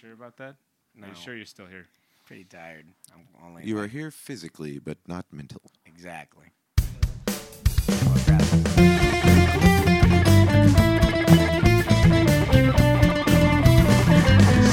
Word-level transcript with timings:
Sure 0.00 0.12
about 0.12 0.36
that? 0.38 0.56
No, 0.94 1.06
Are 1.06 1.10
you 1.10 1.14
sure 1.16 1.36
you're 1.36 1.46
still 1.46 1.66
here? 1.66 1.86
pretty 2.26 2.44
tired. 2.44 2.86
I'm 3.14 3.26
only 3.44 3.64
You 3.64 3.78
are 3.78 3.86
here 3.86 4.10
physically, 4.10 4.78
but 4.80 4.98
not 5.06 5.26
mental. 5.32 5.62
exactly. 5.86 6.46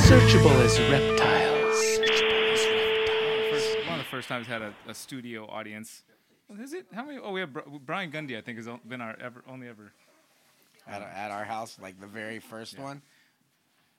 Searchable 0.04 0.54
as 0.64 0.78
reptiles. 0.92 1.80
First, 3.50 3.88
one 3.88 4.00
of 4.00 4.06
the 4.06 4.10
first 4.12 4.28
times 4.28 4.48
had 4.48 4.62
a, 4.62 4.74
a 4.88 4.94
studio 4.94 5.48
audience. 5.48 6.04
Is 6.60 6.74
it? 6.74 6.88
How 6.94 7.06
many? 7.06 7.20
Oh, 7.24 7.32
we 7.32 7.40
have 7.40 7.52
Brian 7.86 8.12
Gundy. 8.12 8.38
I 8.38 8.42
think 8.42 8.58
has 8.58 8.68
been 8.88 9.00
our 9.02 9.16
ever 9.22 9.44
only 9.48 9.68
ever. 9.70 9.94
At, 10.86 11.02
our- 11.02 11.08
at 11.08 11.32
our 11.32 11.46
house, 11.46 11.78
like 11.82 12.00
the 12.02 12.08
very 12.08 12.40
first 12.40 12.78
one. 12.78 13.02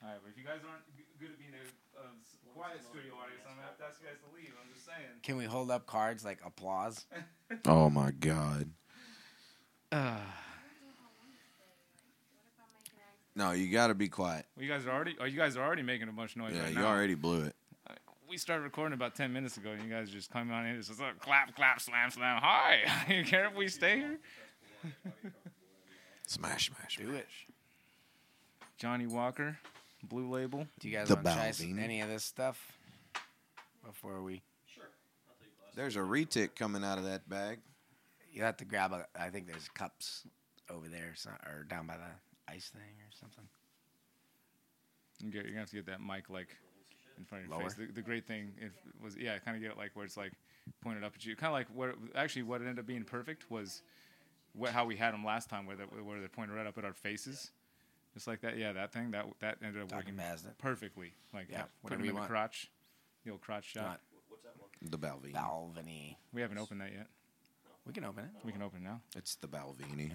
All 0.03 0.09
right, 0.09 0.17
but 0.23 0.29
if 0.29 0.37
you 0.37 0.43
guys 0.43 0.59
aren't 0.69 0.83
g- 0.95 1.03
good 1.19 1.31
at 1.31 1.39
being 1.39 1.51
a, 1.53 1.65
a 2.01 2.05
s- 2.21 2.37
quiet 2.53 2.81
studio 2.83 3.13
audience, 3.15 3.43
I'm 3.47 3.55
gonna 3.55 3.67
have 3.67 3.77
to 3.77 3.85
ask 3.85 4.01
you 4.01 4.07
guys 4.07 4.17
to 4.27 4.29
leave. 4.35 4.53
I'm 4.61 4.71
just 4.73 4.85
saying. 4.85 5.19
Can 5.23 5.37
we 5.37 5.45
hold 5.45 5.71
up 5.71 5.85
cards 5.85 6.23
like 6.25 6.39
applause? 6.45 7.05
Oh 7.67 7.89
my 7.91 8.11
god. 8.11 8.69
Uh, 9.91 10.17
No, 13.35 13.51
you 13.51 13.69
got 13.69 13.87
to 13.87 13.93
be 13.93 14.07
quiet. 14.07 14.45
well, 14.55 14.63
you 14.65 14.71
guys 14.71 14.85
are 14.85 14.91
already. 14.91 15.15
Oh, 15.19 15.25
you 15.25 15.35
guys 15.37 15.57
are 15.57 15.63
already 15.63 15.81
making 15.81 16.07
a 16.07 16.11
bunch 16.13 16.31
of 16.31 16.37
noise 16.37 16.53
Yeah, 16.55 16.63
right 16.63 16.73
you 16.73 16.79
now. 16.79 16.87
already 16.87 17.15
blew 17.15 17.43
it. 17.43 17.55
We 18.29 18.37
started 18.37 18.63
recording 18.63 18.93
about 18.93 19.13
ten 19.13 19.31
minutes 19.33 19.57
ago, 19.57 19.71
and 19.71 19.83
you 19.83 19.89
guys 19.89 20.09
just 20.09 20.31
come 20.31 20.51
on 20.51 20.65
in. 20.65 20.75
It's 20.77 20.87
just 20.87 20.99
like, 20.99 21.19
clap, 21.19 21.53
clap, 21.55 21.79
slam, 21.81 22.09
slam. 22.11 22.39
Hi. 22.41 22.79
you 23.13 23.23
care 23.25 23.45
if 23.47 23.53
we 23.55 23.67
stay 23.67 23.97
here? 23.97 24.19
Smash, 26.25 26.71
smash. 26.71 26.97
Do 26.97 27.13
it. 27.13 27.27
Johnnie 28.77 29.05
Walker, 29.07 29.57
Blue 30.05 30.29
Label. 30.29 30.67
Do 30.79 30.89
you 30.89 30.95
guys 30.97 31.07
The 31.07 31.15
want 31.15 31.25
to 31.27 31.33
try 31.33 31.47
s- 31.47 31.61
Balvenie. 31.61 31.79
any 31.81 32.01
of 32.01 32.09
this 32.09 32.23
stuff 32.23 32.71
before 33.85 34.21
we? 34.23 34.41
Sure. 34.67 34.85
There's 35.75 35.95
a 35.95 35.99
retic 35.99 36.55
coming 36.55 36.83
out 36.83 36.97
of 36.97 37.03
that 37.05 37.27
bag. 37.29 37.59
You 38.31 38.43
have 38.43 38.57
to 38.57 38.65
grab 38.65 38.91
a. 38.93 39.05
I 39.19 39.29
think 39.29 39.47
there's 39.47 39.67
cups 39.69 40.25
over 40.69 40.87
there, 40.87 41.13
so, 41.15 41.29
or 41.45 41.63
down 41.63 41.87
by 41.87 41.95
the 41.97 42.51
ice 42.53 42.69
thing 42.69 42.81
or 42.81 43.11
something. 43.19 43.43
You 45.23 45.31
get, 45.31 45.43
you're 45.43 45.51
gonna 45.51 45.59
have 45.61 45.69
to 45.69 45.75
get 45.75 45.85
that 45.87 46.01
mic 46.01 46.29
like 46.29 46.49
in 47.17 47.23
front 47.23 47.45
of 47.45 47.49
your 47.49 47.59
Lower? 47.59 47.69
face. 47.69 47.77
The, 47.77 47.85
the 47.93 48.01
great 48.01 48.27
thing 48.27 48.51
it 48.59 48.71
was, 49.01 49.15
yeah, 49.15 49.37
kind 49.39 49.55
of 49.55 49.61
get 49.63 49.71
it 49.71 49.77
like 49.77 49.91
where 49.95 50.05
it's 50.05 50.17
like 50.17 50.33
pointed 50.81 51.03
up 51.03 51.13
at 51.15 51.25
you. 51.25 51.35
Kind 51.35 51.49
of 51.49 51.53
like 51.53 51.67
what 51.73 51.95
actually 52.15 52.43
what 52.43 52.61
ended 52.61 52.79
up 52.79 52.85
being 52.85 53.03
perfect 53.03 53.49
was 53.49 53.81
what, 54.53 54.71
how 54.71 54.85
we 54.85 54.95
had 54.97 55.13
them 55.13 55.23
last 55.25 55.49
time, 55.49 55.65
where 55.65 55.75
they, 55.77 55.83
where 55.83 56.19
they're 56.19 56.27
pointed 56.29 56.55
right 56.55 56.67
up 56.67 56.77
at 56.77 56.83
our 56.85 56.93
faces, 56.93 57.51
just 58.15 58.25
like 58.25 58.41
that. 58.41 58.57
Yeah, 58.57 58.71
that 58.73 58.91
thing 58.91 59.11
that 59.11 59.25
that 59.41 59.57
ended 59.63 59.81
up 59.83 59.89
Talking 59.89 60.15
working 60.15 60.17
past 60.17 60.45
it. 60.47 60.57
perfectly. 60.57 61.13
Like 61.33 61.47
Yeah, 61.51 61.57
yeah, 61.59 61.63
whatever 61.81 61.99
putting 61.99 62.05
you 62.05 62.05
them 62.07 62.09
in 62.09 62.15
want. 62.15 62.27
the 62.29 62.33
crotch, 62.33 62.71
the 63.23 63.31
old 63.31 63.41
crotch 63.41 63.65
shot. 63.65 63.99
Not 64.81 64.91
The 64.91 64.97
Balvenie. 64.97 65.33
Balvenie. 65.33 66.15
We 66.33 66.41
haven't 66.41 66.57
opened 66.57 66.81
that 66.81 66.91
yet. 66.91 67.07
We 67.85 67.93
can 67.93 68.03
open 68.05 68.23
it. 68.25 68.31
We 68.43 68.51
can 68.51 68.63
open 68.63 68.81
it 68.81 68.85
now. 68.85 69.01
It's 69.15 69.35
the 69.35 69.47
Balvenie. 69.47 70.11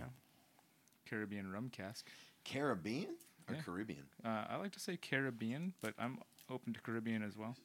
Caribbean 1.09 1.51
rum 1.53 1.69
cask. 1.71 2.09
Caribbean 2.45 3.17
or 3.49 3.55
Yeah. 3.55 3.63
Caribbean? 3.63 4.07
Uh, 4.25 4.47
I 4.49 4.57
like 4.57 4.73
to 4.73 4.81
say 4.81 4.97
Caribbean, 4.97 5.75
but 5.81 5.95
I'm 5.99 6.19
open 6.49 6.73
to 6.73 6.81
Caribbean 6.81 7.23
as 7.23 7.37
well. 7.37 7.57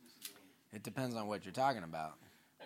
It 0.73 0.83
depends 0.83 1.15
on 1.15 1.27
what 1.27 1.45
you're 1.45 1.53
talking 1.53 1.83
about. 1.83 2.17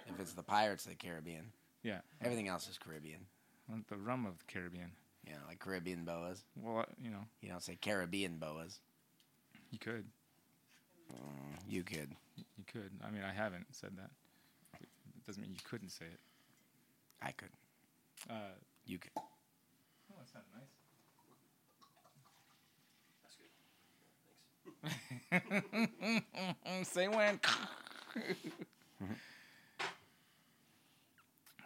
If 0.07 0.19
it's 0.19 0.33
the 0.33 0.43
Pirates 0.43 0.85
of 0.85 0.91
the 0.91 0.95
Caribbean, 0.97 1.51
Yeah, 1.83 2.01
everything 2.21 2.47
else 2.47 2.67
is 2.67 2.77
Caribbean. 2.77 3.27
want 3.67 3.87
the 3.87 3.97
rum 3.97 4.25
of 4.25 4.39
the 4.39 4.45
Caribbean. 4.45 4.91
You 5.29 5.35
know, 5.35 5.41
like 5.47 5.59
Caribbean 5.59 6.03
boas. 6.05 6.43
Well, 6.55 6.79
uh, 6.79 6.85
you 7.01 7.11
know, 7.11 7.23
You 7.41 7.49
don't 7.49 7.61
say 7.63 7.77
Caribbean 7.79 8.37
boas. 8.37 8.79
you 9.71 9.77
could. 9.79 10.05
You 11.69 11.83
could. 11.83 12.15
You 12.35 12.63
could. 12.65 12.89
I 13.05 13.11
mean, 13.11 13.21
I 13.23 13.31
haven't 13.31 13.67
said 13.71 13.91
that. 13.97 14.09
It 14.81 15.25
doesn't 15.27 15.41
mean 15.41 15.51
you 15.51 15.59
couldn't 15.69 15.89
say 15.89 16.05
it. 16.05 16.19
I 17.21 17.31
could. 17.31 17.49
Uh, 18.29 18.55
You 18.87 18.97
could. 18.97 19.11
oh, 19.17 19.23
that 20.17 20.27
sounded 20.29 20.49
nice. 20.55 20.73
That's 23.23 23.37
good. 25.31 25.43
Thanks. 26.65 26.89
Say 26.89 27.07
when. 27.07 27.39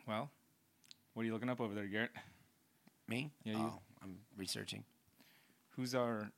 well, 0.08 0.30
what 1.14 1.24
are 1.24 1.26
you 1.26 1.34
looking 1.34 1.50
up 1.50 1.62
over 1.62 1.74
there, 1.74 1.88
Garrett? 1.88 2.12
Me? 3.14 3.32
Yeah, 3.44 3.54
you- 3.58 3.60
Oh, 3.60 3.80
I'm 4.02 4.18
researching. 4.36 4.84
Who's 5.72 5.94
our 5.94 6.32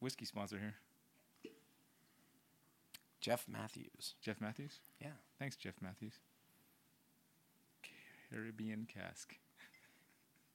whiskey 0.00 0.24
sponsor 0.24 0.58
here? 0.58 0.74
Jeff 3.20 3.46
Matthews. 3.48 4.14
Jeff 4.22 4.40
Matthews? 4.40 4.80
Yeah. 5.00 5.12
Thanks, 5.38 5.56
Jeff 5.56 5.74
Matthews. 5.82 6.14
Caribbean 8.30 8.86
cask. 8.86 9.36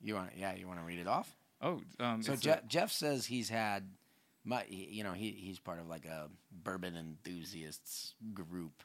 You 0.02 0.16
want? 0.16 0.32
Yeah, 0.36 0.54
you 0.56 0.68
want 0.68 0.80
to 0.80 0.86
read 0.86 1.00
it 1.00 1.08
off? 1.08 1.36
Oh, 1.62 1.82
um, 2.00 2.22
So 2.24 2.34
it's 2.34 2.42
a- 2.42 2.46
Jeff, 2.46 2.68
Jeff 2.68 2.92
says 2.92 3.26
he's 3.28 3.50
had, 3.50 3.90
my, 4.44 4.66
you 4.66 5.04
know, 5.04 5.14
he 5.14 5.32
he's 5.32 5.60
part 5.60 5.80
of 5.80 5.88
like 5.88 6.06
a 6.06 6.30
bourbon 6.52 6.96
enthusiasts 6.96 8.16
group. 8.34 8.84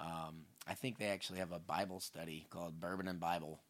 Um, 0.00 0.46
I 0.66 0.74
think 0.74 0.98
they 0.98 1.06
actually 1.06 1.38
have 1.38 1.52
a 1.52 1.58
Bible 1.58 2.00
study 2.00 2.46
called 2.50 2.80
Bourbon 2.80 3.08
and 3.08 3.18
Bible, 3.20 3.60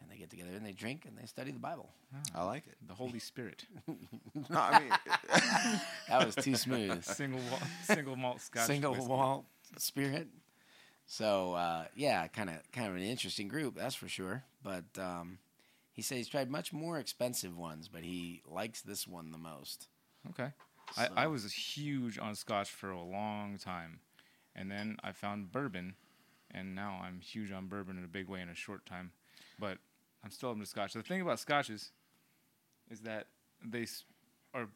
and 0.00 0.10
they 0.10 0.16
get 0.16 0.30
together 0.30 0.50
and 0.54 0.64
they 0.64 0.72
drink 0.72 1.04
and 1.06 1.16
they 1.18 1.26
study 1.26 1.50
the 1.50 1.58
Bible. 1.58 1.90
I 2.34 2.44
like 2.44 2.66
it. 2.66 2.76
the 2.86 2.94
Holy 2.94 3.18
Spirit. 3.18 3.64
No, 4.50 4.58
I 4.60 4.80
mean, 4.80 4.90
That 6.08 6.24
was 6.24 6.34
too 6.36 6.54
smooth. 6.54 7.02
single 7.04 7.40
wa- 7.50 7.58
single 7.82 8.16
malt 8.16 8.40
Scotch. 8.40 8.66
Single 8.66 8.92
whiskey. 8.92 9.08
malt 9.08 9.44
spirit. 9.76 10.28
So 11.06 11.54
uh, 11.54 11.84
yeah, 11.96 12.26
kind 12.28 12.50
of 12.50 12.56
kind 12.72 12.88
of 12.88 12.96
an 12.96 13.02
interesting 13.02 13.48
group, 13.48 13.76
that's 13.76 13.94
for 13.94 14.08
sure. 14.08 14.44
But 14.62 14.84
um, 14.98 15.38
he 15.92 16.02
said 16.02 16.18
he's 16.18 16.28
tried 16.28 16.50
much 16.50 16.72
more 16.72 16.98
expensive 16.98 17.56
ones, 17.56 17.88
but 17.88 18.02
he 18.02 18.42
likes 18.46 18.80
this 18.82 19.06
one 19.08 19.32
the 19.32 19.38
most. 19.38 19.88
Okay. 20.30 20.50
I, 20.96 21.08
I 21.16 21.26
was 21.26 21.50
huge 21.52 22.18
on 22.18 22.34
Scotch 22.34 22.70
for 22.70 22.90
a 22.90 23.02
long 23.02 23.58
time, 23.58 24.00
and 24.56 24.70
then 24.70 24.96
I 25.02 25.12
found 25.12 25.52
bourbon, 25.52 25.96
and 26.50 26.74
now 26.74 27.00
I'm 27.04 27.20
huge 27.20 27.52
on 27.52 27.66
bourbon 27.66 27.98
in 27.98 28.04
a 28.04 28.08
big 28.08 28.28
way 28.28 28.40
in 28.40 28.48
a 28.48 28.54
short 28.54 28.86
time. 28.86 29.12
But 29.58 29.78
I'm 30.24 30.30
still 30.30 30.50
into 30.52 30.66
Scotch. 30.66 30.92
The 30.94 31.02
thing 31.02 31.20
about 31.20 31.38
Scotches 31.38 31.92
is 32.90 33.00
that 33.00 33.26
they 33.64 33.86
are 34.54 34.66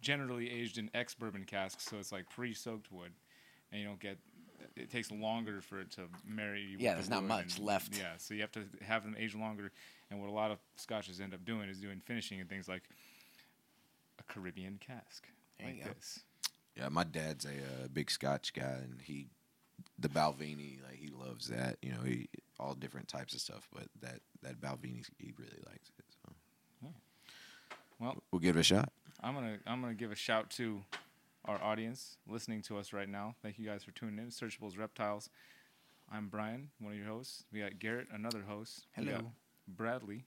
generally 0.00 0.50
aged 0.50 0.78
in 0.78 0.90
ex 0.94 1.14
bourbon 1.14 1.44
casks, 1.44 1.84
so 1.84 1.96
it's 1.98 2.12
like 2.12 2.28
pre-soaked 2.28 2.90
wood, 2.92 3.12
and 3.72 3.80
you 3.80 3.86
don't 3.86 4.00
get. 4.00 4.18
It 4.76 4.90
takes 4.90 5.10
longer 5.10 5.60
for 5.62 5.80
it 5.80 5.90
to 5.92 6.02
marry. 6.24 6.72
with 6.72 6.80
Yeah, 6.80 6.90
the 6.90 6.96
there's 6.96 7.10
not 7.10 7.24
much 7.24 7.56
and- 7.56 7.66
left. 7.66 7.96
Yeah, 7.98 8.12
so 8.18 8.34
you 8.34 8.42
have 8.42 8.52
to 8.52 8.64
have 8.82 9.04
them 9.04 9.16
age 9.18 9.34
longer. 9.34 9.72
And 10.10 10.20
what 10.20 10.28
a 10.28 10.32
lot 10.32 10.50
of 10.50 10.58
Scotches 10.76 11.20
end 11.20 11.34
up 11.34 11.44
doing 11.44 11.68
is 11.68 11.78
doing 11.78 12.00
finishing 12.04 12.40
and 12.40 12.48
things 12.48 12.68
like 12.68 12.82
a 14.18 14.22
Caribbean 14.24 14.78
cask 14.84 15.26
There 15.58 15.68
like 15.68 15.84
this. 15.96 16.20
yeah, 16.76 16.88
my 16.88 17.04
dad's 17.04 17.44
a 17.46 17.50
uh, 17.84 17.88
big 17.92 18.10
Scotch 18.10 18.52
guy, 18.52 18.80
and 18.82 19.00
he, 19.00 19.28
the 19.98 20.08
Balvenie, 20.08 20.82
like 20.82 20.98
he 20.98 21.08
loves 21.08 21.46
that. 21.48 21.76
You 21.82 21.92
know, 21.92 22.02
he 22.02 22.28
all 22.60 22.74
different 22.74 23.08
types 23.08 23.34
of 23.34 23.40
stuff, 23.40 23.68
but 23.72 23.84
that 24.02 24.20
that 24.42 24.60
Balvenie, 24.60 25.04
he 25.18 25.32
really 25.38 25.58
likes 25.66 25.90
it. 25.98 26.04
So 26.24 26.32
Well, 27.98 28.22
we'll 28.30 28.40
give 28.40 28.56
it 28.56 28.60
a 28.60 28.64
shot. 28.64 28.92
I'm 29.22 29.34
gonna 29.34 29.58
I'm 29.66 29.80
gonna 29.80 29.94
give 29.94 30.12
a 30.12 30.16
shout 30.16 30.50
to 30.52 30.82
our 31.46 31.62
audience 31.62 32.16
listening 32.28 32.62
to 32.62 32.78
us 32.78 32.92
right 32.92 33.08
now. 33.08 33.34
Thank 33.42 33.58
you 33.58 33.66
guys 33.66 33.82
for 33.84 33.90
tuning 33.92 34.18
in. 34.18 34.28
Searchables 34.28 34.78
Reptiles. 34.78 35.30
I'm 36.12 36.28
Brian, 36.28 36.70
one 36.80 36.92
of 36.92 36.98
your 36.98 37.06
hosts. 37.08 37.44
We 37.52 37.60
got 37.60 37.78
Garrett, 37.78 38.08
another 38.12 38.42
host. 38.46 38.86
We 38.96 39.04
got 39.06 39.14
Hello. 39.16 39.32
Bradley. 39.68 40.24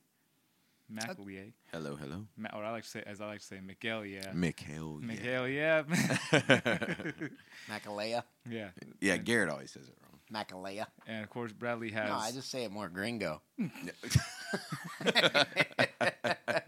McEllier. 0.94 1.54
Hello, 1.72 1.96
hello, 1.96 2.26
Ma- 2.38 2.50
or 2.54 2.64
I 2.64 2.72
like 2.72 2.84
to 2.84 2.90
say, 2.90 3.04
as 3.08 3.22
I 3.22 3.26
like 3.28 3.40
to 3.40 3.46
say, 3.46 3.60
Miguel, 3.66 4.06
yeah. 4.06 4.32
Mikhail. 4.34 5.00
Yeah. 5.02 5.08
Miguel, 5.08 5.48
yeah. 5.48 5.84
Macalea, 7.70 8.24
yeah. 8.50 8.70
yeah, 9.00 9.18
Garrett 9.18 9.50
always 9.50 9.72
says 9.72 9.88
it 9.88 9.96
wrong. 10.04 10.13
Macalea. 10.34 10.88
And 11.08 11.24
of 11.24 11.30
course, 11.30 11.52
Bradley 11.52 11.92
has. 11.92 12.10
No, 12.10 12.16
I 12.16 12.32
just 12.32 12.50
say 12.50 12.64
it 12.64 12.72
more 12.72 12.90
gringo. 12.90 13.42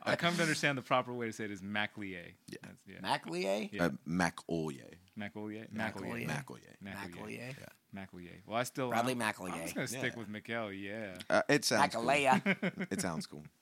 I 0.05 0.15
come 0.17 0.35
to 0.35 0.41
understand 0.41 0.77
the 0.77 0.81
proper 0.81 1.13
way 1.13 1.27
to 1.27 1.33
say 1.33 1.45
it 1.45 1.51
is 1.51 1.61
Maclier. 1.61 2.33
Yeah. 2.47 2.57
That's, 2.63 2.81
yeah. 2.87 2.99
Maclier. 3.01 3.69
Yeah. 3.71 3.85
Uh, 3.85 3.89
Macolier. 4.07 4.93
Macolier. 5.17 5.67
Macolier. 5.73 6.27
Macolier. 6.27 6.27
Macolier. 6.27 6.75
Macolier. 6.83 7.55
Maclier. 7.55 7.55
Macolier. 7.95 8.41
Well, 8.45 8.57
I 8.57 8.63
still. 8.63 8.89
Bradley 8.89 9.13
I'm, 9.13 9.19
Macolier. 9.19 9.53
I'm 9.53 9.61
just 9.63 9.75
gonna 9.75 9.87
stick 9.87 10.15
with 10.15 10.29
Miguel. 10.29 10.71
Yeah. 10.71 11.15
Uh, 11.29 11.41
it 11.49 11.65
sounds 11.65 11.95
cool. 11.95 12.03
Macalea. 12.03 12.87
It 12.91 13.01
sounds 13.01 13.25
cool. 13.25 13.43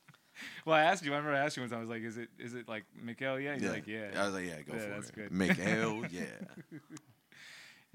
Well, 0.65 0.75
I 0.75 0.81
asked 0.81 1.05
you. 1.05 1.13
I 1.13 1.17
remember 1.17 1.37
I 1.37 1.45
asked 1.45 1.57
you 1.57 1.61
once. 1.61 1.71
I 1.73 1.79
was 1.79 1.89
like, 1.89 2.01
"Is 2.01 2.17
it 2.17 2.27
is 2.39 2.55
it 2.55 2.67
like 2.67 2.85
Miguel? 2.99 3.39
Yeah." 3.39 3.51
And 3.51 3.61
You're 3.61 3.71
like, 3.71 3.85
"Yeah." 3.85 4.09
I 4.17 4.25
was 4.25 4.33
like, 4.33 4.45
yeah, 4.47 4.61
go 4.63 4.73
Yeah, 4.73 4.79
for 4.79 4.89
that's 4.89 5.09
it. 5.09 5.15
good. 5.15 5.31
Mikhail, 5.31 6.03
yeah. 6.09 6.23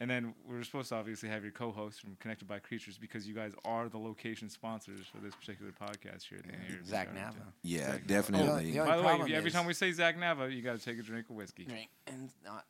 And 0.00 0.08
then 0.08 0.34
we're 0.48 0.62
supposed 0.62 0.90
to 0.90 0.94
obviously 0.94 1.28
have 1.28 1.42
your 1.42 1.50
co-host 1.50 2.00
from 2.00 2.16
Connected 2.20 2.46
by 2.46 2.60
Creatures 2.60 2.96
because 2.98 3.26
you 3.26 3.34
guys 3.34 3.52
are 3.64 3.88
the 3.88 3.98
location 3.98 4.48
sponsors 4.48 5.00
for 5.12 5.18
this 5.20 5.34
particular 5.34 5.72
podcast 5.72 6.22
here. 6.28 6.38
At 6.38 6.44
the 6.46 6.52
end 6.54 6.62
of 6.68 6.70
your 6.70 6.84
Zach 6.84 7.12
Garden 7.14 7.32
Nava. 7.32 7.42
Yeah, 7.62 7.78
Zach 7.92 8.02
Nava. 8.02 8.06
definitely. 8.06 8.70
the 8.72 8.78
only 8.78 8.90
By 8.90 8.96
the 9.18 9.24
way, 9.24 9.32
every 9.34 9.48
is- 9.48 9.52
time 9.54 9.66
we 9.66 9.74
say 9.74 9.90
Zach 9.90 10.16
Nava, 10.16 10.54
you 10.54 10.62
got 10.62 10.78
to 10.78 10.84
take 10.84 10.98
a 11.00 11.02
drink 11.02 11.28
of 11.28 11.34
whiskey. 11.34 11.64
Drink 11.64 11.88
and 12.06 12.30
not 12.44 12.64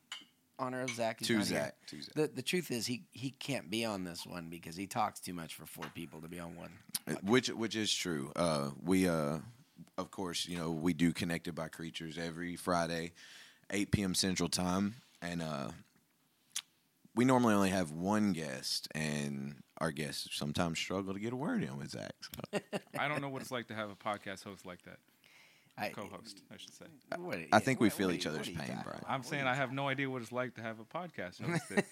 honor 0.59 0.81
of 0.81 0.91
Zach. 0.91 1.19
He's 1.19 1.29
To 1.29 1.35
not 1.35 1.47
here. 1.47 1.59
Zach. 1.59 1.75
To 1.89 2.03
Zach. 2.03 2.15
The 2.15 2.27
the 2.29 2.43
truth 2.43 2.71
is 2.71 2.87
he 2.87 3.03
he 3.13 3.31
can't 3.31 3.69
be 3.71 3.85
on 3.85 4.05
this 4.05 4.27
one 4.27 4.49
because 4.49 4.75
he 4.77 4.87
talks 4.87 5.21
too 5.21 5.35
much 5.35 5.55
for 5.55 5.67
four 5.67 5.85
people 5.95 6.23
to 6.23 6.29
be 6.29 6.41
on 6.41 6.57
one. 6.57 6.71
Uh, 7.07 7.13
which 7.23 7.49
which 7.49 7.77
is 7.77 7.93
true. 7.93 8.33
Uh, 8.37 8.71
we 8.83 9.07
uh, 9.07 9.39
of 9.99 10.11
course, 10.11 10.47
you 10.49 10.57
know, 10.57 10.71
we 10.71 10.95
do 10.95 11.13
connected 11.13 11.55
by 11.55 11.69
creatures 11.69 12.17
every 12.17 12.57
Friday, 12.57 13.13
eight 13.71 13.91
p.m. 13.93 14.15
Central 14.15 14.49
Time, 14.49 14.95
and 15.21 15.43
uh, 15.43 15.69
we 17.19 17.25
normally 17.25 17.53
only 17.55 17.71
have 17.71 17.91
one 17.91 18.33
guest, 18.33 18.87
and 18.95 19.57
our 19.79 19.91
guests 19.91 20.29
sometimes 20.37 20.79
struggle 20.79 21.13
to 21.15 21.19
get 21.19 21.33
a 21.33 21.37
word 21.37 21.65
in 21.65 21.77
with 21.77 21.91
Zach. 21.91 22.13
So. 22.53 22.61
I 22.97 23.09
don't 23.09 23.21
know 23.21 23.29
what 23.29 23.43
it's 23.43 23.51
like 23.51 23.67
to 23.69 23.75
have 23.75 23.91
a 23.91 23.97
podcast 23.97 24.45
host 24.45 24.65
like 24.65 24.83
that. 24.85 24.99
I, 25.77 25.89
Co-host, 25.89 26.43
I 26.53 26.57
should 26.59 26.75
say. 26.75 26.85
What- 27.17 27.39
I 27.53 27.59
think 27.59 27.81
we 27.81 27.89
what- 27.89 27.93
feel 27.95 28.07
what 28.09 28.15
each 28.17 28.25
you- 28.25 28.31
other's 28.31 28.41
what 28.41 28.49
are 28.49 28.53
you 28.53 28.59
pain, 28.59 28.69
talking 28.77 28.83
Brian. 28.85 29.05
I'm 29.09 29.25
saying 29.25 29.47
I 29.49 29.55
have 29.57 29.73
no 29.73 29.89
idea 29.89 30.09
what 30.09 30.23
it's 30.23 30.31
like 30.31 30.55
to 30.55 30.63
have 30.63 30.79
a 30.79 30.85
podcast 30.85 31.43
host 31.45 31.69
that 31.71 31.85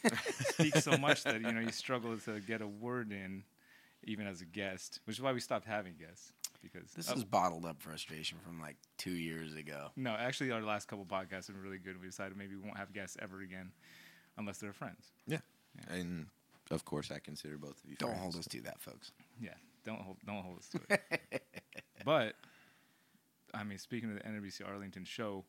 speaks 0.55 0.85
so 0.85 0.97
much 0.97 1.25
that 1.25 1.41
you 1.41 1.53
know 1.53 1.61
you 1.61 1.73
struggle 1.73 2.17
to 2.19 2.39
get 2.41 2.63
a 2.63 2.67
word 2.69 3.11
in, 3.11 3.43
even 4.05 4.29
as 4.29 4.41
a 4.41 4.45
guest, 4.45 5.01
which 5.07 5.17
is 5.17 5.23
why 5.23 5.33
we 5.33 5.41
stopped 5.41 5.67
having 5.67 5.95
guests 5.99 6.33
because 6.63 6.91
This 6.93 7.11
uh, 7.11 7.15
is 7.15 7.25
bottled 7.25 7.65
up 7.65 7.83
frustration 7.83 8.39
from 8.45 8.61
like 8.61 8.77
two 8.97 9.11
years 9.11 9.55
ago. 9.57 9.89
no, 9.97 10.11
actually 10.11 10.53
our 10.53 10.63
last 10.63 10.87
couple 10.87 11.05
podcasts 11.05 11.47
have 11.49 11.57
been 11.57 11.63
really 11.63 11.79
good. 11.79 11.95
And 11.95 12.01
we 12.01 12.07
decided 12.07 12.37
maybe 12.37 12.55
we 12.55 12.63
won't 12.63 12.79
have 12.79 12.93
guests 12.93 13.17
ever 13.21 13.41
again, 13.41 13.71
unless 14.39 14.59
they're 14.59 14.73
friends. 14.73 15.13
Yeah. 15.27 15.39
And 15.89 16.27
of 16.71 16.85
course, 16.85 17.11
I 17.11 17.19
consider 17.19 17.59
both 17.59 17.83
of 17.85 17.91
you. 17.91 17.97
Don't 17.97 18.11
friends. 18.11 18.23
hold 18.23 18.37
us 18.37 18.47
to 18.49 18.61
that, 18.63 18.81
folks. 18.81 19.13
Yeah, 19.41 19.51
don't 19.85 20.01
hold 20.01 20.17
don't 20.27 20.43
hold 20.43 20.59
us 20.59 20.69
to 20.69 20.81
it. 20.91 21.43
but 22.05 22.35
I 23.55 23.65
mean, 23.65 23.79
speaking 23.79 24.11
of 24.11 24.17
the 24.17 24.23
NARBC 24.23 24.67
Arlington 24.67 25.05
show, 25.05 25.45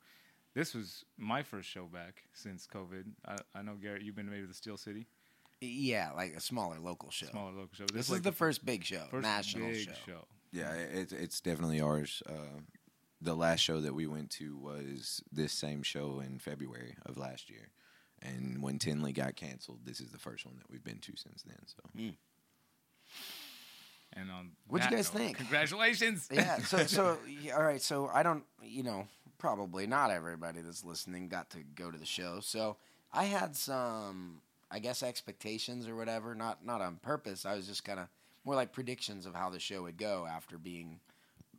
this 0.54 0.74
was 0.74 1.06
my 1.18 1.44
first 1.44 1.70
show 1.70 1.86
back 1.86 2.24
since 2.34 2.68
COVID. 2.68 3.06
I, 3.26 3.38
I 3.56 3.62
know 3.62 3.76
Garrett, 3.82 4.02
you've 4.02 4.16
been 4.16 4.30
maybe 4.30 4.42
to 4.42 4.48
the 4.48 4.54
Steel 4.54 4.78
City, 4.78 5.08
Yeah, 5.62 6.12
like 6.16 6.34
a 6.34 6.40
smaller 6.40 6.80
local 6.80 7.12
show. 7.12 7.28
smaller 7.28 7.52
local 7.52 7.70
show. 7.74 7.86
This, 7.94 8.08
is 8.08 8.12
like 8.12 8.24
the 8.24 8.32
first 8.32 8.66
big 8.66 8.84
show, 8.84 9.04
first 9.10 9.24
national 9.24 9.70
big 9.70 9.90
show. 10.06 10.26
Yeah, 10.52 10.74
it, 10.74 11.12
it's 11.12 11.42
definitely 11.42 11.82
ours. 11.82 12.24
Uh, 12.28 12.62
the 13.22 13.36
last 13.36 13.60
show 13.60 13.82
that 13.82 13.94
we 13.94 14.08
went 14.08 14.30
to 14.32 14.56
was 14.58 15.22
this 15.32 15.52
same 15.52 15.84
show 15.84 16.22
in 16.26 16.40
February 16.40 16.96
of 17.06 17.18
last 17.18 17.50
year. 17.50 17.70
And 18.22 18.62
when 18.62 18.80
Tinley 18.80 19.14
got 19.14 19.36
canceled, 19.36 19.80
this 19.86 20.00
is 20.00 20.12
the 20.12 20.18
first 20.18 20.46
one 20.46 20.56
that 20.58 20.70
we've 20.70 20.84
been 20.84 21.00
to 21.00 21.14
since 21.16 21.44
then. 21.44 21.60
So 21.66 21.82
hmm. 21.96 22.10
And 24.14 24.32
on 24.32 24.52
What'd 24.68 24.90
you 24.90 24.98
guys 24.98 25.14
note, 25.14 25.20
think? 25.20 25.38
Congratulations! 25.38 26.28
Yeah. 26.34 26.58
So, 26.60 26.78
so 26.86 27.18
yeah, 27.42 27.56
all 27.56 27.64
right. 27.64 27.82
So 27.82 28.10
I 28.14 28.24
don't, 28.24 28.44
you 28.64 28.84
know, 28.84 29.08
probably 29.38 29.86
not 29.86 30.12
everybody 30.12 30.62
that's 30.62 30.84
listening 30.84 31.28
got 31.30 31.50
to 31.52 31.60
go 31.76 31.92
to 31.92 31.98
the 31.98 32.06
show. 32.06 32.40
So 32.42 32.78
I 33.14 33.26
had 33.26 33.56
some, 33.56 34.42
I 34.72 34.80
guess, 34.80 35.04
expectations 35.04 35.88
or 35.88 35.96
whatever. 35.96 36.34
Not 36.36 36.66
not 36.66 36.82
on 36.82 36.96
purpose. 36.98 37.46
I 37.46 37.56
was 37.56 37.68
just 37.68 37.84
kind 37.84 38.00
of 38.00 38.08
more 38.44 38.56
like 38.56 38.72
predictions 38.72 39.26
of 39.26 39.36
how 39.36 39.50
the 39.50 39.60
show 39.60 39.84
would 39.84 39.98
go 39.98 40.26
after 40.30 40.58
being 40.58 41.00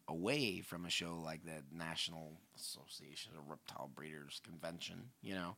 away 0.09 0.61
from 0.63 0.87
a 0.87 0.91
show 0.91 1.21
like 1.23 1.45
the 1.45 1.63
National 1.71 2.33
Association 2.57 3.33
of 3.39 3.49
Reptile 3.49 3.91
Breeders 3.95 4.41
Convention. 4.43 5.11
You 5.23 5.35
know, 5.35 5.57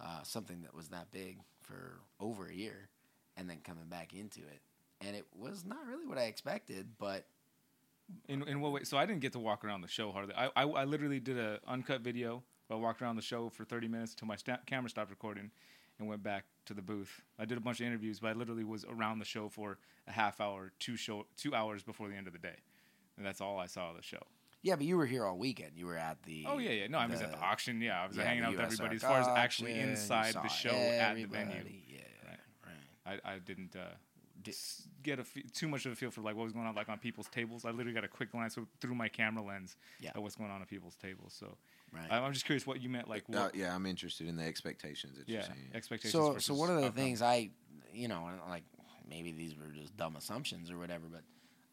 uh, 0.00 0.22
something 0.22 0.62
that 0.62 0.74
was 0.74 0.88
that 0.88 1.10
big 1.10 1.38
for 1.62 2.00
over 2.20 2.46
a 2.48 2.54
year, 2.54 2.88
and 3.36 3.48
then 3.48 3.58
coming 3.64 3.86
back 3.88 4.12
into 4.14 4.40
it. 4.40 4.60
And 5.00 5.16
it 5.16 5.26
was 5.34 5.64
not 5.64 5.86
really 5.86 6.06
what 6.06 6.18
I 6.18 6.24
expected, 6.24 6.88
but 6.98 7.26
In, 8.28 8.42
in 8.46 8.60
what 8.60 8.72
way? 8.72 8.84
So 8.84 8.96
I 8.96 9.06
didn't 9.06 9.20
get 9.20 9.32
to 9.32 9.38
walk 9.38 9.64
around 9.64 9.80
the 9.80 9.88
show 9.88 10.12
hardly. 10.12 10.34
I, 10.34 10.46
I, 10.56 10.62
I 10.64 10.84
literally 10.84 11.20
did 11.20 11.38
a 11.38 11.58
uncut 11.66 12.00
video. 12.02 12.42
I 12.70 12.74
walked 12.76 13.02
around 13.02 13.16
the 13.16 13.22
show 13.22 13.50
for 13.50 13.64
30 13.64 13.88
minutes 13.88 14.12
until 14.12 14.28
my 14.28 14.36
camera 14.66 14.88
stopped 14.90 15.10
recording, 15.10 15.50
and 15.98 16.08
went 16.08 16.22
back 16.22 16.44
to 16.66 16.74
the 16.74 16.82
booth. 16.82 17.20
I 17.38 17.44
did 17.44 17.58
a 17.58 17.60
bunch 17.60 17.80
of 17.80 17.86
interviews, 17.86 18.20
but 18.20 18.28
I 18.28 18.32
literally 18.32 18.64
was 18.64 18.84
around 18.84 19.18
the 19.20 19.24
show 19.24 19.48
for 19.48 19.78
a 20.08 20.12
half 20.12 20.40
hour, 20.40 20.72
two 20.78 20.96
show, 20.96 21.26
two 21.36 21.54
hours 21.54 21.82
before 21.82 22.08
the 22.08 22.14
end 22.14 22.26
of 22.26 22.32
the 22.32 22.38
day, 22.38 22.56
and 23.16 23.24
that's 23.24 23.40
all 23.40 23.58
I 23.58 23.66
saw 23.66 23.90
of 23.90 23.96
the 23.96 24.02
show. 24.02 24.22
Yeah, 24.64 24.76
but 24.76 24.86
you 24.86 24.96
were 24.96 25.04
here 25.06 25.24
all 25.26 25.36
weekend. 25.36 25.72
You 25.76 25.84
were 25.86 25.96
at 25.98 26.22
the. 26.24 26.46
Oh 26.48 26.56
yeah, 26.58 26.70
yeah. 26.70 26.86
No, 26.88 26.98
I 26.98 27.06
was 27.06 27.20
at 27.20 27.30
the 27.30 27.38
auction. 27.38 27.80
Yeah, 27.82 28.02
I 28.02 28.06
was 28.08 28.16
yeah, 28.16 28.24
hanging 28.24 28.40
the 28.42 28.48
out 28.48 28.52
with 28.56 28.60
USRC 28.60 28.72
everybody. 28.72 28.96
As 28.96 29.02
far 29.02 29.20
as 29.20 29.28
actually 29.28 29.72
auction, 29.72 29.84
you 29.86 29.90
inside 29.92 30.32
saw 30.32 30.42
the 30.42 30.48
show 30.48 30.70
at 30.70 31.14
the 31.16 31.24
venue, 31.26 31.52
everybody, 31.54 31.84
Yeah, 31.88 32.00
Right. 32.26 32.38
right. 33.06 33.20
I, 33.24 33.34
I 33.34 33.38
didn't 33.40 33.76
uh, 33.76 33.80
s- 34.48 34.88
get 35.02 35.18
a 35.18 35.24
fe- 35.24 35.44
too 35.52 35.68
much 35.68 35.84
of 35.84 35.92
a 35.92 35.94
feel 35.94 36.10
for 36.10 36.22
like 36.22 36.34
what 36.34 36.44
was 36.44 36.54
going 36.54 36.66
on 36.66 36.74
like 36.74 36.88
on 36.88 36.98
people's 36.98 37.28
tables. 37.28 37.66
I 37.66 37.70
literally 37.72 37.92
got 37.92 38.04
a 38.04 38.08
quick 38.08 38.32
glance 38.32 38.56
through 38.80 38.94
my 38.94 39.08
camera 39.08 39.44
lens 39.44 39.76
Yeah. 40.00 40.12
at 40.14 40.22
what's 40.22 40.34
going 40.36 40.50
on 40.50 40.62
at 40.62 40.68
people's 40.68 40.96
tables. 40.96 41.36
So 41.38 41.56
Right. 41.92 42.10
I, 42.10 42.18
I'm 42.18 42.32
just 42.32 42.46
curious 42.46 42.66
what 42.66 42.80
you 42.82 42.88
meant. 42.88 43.06
Like, 43.08 43.24
uh, 43.32 43.50
yeah, 43.54 43.72
I'm 43.74 43.84
interested 43.86 44.26
in 44.26 44.34
the 44.36 44.44
expectations 44.44 45.18
that 45.18 45.28
you're 45.28 45.40
yeah, 45.40 45.46
saying. 45.46 45.58
expectations. 45.74 46.12
So, 46.12 46.32
versus 46.32 46.46
so 46.46 46.54
one 46.54 46.70
of 46.70 46.76
the 46.76 46.86
outcome. 46.86 46.96
things 46.96 47.20
I, 47.22 47.50
you 47.92 48.08
know, 48.08 48.26
and, 48.28 48.40
like 48.48 48.64
maybe 49.08 49.30
these 49.30 49.54
were 49.54 49.68
just 49.78 49.94
dumb 49.96 50.16
assumptions 50.16 50.70
or 50.70 50.78
whatever, 50.78 51.04
but 51.12 51.20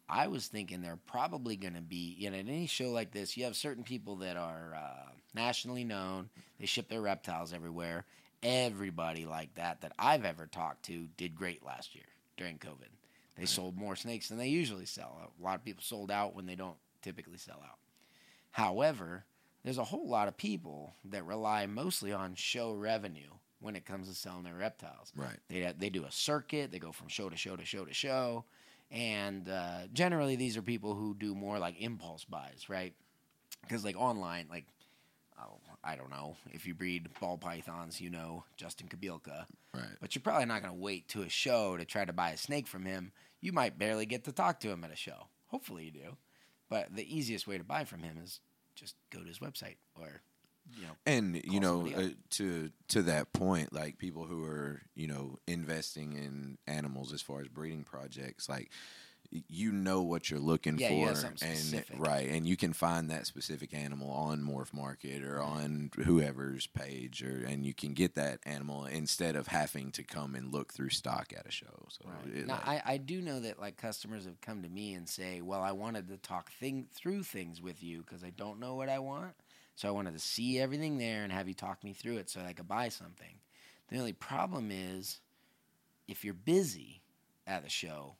I 0.08 0.28
was 0.28 0.46
thinking 0.46 0.82
they're 0.82 0.98
probably 1.06 1.56
going 1.56 1.74
to 1.74 1.80
be, 1.80 2.16
you 2.18 2.30
know, 2.30 2.36
at 2.36 2.48
any 2.48 2.66
show 2.66 2.90
like 2.90 3.12
this, 3.12 3.36
you 3.36 3.44
have 3.44 3.56
certain 3.56 3.84
people 3.84 4.16
that 4.16 4.36
are 4.36 4.74
uh, 4.76 5.10
nationally 5.34 5.84
known. 5.84 6.28
They 6.58 6.66
ship 6.66 6.88
their 6.88 7.00
reptiles 7.00 7.52
everywhere. 7.52 8.04
Everybody 8.42 9.24
like 9.24 9.54
that 9.54 9.80
that 9.82 9.92
I've 9.98 10.24
ever 10.24 10.46
talked 10.46 10.84
to 10.86 11.06
did 11.16 11.36
great 11.36 11.64
last 11.64 11.94
year 11.94 12.04
during 12.36 12.58
COVID. 12.58 12.88
They 13.38 13.46
sold 13.46 13.78
more 13.78 13.96
snakes 13.96 14.28
than 14.28 14.38
they 14.38 14.48
usually 14.48 14.84
sell. 14.84 15.32
A 15.40 15.42
lot 15.42 15.54
of 15.54 15.64
people 15.64 15.82
sold 15.82 16.10
out 16.10 16.34
when 16.34 16.46
they 16.46 16.54
don't 16.54 16.76
typically 17.00 17.38
sell 17.38 17.62
out. 17.64 17.78
However, 18.50 19.24
there's 19.64 19.78
a 19.78 19.84
whole 19.84 20.08
lot 20.08 20.28
of 20.28 20.36
people 20.36 20.94
that 21.06 21.24
rely 21.24 21.66
mostly 21.66 22.12
on 22.12 22.34
show 22.34 22.72
revenue 22.72 23.30
when 23.60 23.76
it 23.76 23.86
comes 23.86 24.08
to 24.08 24.14
selling 24.14 24.42
their 24.42 24.54
reptiles. 24.54 25.12
Right. 25.16 25.38
They 25.48 25.72
they 25.78 25.88
do 25.88 26.04
a 26.04 26.12
circuit. 26.12 26.72
They 26.72 26.78
go 26.78 26.92
from 26.92 27.08
show 27.08 27.28
to 27.28 27.36
show 27.36 27.56
to 27.56 27.64
show 27.64 27.84
to 27.84 27.94
show, 27.94 28.44
and 28.92 29.48
uh, 29.48 29.86
generally 29.92 30.36
these 30.36 30.56
are 30.56 30.62
people 30.62 30.94
who 30.94 31.14
do 31.18 31.34
more 31.34 31.58
like 31.58 31.80
impulse 31.80 32.24
buys, 32.24 32.68
right? 32.68 32.94
Because 33.62 33.84
like 33.84 33.96
online, 33.96 34.46
like 34.50 34.66
oh, 35.40 35.58
I 35.82 35.96
don't 35.96 36.10
know 36.10 36.36
if 36.52 36.66
you 36.66 36.74
breed 36.74 37.08
ball 37.20 37.38
pythons, 37.38 38.00
you 38.00 38.10
know 38.10 38.44
Justin 38.56 38.88
Kobylka, 38.88 39.46
Right. 39.74 39.84
but 40.00 40.14
you're 40.14 40.22
probably 40.22 40.44
not 40.46 40.62
going 40.62 40.74
to 40.74 40.80
wait 40.80 41.08
to 41.08 41.22
a 41.22 41.28
show 41.28 41.76
to 41.76 41.84
try 41.84 42.04
to 42.04 42.12
buy 42.12 42.30
a 42.30 42.36
snake 42.36 42.66
from 42.66 42.84
him. 42.84 43.12
You 43.40 43.52
might 43.52 43.78
barely 43.78 44.06
get 44.06 44.24
to 44.24 44.32
talk 44.32 44.60
to 44.60 44.68
him 44.70 44.84
at 44.84 44.92
a 44.92 44.96
show. 44.96 45.26
Hopefully 45.48 45.86
you 45.86 45.90
do, 45.90 46.16
but 46.68 46.94
the 46.94 47.16
easiest 47.16 47.46
way 47.48 47.58
to 47.58 47.64
buy 47.64 47.84
from 47.84 48.02
him 48.02 48.18
is 48.22 48.40
just 48.74 48.94
go 49.10 49.20
to 49.20 49.26
his 49.28 49.38
website 49.40 49.76
or 49.98 50.22
you 50.74 50.82
know 50.82 50.92
And 51.06 51.40
you 51.44 51.60
know, 51.60 51.88
uh, 51.94 52.08
to 52.30 52.70
to 52.88 53.02
that 53.02 53.32
point, 53.32 53.72
like 53.72 53.98
people 53.98 54.24
who 54.24 54.44
are 54.44 54.82
you 54.94 55.06
know 55.06 55.38
investing 55.46 56.14
in 56.14 56.58
animals 56.66 57.12
as 57.12 57.22
far 57.22 57.40
as 57.40 57.48
breeding 57.48 57.84
projects, 57.84 58.48
like 58.48 58.70
you 59.48 59.72
know 59.72 60.02
what 60.02 60.28
you're 60.30 60.38
looking 60.38 60.76
Yeah, 60.76 60.88
for, 60.88 61.14
something 61.14 61.48
and 61.48 61.84
right, 61.98 62.28
and 62.28 62.46
you 62.46 62.56
can 62.56 62.74
find 62.74 63.10
that 63.10 63.26
specific 63.26 63.72
animal 63.72 64.10
on 64.10 64.42
MorphMarket 64.42 65.26
or 65.26 65.40
on 65.40 65.90
whoever's 66.04 66.66
page, 66.66 67.22
or 67.22 67.42
and 67.46 67.64
you 67.64 67.72
can 67.72 67.94
get 67.94 68.14
that 68.16 68.40
animal 68.44 68.84
instead 68.84 69.34
of 69.36 69.46
having 69.46 69.90
to 69.92 70.02
come 70.02 70.34
and 70.34 70.52
look 70.52 70.74
through 70.74 70.90
stock 70.90 71.32
at 71.36 71.46
a 71.46 71.50
show. 71.50 71.86
So 71.88 72.04
it, 72.26 72.46
now, 72.46 72.54
like- 72.54 72.68
I, 72.68 72.82
I 72.84 72.96
do 72.98 73.22
know 73.22 73.40
that 73.40 73.58
like 73.58 73.76
customers 73.78 74.26
have 74.26 74.40
come 74.42 74.62
to 74.64 74.68
me 74.68 74.92
and 74.92 75.08
say, 75.08 75.40
"Well, 75.40 75.62
I 75.62 75.72
wanted 75.72 76.08
to 76.08 76.18
talk 76.18 76.52
thing 76.52 76.88
through 76.92 77.22
things 77.22 77.62
with 77.62 77.82
you 77.82 78.02
because 78.02 78.22
I 78.22 78.30
don't 78.30 78.60
know 78.60 78.74
what 78.74 78.90
I 78.90 78.98
want, 78.98 79.34
so 79.74 79.88
I 79.88 79.92
wanted 79.92 80.12
to 80.14 80.18
see 80.20 80.58
everything 80.58 80.98
there 80.98 81.22
and 81.24 81.32
have 81.32 81.48
you 81.48 81.54
talk 81.54 81.82
me 81.84 81.92
through 81.92 82.18
it 82.18 82.30
so 82.30 82.40
that 82.40 82.48
I 82.48 82.52
could 82.52 82.68
buy 82.68 82.88
something." 82.88 83.40
The 83.88 83.98
only 83.98 84.12
problem 84.12 84.70
is, 84.70 85.20
if 86.08 86.24
you're 86.24 86.34
busy 86.34 87.02
at 87.46 87.64
a 87.66 87.68
show, 87.68 88.16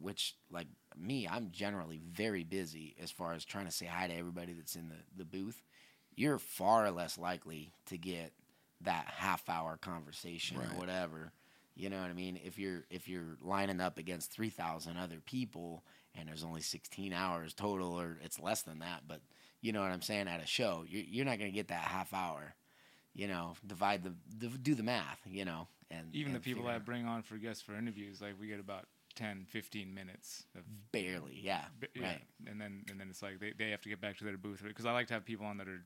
which 0.00 0.34
like 0.50 0.66
me, 0.96 1.26
I'm 1.28 1.50
generally 1.52 1.98
very 2.12 2.44
busy 2.44 2.94
as 3.02 3.10
far 3.10 3.32
as 3.32 3.44
trying 3.44 3.66
to 3.66 3.70
say 3.72 3.86
hi 3.86 4.08
to 4.08 4.14
everybody 4.14 4.52
that's 4.52 4.76
in 4.76 4.88
the, 4.88 4.96
the 5.16 5.24
booth. 5.24 5.62
You're 6.16 6.38
far 6.38 6.90
less 6.90 7.18
likely 7.18 7.72
to 7.86 7.96
get 7.98 8.32
that 8.82 9.06
half 9.06 9.48
hour 9.48 9.76
conversation 9.76 10.58
Right. 10.58 10.68
or 10.70 10.78
whatever. 10.78 11.32
You 11.76 11.88
know 11.90 12.00
what 12.00 12.10
I 12.10 12.12
mean? 12.12 12.38
If 12.44 12.58
you're 12.58 12.84
if 12.90 13.08
you're 13.08 13.36
lining 13.40 13.80
up 13.80 13.98
against 13.98 14.30
three 14.30 14.50
thousand 14.50 14.96
other 14.96 15.20
people 15.24 15.82
and 16.14 16.28
there's 16.28 16.44
only 16.44 16.60
sixteen 16.60 17.12
hours 17.12 17.52
total, 17.54 17.98
or 17.98 18.18
it's 18.22 18.38
less 18.38 18.62
than 18.62 18.78
that, 18.80 19.02
but 19.08 19.20
you 19.64 19.72
know 19.72 19.80
what 19.80 19.92
I'm 19.92 20.02
saying 20.02 20.28
at 20.28 20.42
a 20.42 20.46
show, 20.46 20.84
you're, 20.86 21.04
you're 21.04 21.24
not 21.24 21.38
going 21.38 21.50
to 21.50 21.54
get 21.54 21.68
that 21.68 21.84
half 21.84 22.12
hour. 22.12 22.54
You 23.14 23.28
know, 23.28 23.54
divide 23.66 24.02
the, 24.02 24.12
the 24.38 24.48
do 24.48 24.74
the 24.74 24.82
math. 24.82 25.20
You 25.26 25.46
know, 25.46 25.68
and 25.90 26.14
even 26.14 26.34
the 26.34 26.38
people 26.40 26.66
I 26.68 26.76
bring 26.78 27.06
on 27.06 27.22
for 27.22 27.36
guests 27.36 27.62
for 27.62 27.74
interviews, 27.74 28.20
like 28.20 28.34
we 28.38 28.46
get 28.46 28.60
about 28.60 28.84
10, 29.14 29.46
15 29.48 29.94
minutes 29.94 30.44
of 30.54 30.64
barely, 30.92 31.40
yeah, 31.42 31.64
yeah, 31.94 32.02
right. 32.02 32.22
and 32.46 32.60
then 32.60 32.84
and 32.90 33.00
then 33.00 33.06
it's 33.08 33.22
like 33.22 33.40
they, 33.40 33.54
they 33.56 33.70
have 33.70 33.80
to 33.80 33.88
get 33.88 34.02
back 34.02 34.18
to 34.18 34.24
their 34.24 34.36
booth 34.36 34.62
because 34.62 34.84
I 34.84 34.92
like 34.92 35.06
to 35.06 35.14
have 35.14 35.24
people 35.24 35.46
on 35.46 35.56
that 35.56 35.68
are 35.68 35.82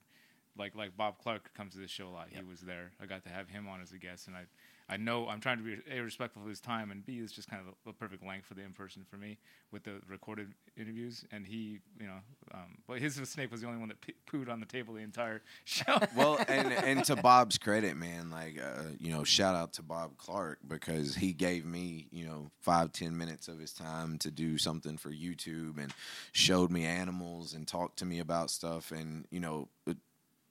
like 0.57 0.75
like 0.75 0.97
Bob 0.97 1.19
Clark 1.23 1.55
comes 1.55 1.75
to 1.75 1.79
this 1.79 1.91
show 1.91 2.09
a 2.09 2.11
lot. 2.11 2.29
He 2.31 2.43
was 2.43 2.61
there. 2.61 2.91
I 3.01 3.07
got 3.07 3.23
to 3.25 3.29
have 3.29 3.49
him 3.49 3.69
on 3.69 3.81
as 3.81 3.93
a 3.93 3.99
guest, 3.99 4.27
and 4.27 4.35
I 4.35 4.47
I 4.91 4.97
know 4.97 5.29
I'm 5.29 5.41
trying 5.41 5.59
to 5.59 5.65
be 5.65 5.77
a 5.91 6.01
respectful 6.01 6.43
of 6.43 6.49
his 6.49 6.61
time, 6.61 6.91
and 6.91 7.05
b 7.05 7.19
is 7.19 7.31
just 7.31 7.51
kind 7.51 7.63
of 7.67 7.75
the, 7.85 7.93
perfect 7.93 8.25
length 8.25 8.47
for 8.47 8.55
the 8.55 8.63
in 8.63 8.73
person 8.73 9.05
for 9.09 9.17
me 9.17 9.39
with 9.71 9.85
the 9.85 10.01
recorded 10.09 10.55
interviews. 10.79 11.25
And 11.31 11.47
he, 11.47 11.81
you 12.01 12.07
know, 12.07 12.19
um, 12.55 12.79
but 12.87 12.99
his 12.99 13.17
snake 13.17 13.51
was 13.51 13.61
the 13.61 13.67
only 13.67 13.81
one 13.81 13.89
that 13.89 14.01
p- 14.01 14.15
pooed 14.31 14.49
on 14.49 14.61
the 14.61 14.67
table 14.67 14.95
the 14.95 15.01
entire 15.01 15.43
show. 15.65 15.99
well, 16.17 16.39
and 16.49 16.73
and 16.73 17.05
to 17.05 17.17
Bob's 17.17 17.59
credit, 17.59 17.97
man, 17.97 18.31
like 18.31 18.59
uh, 18.59 18.83
you 18.99 19.13
know, 19.13 19.25
shout 19.25 19.55
out 19.55 19.75
to 19.75 19.83
Bob 19.83 20.17
Clark 20.17 20.61
because 20.67 21.15
he 21.15 21.33
gave 21.33 21.67
me 21.67 22.09
you 22.11 22.25
know 22.25 22.51
five 22.61 22.93
ten 22.93 23.17
minutes 23.17 23.49
of 23.49 23.59
his 23.59 23.73
time 23.73 24.17
to 24.19 24.31
do 24.31 24.57
something 24.57 24.97
for 24.97 25.11
YouTube 25.11 25.83
and 25.83 25.93
showed 26.33 26.71
me 26.71 26.85
animals 26.85 27.53
and 27.53 27.67
talked 27.69 27.99
to 27.99 28.07
me 28.07 28.21
about 28.21 28.51
stuff 28.51 28.91
and 28.91 29.27
you 29.31 29.41
know. 29.41 29.69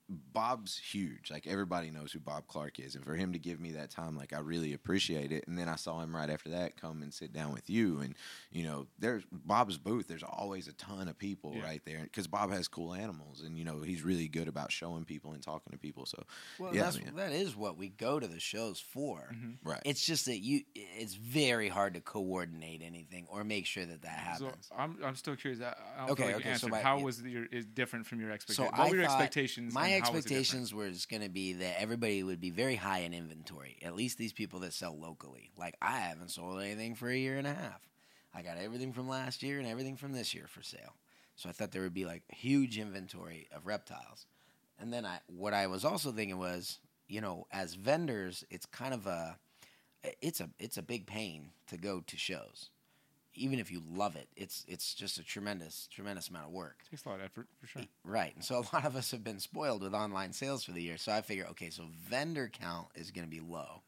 It, 0.09 0.33
Bob's 0.33 0.77
huge. 0.77 1.29
Like 1.31 1.47
everybody 1.47 1.89
knows 1.91 2.11
who 2.11 2.19
Bob 2.19 2.47
Clark 2.47 2.79
is, 2.79 2.95
and 2.95 3.03
for 3.03 3.15
him 3.15 3.33
to 3.33 3.39
give 3.39 3.59
me 3.59 3.71
that 3.73 3.89
time, 3.89 4.15
like 4.15 4.33
I 4.33 4.39
really 4.39 4.73
appreciate 4.73 5.31
it. 5.31 5.47
And 5.47 5.57
then 5.57 5.67
I 5.67 5.75
saw 5.75 5.99
him 6.01 6.15
right 6.15 6.29
after 6.29 6.49
that 6.49 6.79
come 6.79 7.01
and 7.01 7.13
sit 7.13 7.33
down 7.33 7.51
with 7.53 7.69
you, 7.69 7.99
and 7.99 8.15
you 8.51 8.63
know, 8.63 8.87
there's 8.99 9.23
Bob's 9.31 9.77
booth. 9.77 10.07
There's 10.07 10.23
always 10.23 10.67
a 10.67 10.73
ton 10.73 11.07
of 11.07 11.17
people 11.17 11.53
Yeah. 11.55 11.63
right 11.63 11.81
there 11.85 12.03
because 12.03 12.27
Bob 12.27 12.51
has 12.51 12.67
cool 12.67 12.93
animals, 12.93 13.41
and 13.41 13.57
you 13.57 13.63
know, 13.65 13.81
he's 13.81 14.03
really 14.03 14.27
good 14.27 14.47
about 14.47 14.71
showing 14.71 15.03
people 15.05 15.33
and 15.33 15.41
talking 15.43 15.71
to 15.73 15.77
people. 15.79 16.05
So 16.05 16.23
Well, 16.59 16.73
yeah, 16.73 16.83
that's 16.83 17.01
man. 17.03 17.15
that 17.15 17.31
is 17.31 17.55
what 17.55 17.77
we 17.77 17.89
go 17.89 18.19
to 18.19 18.27
the 18.27 18.39
shows 18.39 18.79
for. 18.79 19.29
Mm-hmm. 19.33 19.67
right. 19.69 19.81
It's 19.85 20.05
just 20.05 20.25
that 20.25 20.37
you 20.39 20.61
it's 20.75 21.15
very 21.15 21.67
hard 21.69 21.95
to 21.95 22.01
coordinate 22.01 22.81
anything 22.83 23.25
or 23.29 23.43
make 23.43 23.65
sure 23.65 23.85
that 23.85 24.01
that 24.03 24.37
So 24.37 24.45
happens. 24.45 24.69
I'm 24.77 24.97
I'm 25.03 25.15
still 25.15 25.35
curious. 25.35 25.61
I, 25.61 25.73
I 25.95 26.01
don't 26.01 26.11
Okay, 26.11 26.27
like 26.33 26.45
okay, 26.45 26.53
so 26.55 26.67
my- 26.67 26.81
how 26.81 26.99
was 26.99 27.21
your 27.23 27.45
is 27.47 27.65
different 27.65 28.05
from 28.05 28.19
your 28.21 28.29
so 28.29 28.33
expectations? 28.35 28.69
I 28.73 28.79
what 28.81 28.89
were 28.91 28.95
your 28.95 29.05
expectations? 29.05 29.73
My 29.73 29.96
and 30.05 30.13
were 30.13 30.17
expectations 30.17 30.73
was 30.73 31.05
going 31.05 31.21
to 31.21 31.29
be 31.29 31.53
that 31.53 31.79
everybody 31.81 32.23
would 32.23 32.39
be 32.39 32.49
very 32.49 32.75
high 32.75 32.99
in 32.99 33.13
inventory. 33.13 33.77
At 33.83 33.95
least 33.95 34.17
these 34.17 34.33
people 34.33 34.59
that 34.61 34.73
sell 34.73 34.97
locally. 34.97 35.51
Like 35.57 35.75
I 35.81 35.99
haven't 35.99 36.31
sold 36.31 36.61
anything 36.61 36.95
for 36.95 37.09
a 37.09 37.17
year 37.17 37.37
and 37.37 37.47
a 37.47 37.53
half. 37.53 37.81
I 38.33 38.41
got 38.41 38.57
everything 38.57 38.93
from 38.93 39.09
last 39.09 39.41
year 39.41 39.59
and 39.59 39.67
everything 39.67 39.97
from 39.97 40.13
this 40.13 40.33
year 40.33 40.47
for 40.47 40.61
sale. 40.61 40.95
So 41.35 41.49
I 41.49 41.51
thought 41.51 41.71
there 41.71 41.83
would 41.83 41.93
be 41.93 42.05
like 42.05 42.23
huge 42.29 42.77
inventory 42.77 43.47
of 43.55 43.65
reptiles. 43.65 44.25
And 44.79 44.91
then 44.93 45.05
I 45.05 45.19
what 45.27 45.53
I 45.53 45.67
was 45.67 45.85
also 45.85 46.11
thinking 46.11 46.37
was, 46.37 46.79
you 47.07 47.21
know, 47.21 47.47
as 47.51 47.75
vendors, 47.75 48.43
it's 48.49 48.65
kind 48.65 48.93
of 48.93 49.07
a 49.07 49.37
it's 50.21 50.39
a 50.39 50.49
it's 50.59 50.77
a 50.77 50.83
big 50.83 51.07
pain 51.07 51.51
to 51.67 51.77
go 51.77 52.01
to 52.01 52.17
shows. 52.17 52.69
Even 53.38 53.60
if 53.60 53.72
you 53.72 53.82
love 53.89 54.15
it, 54.15 54.27
it's 54.36 54.65
it's 54.67 54.94
just 54.94 55.17
a 55.20 55.24
tremendous 55.24 55.88
tremendous 55.91 56.29
amount 56.29 56.46
of 56.48 56.51
work. 56.51 56.79
takes 56.89 57.06
a 57.06 57.10
lot 57.10 57.20
of 57.20 57.25
effort 57.25 57.48
for 57.60 57.67
sure. 57.67 57.84
Right. 58.03 58.34
And 58.36 58.44
so 58.44 58.56
a 58.60 58.65
lot 58.75 58.86
of 58.86 58.96
us 58.96 59.12
have 59.12 59.24
been 59.24 59.39
spoiled 59.39 59.82
with 59.84 59.94
online 59.94 60.34
sales 60.34 60.63
for 60.63 60.72
the 60.72 60.82
year. 60.82 60.98
So 60.98 61.12
I 61.12 61.22
figure, 61.22 61.46
okay, 61.51 61.70
so 61.70 61.84
vendor 62.10 62.50
count 62.51 62.88
is 62.96 63.12
going 63.12 63.25
to 63.25 63.32
be 63.32 63.39
low 63.39 63.82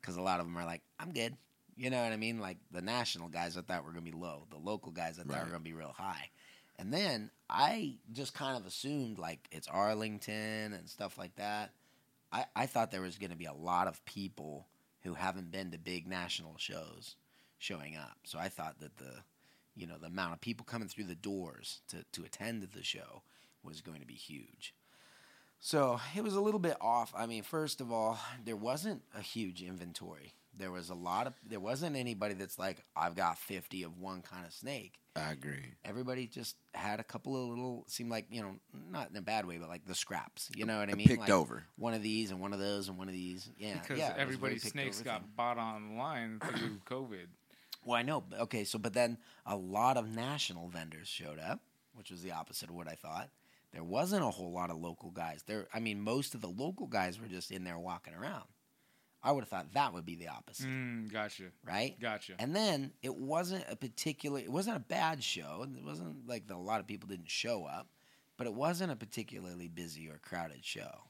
because 0.00 0.16
a 0.16 0.22
lot 0.22 0.40
of 0.40 0.46
them 0.46 0.56
are 0.56 0.64
like, 0.66 0.82
I'm 0.98 1.12
good. 1.12 1.36
You 1.76 1.90
know 1.90 2.02
what 2.02 2.12
I 2.12 2.16
mean? 2.16 2.40
Like 2.40 2.58
the 2.72 2.82
national 2.82 3.28
guys 3.28 3.56
I 3.56 3.60
thought 3.62 3.84
were 3.84 3.92
going 3.92 4.04
to 4.04 4.10
be 4.10 4.16
low, 4.18 4.46
the 4.50 4.56
local 4.58 4.90
guys 4.92 5.18
I 5.18 5.22
thought 5.22 5.32
Right. 5.34 5.44
were 5.44 5.50
going 5.50 5.62
to 5.64 5.70
be 5.70 5.74
real 5.74 5.94
high. 5.96 6.30
And 6.80 6.92
then 6.92 7.30
I 7.48 7.98
just 8.12 8.34
kind 8.34 8.56
of 8.56 8.66
assumed 8.66 9.18
like 9.18 9.48
it's 9.52 9.68
Arlington 9.68 10.72
and 10.72 10.88
stuff 10.88 11.18
like 11.18 11.34
that. 11.36 11.72
I, 12.32 12.44
I 12.54 12.66
thought 12.66 12.90
there 12.90 13.00
was 13.00 13.16
going 13.18 13.30
to 13.30 13.36
be 13.36 13.46
a 13.46 13.52
lot 13.52 13.86
of 13.88 14.04
people 14.04 14.66
who 15.02 15.14
haven't 15.14 15.50
been 15.50 15.70
to 15.70 15.78
big 15.78 16.06
national 16.06 16.56
shows 16.58 17.16
showing 17.58 17.96
up. 17.96 18.18
So 18.24 18.38
I 18.38 18.48
thought 18.48 18.80
that 18.80 18.96
the 18.96 19.22
you 19.76 19.86
know 19.86 19.98
the 20.00 20.06
amount 20.06 20.32
of 20.32 20.40
people 20.40 20.64
coming 20.64 20.88
through 20.88 21.04
the 21.04 21.14
doors 21.14 21.80
to, 21.88 22.04
to 22.12 22.24
attend 22.24 22.62
the 22.62 22.82
show 22.82 23.22
was 23.62 23.80
going 23.80 24.00
to 24.00 24.06
be 24.06 24.14
huge. 24.14 24.74
So 25.60 26.00
it 26.16 26.22
was 26.22 26.34
a 26.34 26.40
little 26.40 26.60
bit 26.60 26.76
off. 26.80 27.12
I 27.16 27.26
mean, 27.26 27.42
first 27.42 27.80
of 27.80 27.90
all, 27.90 28.18
there 28.44 28.56
wasn't 28.56 29.02
a 29.16 29.20
huge 29.20 29.62
inventory. 29.62 30.32
There 30.56 30.70
was 30.70 30.90
a 30.90 30.94
lot 30.94 31.26
of 31.26 31.34
there 31.46 31.60
wasn't 31.60 31.96
anybody 31.96 32.34
that's 32.34 32.58
like 32.58 32.84
I've 32.96 33.14
got 33.14 33.38
50 33.38 33.84
of 33.84 33.98
one 33.98 34.22
kind 34.22 34.44
of 34.46 34.52
snake. 34.52 34.94
I 35.14 35.32
agree. 35.32 35.74
Everybody 35.84 36.26
just 36.26 36.56
had 36.74 37.00
a 37.00 37.04
couple 37.04 37.40
of 37.40 37.48
little 37.48 37.84
seemed 37.88 38.10
like, 38.10 38.26
you 38.30 38.40
know, 38.40 38.54
not 38.90 39.10
in 39.10 39.16
a 39.16 39.22
bad 39.22 39.46
way, 39.46 39.58
but 39.58 39.68
like 39.68 39.84
the 39.84 39.94
scraps. 39.94 40.48
You 40.54 40.64
know 40.64 40.78
what 40.78 40.90
I 40.90 40.94
mean? 40.94 41.06
picked 41.06 41.22
Like, 41.22 41.30
over. 41.30 41.64
One 41.76 41.94
of 41.94 42.02
these 42.02 42.30
and 42.30 42.40
one 42.40 42.52
of 42.52 42.60
those 42.60 42.88
and 42.88 42.98
one 42.98 43.08
of 43.08 43.14
these. 43.14 43.50
Yeah. 43.58 43.74
Because 43.74 43.98
yeah, 43.98 44.14
it 44.16 44.26
was 44.26 44.36
a 44.36 44.38
very 44.38 44.54
everybody's 44.54 44.62
snakes 44.64 45.00
got 45.00 45.20
thing. 45.20 45.30
bought 45.36 45.58
online 45.58 46.40
through 46.40 46.78
COVID. 46.90 47.26
Well, 47.88 47.96
I 47.96 48.02
know. 48.02 48.22
Okay, 48.38 48.64
so 48.64 48.78
but 48.78 48.92
then 48.92 49.16
a 49.46 49.56
lot 49.56 49.96
of 49.96 50.06
national 50.14 50.68
vendors 50.68 51.08
showed 51.08 51.38
up, 51.38 51.60
which 51.94 52.10
was 52.10 52.22
the 52.22 52.32
opposite 52.32 52.68
of 52.68 52.74
what 52.74 52.86
I 52.86 52.92
thought. 52.94 53.30
There 53.72 53.82
wasn't 53.82 54.22
a 54.24 54.30
whole 54.30 54.52
lot 54.52 54.68
of 54.70 54.76
local 54.76 55.10
guys. 55.10 55.42
There, 55.46 55.68
I 55.72 55.80
mean, 55.80 55.98
most 56.02 56.34
of 56.34 56.42
the 56.42 56.48
local 56.48 56.86
guys 56.86 57.18
were 57.18 57.28
just 57.28 57.50
in 57.50 57.64
there 57.64 57.78
walking 57.78 58.12
around. 58.12 58.44
I 59.22 59.32
would 59.32 59.40
have 59.40 59.48
thought 59.48 59.72
that 59.72 59.94
would 59.94 60.04
be 60.04 60.16
the 60.16 60.28
opposite, 60.28 60.66
Mm, 60.66 61.10
gotcha, 61.10 61.44
right? 61.64 61.98
gotcha. 61.98 62.34
And 62.38 62.54
then 62.54 62.92
it 63.02 63.16
wasn't 63.16 63.64
a 63.70 63.74
particular. 63.74 64.38
It 64.38 64.52
wasn't 64.52 64.76
a 64.76 64.80
bad 64.80 65.24
show. 65.24 65.64
It 65.74 65.82
wasn't 65.82 66.28
like 66.28 66.46
the, 66.46 66.56
a 66.56 66.56
lot 66.56 66.80
of 66.80 66.86
people 66.86 67.08
didn't 67.08 67.30
show 67.30 67.64
up, 67.64 67.88
but 68.36 68.46
it 68.46 68.52
wasn't 68.52 68.92
a 68.92 68.96
particularly 68.96 69.66
busy 69.68 70.08
or 70.10 70.18
crowded 70.18 70.62
show. 70.62 71.04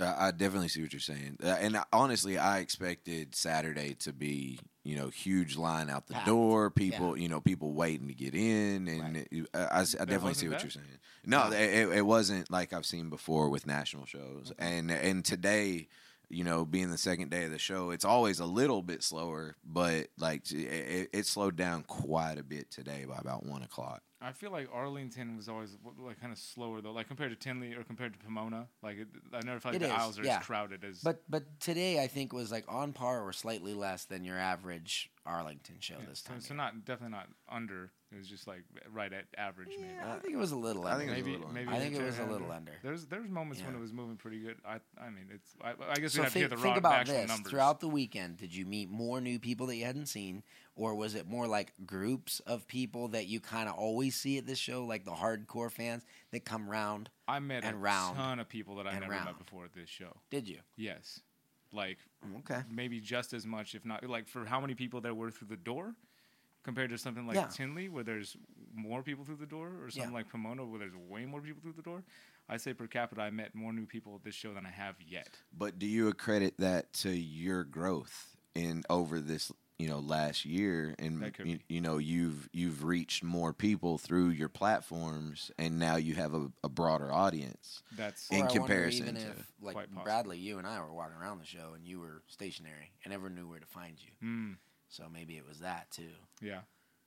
I 0.00 0.28
I 0.28 0.30
definitely 0.32 0.68
see 0.68 0.82
what 0.82 0.92
you're 0.92 1.00
saying, 1.00 1.38
uh, 1.42 1.46
and 1.60 1.76
I- 1.76 1.84
honestly, 1.92 2.36
I 2.38 2.58
expected 2.58 3.34
Saturday 3.34 3.94
to 4.00 4.12
be, 4.12 4.58
you 4.82 4.96
know, 4.96 5.08
huge 5.08 5.56
line 5.56 5.88
out 5.88 6.06
the 6.08 6.14
Packed. 6.14 6.26
door, 6.26 6.70
people, 6.70 7.16
you 7.16 7.28
know, 7.28 7.40
people 7.40 7.72
waiting 7.74 8.08
to 8.08 8.14
get 8.14 8.34
in, 8.34 8.88
and 8.88 9.00
Right. 9.16 9.28
it- 9.30 9.48
I, 9.54 9.58
I 9.58 9.80
s- 9.82 9.94
I 9.94 10.04
definitely 10.04 10.34
see 10.34 10.48
what 10.48 10.58
that? 10.58 10.62
you're 10.64 10.70
saying. 10.70 10.86
No, 11.24 11.48
No. 11.48 11.56
It, 11.56 11.98
it 11.98 12.06
wasn't 12.06 12.50
like 12.50 12.72
I've 12.72 12.86
seen 12.86 13.08
before 13.08 13.48
with 13.50 13.66
national 13.66 14.04
shows, 14.06 14.52
and 14.58 14.90
and 14.90 15.24
today, 15.24 15.88
you 16.34 16.44
know, 16.44 16.64
being 16.64 16.90
the 16.90 16.98
second 16.98 17.30
day 17.30 17.44
of 17.44 17.50
the 17.50 17.58
show, 17.58 17.90
it's 17.90 18.04
always 18.04 18.40
a 18.40 18.44
little 18.44 18.82
bit 18.82 19.02
slower, 19.02 19.54
but 19.64 20.08
like 20.18 20.50
it, 20.50 21.10
it, 21.12 21.26
slowed 21.26 21.56
down 21.56 21.84
quite 21.84 22.38
a 22.38 22.42
bit 22.42 22.70
today 22.70 23.06
by 23.08 23.16
about 23.16 23.46
one 23.46 23.62
o'clock. 23.62 24.02
I 24.20 24.32
feel 24.32 24.50
like 24.50 24.68
Arlington 24.72 25.36
was 25.36 25.48
always 25.48 25.76
like 25.98 26.20
kind 26.20 26.32
of 26.32 26.38
slower 26.38 26.80
though, 26.80 26.92
like 26.92 27.08
compared 27.08 27.30
to 27.30 27.36
Tinley 27.36 27.74
or 27.74 27.84
compared 27.84 28.14
to 28.14 28.18
Pomona. 28.18 28.68
Like 28.82 28.98
it, 28.98 29.08
I 29.32 29.40
never 29.44 29.60
felt 29.60 29.74
like 29.74 29.82
It 29.82 29.86
the 29.86 29.94
is, 29.94 30.00
aisles 30.00 30.18
are 30.18 30.24
yeah. 30.24 30.38
as 30.38 30.46
crowded 30.46 30.82
as. 30.82 31.00
But 31.00 31.22
but 31.28 31.60
today 31.60 32.02
I 32.02 32.06
think 32.06 32.32
was 32.32 32.50
like 32.50 32.64
on 32.66 32.92
par 32.92 33.22
or 33.22 33.32
slightly 33.32 33.74
less 33.74 34.04
than 34.06 34.24
your 34.24 34.38
average 34.38 35.10
Arlington 35.26 35.76
show 35.80 35.96
yeah, 36.00 36.06
this 36.08 36.22
so, 36.26 36.32
time. 36.32 36.40
so 36.40 36.54
not 36.54 36.84
definitely 36.84 37.16
not 37.16 37.28
under. 37.48 37.92
It 38.14 38.18
was 38.18 38.28
just 38.28 38.46
like 38.46 38.62
right 38.92 39.12
at 39.12 39.24
average 39.36 39.70
maybe. 39.70 39.92
I 40.06 40.18
think 40.20 40.34
it 40.34 40.38
was 40.38 40.52
a 40.52 40.56
little. 40.56 40.86
I 40.86 40.92
Under. 40.92 41.04
think 41.06 41.10
it 41.10 41.14
was 41.16 41.20
a 41.20 41.24
maybe 41.24 41.36
little 41.38 41.52
maybe 41.52 41.68
I 41.72 41.78
think 41.80 41.94
it 41.96 42.02
was 42.02 42.18
a 42.20 42.24
little 42.26 42.52
under. 42.52 42.72
There's 42.82 43.06
there's 43.06 43.28
moments 43.28 43.62
when 43.64 43.74
it 43.74 43.80
was 43.80 43.92
moving 43.92 44.16
pretty 44.16 44.38
good. 44.38 44.56
I 44.64 44.74
I 45.00 45.10
mean 45.10 45.26
it's 45.34 45.54
I, 45.60 45.72
I 45.90 45.94
guess 45.96 46.12
So 46.12 46.20
we'd 46.20 46.24
have 46.24 46.32
to 46.34 46.38
hear 46.38 46.48
think, 46.48 46.50
the 46.60 46.62
think 46.62 46.74
raw 46.74 46.78
about 46.78 46.92
actual 47.00 47.14
this. 47.16 47.28
numbers. 47.28 47.50
Throughout 47.50 47.80
the 47.80 47.88
weekend, 47.88 48.36
did 48.36 48.54
you 48.54 48.66
meet 48.66 48.88
more 48.88 49.20
new 49.20 49.38
people 49.40 49.66
that 49.66 49.76
you 49.76 49.84
hadn't 49.84 50.06
seen, 50.06 50.44
or 50.76 50.94
was 50.94 51.16
it 51.16 51.26
more 51.26 51.48
like 51.48 51.72
groups 51.84 52.38
of 52.46 52.68
people 52.68 53.08
that 53.08 53.26
you 53.26 53.40
kind 53.40 53.68
of 53.68 53.74
always 53.74 54.14
see 54.14 54.38
at 54.38 54.46
this 54.46 54.58
show, 54.58 54.84
like 54.84 55.04
the 55.04 55.10
hardcore 55.12 55.70
fans 55.72 56.04
that 56.30 56.44
come 56.44 56.68
round? 56.70 57.10
I 57.26 57.40
met 57.40 57.64
and 57.64 57.74
a 57.74 57.78
round, 57.78 58.16
ton 58.16 58.38
of 58.38 58.48
people 58.48 58.76
that 58.76 58.86
I 58.86 58.92
never 58.98 59.10
round. 59.10 59.24
met 59.24 59.38
before 59.38 59.64
at 59.64 59.72
this 59.72 59.88
show. 59.88 60.14
Did 60.30 60.46
you? 60.48 60.58
Yes, 60.76 61.20
like 61.72 61.98
Okay. 62.38 62.60
maybe 62.70 63.00
just 63.00 63.32
as 63.32 63.44
much, 63.44 63.74
if 63.74 63.84
not 63.84 64.08
like 64.08 64.28
for 64.28 64.44
how 64.44 64.60
many 64.60 64.74
people 64.74 65.00
there 65.00 65.14
were 65.14 65.30
through 65.32 65.48
the 65.48 65.56
door, 65.56 65.94
compared 66.64 66.90
to 66.90 66.98
something 66.98 67.26
like 67.26 67.36
Yeah. 67.36 67.46
Tinley 67.46 67.88
where 67.88 68.02
there's 68.02 68.36
more 68.74 69.02
people 69.04 69.24
through 69.24 69.36
the 69.36 69.46
door, 69.46 69.68
or 69.80 69.90
something 69.90 70.10
Yeah. 70.10 70.16
like 70.16 70.28
Pomona 70.28 70.64
where 70.64 70.80
there's 70.80 70.96
way 70.96 71.24
more 71.26 71.40
people 71.40 71.62
through 71.62 71.74
the 71.74 71.82
door. 71.82 72.02
I 72.48 72.56
say 72.56 72.74
per 72.74 72.86
capita, 72.88 73.22
I 73.22 73.30
met 73.30 73.54
more 73.54 73.72
new 73.72 73.86
people 73.86 74.14
at 74.16 74.24
this 74.24 74.34
show 74.34 74.52
than 74.52 74.66
I 74.66 74.70
have 74.70 74.96
yet. 75.00 75.28
But 75.56 75.78
do 75.78 75.86
you 75.86 76.08
accredit 76.08 76.56
that 76.58 76.92
to 76.94 77.10
your 77.10 77.62
growth 77.64 78.36
in 78.54 78.82
over 78.90 79.20
this, 79.20 79.50
you 79.78 79.88
know, 79.88 79.98
last 80.00 80.44
year? 80.44 80.94
And 80.98 81.22
That 81.22 81.34
could 81.34 81.46
you, 81.48 81.56
be. 81.58 81.64
you 81.74 81.80
know, 81.80 81.96
you've 81.98 82.48
you've 82.52 82.84
reached 82.84 83.22
more 83.22 83.52
people 83.54 83.96
through 83.96 84.30
your 84.30 84.48
platforms, 84.50 85.50
and 85.58 85.78
now 85.78 85.96
you 85.96 86.14
have 86.16 86.34
a, 86.34 86.50
a 86.62 86.68
broader 86.68 87.10
audience. 87.12 87.82
That's 87.96 88.28
In 88.30 88.42
Or 88.42 88.48
I 88.48 88.52
comparison 88.52 89.08
even 89.08 89.14
to- 89.22 89.30
if, 89.30 89.52
like 89.62 89.74
Quite. 89.74 90.04
Bradley, 90.04 90.38
you 90.38 90.58
and 90.58 90.66
I 90.66 90.80
were 90.80 90.92
walking 90.92 91.16
around 91.16 91.38
the 91.38 91.46
show, 91.46 91.72
and 91.74 91.86
you 91.86 92.00
were 92.00 92.22
stationary, 92.26 92.92
and 93.04 93.14
everyone 93.14 93.36
knew 93.36 93.48
where 93.48 93.60
to 93.60 93.66
find 93.66 93.96
you. 94.02 94.10
mm, 94.22 94.56
So 94.94 95.04
maybe 95.12 95.36
it 95.36 95.46
was 95.46 95.58
that 95.60 95.90
too. 95.90 96.14
yeah, 96.40 96.60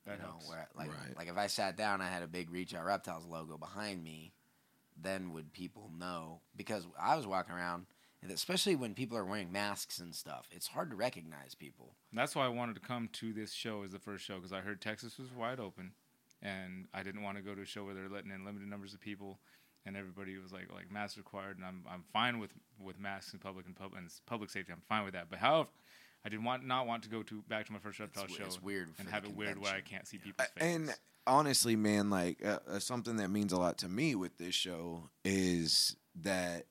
that 0.04 0.16
you 0.18 0.22
know, 0.22 0.30
helps. 0.30 0.48
where 0.48 0.68
like 0.76 0.88
Right. 0.88 1.16
like 1.16 1.28
if 1.28 1.36
I 1.36 1.46
sat 1.46 1.76
down, 1.76 1.94
and 1.94 2.02
I 2.02 2.08
had 2.12 2.22
a 2.22 2.28
big 2.28 2.50
Reach 2.50 2.74
Out 2.74 2.84
Reptiles 2.84 3.24
logo 3.24 3.56
behind 3.56 4.02
me, 4.04 4.32
then 5.00 5.32
would 5.32 5.52
people 5.52 5.90
know? 5.98 6.42
Because 6.54 6.86
I 7.00 7.16
was 7.16 7.26
walking 7.26 7.54
around, 7.54 7.86
and 8.22 8.30
especially 8.30 8.76
when 8.76 8.94
people 8.94 9.16
are 9.16 9.24
wearing 9.24 9.50
masks 9.52 10.00
and 10.00 10.14
stuff, 10.14 10.48
it's 10.50 10.66
hard 10.68 10.90
to 10.90 10.96
recognize 10.96 11.54
people. 11.54 11.94
That's 12.12 12.34
why 12.34 12.44
I 12.44 12.48
wanted 12.48 12.74
to 12.74 12.80
come 12.80 13.08
to 13.14 13.32
this 13.32 13.52
show 13.52 13.82
as 13.84 13.92
the 13.92 13.98
first 13.98 14.24
show 14.24 14.36
because 14.36 14.52
I 14.52 14.60
heard 14.60 14.80
Texas 14.82 15.18
was 15.18 15.32
wide 15.32 15.60
open, 15.60 15.92
and 16.42 16.88
I 16.92 17.02
didn't 17.02 17.22
want 17.22 17.38
to 17.38 17.42
go 17.42 17.54
to 17.54 17.62
a 17.62 17.66
show 17.66 17.84
where 17.84 17.94
they're 17.94 18.08
letting 18.10 18.30
in 18.30 18.44
limited 18.44 18.68
numbers 18.68 18.92
of 18.92 19.00
people, 19.00 19.40
and 19.86 19.96
everybody 19.96 20.36
was 20.36 20.52
like 20.52 20.70
like 20.74 20.90
masks 20.90 21.16
required, 21.16 21.56
and 21.56 21.64
I'm 21.64 21.84
I'm 21.90 22.04
fine 22.12 22.38
with 22.38 22.50
with 22.78 23.00
masks 23.00 23.32
in 23.32 23.38
public 23.38 23.64
and 23.64 23.74
public 23.74 24.00
and 24.00 24.10
public 24.26 24.50
safety. 24.50 24.72
I'm 24.72 24.82
fine 24.88 25.04
with 25.04 25.14
that. 25.14 25.30
But 25.30 25.38
however, 25.38 25.68
I 26.24 26.28
did 26.28 26.42
want 26.44 26.66
not 26.66 26.86
want 26.86 27.02
to 27.04 27.08
go 27.08 27.22
to 27.22 27.42
back 27.48 27.66
to 27.66 27.72
my 27.72 27.78
first 27.78 27.98
reptile 28.00 28.24
It's, 28.24 28.34
show 28.34 28.44
it's 28.44 28.62
weird 28.62 28.88
and 28.98 29.08
have 29.08 29.22
the 29.22 29.30
it 29.30 29.36
weird 29.36 29.60
where 29.60 29.74
I 29.74 29.80
can't 29.80 30.06
see 30.06 30.18
people's 30.18 30.48
faces. 30.54 30.74
And 30.74 30.94
honestly, 31.26 31.76
man, 31.76 32.10
like 32.10 32.44
uh, 32.44 32.58
uh, 32.68 32.78
something 32.78 33.16
that 33.16 33.28
means 33.28 33.52
a 33.52 33.58
lot 33.58 33.78
to 33.78 33.88
me 33.88 34.14
with 34.14 34.36
this 34.38 34.54
show 34.54 35.10
is 35.24 35.96
that 36.22 36.66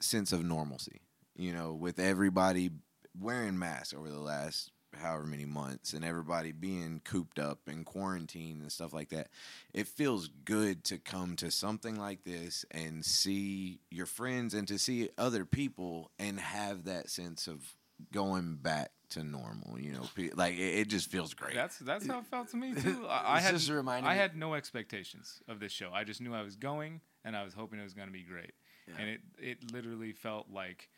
sense 0.00 0.32
of 0.32 0.44
normalcy. 0.44 1.00
You 1.36 1.52
know, 1.52 1.72
with 1.72 1.98
everybody 1.98 2.70
wearing 3.18 3.58
masks 3.58 3.94
over 3.94 4.08
the 4.08 4.20
last 4.20 4.70
however 4.94 5.24
many 5.24 5.44
months 5.44 5.92
and 5.92 6.04
everybody 6.04 6.52
being 6.52 7.00
cooped 7.04 7.38
up 7.38 7.60
and 7.66 7.84
quarantined 7.84 8.60
and 8.60 8.70
stuff 8.70 8.92
like 8.92 9.08
that. 9.10 9.28
It 9.72 9.86
feels 9.86 10.28
good 10.44 10.84
to 10.84 10.98
come 10.98 11.36
to 11.36 11.50
something 11.50 11.96
like 11.96 12.24
this 12.24 12.64
and 12.70 13.04
see 13.04 13.80
your 13.90 14.06
friends 14.06 14.54
and 14.54 14.68
to 14.68 14.78
see 14.78 15.08
other 15.16 15.44
people 15.44 16.10
and 16.18 16.38
have 16.38 16.84
that 16.84 17.10
sense 17.10 17.46
of 17.46 17.74
going 18.12 18.56
back 18.56 18.90
to 19.10 19.24
normal. 19.24 19.78
You 19.78 19.92
know, 19.92 20.08
like 20.34 20.54
it, 20.54 20.80
it 20.80 20.88
just 20.88 21.10
feels 21.10 21.34
great. 21.34 21.54
That's 21.54 21.78
that's 21.78 22.06
how 22.06 22.18
it 22.18 22.26
felt 22.26 22.48
to 22.50 22.56
me 22.56 22.74
too. 22.74 23.06
I, 23.08 23.36
I 23.36 23.40
had 23.40 23.54
just 23.54 23.70
reminding 23.70 24.10
I 24.10 24.14
had 24.14 24.36
no 24.36 24.54
expectations 24.54 25.40
of 25.48 25.60
this 25.60 25.72
show. 25.72 25.90
I 25.92 26.04
just 26.04 26.20
knew 26.20 26.34
I 26.34 26.42
was 26.42 26.56
going, 26.56 27.00
and 27.24 27.36
I 27.36 27.44
was 27.44 27.54
hoping 27.54 27.78
it 27.78 27.84
was 27.84 27.94
going 27.94 28.08
to 28.08 28.12
be 28.12 28.22
great. 28.22 28.52
Yeah. 28.88 28.94
And 28.98 29.10
it 29.10 29.20
it 29.38 29.72
literally 29.72 30.12
felt 30.12 30.48
like 30.52 30.88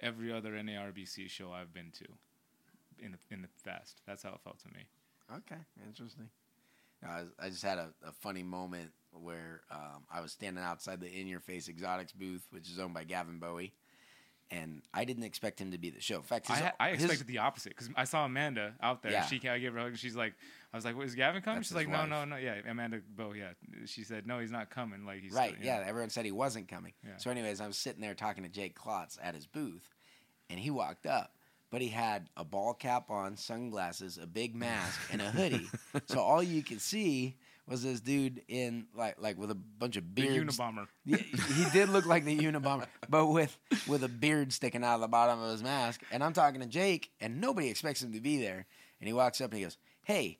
every 0.00 0.32
other 0.32 0.52
NARBC 0.52 1.28
show 1.30 1.52
I've 1.52 1.72
been 1.72 1.90
to 1.92 2.06
in 3.04 3.12
the 3.12 3.18
in 3.30 3.42
the 3.42 3.48
past. 3.64 4.00
That's 4.06 4.22
how 4.22 4.30
it 4.30 4.40
felt 4.44 4.58
to 4.60 4.68
me. 4.68 4.84
Okay, 5.34 5.60
interesting. 5.86 6.28
I, 7.06 7.22
was, 7.22 7.30
I 7.38 7.48
just 7.50 7.62
had 7.62 7.78
a, 7.78 7.90
a 8.06 8.12
funny 8.12 8.42
moment 8.42 8.90
where 9.12 9.60
um, 9.70 10.04
I 10.10 10.20
was 10.20 10.32
standing 10.32 10.62
outside 10.62 11.00
the 11.00 11.12
In 11.12 11.26
Your 11.26 11.40
Face 11.40 11.68
Exotics 11.68 12.12
booth, 12.12 12.46
which 12.50 12.70
is 12.70 12.78
owned 12.78 12.94
by 12.94 13.04
Gavin 13.04 13.38
Bowie, 13.38 13.72
and 14.50 14.82
I 14.94 15.04
didn't 15.04 15.24
expect 15.24 15.60
him 15.60 15.72
to 15.72 15.78
be 15.78 15.90
the 15.90 16.00
show. 16.00 16.16
In 16.16 16.22
fact, 16.22 16.50
I, 16.50 16.54
his, 16.54 16.62
ha- 16.62 16.72
I 16.78 16.90
his- 16.90 17.04
expected 17.04 17.26
the 17.26 17.38
opposite 17.38 17.70
because 17.70 17.88
I 17.96 18.04
saw 18.04 18.24
Amanda 18.24 18.74
out 18.80 19.02
there. 19.02 19.12
Yeah. 19.12 19.24
She 19.26 19.36
I 19.48 19.58
gave 19.58 19.72
her 19.72 19.78
a 19.78 19.82
hug, 19.82 19.90
and 19.92 19.98
she's 19.98 20.16
like, 20.16 20.34
I 20.72 20.76
was 20.76 20.84
like, 20.84 20.96
"Is 21.02 21.14
Gavin 21.14 21.42
coming?" 21.42 21.58
That's 21.60 21.68
she's 21.68 21.76
like, 21.76 21.88
"No, 21.88 21.98
wife. 22.00 22.08
no, 22.08 22.24
no, 22.24 22.36
yeah, 22.36 22.56
Amanda 22.68 23.00
Bo, 23.16 23.32
yeah." 23.32 23.50
She 23.86 24.04
said, 24.04 24.26
"No, 24.26 24.38
he's 24.38 24.50
not 24.50 24.70
coming." 24.70 25.04
Like 25.04 25.20
he's 25.20 25.32
right, 25.32 25.54
still- 25.54 25.64
yeah. 25.66 25.84
Everyone 25.86 26.10
said 26.10 26.24
he 26.24 26.32
wasn't 26.32 26.68
coming. 26.68 26.92
Yeah. 27.04 27.16
So, 27.18 27.30
anyways, 27.30 27.60
I 27.60 27.66
was 27.66 27.76
sitting 27.76 28.00
there 28.00 28.14
talking 28.14 28.44
to 28.44 28.48
Jake 28.50 28.74
Klotz 28.76 29.18
at 29.22 29.34
his 29.34 29.46
booth, 29.46 29.88
and 30.50 30.60
he 30.60 30.70
walked 30.70 31.06
up, 31.06 31.32
but 31.70 31.80
he 31.80 31.88
had 31.88 32.28
a 32.36 32.44
ball 32.44 32.74
cap 32.74 33.10
on, 33.10 33.36
sunglasses, 33.36 34.18
a 34.18 34.26
big 34.26 34.54
mask, 34.54 35.00
and 35.12 35.20
a 35.22 35.30
hoodie. 35.30 35.66
so 36.06 36.20
all 36.20 36.42
you 36.42 36.62
could 36.62 36.80
see 36.80 37.36
was 37.68 37.82
this 37.82 38.00
dude 38.00 38.42
in 38.48 38.86
like 38.94 39.16
like 39.20 39.38
with 39.38 39.50
a 39.50 39.54
bunch 39.54 39.96
of 39.96 40.04
the 40.04 40.22
beards. 40.22 40.56
Unabomber. 40.58 40.86
Yeah, 41.04 41.16
he 41.18 41.64
did 41.72 41.88
look 41.88 42.06
like 42.06 42.24
the 42.24 42.36
Unabomber, 42.38 42.86
but 43.08 43.26
with 43.26 43.56
with 43.88 44.04
a 44.04 44.08
beard 44.08 44.52
sticking 44.52 44.84
out 44.84 44.96
of 44.96 45.00
the 45.00 45.08
bottom 45.08 45.40
of 45.40 45.50
his 45.50 45.62
mask. 45.62 46.02
And 46.12 46.22
I'm 46.22 46.32
talking 46.32 46.60
to 46.60 46.66
Jake, 46.66 47.10
and 47.20 47.40
nobody 47.40 47.68
expects 47.68 48.02
him 48.02 48.12
to 48.12 48.20
be 48.20 48.38
there. 48.40 48.66
And 49.00 49.06
he 49.08 49.12
walks 49.12 49.40
up 49.40 49.50
and 49.50 49.58
he 49.58 49.64
goes, 49.64 49.76
"Hey," 50.04 50.38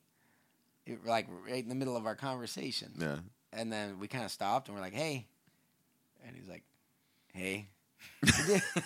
It- 0.87 1.05
like 1.05 1.27
right 1.49 1.63
in 1.63 1.69
the 1.69 1.75
middle 1.75 1.97
of 1.97 2.07
our 2.07 2.15
conversation. 2.17 2.93
yeah. 2.99 3.17
And 3.53 3.73
then 3.73 3.99
we 3.99 4.07
kind 4.09 4.25
of 4.25 4.31
stopped 4.31 4.69
and 4.69 4.77
we're 4.77 4.83
like, 4.83 4.93
"Hey," 4.95 5.27
and 6.27 6.37
he's 6.37 6.49
like, 6.49 6.63
"Hey." 7.33 7.69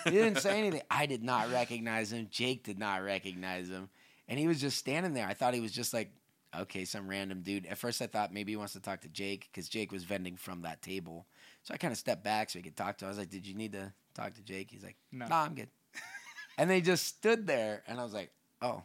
he 0.04 0.10
didn't 0.10 0.38
say 0.38 0.58
anything. 0.58 0.82
I 0.90 1.06
did 1.06 1.22
not 1.22 1.50
recognize 1.52 2.12
him. 2.12 2.28
Jake 2.30 2.64
did 2.64 2.78
not 2.78 3.02
recognize 3.02 3.68
him, 3.68 3.90
and 4.28 4.38
he 4.38 4.46
was 4.48 4.60
just 4.60 4.78
standing 4.78 5.12
there. 5.14 5.26
I 5.26 5.34
thought 5.34 5.52
he 5.54 5.60
was 5.60 5.72
just 5.72 5.92
like, 5.92 6.10
okay, 6.58 6.84
some 6.84 7.08
random 7.08 7.42
dude. 7.42 7.66
At 7.66 7.78
first, 7.78 8.00
I 8.02 8.06
thought 8.06 8.32
maybe 8.32 8.52
he 8.52 8.56
wants 8.56 8.72
to 8.74 8.80
talk 8.80 9.00
to 9.02 9.08
Jake 9.08 9.48
because 9.52 9.68
Jake 9.68 9.92
was 9.92 10.04
vending 10.04 10.36
from 10.36 10.62
that 10.62 10.82
table. 10.82 11.26
So 11.62 11.74
I 11.74 11.76
kind 11.76 11.92
of 11.92 11.98
stepped 11.98 12.24
back 12.24 12.50
so 12.50 12.58
he 12.58 12.62
could 12.62 12.76
talk 12.76 12.98
to. 12.98 13.04
him. 13.04 13.08
I 13.08 13.10
was 13.10 13.18
like, 13.18 13.30
"Did 13.30 13.46
you 13.46 13.54
need 13.54 13.72
to 13.72 13.92
talk 14.14 14.34
to 14.34 14.42
Jake?" 14.42 14.70
He's 14.70 14.82
like, 14.84 14.96
No. 15.12 15.26
"No, 15.26 15.36
I'm 15.36 15.54
good." 15.54 15.68
and 16.58 16.68
they 16.70 16.80
just 16.80 17.06
stood 17.06 17.46
there, 17.46 17.82
and 17.86 18.00
I 18.00 18.04
was 18.04 18.12
like, 18.14 18.30
"Oh, 18.62 18.82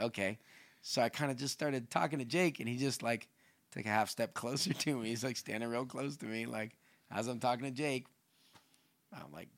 okay." 0.00 0.38
So 0.82 1.02
I 1.02 1.08
kind 1.10 1.30
of 1.30 1.36
just 1.36 1.52
started 1.52 1.90
talking 1.90 2.18
to 2.20 2.24
Jake, 2.24 2.60
and 2.60 2.68
he 2.68 2.76
just 2.76 3.02
like 3.02 3.28
took 3.72 3.84
a 3.84 3.88
half 3.88 4.08
step 4.10 4.34
closer 4.40 4.72
to 4.72 4.96
me. 4.98 5.08
He's 5.08 5.24
like 5.24 5.36
standing 5.36 5.68
real 5.68 5.84
close 5.84 6.16
to 6.18 6.26
me, 6.26 6.46
like 6.46 6.72
as 7.10 7.26
I'm 7.26 7.38
talking 7.40 7.64
to 7.64 7.70
Jake. 7.70 8.06
I'm 9.12 9.32
like, 9.32 9.48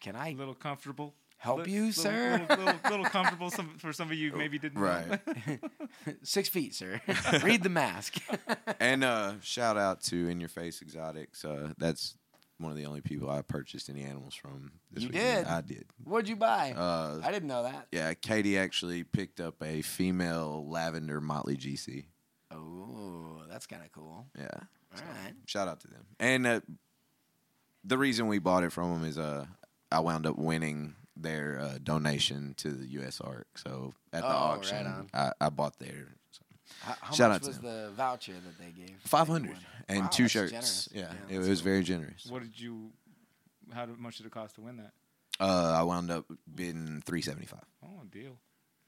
"Can 0.00 0.16
I 0.16 0.30
A 0.30 0.34
little 0.34 0.54
comfortable. 0.54 1.14
Help 1.40 1.66
Li- 1.66 1.72
you, 1.72 1.86
little, 1.86 2.02
sir?" 2.02 2.46
Little, 2.48 2.64
little, 2.64 2.80
little 2.90 3.04
comfortable 3.06 3.50
some, 3.50 3.76
for 3.78 3.92
some 3.92 4.08
of 4.10 4.14
you 4.16 4.32
maybe 4.36 4.58
didn't. 4.58 4.76
know. 4.80 4.82
Right. 4.82 5.60
Six 6.22 6.48
feet, 6.48 6.74
sir. 6.74 7.00
Read 7.42 7.62
the 7.62 7.68
mask. 7.68 8.18
and 8.80 9.02
uh, 9.04 9.34
shout 9.42 9.76
out 9.76 10.02
to 10.04 10.28
In 10.28 10.38
Your 10.40 10.48
Face 10.48 10.80
Exotics. 10.82 11.44
Uh, 11.44 11.72
that's 11.78 12.14
one 12.58 12.70
of 12.70 12.76
the 12.76 12.84
only 12.86 13.00
people 13.00 13.30
I 13.30 13.40
purchased 13.42 13.88
any 13.88 14.02
animals 14.02 14.34
from. 14.34 14.70
This 14.92 15.02
You 15.04 15.08
weekend. 15.10 15.46
did? 15.46 15.52
I 15.52 15.60
did. 15.62 15.84
What'd 16.04 16.28
you 16.28 16.36
buy? 16.36 16.72
Uh, 16.76 17.20
I 17.24 17.32
didn't 17.32 17.48
know 17.48 17.62
that. 17.64 17.86
yeah, 17.90 18.12
Katie 18.14 18.58
actually 18.58 19.02
picked 19.04 19.40
up 19.40 19.62
a 19.62 19.80
female 19.82 20.66
lavender 20.68 21.20
Motley 21.20 21.56
GC. 21.56 22.04
Oh, 22.52 23.42
that's 23.48 23.66
kind 23.66 23.82
of 23.82 23.90
cool. 23.92 24.26
Yeah. 24.38 24.48
All 24.52 25.02
right. 25.24 25.32
Shout 25.46 25.68
out 25.68 25.80
to 25.80 25.88
them. 25.88 26.04
And 26.18 26.46
uh, 26.46 26.60
the 27.84 27.96
reason 27.96 28.26
we 28.26 28.38
bought 28.40 28.64
it 28.64 28.72
from 28.72 28.92
them 28.92 29.04
is 29.08 29.16
uh, 29.18 29.46
I 29.90 30.00
wound 30.00 30.26
up 30.26 30.36
winning 30.36 30.94
their 31.22 31.58
uh, 31.60 31.78
donation 31.82 32.54
to 32.58 32.70
the 32.70 32.86
U.S. 33.00 33.20
Ark. 33.20 33.46
So 33.56 33.94
at 34.12 34.22
the 34.22 34.26
Oh, 34.26 34.30
right 34.30 34.36
auction, 34.36 34.86
on. 34.86 35.10
I, 35.14 35.32
I 35.40 35.48
bought 35.50 35.78
there. 35.78 36.08
How, 36.82 36.94
how 37.00 37.12
Shout 37.14 37.30
much 37.30 37.36
out 37.36 37.42
to 37.42 37.48
was 37.48 37.58
them. 37.58 37.64
the 37.86 37.90
voucher 37.90 38.32
that 38.32 38.58
they 38.58 38.70
gave? 38.70 38.96
Five 39.04 39.26
hundred 39.28 39.56
and 39.88 40.02
Wow, 40.04 40.08
two 40.08 40.28
shirts. 40.28 40.50
generous. 40.52 40.88
Yeah, 40.92 41.00
Yeah, 41.00 41.36
it, 41.36 41.38
that's 41.38 41.48
was 41.48 41.60
cool. 41.60 41.70
very 41.72 41.82
generous. 41.82 42.26
What 42.28 42.42
did 42.42 42.58
you? 42.58 42.90
How 43.72 43.86
much 43.98 44.16
did 44.18 44.26
it 44.26 44.32
cost 44.32 44.54
to 44.56 44.60
win 44.62 44.76
that? 44.78 44.92
Uh, 45.38 45.74
I 45.78 45.82
wound 45.82 46.10
up 46.10 46.26
bidding 46.54 47.02
three 47.04 47.22
seventy 47.22 47.46
five. 47.46 47.64
Oh, 47.84 48.02
a 48.02 48.06
deal. 48.06 48.36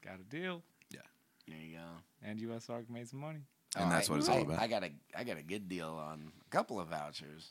Got 0.03 0.19
a 0.19 0.23
deal. 0.23 0.61
Yeah. 0.91 1.01
There 1.47 1.57
you 1.57 1.77
go. 1.77 1.83
And 2.27 2.39
US 2.39 2.69
Arc 2.69 2.89
made 2.89 3.07
some 3.09 3.19
money. 3.19 3.39
And 3.77 3.91
that's 3.91 4.09
what 4.09 4.19
it's 4.19 4.29
I, 4.29 4.33
all 4.37 4.41
about. 4.43 4.59
I 4.59 4.67
got 4.67 4.83
a 4.83 4.91
I 5.17 5.23
got 5.23 5.37
a 5.37 5.43
good 5.43 5.67
deal 5.67 5.89
on 5.89 6.31
a 6.45 6.49
couple 6.49 6.79
of 6.79 6.87
vouchers. 6.87 7.49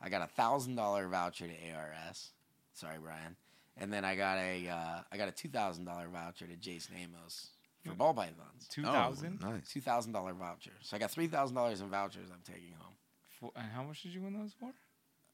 I 0.00 0.08
got 0.10 0.22
a 0.22 0.26
thousand 0.26 0.76
dollar 0.76 1.08
voucher 1.08 1.46
to 1.48 1.54
ARS. 1.74 2.30
Sorry, 2.74 2.96
Brian. 3.02 3.36
And 3.78 3.92
then 3.92 4.04
I 4.04 4.14
got 4.16 4.38
a 4.38 4.68
uh, 4.68 5.00
I 5.10 5.16
got 5.16 5.28
a 5.28 5.32
two 5.32 5.48
thousand 5.48 5.84
dollar 5.84 6.08
voucher 6.08 6.46
to 6.46 6.56
Jason 6.56 6.94
Amos 7.02 7.48
for 7.84 7.94
ball 7.94 8.12
pythons. 8.14 8.68
Two 8.68 8.82
thousand. 8.82 9.40
Oh, 9.44 9.50
nice. 9.52 9.68
Two 9.72 9.80
thousand 9.80 10.12
dollar 10.12 10.34
voucher. 10.34 10.72
So 10.82 10.96
I 10.96 10.98
got 11.00 11.10
three 11.10 11.26
thousand 11.26 11.56
dollars 11.56 11.80
in 11.80 11.88
vouchers 11.88 12.28
I'm 12.32 12.42
taking 12.44 12.74
home. 12.78 13.50
And 13.56 13.72
how 13.72 13.82
much 13.82 14.02
did 14.02 14.12
you 14.14 14.20
win 14.22 14.34
those 14.38 14.52
for? 14.58 14.70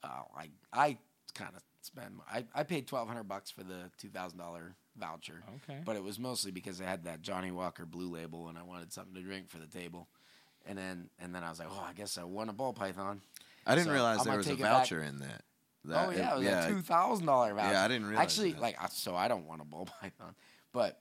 Oh, 0.03 0.25
I 0.35 0.49
I 0.73 0.97
kind 1.35 1.51
of 1.55 1.61
spend. 1.81 2.19
I, 2.31 2.45
I 2.55 2.63
paid 2.63 2.87
twelve 2.87 3.07
hundred 3.07 3.25
bucks 3.25 3.51
for 3.51 3.63
the 3.63 3.91
two 3.97 4.07
thousand 4.09 4.39
dollar 4.39 4.73
voucher, 4.97 5.43
Okay. 5.69 5.79
but 5.85 5.95
it 5.95 6.03
was 6.03 6.17
mostly 6.17 6.51
because 6.51 6.81
I 6.81 6.85
had 6.85 7.03
that 7.03 7.21
Johnnie 7.21 7.51
Walker 7.51 7.85
Blue 7.85 8.09
Label 8.09 8.47
and 8.47 8.57
I 8.57 8.63
wanted 8.63 8.91
something 8.93 9.13
to 9.15 9.21
drink 9.21 9.49
for 9.49 9.57
the 9.59 9.67
table. 9.67 10.07
And 10.65 10.77
then 10.77 11.09
and 11.19 11.35
then 11.35 11.43
I 11.43 11.49
was 11.49 11.59
like, 11.59 11.67
oh, 11.71 11.85
I 11.87 11.93
guess 11.93 12.17
I 12.17 12.23
won 12.23 12.49
a 12.49 12.53
ball 12.53 12.73
python. 12.73 13.21
I 13.67 13.75
didn't 13.75 13.87
So, 13.87 13.93
realize 13.93 14.19
I'm 14.21 14.25
there 14.25 14.37
was 14.37 14.47
a 14.47 14.49
take 14.51 14.61
back. 14.61 14.71
voucher 14.71 15.01
in 15.03 15.19
that. 15.19 15.43
That- 15.85 16.07
oh 16.07 16.11
yeah, 16.11 16.33
it 16.33 16.37
was 16.37 16.45
yeah. 16.45 16.65
a 16.65 16.69
two 16.69 16.81
thousand 16.81 17.25
dollar 17.25 17.53
voucher. 17.53 17.71
Yeah, 17.73 17.83
I 17.83 17.87
didn't 17.87 18.07
realize 18.07 18.23
Actually, 18.23 18.51
that. 18.53 18.61
like, 18.61 18.77
so 18.91 19.15
I 19.15 19.27
don't 19.27 19.45
want 19.47 19.61
a 19.61 19.65
ball 19.65 19.87
python, 20.01 20.35
but 20.73 20.99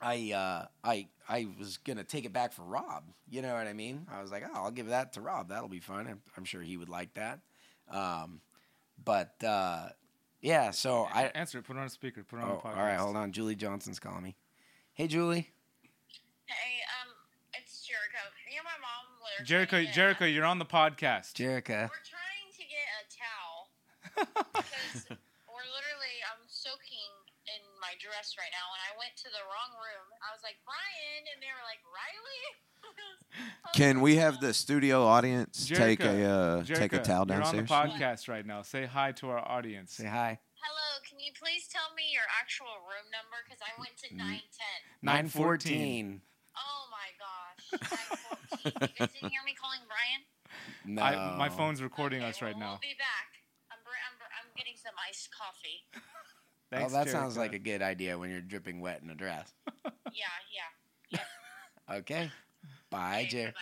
I 0.00 0.32
uh, 0.32 0.66
I 0.82 1.06
I 1.28 1.46
was 1.58 1.76
gonna 1.78 2.04
take 2.04 2.24
it 2.24 2.32
back 2.32 2.52
for 2.52 2.62
Rob. 2.62 3.04
You 3.30 3.42
know 3.42 3.54
what 3.54 3.66
I 3.66 3.72
mean? 3.72 4.06
I 4.12 4.20
was 4.22 4.30
like, 4.30 4.44
oh, 4.46 4.50
I'll 4.64 4.70
give 4.70 4.88
that 4.88 5.12
to 5.14 5.20
Rob. 5.20 5.48
That'll 5.50 5.68
be 5.68 5.80
fun. 5.80 6.06
I'm, 6.08 6.20
I'm 6.36 6.44
sure 6.44 6.62
he 6.62 6.76
would 6.76 6.88
like 6.88 7.14
that. 7.14 7.40
Um, 7.90 8.40
but 9.04 9.42
uh, 9.44 9.88
yeah, 10.40 10.70
so 10.72 11.06
I. 11.12 11.24
answer 11.34 11.58
it. 11.58 11.64
Put 11.64 11.76
it 11.76 11.80
on 11.80 11.86
a 11.86 11.90
speaker. 11.90 12.22
Put 12.24 12.38
it 12.38 12.42
on 12.42 12.50
Oh, 12.50 12.54
the 12.62 12.68
podcast. 12.68 12.76
all 12.76 12.82
right, 12.82 12.98
hold 12.98 13.16
on. 13.16 13.32
Julie 13.32 13.54
Johnson's 13.56 13.98
calling 14.00 14.22
me. 14.22 14.36
Hey, 14.94 15.06
Julie. 15.06 15.50
Hey, 16.46 16.80
um, 17.02 17.12
it's 17.54 17.86
Jericho. 17.86 18.18
Me 18.48 18.56
and 18.56 18.64
my 18.64 18.70
mom 18.80 19.04
were 19.20 19.44
Jericho, 19.44 19.70
trying 19.70 19.82
to 19.82 19.86
get- 19.86 19.94
Jericho, 19.94 20.24
you're 20.24 20.44
on 20.46 20.58
the 20.58 20.64
podcast. 20.64 21.34
Jericho. 21.34 21.74
We're 21.82 22.08
trying 22.08 22.50
to 22.56 22.58
get 22.64 22.86
a 23.02 24.07
towel 24.24 24.46
because 24.54 25.06
we're 25.46 25.68
literally 25.70 26.16
I'm 26.30 26.42
soaking 26.50 27.10
in 27.48 27.62
my 27.80 27.94
dress 28.02 28.36
right 28.36 28.52
now, 28.52 28.66
and 28.76 28.80
I 28.88 28.92
went 29.00 29.16
to 29.24 29.28
the 29.32 29.40
wrong 29.48 29.72
room. 29.80 30.06
I 30.20 30.34
was 30.34 30.42
like 30.44 30.58
Brian, 30.66 31.22
and 31.32 31.38
they 31.40 31.48
were 31.48 31.64
like 31.64 31.80
Riley. 31.88 32.42
Can 33.74 34.00
we 34.00 34.16
have 34.16 34.40
the 34.40 34.52
studio 34.54 35.04
audience 35.04 35.66
take 35.68 36.00
a 36.04 36.24
uh, 36.24 36.62
take 36.64 36.92
a 36.92 36.98
Jerica, 36.98 37.04
towel 37.04 37.24
You're 37.28 37.42
on 37.42 37.56
the 37.56 37.62
downstairs? 37.64 38.28
podcast 38.28 38.28
right 38.28 38.46
now. 38.46 38.62
Say 38.62 38.86
hi 38.86 39.12
to 39.22 39.30
our 39.30 39.40
audience. 39.40 39.94
Say 39.94 40.06
hi. 40.06 40.38
Hello, 40.58 40.88
can 41.08 41.18
you 41.22 41.30
please 41.38 41.68
tell 41.70 41.94
me 41.94 42.10
your 42.12 42.26
actual 42.40 42.82
room 42.86 43.06
number? 43.14 43.38
Because 43.46 43.62
I 43.62 43.72
went 43.78 43.94
to 44.02 44.08
Mm. 44.14 44.18
nine 44.18 44.46
ten. 44.50 44.78
914. 45.02 46.20
Oh 46.58 46.82
my 46.90 47.08
gosh, 47.22 47.60
nine 47.70 48.18
fourteen. 48.18 48.72
you 48.82 48.88
guys 48.98 49.12
didn't 49.14 49.30
hear 49.30 49.44
me 49.46 49.54
calling 49.54 49.80
Brian? 49.86 50.22
No. 50.88 51.02
I, 51.04 51.36
my 51.36 51.50
phone's 51.52 51.82
recording 51.82 52.20
Okay, 52.24 52.30
us 52.32 52.40
right 52.40 52.56
well, 52.56 52.60
now. 52.64 52.72
We'll 52.80 52.88
be 52.90 52.96
back. 52.96 53.28
I'm, 53.68 53.76
br- 53.84 54.00
I'm, 54.08 54.16
br- 54.16 54.32
I'm 54.40 54.48
getting 54.56 54.72
some 54.88 54.94
iced 55.08 55.28
coffee. 55.30 55.84
Thanks, 56.70 56.92
oh, 56.92 56.96
that 56.96 57.08
sounds 57.08 57.36
like 57.36 57.54
a 57.54 57.58
good 57.58 57.80
idea 57.80 58.18
when 58.18 58.30
you're 58.30 58.40
dripping 58.40 58.80
wet 58.80 59.00
in 59.02 59.10
a 59.10 59.14
dress. 59.14 59.52
Yeah, 60.12 60.24
yeah. 61.10 61.18
yeah. 61.90 61.96
Okay. 61.96 62.30
Bye, 62.90 63.20
Okay, 63.20 63.28
Jer. 63.28 63.52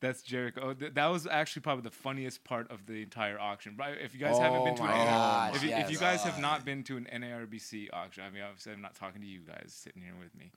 That's 0.00 0.22
Jericho. 0.22 0.60
Oh, 0.62 0.72
th- 0.72 0.94
that 0.94 1.06
was 1.06 1.26
actually 1.26 1.62
probably 1.62 1.82
the 1.82 1.90
funniest 1.90 2.44
part 2.44 2.70
of 2.70 2.86
the 2.86 3.02
entire 3.02 3.38
auction. 3.38 3.76
Right? 3.78 3.96
If 4.02 4.14
you 4.14 4.20
guys 4.20 4.38
haven't 4.38 4.60
Oh 4.60 4.64
been 4.64 4.74
to 4.76 4.82
oh 4.82 4.86
an 4.86 4.90
gosh, 4.90 5.56
if, 5.56 5.62
you, 5.62 5.70
if 5.70 5.90
you 5.90 5.98
guys 5.98 6.22
have 6.22 6.40
not 6.40 6.64
been 6.64 6.82
to 6.84 6.96
an 6.96 7.06
NARBC 7.12 7.88
auction, 7.92 8.24
I 8.24 8.30
mean, 8.30 8.42
obviously 8.42 8.72
I'm 8.72 8.80
not 8.80 8.94
talking 8.94 9.20
to 9.20 9.26
you 9.26 9.40
guys 9.40 9.74
sitting 9.74 10.02
here 10.02 10.14
with 10.18 10.34
me, 10.34 10.50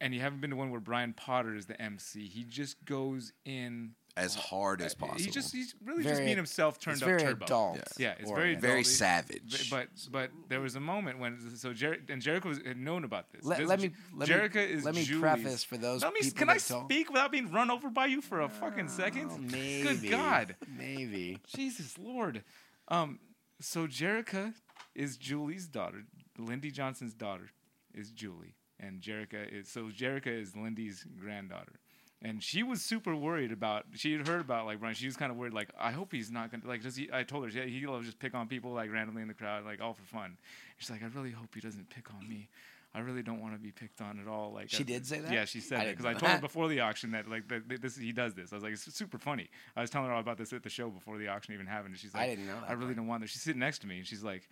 and 0.00 0.14
you 0.14 0.20
haven't 0.20 0.40
been 0.40 0.50
to 0.50 0.56
one 0.56 0.70
where 0.70 0.80
Brian 0.80 1.12
Potter 1.12 1.54
is 1.54 1.66
the 1.66 1.80
MC. 1.80 2.26
He 2.26 2.44
just 2.44 2.84
goes 2.84 3.32
in 3.44 3.94
as 4.18 4.34
hard 4.34 4.82
as 4.82 4.94
possible. 4.94 5.18
He 5.20 5.30
just 5.30 5.52
he's 5.54 5.74
really 5.84 6.02
just 6.02 6.20
being 6.24 6.36
himself 6.36 6.78
turned 6.80 6.94
it's 6.96 7.02
up 7.02 7.08
very 7.08 7.22
turbo. 7.22 7.44
adult. 7.44 7.78
Yeah, 7.98 8.14
it's 8.18 8.28
or- 8.30 8.36
very 8.36 8.56
very 8.56 8.82
savage. 8.84 9.70
But 9.70 9.88
but 10.10 10.30
there 10.48 10.60
was 10.60 10.74
a 10.74 10.80
moment 10.80 11.18
when 11.20 11.38
so 11.56 11.72
Jer- 11.72 11.98
and 12.08 12.20
Jericho 12.20 12.48
was, 12.48 12.58
had 12.58 12.76
known 12.76 13.04
about 13.04 13.30
this. 13.32 13.44
Let, 13.44 13.58
This- 13.58 13.68
let 13.68 13.80
me 13.80 13.90
let 14.14 14.28
Jericho 14.28 14.58
me, 14.58 14.64
is 14.72 14.84
let 14.84 14.94
me 14.94 15.04
Julie's- 15.04 15.20
preface 15.22 15.64
for 15.64 15.76
those 15.78 16.02
Let 16.02 16.12
me, 16.12 16.20
people 16.20 16.38
can 16.38 16.48
I 16.50 16.54
that 16.54 16.66
don't- 16.68 16.84
speak 16.86 17.08
without 17.10 17.30
being 17.32 17.50
run 17.52 17.70
over 17.70 17.88
by 17.90 18.06
you 18.06 18.20
for 18.20 18.40
a 18.40 18.48
fucking 18.48 18.88
second? 18.88 19.28
Oh, 19.32 19.38
maybe. 19.38 19.82
Good 19.82 20.10
God. 20.10 20.56
Maybe. 20.76 21.38
Jesus 21.46 21.96
Lord. 21.96 22.42
Um, 22.88 23.20
so 23.60 23.86
Jerica 23.86 24.54
is 24.94 25.16
Julie's 25.16 25.66
daughter. 25.68 26.04
Lindy 26.36 26.70
Johnson's 26.70 27.14
daughter 27.14 27.50
is 27.94 28.10
Julie, 28.10 28.54
and 28.80 29.00
Jerica 29.00 29.46
is 29.52 29.68
so 29.70 29.84
Jerica 29.90 30.26
is 30.28 30.56
Lindy's 30.56 31.04
granddaughter. 31.20 31.80
And 32.20 32.42
she 32.42 32.64
was 32.64 32.82
super 32.82 33.14
worried 33.14 33.52
about. 33.52 33.84
She 33.94 34.12
had 34.12 34.26
heard 34.26 34.40
about 34.40 34.66
like 34.66 34.80
Brian. 34.80 34.94
She 34.96 35.06
was 35.06 35.16
kind 35.16 35.30
of 35.30 35.38
worried, 35.38 35.52
like 35.52 35.70
I 35.78 35.92
hope 35.92 36.10
he's 36.12 36.30
not 36.32 36.50
gonna 36.50 36.66
like. 36.66 36.82
Does 36.82 36.96
he? 36.96 37.08
I 37.12 37.22
told 37.22 37.44
her, 37.44 37.50
yeah, 37.50 37.64
he'll 37.66 38.00
just 38.02 38.18
pick 38.18 38.34
on 38.34 38.48
people 38.48 38.72
like 38.72 38.90
randomly 38.92 39.22
in 39.22 39.28
the 39.28 39.34
crowd, 39.34 39.64
like 39.64 39.80
all 39.80 39.94
for 39.94 40.02
fun. 40.02 40.36
She's 40.78 40.90
like, 40.90 41.02
I 41.02 41.06
really 41.06 41.30
hope 41.30 41.54
he 41.54 41.60
doesn't 41.60 41.90
pick 41.90 42.12
on 42.12 42.28
me. 42.28 42.48
I 42.94 43.00
really 43.00 43.22
don't 43.22 43.40
want 43.40 43.52
to 43.54 43.60
be 43.60 43.70
picked 43.70 44.00
on 44.00 44.18
at 44.18 44.26
all. 44.26 44.50
Like 44.52 44.68
She 44.70 44.82
I- 44.82 44.86
did 44.86 45.06
say 45.06 45.20
that? 45.20 45.30
Yeah, 45.30 45.44
she 45.44 45.60
said 45.60 45.78
I 45.80 45.84
that 45.84 45.90
because 45.96 46.06
I 46.06 46.14
told 46.14 46.32
her 46.32 46.40
before 46.40 46.66
the 46.68 46.80
auction 46.80 47.12
that 47.12 47.28
like 47.30 47.46
that 47.48 47.68
that 47.68 47.82
this 47.82 47.96
he 47.96 48.10
does 48.12 48.34
this. 48.34 48.50
I 48.52 48.56
was 48.56 48.64
like, 48.64 48.72
it's 48.72 48.92
super 48.94 49.18
funny. 49.18 49.48
I 49.76 49.80
was 49.82 49.90
telling 49.90 50.08
her 50.08 50.14
all 50.14 50.20
about 50.20 50.38
this 50.38 50.52
at 50.52 50.64
the 50.64 50.70
show 50.70 50.88
before 50.90 51.18
the 51.18 51.28
auction 51.28 51.54
even 51.54 51.66
happened, 51.66 51.90
and 51.90 51.98
she's 51.98 52.14
like, 52.14 52.24
I 52.24 52.26
didn't 52.30 52.46
know 52.48 52.58
that 52.60 52.68
I 52.70 52.72
really 52.72 52.86
part. 52.86 52.96
don't 52.96 53.06
want 53.06 53.22
this. 53.22 53.30
She's 53.30 53.42
sitting 53.42 53.60
next 53.60 53.78
to 53.82 53.86
me, 53.86 53.98
and 53.98 54.06
she's 54.06 54.24
like, 54.24 54.48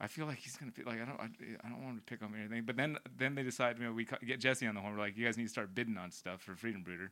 I 0.00 0.06
feel 0.08 0.26
like 0.26 0.38
he's 0.38 0.56
gonna 0.56 0.72
be 0.72 0.82
like, 0.82 1.00
I 1.00 1.04
don't, 1.04 1.20
I, 1.20 1.28
I 1.64 1.68
don't 1.68 1.82
want 1.82 1.94
him 1.94 1.98
to 1.98 2.04
pick 2.04 2.22
on 2.22 2.32
me 2.32 2.38
or 2.38 2.42
anything. 2.42 2.64
But 2.64 2.76
then 2.76 2.98
then 3.16 3.34
they 3.34 3.42
decide, 3.42 3.78
you 3.78 3.84
know, 3.84 3.92
we 3.92 4.06
get 4.26 4.40
Jesse 4.40 4.66
on 4.66 4.74
the 4.74 4.80
horn. 4.80 4.94
We're 4.94 5.00
like, 5.00 5.16
you 5.16 5.24
guys 5.24 5.36
need 5.36 5.44
to 5.44 5.50
start 5.50 5.74
bidding 5.74 5.96
on 5.96 6.10
stuff 6.10 6.42
for 6.42 6.56
Freedom 6.56 6.82
Breeder. 6.82 7.10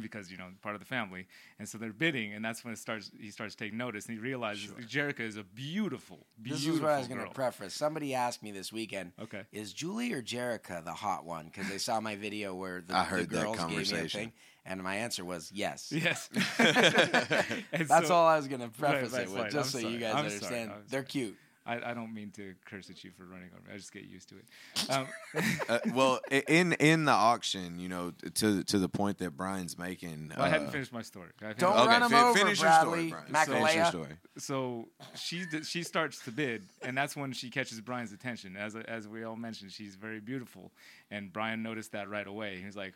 Because 0.00 0.30
you 0.30 0.38
know 0.38 0.46
part 0.62 0.74
of 0.74 0.80
the 0.80 0.86
family, 0.86 1.26
and 1.58 1.68
so 1.68 1.76
they're 1.76 1.92
bidding, 1.92 2.32
and 2.32 2.42
that's 2.42 2.64
when 2.64 2.72
it 2.72 2.78
starts. 2.78 3.10
He 3.20 3.30
starts 3.30 3.54
taking 3.54 3.76
notice, 3.76 4.06
and 4.06 4.16
he 4.16 4.22
realizes 4.22 4.70
Jerica 4.88 5.20
is 5.20 5.36
a 5.36 5.44
beautiful, 5.44 6.26
beautiful 6.40 6.66
This 6.66 6.76
is 6.76 6.80
what 6.80 6.92
I 6.92 6.96
was 6.98 7.08
going 7.08 7.20
girl. 7.20 7.28
to 7.28 7.34
preface. 7.34 7.74
Somebody 7.74 8.14
asked 8.14 8.42
me 8.42 8.52
this 8.52 8.72
weekend. 8.72 9.12
Okay. 9.20 9.42
Is 9.52 9.74
Julie 9.74 10.14
or 10.14 10.22
Jerica 10.22 10.82
the 10.82 10.94
hot 10.94 11.26
one? 11.26 11.50
Because 11.52 11.68
they 11.68 11.76
saw 11.76 12.00
my 12.00 12.16
video 12.16 12.54
where 12.54 12.80
the, 12.80 12.96
I 12.96 13.04
heard 13.04 13.28
the 13.28 13.36
that 13.36 13.42
girls 13.42 13.58
gave 13.58 13.92
me 13.92 13.98
a 13.98 14.08
thing, 14.08 14.32
and 14.64 14.82
my 14.82 14.94
answer 14.96 15.26
was 15.26 15.52
yes. 15.52 15.92
Yes, 15.94 16.30
That's 16.58 18.08
so- 18.08 18.14
all 18.14 18.26
I 18.26 18.36
was 18.36 18.48
going 18.48 18.62
to 18.62 18.68
preface 18.68 19.12
right, 19.12 19.24
it 19.24 19.28
with, 19.30 19.42
fine. 19.42 19.50
just 19.50 19.74
I'm 19.74 19.82
so 19.82 19.88
you 19.88 19.98
guys 19.98 20.14
I'm 20.14 20.24
understand. 20.24 20.70
I'm 20.70 20.82
They're 20.88 21.02
cute. 21.02 21.36
I, 21.64 21.90
I 21.90 21.94
don't 21.94 22.12
mean 22.12 22.30
to 22.32 22.54
curse 22.64 22.90
at 22.90 23.04
you 23.04 23.10
for 23.16 23.24
running 23.24 23.48
over. 23.54 23.68
me. 23.68 23.74
I 23.74 23.76
just 23.76 23.92
get 23.92 24.02
used 24.04 24.28
to 24.30 24.34
it. 24.36 24.90
Um, 24.90 25.06
uh, 25.68 25.78
well, 25.94 26.20
in 26.48 26.72
in 26.74 27.04
the 27.04 27.12
auction, 27.12 27.78
you 27.78 27.88
know, 27.88 28.12
to 28.34 28.64
to 28.64 28.78
the 28.80 28.88
point 28.88 29.18
that 29.18 29.36
Brian's 29.36 29.78
making. 29.78 30.32
well, 30.36 30.44
I 30.44 30.48
hadn't 30.48 30.68
uh, 30.68 30.70
finished 30.72 30.92
my 30.92 31.02
story. 31.02 31.28
I 31.40 31.52
Don't 31.52 31.72
finished- 31.72 31.86
run 31.88 32.02
him 32.02 32.08
fi- 32.10 32.22
over, 32.30 32.38
finish 32.38 32.60
your 32.60 32.68
Bradley. 32.68 33.08
story, 33.08 33.22
Brian. 33.30 33.46
Finish 33.46 33.74
your 33.76 33.84
story. 33.86 34.12
so 34.38 34.88
she 35.14 35.44
d- 35.50 35.62
she 35.62 35.82
starts 35.84 36.24
to 36.24 36.32
bid, 36.32 36.62
and 36.82 36.96
that's 36.98 37.14
when 37.16 37.32
she 37.32 37.48
catches 37.50 37.80
Brian's 37.80 38.12
attention. 38.12 38.56
As 38.56 38.74
as 38.74 39.06
we 39.06 39.22
all 39.22 39.36
mentioned, 39.36 39.70
she's 39.70 39.94
very 39.94 40.18
beautiful, 40.20 40.72
and 41.10 41.32
Brian 41.32 41.62
noticed 41.62 41.92
that 41.92 42.08
right 42.10 42.26
away. 42.26 42.60
He's 42.64 42.76
like, 42.76 42.94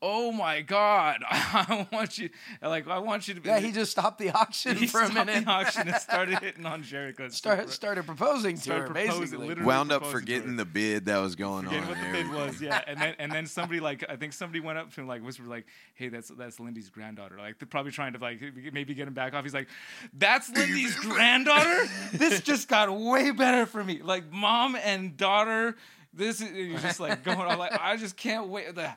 "Oh 0.00 0.32
my 0.32 0.60
God, 0.62 1.22
I 1.30 1.86
want 1.92 2.18
you 2.18 2.30
like 2.62 2.86
I 2.88 2.98
want 2.98 3.28
you 3.28 3.34
to." 3.34 3.40
Be, 3.40 3.48
Yeah, 3.48 3.58
he 3.60 3.72
just 3.72 3.90
stopped 3.90 4.18
the 4.18 4.30
auction 4.30 4.76
he 4.76 4.86
for 4.86 5.02
a 5.02 5.12
minute. 5.12 5.44
the 5.44 5.50
auction 5.50 5.88
and 5.88 5.96
started 5.96 6.38
hitting 6.42 6.66
on 6.66 6.82
Jericho. 6.82 7.28
Start, 7.28 7.70
started 7.70 8.06
proposing 8.06 8.56
to 8.56 8.60
Started 8.62 8.80
her, 8.82 8.86
proposing, 8.94 9.20
basically. 9.20 9.48
literally. 9.48 9.66
Wound 9.66 9.92
up 9.92 10.06
forgetting 10.06 10.56
the 10.56 10.64
bid 10.64 11.06
that 11.06 11.18
was 11.18 11.34
going 11.36 11.64
Forgetting 11.64 11.84
on. 11.84 11.88
what 11.90 11.98
the 11.98 12.12
bid 12.12 12.30
was, 12.32 12.60
yeah, 12.62 12.82
and 12.86 13.00
then 13.00 13.14
and 13.18 13.32
then 13.32 13.46
somebody 13.58 13.80
like 13.80 14.04
I 14.08 14.16
think 14.16 14.32
somebody 14.32 14.60
went 14.60 14.78
up 14.78 14.92
to 14.94 15.00
him 15.00 15.06
like 15.08 15.22
whispered 15.24 15.46
like, 15.48 15.66
"Hey, 15.94 16.08
that's 16.08 16.28
that's 16.28 16.60
Lindy's 16.60 16.90
granddaughter." 16.90 17.36
Like 17.38 17.58
they're 17.58 17.66
probably 17.68 17.92
trying 17.92 18.12
to 18.14 18.18
like 18.18 18.40
maybe 18.72 18.94
get 18.94 19.08
him 19.08 19.14
back 19.14 19.34
off. 19.34 19.44
He's 19.44 19.54
like, 19.54 19.68
"That's 20.12 20.48
Lindy's 20.50 20.94
granddaughter." 20.96 21.86
This 22.12 22.40
just 22.40 22.68
got 22.68 22.94
way 22.96 23.30
better 23.32 23.66
for 23.66 23.82
me. 23.82 24.00
Like 24.02 24.30
mom 24.32 24.76
and 24.76 25.16
daughter. 25.16 25.76
This 26.18 26.40
is 26.40 26.50
he's 26.50 26.82
just 26.82 26.98
like 27.00 27.22
going 27.22 27.38
on 27.38 27.56
like 27.58 27.72
I 27.80 27.96
just 27.96 28.16
can't 28.16 28.48
wait. 28.48 28.74
The, 28.74 28.90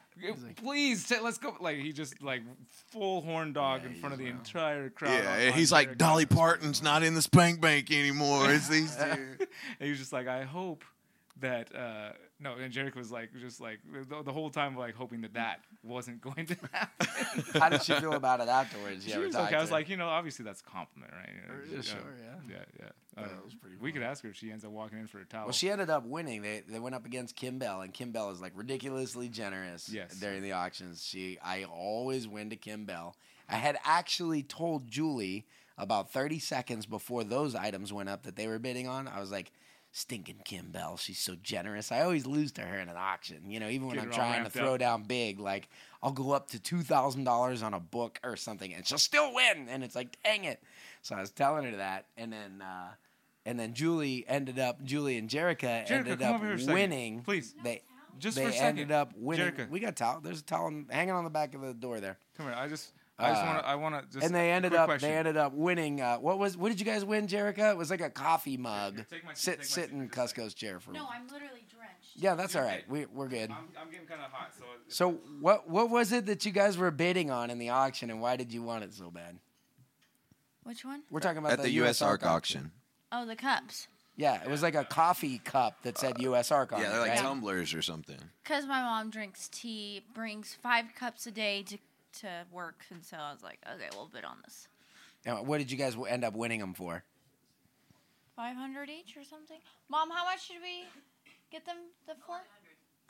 please 0.55 1.07
t- 1.07 1.19
let's 1.19 1.37
go. 1.37 1.55
Like 1.59 1.77
he 1.77 1.93
just 1.93 2.21
like 2.21 2.41
full 2.89 3.21
horn 3.21 3.53
dog 3.53 3.85
in 3.85 3.93
front 3.93 4.13
of 4.13 4.19
the 4.19 4.25
entire 4.25 4.89
crowd. 4.89 5.11
Yeah, 5.11 5.31
on- 5.31 5.39
and 5.39 5.51
on 5.53 5.57
he's 5.59 5.71
like 5.71 5.97
Dolly 5.99 6.25
Parton's 6.25 6.81
not 6.81 7.03
in 7.03 7.13
the 7.13 7.21
spank 7.21 7.61
bank 7.61 7.91
anymore. 7.91 8.51
It's 8.51 8.67
these 8.67 8.95
two. 8.97 9.03
And 9.03 9.47
he 9.79 9.89
was 9.91 9.99
just 9.99 10.11
like, 10.11 10.27
I 10.27 10.43
hope 10.43 10.83
that 11.41 11.75
uh, 11.75 12.13
no. 12.39 12.55
And 12.55 12.71
Jericho 12.71 12.97
was 12.99 13.11
like, 13.11 13.29
just 13.39 13.59
like 13.61 13.79
the, 14.09 14.23
the 14.23 14.31
whole 14.31 14.49
time, 14.49 14.75
like 14.77 14.95
hoping 14.95 15.21
that 15.21 15.33
that 15.33 15.59
wasn't 15.83 16.21
going 16.21 16.45
to 16.47 16.55
happen. 16.71 17.07
How 17.59 17.69
did 17.69 17.83
she 17.83 17.93
feel 17.93 18.13
about 18.13 18.39
it 18.39 18.47
afterwards? 18.47 19.05
Yeah, 19.05 19.15
she 19.15 19.19
was 19.21 19.35
okay. 19.35 19.55
I 19.55 19.59
was 19.59 19.69
her? 19.69 19.75
like, 19.75 19.89
you 19.89 19.97
know, 19.97 20.07
obviously 20.07 20.45
that's 20.45 20.61
a 20.61 20.63
compliment, 20.63 21.11
right? 21.13 21.29
You 21.29 21.47
know, 21.47 21.59
Yeah, 21.69 21.77
just, 21.77 21.89
sure, 21.89 21.99
uh, 21.99 22.03
yeah. 22.47 22.55
yeah, 22.55 22.63
yeah. 22.79 23.21
Uh, 23.23 23.27
that 23.27 23.43
was 23.43 23.53
pretty 23.55 23.75
we 23.81 23.91
could 23.91 24.01
ask 24.03 24.23
her 24.23 24.29
if 24.29 24.35
she 24.37 24.51
ends 24.51 24.63
up 24.63 24.71
walking 24.71 24.97
in 24.99 25.07
for 25.07 25.19
a 25.19 25.25
towel. 25.25 25.45
Well, 25.45 25.53
she 25.53 25.69
ended 25.69 25.89
up 25.89 26.05
winning. 26.05 26.41
They 26.41 26.63
they 26.67 26.79
went 26.79 26.95
up 26.95 27.05
against 27.05 27.35
Kim 27.35 27.59
Bell, 27.59 27.81
and 27.81 27.93
Kim 27.93 28.11
Bell 28.11 28.31
is 28.31 28.39
like 28.41 28.53
ridiculously 28.55 29.27
generous. 29.27 29.89
Yes. 29.89 30.13
During 30.19 30.41
the 30.41 30.53
auctions, 30.53 31.03
she 31.05 31.37
I 31.43 31.65
always 31.65 32.27
win 32.27 32.49
to 32.51 32.55
Kim 32.55 32.85
Bell. 32.85 33.15
I 33.49 33.55
had 33.55 33.77
actually 33.83 34.43
told 34.43 34.87
Julie 34.87 35.45
about 35.77 36.11
30 36.11 36.39
seconds 36.39 36.85
before 36.85 37.23
those 37.23 37.55
items 37.55 37.91
went 37.91 38.07
up 38.07 38.23
that 38.23 38.35
they 38.35 38.47
were 38.47 38.59
bidding 38.59 38.87
on. 38.87 39.07
I 39.07 39.19
was 39.19 39.31
like, 39.31 39.51
stinking 39.91 40.41
Kim 40.45 40.71
Bell, 40.71 40.97
she's 40.97 41.19
so 41.19 41.35
generous. 41.41 41.91
I 41.91 42.01
always 42.01 42.25
lose 42.25 42.51
to 42.53 42.61
her 42.61 42.79
in 42.79 42.89
an 42.89 42.95
auction. 42.97 43.49
You 43.49 43.59
know, 43.59 43.67
even 43.69 43.87
when 43.87 43.95
Get 43.97 44.05
I'm 44.05 44.11
trying 44.11 44.43
to 44.43 44.49
throw 44.49 44.73
up. 44.73 44.79
down 44.79 45.03
big, 45.03 45.39
like 45.39 45.69
I'll 46.01 46.11
go 46.11 46.31
up 46.31 46.49
to 46.51 46.59
two 46.59 46.81
thousand 46.81 47.23
dollars 47.25 47.61
on 47.63 47.73
a 47.73 47.79
book 47.79 48.19
or 48.23 48.35
something, 48.35 48.73
and 48.73 48.85
she'll 48.87 48.97
still 48.97 49.33
win. 49.33 49.67
And 49.69 49.83
it's 49.83 49.95
like, 49.95 50.17
dang 50.23 50.45
it. 50.45 50.61
So 51.01 51.15
I 51.15 51.21
was 51.21 51.31
telling 51.31 51.65
her 51.69 51.77
that, 51.77 52.05
and 52.17 52.31
then. 52.31 52.61
uh 52.61 52.89
and 53.43 53.59
then 53.59 53.73
Julie 53.73 54.23
ended 54.27 54.59
up, 54.59 54.83
Julie 54.83 55.17
and 55.17 55.27
Jerica, 55.27 55.87
Jerica, 55.87 55.91
ended 55.91 56.21
up 56.21 56.35
over 56.35 56.45
here 56.45 56.53
a 56.53 56.59
second, 56.59 56.73
winning. 56.75 57.21
please. 57.23 57.55
They 57.63 57.81
Just 58.19 58.37
they 58.37 58.43
for 58.43 58.49
a 58.49 58.51
second. 58.51 58.67
ended 58.67 58.91
up 58.91 59.13
winning. 59.17 59.47
Jerica. 59.51 59.67
We 59.67 59.79
got 59.79 59.95
towel. 59.95 60.21
There's 60.21 60.41
a 60.41 60.43
towel 60.43 60.71
hanging 60.91 61.15
on 61.15 61.23
the 61.23 61.31
back 61.31 61.55
of 61.55 61.61
the 61.61 61.73
door 61.73 61.99
there. 61.99 62.19
Come 62.37 62.45
here. 62.45 62.55
I 62.55 62.67
just, 62.67 62.91
I 63.21 63.29
just 63.31 63.41
Uh, 63.43 63.45
want 63.47 63.59
to, 63.59 63.67
I 63.67 63.75
want 63.75 63.95
to 64.11 64.13
just. 64.13 64.25
and 64.25 64.33
they 64.35 64.51
ended 64.51 64.73
up 64.73 64.87
Question. 64.87 65.09
they 65.09 65.15
ended 65.17 65.37
up 65.37 65.53
winning. 65.53 66.01
Uh, 66.01 66.17
what 66.17 66.39
was 66.39 66.57
what 66.57 66.69
did 66.69 66.79
you 66.79 66.85
guys 66.85 67.05
win, 67.05 67.27
Jerica? 67.27 67.71
It 67.71 67.77
was 67.77 67.89
like 67.89 68.01
a 68.01 68.09
coffee 68.09 68.57
mug. 68.57 68.95
here, 68.95 69.05
take 69.09 69.25
my- 69.25 69.33
sit 69.33 69.51
take 69.51 69.59
my 69.59 69.63
sit 69.65 69.89
in 69.91 70.07
for 70.09 70.13
just 70.15 70.17
a 70.25 70.29
second. 70.29 70.43
Cusco's 70.45 70.53
chair 70.53 70.79
for. 70.79 70.91
No, 70.91 71.07
I'm 71.11 71.23
literally 71.27 71.65
drenched. 71.69 72.11
yeah, 72.15 72.35
that's 72.35 72.55
all 72.55 72.61
You're 72.63 72.71
right. 72.71 72.89
We 72.89 73.05
we're 73.05 73.27
good. 73.27 73.51
I'm, 73.51 73.67
I'm 73.79 73.89
getting 73.91 74.07
kind 74.07 74.21
of 74.21 74.31
hot, 74.31 74.51
so. 74.57 74.63
it's- 74.63 74.95
So 74.95 75.11
what 75.39 75.69
what 75.69 75.89
was 75.89 76.11
it 76.11 76.25
that 76.25 76.45
you 76.45 76.51
guys 76.51 76.77
were 76.77 76.91
bidding 76.91 77.29
on 77.31 77.49
in 77.49 77.59
the 77.59 77.69
auction, 77.69 78.09
and 78.09 78.21
why 78.21 78.35
did 78.35 78.51
you 78.53 78.63
want 78.63 78.83
it 78.83 78.93
so 78.93 79.11
bad? 79.11 79.37
Which 80.63 80.85
one? 80.85 81.03
We're 81.09 81.19
talking 81.21 81.39
about 81.39 81.53
At 81.53 81.61
the 81.63 81.71
U.S. 81.71 82.01
Arc 82.01 82.23
auction. 82.25 82.61
auction. 82.61 82.71
Oh, 83.11 83.25
the 83.25 83.35
cups. 83.35 83.87
Yeah, 84.15 84.43
it 84.43 84.49
was 84.49 84.61
like 84.61 84.75
a 84.75 84.83
coffee 84.83 85.39
cup 85.39 85.81
that 85.83 85.97
said 85.97 86.21
U.S. 86.21 86.51
Arc 86.51 86.71
on 86.73 86.81
Yeah, 86.81 86.87
it. 86.87 86.91
they're 86.91 86.99
like 86.99 87.09
right? 87.11 87.19
tumblers 87.19 87.73
or 87.73 87.81
something. 87.81 88.19
Because 88.43 88.65
my 88.67 88.81
mom 88.81 89.09
drinks 89.09 89.47
tea, 89.47 90.03
brings 90.13 90.53
five 90.53 90.85
cups 90.95 91.25
a 91.25 91.31
day 91.31 91.63
to 91.63 91.77
to 92.19 92.45
work, 92.51 92.85
and 92.89 93.03
so 93.03 93.17
I 93.17 93.31
was 93.31 93.43
like, 93.43 93.59
okay, 93.75 93.89
we'll 93.93 94.07
bid 94.07 94.23
on 94.25 94.37
this. 94.43 94.67
And 95.25 95.45
what 95.47 95.59
did 95.59 95.71
you 95.71 95.77
guys 95.77 95.95
end 96.09 96.23
up 96.23 96.33
winning 96.35 96.59
them 96.59 96.73
for? 96.73 97.03
Five 98.35 98.55
hundred 98.55 98.89
each 98.89 99.15
or 99.17 99.23
something. 99.23 99.57
Mom, 99.89 100.09
how 100.09 100.25
much 100.25 100.47
did 100.47 100.57
we 100.61 100.85
get 101.51 101.65
them 101.65 101.75
the 102.07 102.15
for? 102.25 102.37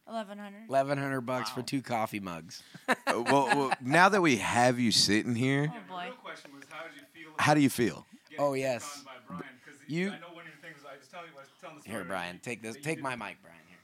Eleven 0.10 0.38
hundred. 0.38 0.68
Eleven 0.68 0.98
hundred 0.98 1.22
bucks 1.22 1.50
for 1.52 1.62
two 1.62 1.82
coffee 1.82 2.20
mugs. 2.20 2.64
Uh, 2.90 2.96
well, 3.08 3.46
well, 3.48 3.72
now 3.82 4.10
that 4.10 4.22
we 4.22 4.38
have 4.38 4.80
you 4.80 4.92
sitting 4.92 5.36
here, 5.36 5.72
Oh 5.74 5.80
boy. 5.88 6.10
question 6.22 6.52
was, 6.54 6.64
how 6.70 6.84
did 6.84 6.96
you 6.96 7.06
feel? 7.14 7.32
how 7.38 7.54
do 7.54 7.62
you 7.62 7.70
feel? 7.70 8.06
Oh, 8.40 8.54
yes. 8.54 9.00
on 9.00 9.04
by 9.06 9.12
Brian? 9.28 9.44
'Cause 9.66 9.76
You- 9.88 10.08
I 10.12 10.20
know 10.20 10.28
one 10.34 10.46
of 10.46 10.48
your 10.48 10.56
things. 10.62 10.84
I 10.92 10.98
was 10.98 11.08
telling 11.08 11.28
you, 11.28 11.34
I 11.38 11.42
was 11.42 11.50
telling 11.62 11.76
the 11.78 11.82
story. 11.84 11.96
Here, 11.98 12.06
Brian, 12.06 12.40
take 12.40 12.62
this. 12.62 12.78
Take 12.82 13.02
my 13.02 13.16
mic, 13.16 13.38
Brian. 13.44 13.58
Here. 13.68 13.78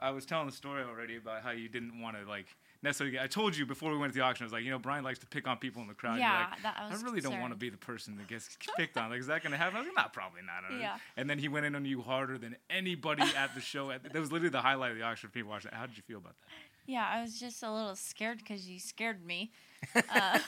I, 0.00 0.08
I 0.08 0.10
was 0.12 0.24
telling 0.24 0.46
the 0.46 0.52
story 0.54 0.82
already 0.82 1.16
about 1.16 1.42
how 1.42 1.50
you 1.50 1.68
didn't 1.68 2.00
want 2.00 2.16
to 2.16 2.28
like 2.28 2.46
necessarily. 2.82 3.18
I 3.18 3.26
told 3.26 3.56
you 3.56 3.64
before 3.66 3.90
we 3.92 3.98
went 3.98 4.12
to 4.12 4.18
the 4.18 4.24
auction. 4.24 4.44
I 4.44 4.46
was 4.46 4.52
like, 4.52 4.64
you 4.64 4.70
know, 4.70 4.78
Brian 4.78 5.04
likes 5.04 5.18
to 5.20 5.26
pick 5.26 5.46
on 5.46 5.56
people 5.58 5.82
in 5.82 5.88
the 5.88 5.94
crowd. 5.94 6.14
You're 6.14 6.20
Yeah, 6.28 6.46
like, 6.50 6.62
that- 6.62 6.76
I 6.78 6.90
was 6.90 7.02
really 7.02 7.20
don't 7.20 7.40
want 7.40 7.52
to 7.52 7.56
be 7.58 7.70
the 7.70 7.76
person 7.76 8.16
that 8.16 8.26
gets 8.28 8.56
picked 8.76 8.96
on. 8.96 9.10
Like, 9.10 9.20
is 9.20 9.26
that 9.28 9.42
going 9.42 9.52
to 9.52 9.56
happen? 9.58 9.76
I 9.76 9.80
was 9.80 9.88
like, 9.88 9.96
not 9.96 10.12
probably 10.12 10.42
not. 10.42 10.64
I 10.64 10.68
don't 10.68 10.78
know." 10.78 10.84
Yeah. 10.84 10.96
And 11.16 11.28
then 11.30 11.38
he 11.38 11.48
went 11.48 11.66
in 11.66 11.74
on 11.74 11.84
you 11.84 12.02
harder 12.02 12.38
than 12.38 12.56
anybody 12.70 13.22
at 13.36 13.54
the 13.54 13.60
show. 13.60 13.88
That 13.90 14.14
was 14.14 14.32
literally 14.32 14.50
the 14.50 14.60
highlight 14.62 14.92
of 14.92 14.98
the 14.98 15.04
auction 15.04 15.28
for 15.28 15.32
people 15.32 15.50
watching. 15.50 15.70
it. 15.70 15.74
How 15.74 15.86
did 15.86 15.96
you 15.96 16.02
feel 16.02 16.18
about 16.18 16.36
that? 16.36 16.46
Yeah, 16.84 17.06
I 17.08 17.22
was 17.22 17.38
just 17.38 17.62
a 17.62 17.72
little 17.72 17.94
scared 17.94 18.38
because 18.38 18.68
you 18.68 18.80
scared 18.80 19.24
me. 19.24 19.52
I 19.94 20.40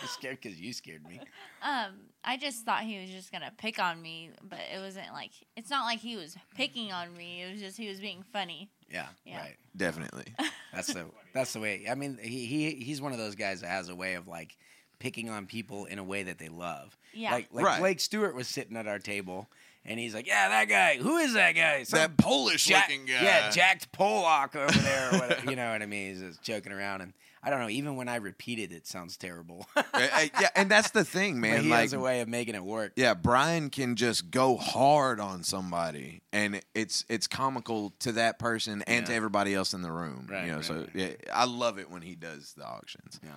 was 0.00 0.10
scared 0.10 0.38
because 0.42 0.60
you 0.60 0.72
scared 0.72 1.06
me. 1.06 1.20
Um, 1.62 1.92
I 2.24 2.36
just 2.36 2.64
thought 2.64 2.82
he 2.82 3.00
was 3.00 3.10
just 3.10 3.30
gonna 3.32 3.52
pick 3.56 3.78
on 3.78 4.00
me, 4.02 4.30
but 4.42 4.58
it 4.74 4.78
wasn't 4.80 5.12
like 5.12 5.30
it's 5.56 5.70
not 5.70 5.84
like 5.84 6.00
he 6.00 6.16
was 6.16 6.36
picking 6.56 6.92
on 6.92 7.16
me. 7.16 7.42
It 7.42 7.52
was 7.52 7.60
just 7.60 7.76
he 7.76 7.88
was 7.88 8.00
being 8.00 8.24
funny. 8.32 8.68
Yeah, 8.90 9.06
Yeah. 9.24 9.38
right. 9.38 9.56
Definitely. 9.76 10.34
That's 10.74 10.92
the 10.92 11.06
that's 11.32 11.52
the 11.52 11.60
way. 11.60 11.86
I 11.90 11.94
mean, 11.94 12.18
he, 12.20 12.46
he 12.46 12.70
he's 12.72 13.00
one 13.00 13.12
of 13.12 13.18
those 13.18 13.34
guys 13.36 13.60
that 13.60 13.68
has 13.68 13.88
a 13.88 13.94
way 13.94 14.14
of 14.14 14.26
like 14.28 14.56
picking 14.98 15.30
on 15.30 15.46
people 15.46 15.86
in 15.86 15.98
a 15.98 16.04
way 16.04 16.24
that 16.24 16.38
they 16.38 16.48
love. 16.48 16.96
Yeah. 17.14 17.32
Like 17.32 17.48
like 17.52 17.64
Right. 17.64 17.78
Blake 17.80 18.00
Stewart 18.00 18.34
was 18.34 18.48
sitting 18.48 18.76
at 18.76 18.86
our 18.88 18.98
table, 18.98 19.48
and 19.84 19.98
he's 19.98 20.14
like, 20.14 20.26
"Yeah, 20.26 20.48
that 20.48 20.68
guy. 20.68 20.96
Who 20.96 21.16
is 21.18 21.34
that 21.34 21.52
guy? 21.52 21.84
Some 21.84 21.98
that 22.00 22.16
Polish 22.16 22.66
Jack- 22.66 22.88
looking 22.88 23.06
guy. 23.06 23.22
Yeah, 23.22 23.50
jacked 23.50 23.90
Pollock 23.92 24.56
over 24.56 24.78
there. 24.78 25.08
Or 25.14 25.18
whatever, 25.20 25.50
you 25.50 25.56
know 25.56 25.70
what 25.72 25.82
I 25.82 25.86
mean? 25.86 26.10
He's 26.10 26.20
just 26.20 26.42
joking 26.42 26.72
around, 26.72 27.00
and 27.02 27.12
I 27.42 27.48
don't 27.50 27.60
know. 27.60 27.68
Even 27.70 27.96
when 27.96 28.08
I 28.08 28.16
repeat 28.16 28.58
it, 28.58 28.70
it 28.72 28.86
sounds 28.86 29.16
terrible. 29.16 29.66
Uh, 29.76 29.82
uh, 30.14 30.26
yeah, 30.40 30.48
and 30.56 30.70
that's 30.70 30.90
the 30.92 31.04
thing, 31.04 31.34
but 31.40 31.48
man. 31.48 31.62
he 31.62 31.68
like, 31.68 31.80
has 31.80 31.92
a 31.92 31.98
way 32.00 32.20
of 32.20 32.28
making 32.28 32.54
it 32.54 32.64
work. 32.64 32.92
yeah, 32.96 33.12
Brian 33.12 33.68
can 33.68 33.96
just 33.96 34.30
go 34.30 34.56
hard 34.56 35.20
on 35.20 35.42
somebody, 35.42 36.22
and 36.32 36.60
it's 36.74 37.04
it's 37.08 37.26
comical 37.26 37.92
to 37.98 38.12
that 38.12 38.38
person 38.38 38.82
and 38.86 39.04
to 39.06 39.12
everybody 39.14 39.54
else 39.54 39.74
in 39.74 39.82
the 39.82 39.90
room. 39.92 40.26
Right, 40.30 40.44
you 40.44 40.50
know, 40.52 40.56
right, 40.56 40.64
so 40.64 40.74
right. 40.76 40.88
yeah, 40.94 41.08
I 41.34 41.44
love 41.44 41.78
it 41.78 41.90
when 41.90 42.02
he 42.02 42.14
does 42.14 42.54
the 42.56 42.64
auctions. 42.64 43.20
Yeah. 43.22 43.30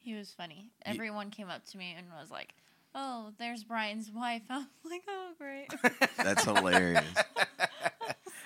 He 0.00 0.14
was 0.14 0.32
funny. 0.32 0.70
Everyone 0.84 1.30
came 1.30 1.48
up 1.48 1.64
to 1.66 1.78
me 1.78 1.94
and 1.96 2.06
was 2.20 2.30
like, 2.30 2.52
"Oh, 2.94 3.32
there's 3.38 3.64
Brian's 3.64 4.10
wife." 4.10 4.42
I'm 4.50 4.66
like, 4.90 5.02
"Oh, 5.08 5.30
great!" 5.38 5.72
That's 6.18 6.44
hilarious. 6.44 7.04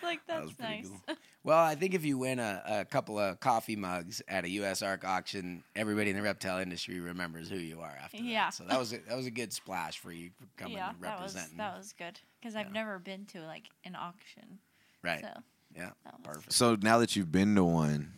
like 0.03 0.25
That 0.27 0.41
that's 0.41 0.47
was 0.47 0.59
nice. 0.61 0.89
cool. 0.89 1.17
Well, 1.43 1.59
I 1.59 1.75
think 1.75 1.95
if 1.95 2.05
you 2.05 2.19
win 2.19 2.39
a, 2.39 2.63
a 2.67 2.85
couple 2.85 3.19
of 3.19 3.41
coffee 3.41 3.77
mugs 3.77 4.21
at 4.29 4.45
a 4.45 4.49
U.S. 4.51 4.83
Arc 4.83 5.05
auction, 5.05 5.65
everybody 5.75 6.11
in 6.11 6.17
the 6.17 6.23
reptile 6.23 6.59
industry 6.59 7.01
remembers 7.01 7.49
who 7.49 7.57
you 7.57 7.81
are 7.81 7.97
after 8.03 8.19
Yeah. 8.19 8.47
that. 8.47 8.55
So 8.55 8.65
that 8.65 8.79
was 8.79 8.93
a, 8.93 8.99
that 9.09 9.17
was 9.17 9.25
a 9.27 9.31
good 9.31 9.53
splash 9.53 9.99
for 9.99 10.13
you 10.13 10.31
coming 10.59 10.77
yeah, 10.77 10.91
and 10.91 11.01
that 11.03 11.19
was 11.21 11.35
representing. 11.35 11.57
that 11.59 11.77
was 11.79 11.95
good 11.95 12.21
because 12.41 12.57
I've 12.57 12.73
never 12.73 12.99
been 12.99 13.25
to 13.27 13.41
like 13.41 13.65
an 13.85 13.97
auction. 13.97 14.59
right. 15.03 15.21
So 15.23 15.41
Yeah. 15.75 15.91
Perfect. 16.23 16.53
So 16.53 16.77
now 16.83 16.99
that 16.99 17.17
you've 17.17 17.33
been 17.33 17.55
to 17.55 17.65
one, 17.65 18.13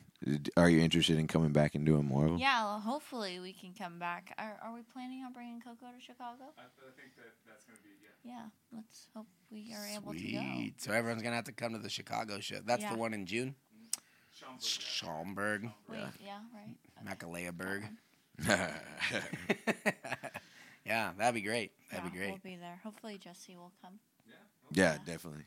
are 0.57 0.69
you 0.69 0.81
interested 0.81 1.19
in 1.19 1.27
coming 1.27 1.53
back 1.53 1.75
and 1.75 1.85
doing 1.87 2.05
more 2.05 2.25
of 2.25 2.31
them? 2.33 2.39
Yeah, 2.39 2.65
well, 2.65 2.81
hopefully 2.81 3.39
we 3.41 3.53
can 3.53 3.73
come 3.77 3.99
back. 3.99 4.35
Are, 4.39 4.59
are 4.63 4.73
we 4.75 4.81
planning 4.93 5.23
on 5.25 5.33
bringing 5.33 5.61
Coco 5.61 5.87
to 5.95 6.01
Chicago? 6.01 6.45
I, 6.59 6.63
think 6.97 7.17
that 7.17 7.33
that's 7.47 7.65
going 7.65 7.77
to 7.79 7.83
be 7.83 7.91
yeah. 8.25 8.33
Yeah, 8.35 8.45
let's 8.77 9.09
hope 9.17 9.27
we 9.51 9.75
are 9.75 9.87
able 9.97 10.13
to 10.13 10.19
go. 10.19 10.39
Sweet. 10.39 10.75
So 10.79 10.93
everyone's 10.93 11.23
gonna 11.23 11.35
have 11.37 11.45
to 11.47 11.53
come 11.53 11.73
to 11.73 11.79
the 11.79 11.91
Chicago 11.91 12.39
show. 12.41 12.61
That's 12.65 12.83
Yeah. 12.83 12.93
the 12.93 12.99
one 12.99 13.15
in 13.15 13.27
June. 13.27 13.57
Schaumburg. 14.61 15.69
Wait, 15.89 15.99
Yeah. 15.99 16.09
yeah, 16.21 16.39
right. 16.55 16.77
Okay. 17.01 17.27
Makaleaburg. 17.27 17.89
yeah, 20.87 21.13
that'd 21.19 21.35
be 21.35 21.43
great. 21.43 21.73
That'd 21.91 22.07
Yeah, 22.07 22.11
be 22.11 22.17
great. 22.19 22.31
We'll 22.31 22.53
be 22.55 22.57
there. 22.57 22.81
Hopefully 22.83 23.19
Jesse 23.19 23.57
will 23.57 23.73
come. 23.83 23.99
yeah, 24.71 24.97
definitely. 25.05 25.45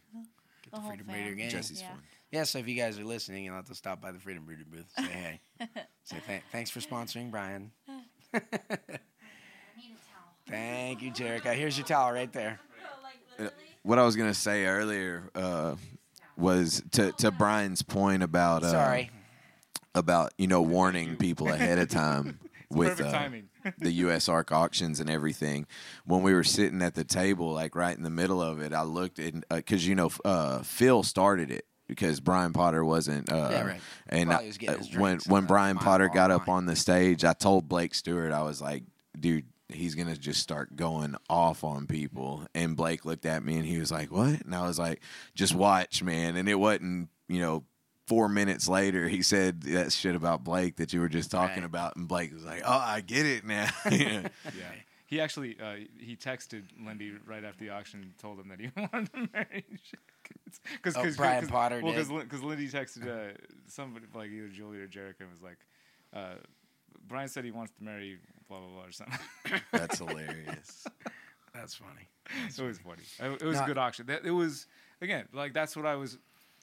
Get 0.63 0.71
The 0.73 0.79
the 0.81 0.87
Freedom 0.87 1.05
Breeder 1.07 1.29
fam. 1.29 1.37
game. 1.37 1.49
Jesse's 1.49 1.81
Yeah. 1.81 1.89
fun. 1.91 2.03
Yeah, 2.31 2.43
so 2.43 2.59
if 2.59 2.67
you 2.67 2.75
guys 2.75 2.99
are 2.99 3.05
listening, 3.05 3.45
you'll 3.45 3.55
have 3.55 3.67
to 3.67 3.75
stop 3.75 4.01
by 4.01 4.11
the 4.11 4.19
Freedom 4.19 4.43
Breeder 4.43 4.65
booth. 4.69 4.91
Say 4.97 5.03
hey. 5.03 5.41
Say 6.03 6.17
th- 6.27 6.41
thanks 6.51 6.69
for 6.69 6.79
sponsoring 6.81 7.31
Brian. 7.31 7.71
I 7.87 7.93
need 8.33 8.41
a 8.41 9.95
towel. 9.95 10.33
Thank 10.49 11.01
you, 11.01 11.11
Jericho. 11.11 11.53
Here's 11.53 11.77
your 11.77 11.87
towel 11.87 12.11
right 12.11 12.31
there. 12.31 12.59
Uh, 13.37 13.49
What 13.83 13.99
I 13.99 14.03
was 14.05 14.15
gonna 14.15 14.33
say 14.33 14.63
earlier 14.65 15.29
uh, 15.35 15.75
was 16.37 16.81
to 16.91 17.11
to 17.17 17.31
Brian's 17.31 17.81
point 17.81 18.23
about 18.23 18.63
uh, 18.63 18.71
Sorry. 18.71 19.11
about 19.93 20.31
you 20.37 20.47
know 20.47 20.61
warning 20.61 21.17
people 21.17 21.49
ahead 21.49 21.77
of 21.79 21.89
time 21.89 22.39
with 22.69 22.91
Perfect 22.91 23.09
uh, 23.09 23.11
timing. 23.11 23.49
the 23.77 23.91
U.S. 23.91 24.29
Arc 24.29 24.53
auctions 24.53 25.01
and 25.01 25.09
everything. 25.09 25.67
When 26.05 26.21
we 26.21 26.33
were 26.33 26.45
sitting 26.45 26.81
at 26.81 26.95
the 26.95 27.03
table, 27.03 27.51
like 27.51 27.75
right 27.75 27.95
in 27.97 28.03
the 28.03 28.09
middle 28.09 28.41
of 28.41 28.61
it, 28.61 28.71
I 28.73 28.83
looked 28.83 29.19
at 29.19 29.33
because 29.49 29.85
you 29.85 29.95
know 29.95 30.09
uh, 30.23 30.59
Phil 30.59 31.03
started 31.03 31.51
it 31.51 31.65
because 31.87 32.19
Brian 32.19 32.53
Potter 32.53 32.83
wasn't. 32.83 33.31
Uh, 33.31 33.49
Yeah, 33.51 33.61
right. 33.63 33.81
And 34.09 34.29
Probably 34.29 34.47
was 34.47 34.57
getting 34.57 34.75
uh, 34.75 34.85
his 34.85 34.97
when 34.97 35.19
when 35.27 35.45
Brian 35.45 35.77
Potter 35.77 36.09
got 36.09 36.31
up 36.31 36.47
on 36.49 36.65
the 36.65 36.75
stage, 36.75 37.23
I 37.25 37.33
told 37.33 37.67
Blake 37.69 37.93
Stewart, 37.95 38.31
I 38.31 38.41
was 38.43 38.61
like, 38.61 38.83
dude. 39.19 39.45
He's 39.67 39.95
gonna 39.95 40.15
just 40.15 40.41
start 40.43 40.75
going 40.75 41.15
off 41.27 41.63
on 41.63 41.87
people, 41.87 42.45
and 42.53 42.77
Blake 42.77 43.03
looked 43.03 43.25
at 43.25 43.43
me 43.43 43.55
and 43.57 43.65
he 43.65 43.79
was 43.79 43.91
like, 43.91 44.11
"What?" 44.11 44.41
And 44.45 44.53
I 44.53 44.61
was 44.67 44.77
like, 44.77 45.01
"Just 45.33 45.55
watch, 45.55 46.03
man." 46.03 46.35
And 46.35 46.47
it 46.47 46.53
wasn't, 46.53 47.09
you 47.27 47.39
know, 47.39 47.63
four 48.05 48.29
minutes 48.29 48.67
later, 48.69 49.07
he 49.07 49.23
said 49.23 49.61
that 49.63 49.91
shit 49.91 50.13
about 50.13 50.43
Blake 50.43 50.75
that 50.75 50.93
you 50.93 50.99
were 50.99 51.09
just 51.09 51.31
talking 51.31 51.63
Right. 51.63 51.65
about, 51.65 51.95
and 51.95 52.07
Blake 52.07 52.31
was 52.31 52.43
like, 52.43 52.61
"Oh, 52.63 52.71
I 52.77 53.01
get 53.01 53.25
it 53.25 53.43
now." 53.43 53.67
Yeah. 53.91 54.27
Yeah. 54.55 54.71
He 55.07 55.19
actually 55.19 55.57
uh, 55.59 55.77
he 55.99 56.15
texted 56.15 56.65
Lindy 56.85 57.13
right 57.25 57.43
after 57.43 57.65
the 57.65 57.71
auction 57.71 58.01
and 58.03 58.17
told 58.19 58.39
him 58.39 58.49
that 58.49 58.59
he 58.59 58.69
wanted 58.77 59.11
to 59.13 59.29
marry 59.33 59.65
Because 60.73 60.95
Oh, 60.97 61.09
Brian 61.17 61.47
Potter 61.49 61.81
well, 61.83 61.93
did? 61.93 62.07
because 62.09 62.41
Lindy 62.43 62.67
texted 62.69 63.07
uh, 63.07 63.33
somebody 63.67 64.05
like 64.13 64.29
either 64.31 64.47
Julie 64.47 64.79
or 64.79 64.87
Jericho 64.87 65.23
and 65.25 65.31
was 65.31 65.41
like, 65.41 65.57
uh, 66.13 66.35
Brian 67.07 67.27
said 67.27 67.43
he 67.45 67.51
wants 67.51 67.73
to 67.77 67.83
marry 67.83 68.17
blah 68.49 68.59
blah 68.59 68.67
blah 68.69 68.85
or 68.85 68.91
something. 68.91 69.19
That's 69.71 69.97
hilarious. 69.99 70.85
That's 71.53 71.75
funny. 71.75 72.09
it 72.47 72.61
was 72.61 72.79
funny. 72.79 73.03
It, 73.19 73.41
it 73.41 73.45
was 73.45 73.57
No. 73.57 73.63
a 73.63 73.67
good 73.67 73.77
auction. 73.77 74.05
That, 74.07 74.25
it 74.25 74.31
was 74.31 74.67
again 75.01 75.25
like 75.33 75.53
that's 75.53 75.75
what 75.75 75.85
I 75.85 75.95
was. 75.95 76.17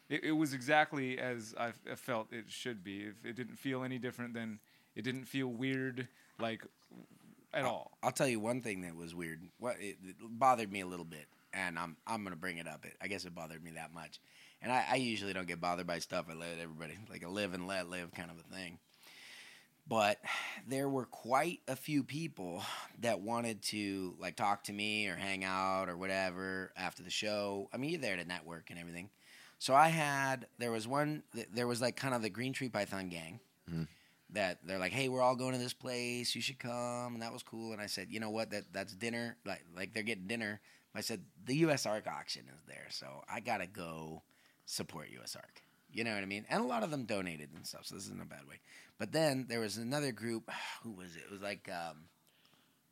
It, 0.09 0.25
it 0.25 0.33
was 0.33 0.53
exactly 0.53 1.18
as 1.18 1.55
I, 1.59 1.68
f- 1.68 1.75
I 1.90 1.94
felt 1.94 2.33
it 2.33 2.46
should 2.51 2.83
be. 2.85 3.03
If 3.05 3.25
it 3.25 3.35
didn't 3.37 3.57
feel 3.57 3.83
any 3.85 3.98
different 3.98 4.35
than 4.35 4.59
it 4.94 5.03
didn't 5.03 5.25
feel 5.25 5.46
weird 5.48 6.09
like 6.40 6.66
at 7.55 7.64
all. 7.64 7.92
I'll 8.03 8.11
tell 8.12 8.29
you 8.29 8.40
one 8.40 8.61
thing 8.62 8.81
that 8.83 8.94
was 8.96 9.14
weird. 9.14 9.40
What 9.59 9.77
it, 9.81 9.96
it 10.07 10.16
bothered 10.20 10.70
me 10.72 10.81
a 10.81 10.87
little 10.87 11.05
bit, 11.05 11.27
and 11.53 11.79
I'm 11.79 11.97
I'm 12.07 12.25
gonna 12.25 12.37
bring 12.37 12.59
it 12.59 12.67
up. 12.67 12.85
It 12.85 12.95
I 13.01 13.09
guess 13.09 13.25
it 13.25 13.35
bothered 13.35 13.62
me 13.62 13.73
that 13.73 13.93
much, 13.93 14.21
and 14.61 14.73
I, 14.73 14.85
I 14.93 14.95
usually 14.97 15.33
don't 15.33 15.47
get 15.47 15.61
bothered 15.61 15.87
by 15.87 15.99
stuff. 15.99 16.27
I 16.31 16.35
let 16.35 16.59
everybody 16.61 16.99
like 17.11 17.25
a 17.25 17.29
live 17.29 17.55
and 17.55 17.67
let 17.67 17.88
live 17.88 18.12
kind 18.12 18.31
of 18.31 18.37
a 18.38 18.55
thing. 18.55 18.79
But 19.88 20.19
there 20.67 20.88
were 20.88 21.07
quite 21.07 21.61
a 21.67 21.75
few 21.75 22.05
people 22.05 22.62
that 23.01 23.21
wanted 23.21 23.62
to 23.65 24.15
like 24.19 24.37
talk 24.37 24.65
to 24.65 24.73
me 24.73 25.09
or 25.09 25.17
hang 25.17 25.45
out 25.45 25.88
or 25.88 25.97
whatever 25.97 26.73
after 26.77 27.03
the 27.03 27.11
show. 27.11 27.69
I 27.73 27.79
mean, 27.79 27.91
you're 27.91 28.01
there 28.01 28.17
to 28.17 28.25
network 28.25 28.71
and 28.71 28.79
everything. 28.79 29.11
So 29.59 29.75
I 29.75 29.88
had 29.88 30.47
there 30.59 30.71
was 30.71 30.87
one 30.87 31.23
th- 31.35 31.49
there 31.53 31.67
was 31.67 31.81
like 31.81 31.97
kind 31.97 32.15
of 32.15 32.23
the 32.23 32.31
Green 32.31 32.53
Tree 32.53 32.69
Python 32.69 33.09
gang 33.09 33.41
mm-hmm. 33.71 33.85
that 34.31 34.59
they're 34.65 34.79
like, 34.79 34.93
"Hey, 34.93 35.09
we're 35.09 35.23
all 35.23 35.37
going 35.37 35.53
to 35.53 35.59
this 35.59 35.73
place. 35.73 36.35
You 36.35 36.43
should 36.43 36.59
come." 36.59 37.15
And 37.15 37.23
that 37.23 37.33
was 37.33 37.43
cool. 37.43 37.73
And 37.73 37.81
I 37.81 37.87
said, 37.87 38.09
"You 38.11 38.21
know 38.21 38.31
what? 38.31 38.51
That 38.51 38.65
that's 38.73 38.95
dinner. 38.95 39.37
Like 39.45 39.65
like 39.77 39.95
they're 39.95 40.03
getting 40.03 40.27
dinner." 40.27 40.61
I 40.94 41.00
said, 41.00 41.22
"The 41.44 41.57
U.S. 41.57 41.87
Arc 41.87 42.07
auction 42.07 42.42
is 42.52 42.62
there, 42.66 42.87
so 42.90 43.22
I 43.28 43.40
gotta 43.40 43.66
go 43.66 44.22
support 44.66 45.09
U.S. 45.11 45.37
Arc." 45.37 45.62
You 45.92 46.05
know 46.05 46.14
what 46.14 46.22
I 46.22 46.26
mean? 46.26 46.46
And 46.48 46.62
a 46.62 46.66
lot 46.66 46.83
of 46.83 46.90
them 46.90 47.05
donated 47.05 47.50
and 47.55 47.66
stuff, 47.66 47.85
so 47.85 47.94
this 47.94 48.05
isn't 48.05 48.22
a 48.22 48.26
bad 48.26 48.48
way. 48.48 48.61
But 48.98 49.12
then 49.12 49.46
there 49.48 49.61
was 49.61 49.76
another 49.76 50.12
group. 50.12 50.50
Who 50.83 50.92
was 50.92 51.16
it? 51.16 51.24
It 51.24 51.31
was 51.31 51.42
like 51.42 51.68
um, 51.70 52.05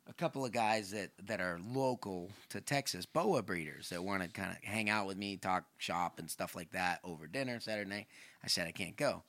a 0.07 0.13
couple 0.13 0.45
of 0.45 0.51
guys 0.51 0.91
that 0.91 1.11
that 1.25 1.41
are 1.41 1.59
local 1.73 2.29
to 2.49 2.61
Texas, 2.61 3.05
boa 3.05 3.41
breeders 3.41 3.89
that 3.89 4.03
want 4.03 4.23
to 4.23 4.29
kind 4.29 4.51
of 4.51 4.57
hang 4.63 4.89
out 4.89 5.07
with 5.07 5.17
me, 5.17 5.37
talk 5.37 5.65
shop 5.77 6.19
and 6.19 6.29
stuff 6.29 6.55
like 6.55 6.71
that 6.71 6.99
over 7.03 7.27
dinner 7.27 7.59
Saturday 7.59 7.89
night. 7.89 8.07
I 8.43 8.47
said 8.47 8.67
I 8.67 8.71
can't 8.71 8.97
go. 8.97 9.23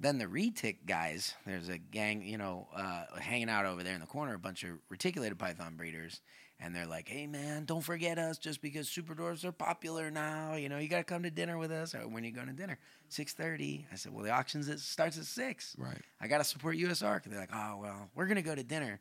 Then 0.00 0.18
the 0.18 0.26
retic 0.26 0.86
guys, 0.86 1.34
there's 1.46 1.68
a 1.68 1.78
gang, 1.78 2.22
you 2.22 2.36
know, 2.36 2.68
uh, 2.74 3.04
hanging 3.18 3.48
out 3.48 3.64
over 3.64 3.82
there 3.82 3.94
in 3.94 4.00
the 4.00 4.06
corner, 4.06 4.34
a 4.34 4.38
bunch 4.38 4.64
of 4.64 4.70
reticulated 4.88 5.38
python 5.38 5.76
breeders, 5.76 6.20
and 6.64 6.74
they're 6.74 6.86
like, 6.86 7.08
"Hey 7.08 7.26
man, 7.26 7.66
don't 7.66 7.82
forget 7.82 8.18
us 8.18 8.38
just 8.38 8.62
because 8.62 8.88
super 8.88 9.14
dwarfs 9.14 9.44
are 9.44 9.52
popular 9.52 10.10
now. 10.10 10.54
You 10.54 10.70
know, 10.70 10.78
you 10.78 10.88
got 10.88 10.98
to 10.98 11.04
come 11.04 11.22
to 11.24 11.30
dinner 11.30 11.58
with 11.58 11.70
us. 11.70 11.94
Or 11.94 12.08
when 12.08 12.24
are 12.24 12.26
you 12.26 12.32
going 12.32 12.46
to 12.46 12.54
dinner? 12.54 12.78
Six 13.10 13.34
thirty. 13.34 13.86
I 13.92 13.96
said, 13.96 14.14
"Well, 14.14 14.24
the 14.24 14.30
auctions 14.30 14.68
it 14.68 14.80
starts 14.80 15.18
at 15.18 15.26
six. 15.26 15.76
Right. 15.78 16.00
I 16.20 16.26
got 16.26 16.38
to 16.38 16.44
support 16.44 16.76
US 16.76 17.02
Arc." 17.02 17.24
And 17.26 17.32
they're 17.32 17.40
like, 17.40 17.54
"Oh 17.54 17.78
well, 17.82 18.08
we're 18.14 18.26
gonna 18.26 18.42
go 18.42 18.54
to 18.54 18.64
dinner," 18.64 19.00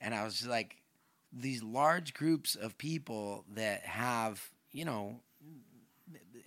and 0.00 0.14
I 0.14 0.24
was 0.24 0.44
like, 0.44 0.82
these 1.32 1.62
large 1.62 2.12
groups 2.12 2.54
of 2.56 2.76
people 2.78 3.44
that 3.54 3.84
have, 3.84 4.50
you 4.72 4.84
know, 4.84 5.20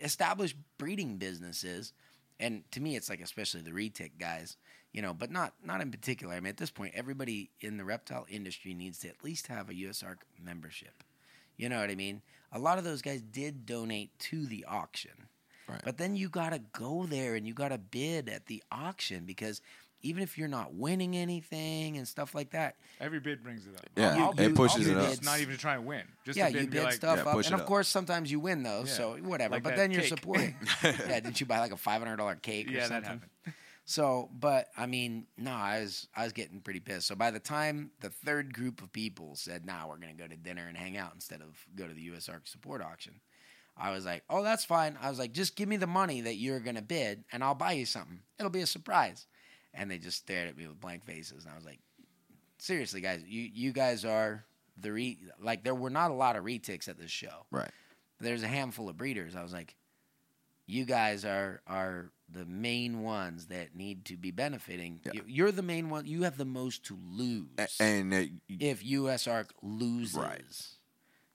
established 0.02 0.56
breeding 0.78 1.18
businesses 1.18 1.94
and 2.40 2.64
to 2.72 2.80
me 2.80 2.96
it's 2.96 3.10
like 3.10 3.20
especially 3.20 3.62
the 3.62 3.72
retic 3.72 4.12
guys 4.18 4.56
you 4.92 5.02
know 5.02 5.14
but 5.14 5.30
not 5.32 5.54
not 5.64 5.82
in 5.82 5.92
particular 5.92 6.34
i 6.34 6.40
mean 6.40 6.50
at 6.50 6.58
this 6.58 6.72
point 6.72 6.94
everybody 6.96 7.50
in 7.62 7.78
the 7.78 7.86
reptile 7.86 8.26
industry 8.30 8.74
needs 8.74 9.00
to 9.00 9.08
at 9.08 9.24
least 9.24 9.48
have 9.48 9.70
a 9.70 9.74
usarc 9.74 10.18
membership 10.44 11.04
you 11.58 11.70
know 11.70 11.80
what 11.80 11.90
i 11.90 11.96
mean 11.96 12.22
a 12.52 12.60
lot 12.60 12.78
of 12.78 12.84
those 12.84 13.02
guys 13.02 13.22
did 13.22 13.66
donate 13.66 14.18
to 14.20 14.46
the 14.46 14.66
auction 14.68 15.12
Right. 15.68 15.82
but 15.84 16.00
then 16.00 16.16
you 16.16 16.30
got 16.30 16.50
to 16.54 16.60
go 16.74 17.06
there 17.06 17.36
and 17.36 17.46
you 17.46 17.54
got 17.54 17.68
to 17.70 17.78
bid 17.78 18.28
at 18.28 18.48
the 18.48 18.64
auction 18.72 19.26
because 19.26 19.62
even 20.02 20.24
if 20.24 20.36
you're 20.36 20.48
not 20.48 20.74
winning 20.74 21.16
anything 21.16 21.96
and 21.96 22.08
stuff 22.08 22.34
like 22.34 22.50
that 22.52 22.76
Every 23.00 23.20
bid 23.20 23.44
brings 23.44 23.68
it 23.68 23.76
up. 23.78 23.86
Yeah, 23.96 24.16
I'll 24.24 24.32
it 24.32 24.36
bid- 24.38 24.56
pushes 24.56 24.88
I'll 24.90 24.98
it 24.98 25.00
up. 25.00 25.10
just 25.12 25.24
Not 25.24 25.40
even 25.42 25.54
to 25.54 25.60
try 25.60 25.76
and 25.76 25.86
win. 25.86 26.02
Just 26.26 26.38
yeah, 26.38 26.48
to 26.48 26.54
bid 26.54 26.58
you 26.58 26.64
and 26.64 26.72
bid 26.72 26.84
like, 26.86 26.94
stuff 26.94 27.18
Yeah, 27.24 27.32
up, 27.34 27.46
and 27.46 27.54
of 27.54 27.60
up. 27.62 27.66
course 27.68 27.88
sometimes 27.88 28.32
you 28.32 28.40
win 28.40 28.64
those, 28.64 28.88
Yeah. 28.90 28.94
so 28.96 29.18
whatever. 29.18 29.56
Like 29.56 29.64
but 29.64 29.70
that 29.70 29.76
then 29.78 29.92
you're 29.92 30.04
supporting. 30.04 30.56
yeah, 30.84 31.20
didn't 31.20 31.40
you 31.40 31.46
buy 31.46 31.60
like 31.60 31.72
a 31.72 31.78
five 31.78 32.02
hundred 32.02 32.18
dollar 32.18 32.36
cake 32.36 32.68
or 32.68 32.72
Yeah, 32.72 32.88
that 32.88 33.06
something? 33.06 33.06
happened. 33.06 33.30
So, 33.90 34.30
but 34.40 34.68
I 34.78 34.86
mean, 34.86 35.26
no, 35.36 35.52
I 35.52 35.80
was 35.80 36.08
I 36.16 36.24
was 36.24 36.32
getting 36.32 36.62
pretty 36.62 36.80
pissed. 36.80 37.08
So 37.08 37.16
by 37.16 37.32
the 37.32 37.40
time 37.40 37.90
the 38.02 38.12
third 38.12 38.54
group 38.54 38.84
of 38.84 38.94
people 38.94 39.36
said, 39.36 39.66
"Nah, 39.66 39.88
we're 39.88 39.98
gonna 39.98 40.14
go 40.14 40.28
to 40.28 40.38
dinner 40.38 40.68
and 40.68 40.78
hang 40.78 40.96
out 40.96 41.16
instead 41.16 41.42
of 41.42 41.58
go 41.76 41.88
to 41.88 41.94
the 41.96 42.04
U.S. 42.04 42.30
Arc 42.30 42.46
support 42.46 42.84
auction," 42.84 43.20
I 43.76 43.90
was 43.90 44.06
like, 44.06 44.24
"Oh, 44.30 44.44
that's 44.44 44.64
fine." 44.64 44.96
I 45.02 45.10
was 45.10 45.18
like, 45.18 45.34
"Just 45.34 45.56
give 45.56 45.68
me 45.68 45.76
the 45.76 45.88
money 45.88 46.22
that 46.22 46.36
you're 46.36 46.60
gonna 46.60 46.84
bid, 46.84 47.24
and 47.32 47.44
I'll 47.44 47.56
buy 47.56 47.72
you 47.72 47.88
something. 47.88 48.20
It'll 48.38 48.52
be 48.52 48.62
a 48.62 48.68
surprise." 48.68 49.26
And 49.74 49.90
they 49.90 49.98
just 49.98 50.20
stared 50.20 50.50
at 50.50 50.56
me 50.56 50.68
with 50.68 50.80
blank 50.80 51.04
faces, 51.04 51.46
and 51.46 51.52
I 51.52 51.56
was 51.56 51.66
like, 51.66 51.80
"Seriously, 52.60 53.02
guys, 53.02 53.24
you 53.26 53.50
you 53.52 53.72
guys 53.74 54.06
are 54.06 54.46
the 54.78 54.92
re 54.92 55.18
like 55.40 55.64
there 55.64 55.74
were 55.74 55.90
not 55.90 56.12
a 56.12 56.14
lot 56.14 56.36
of 56.36 56.44
retics 56.44 56.88
at 56.88 57.00
this 57.00 57.10
show." 57.10 57.48
Right. 57.50 57.72
there's 58.20 58.44
a 58.44 58.48
handful 58.48 58.88
of 58.88 58.98
breeders. 58.98 59.36
I 59.36 59.42
was 59.42 59.54
like, 59.54 59.76
you 60.70 60.86
guys 60.86 61.26
are 61.26 61.62
are 61.68 62.12
the 62.32 62.46
main 62.46 63.02
ones 63.02 63.48
that 63.48 63.76
need 63.76 64.06
to 64.06 64.16
be 64.16 64.30
benefiting. 64.32 65.02
Yeah. 65.04 65.14
You- 65.16 65.24
You're 65.28 65.52
the 65.52 65.64
main 65.64 65.90
one. 65.90 66.06
You 66.06 66.24
have 66.24 66.38
the 66.38 66.46
most 66.46 66.86
to 66.86 66.98
lose. 67.12 67.48
A- 67.58 67.68
and 67.82 68.14
uh, 68.14 68.24
if 68.48 68.84
USARC 68.84 69.48
loses, 69.64 70.16
Right. 70.16 70.44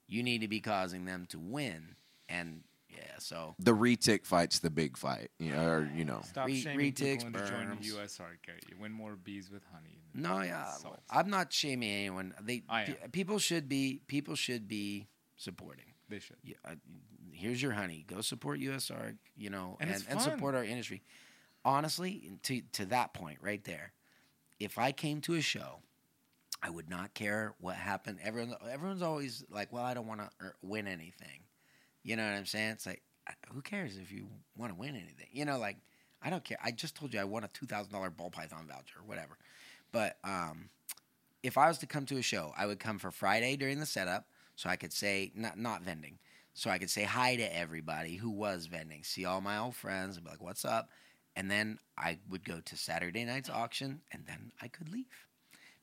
you 0.07 0.23
need 0.23 0.39
to 0.41 0.47
be 0.47 0.61
causing 0.61 1.03
them 1.05 1.25
to 1.31 1.39
win. 1.39 1.95
And 2.29 2.63
yeah, 2.89 3.19
so 3.19 3.55
the 3.59 3.73
retic 3.73 4.25
fight's 4.25 4.59
the 4.59 4.69
big 4.69 4.95
fight, 4.97 5.31
you 5.37 5.51
know, 5.51 5.67
or 5.67 5.91
you 5.93 6.05
know. 6.05 6.21
Stop 6.23 6.47
Re- 6.47 6.61
shaming 6.61 6.93
retics, 6.93 7.23
people 7.25 7.27
into 7.27 7.45
joining 7.51 7.77
berms. 7.77 7.93
USR. 7.93 8.37
Gary. 8.45 8.59
You 8.69 8.77
win 8.79 8.93
more 8.93 9.17
bees 9.17 9.51
with 9.51 9.63
honey. 9.73 9.99
no, 10.13 10.41
yeah, 10.41 10.71
salts. 10.71 11.01
I'm 11.09 11.29
not 11.29 11.51
shaming 11.51 11.89
anyone. 11.91 12.33
They 12.41 12.63
I 12.69 12.83
pe- 12.85 12.95
am. 13.03 13.11
people 13.11 13.37
should 13.39 13.67
be 13.67 13.99
people 14.07 14.35
should 14.35 14.69
be 14.69 15.07
supporting. 15.35 15.91
They 16.09 16.19
should. 16.19 16.37
Yeah, 16.43 16.55
uh, 16.63 16.75
here's 17.31 17.61
your 17.61 17.71
honey. 17.71 18.05
Go 18.07 18.21
support 18.21 18.59
USARK, 18.59 19.17
you 19.35 19.49
know, 19.49 19.77
And 19.79 19.89
and, 19.89 20.05
and, 20.09 20.21
support 20.21 20.55
our 20.55 20.63
industry. 20.63 21.01
Honestly, 21.63 22.31
to 22.43 22.61
to 22.73 22.85
that 22.87 23.13
point 23.13 23.39
right 23.41 23.63
there, 23.63 23.93
if 24.59 24.77
I 24.77 24.91
came 24.91 25.21
to 25.21 25.33
a 25.33 25.41
show, 25.41 25.79
I 26.61 26.69
would 26.69 26.89
not 26.89 27.13
care 27.13 27.55
what 27.59 27.75
happened. 27.75 28.19
Everyone, 28.23 28.55
everyone's 28.69 29.01
always 29.01 29.43
like, 29.49 29.73
"Well, 29.73 29.83
I 29.83 29.93
don't 29.93 30.07
want 30.07 30.21
to 30.21 30.29
win 30.61 30.87
anything." 30.87 31.41
You 32.03 32.15
know 32.15 32.23
what 32.23 32.33
I'm 32.35 32.45
saying? 32.45 32.69
It's 32.71 32.85
like, 32.85 33.01
who 33.51 33.61
cares 33.61 33.97
if 33.97 34.11
you 34.11 34.27
want 34.55 34.71
to 34.71 34.79
win 34.79 34.91
anything? 34.95 35.27
You 35.31 35.45
know, 35.45 35.57
like 35.57 35.77
I 36.21 36.29
don't 36.29 36.43
care. 36.43 36.57
I 36.63 36.71
just 36.71 36.95
told 36.95 37.13
you 37.13 37.19
I 37.19 37.23
won 37.23 37.43
a 37.43 37.47
two 37.49 37.65
thousand 37.65 37.93
dollar 37.93 38.09
ball 38.09 38.29
python 38.29 38.67
voucher 38.67 38.99
or 38.99 39.03
whatever. 39.05 39.37
But 39.91 40.17
um, 40.23 40.69
if 41.43 41.57
I 41.57 41.67
was 41.67 41.77
to 41.79 41.87
come 41.87 42.05
to 42.07 42.17
a 42.17 42.21
show, 42.21 42.53
I 42.57 42.65
would 42.65 42.79
come 42.79 42.99
for 42.99 43.11
Friday 43.11 43.55
during 43.55 43.79
the 43.79 43.85
setup, 43.85 44.27
so 44.55 44.69
I 44.69 44.75
could 44.75 44.93
say 44.93 45.31
not 45.35 45.57
not 45.57 45.83
vending, 45.83 46.19
so 46.53 46.69
I 46.69 46.77
could 46.77 46.89
say 46.89 47.03
hi 47.03 47.35
to 47.35 47.57
everybody 47.57 48.15
who 48.15 48.29
was 48.29 48.67
vending, 48.67 49.03
see 49.03 49.25
all 49.25 49.41
my 49.41 49.57
old 49.57 49.75
friends, 49.75 50.15
and 50.15 50.25
be 50.25 50.31
like, 50.31 50.41
"What's 50.41 50.65
up?" 50.65 50.89
And 51.35 51.51
then 51.51 51.79
I 51.97 52.19
would 52.29 52.45
go 52.45 52.61
to 52.61 52.77
Saturday 52.77 53.25
night's 53.25 53.49
auction, 53.49 54.01
and 54.11 54.25
then 54.27 54.51
I 54.61 54.67
could 54.67 54.89
leave 54.89 55.27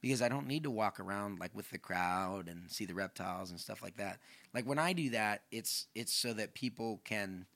because 0.02 0.20
I 0.20 0.28
don't 0.28 0.48
need 0.48 0.64
to 0.64 0.70
walk 0.70 0.98
around 1.00 1.38
like 1.38 1.54
with 1.54 1.70
the 1.70 1.78
crowd 1.78 2.48
and 2.48 2.70
see 2.70 2.84
the 2.84 2.94
reptiles 2.94 3.50
and 3.50 3.60
stuff 3.60 3.82
like 3.82 3.96
that. 3.96 4.18
Like 4.52 4.66
when 4.66 4.78
I 4.78 4.92
do 4.92 5.10
that, 5.10 5.42
it's 5.50 5.86
it's 5.94 6.12
so 6.12 6.32
that 6.34 6.54
people 6.54 7.00
can 7.04 7.46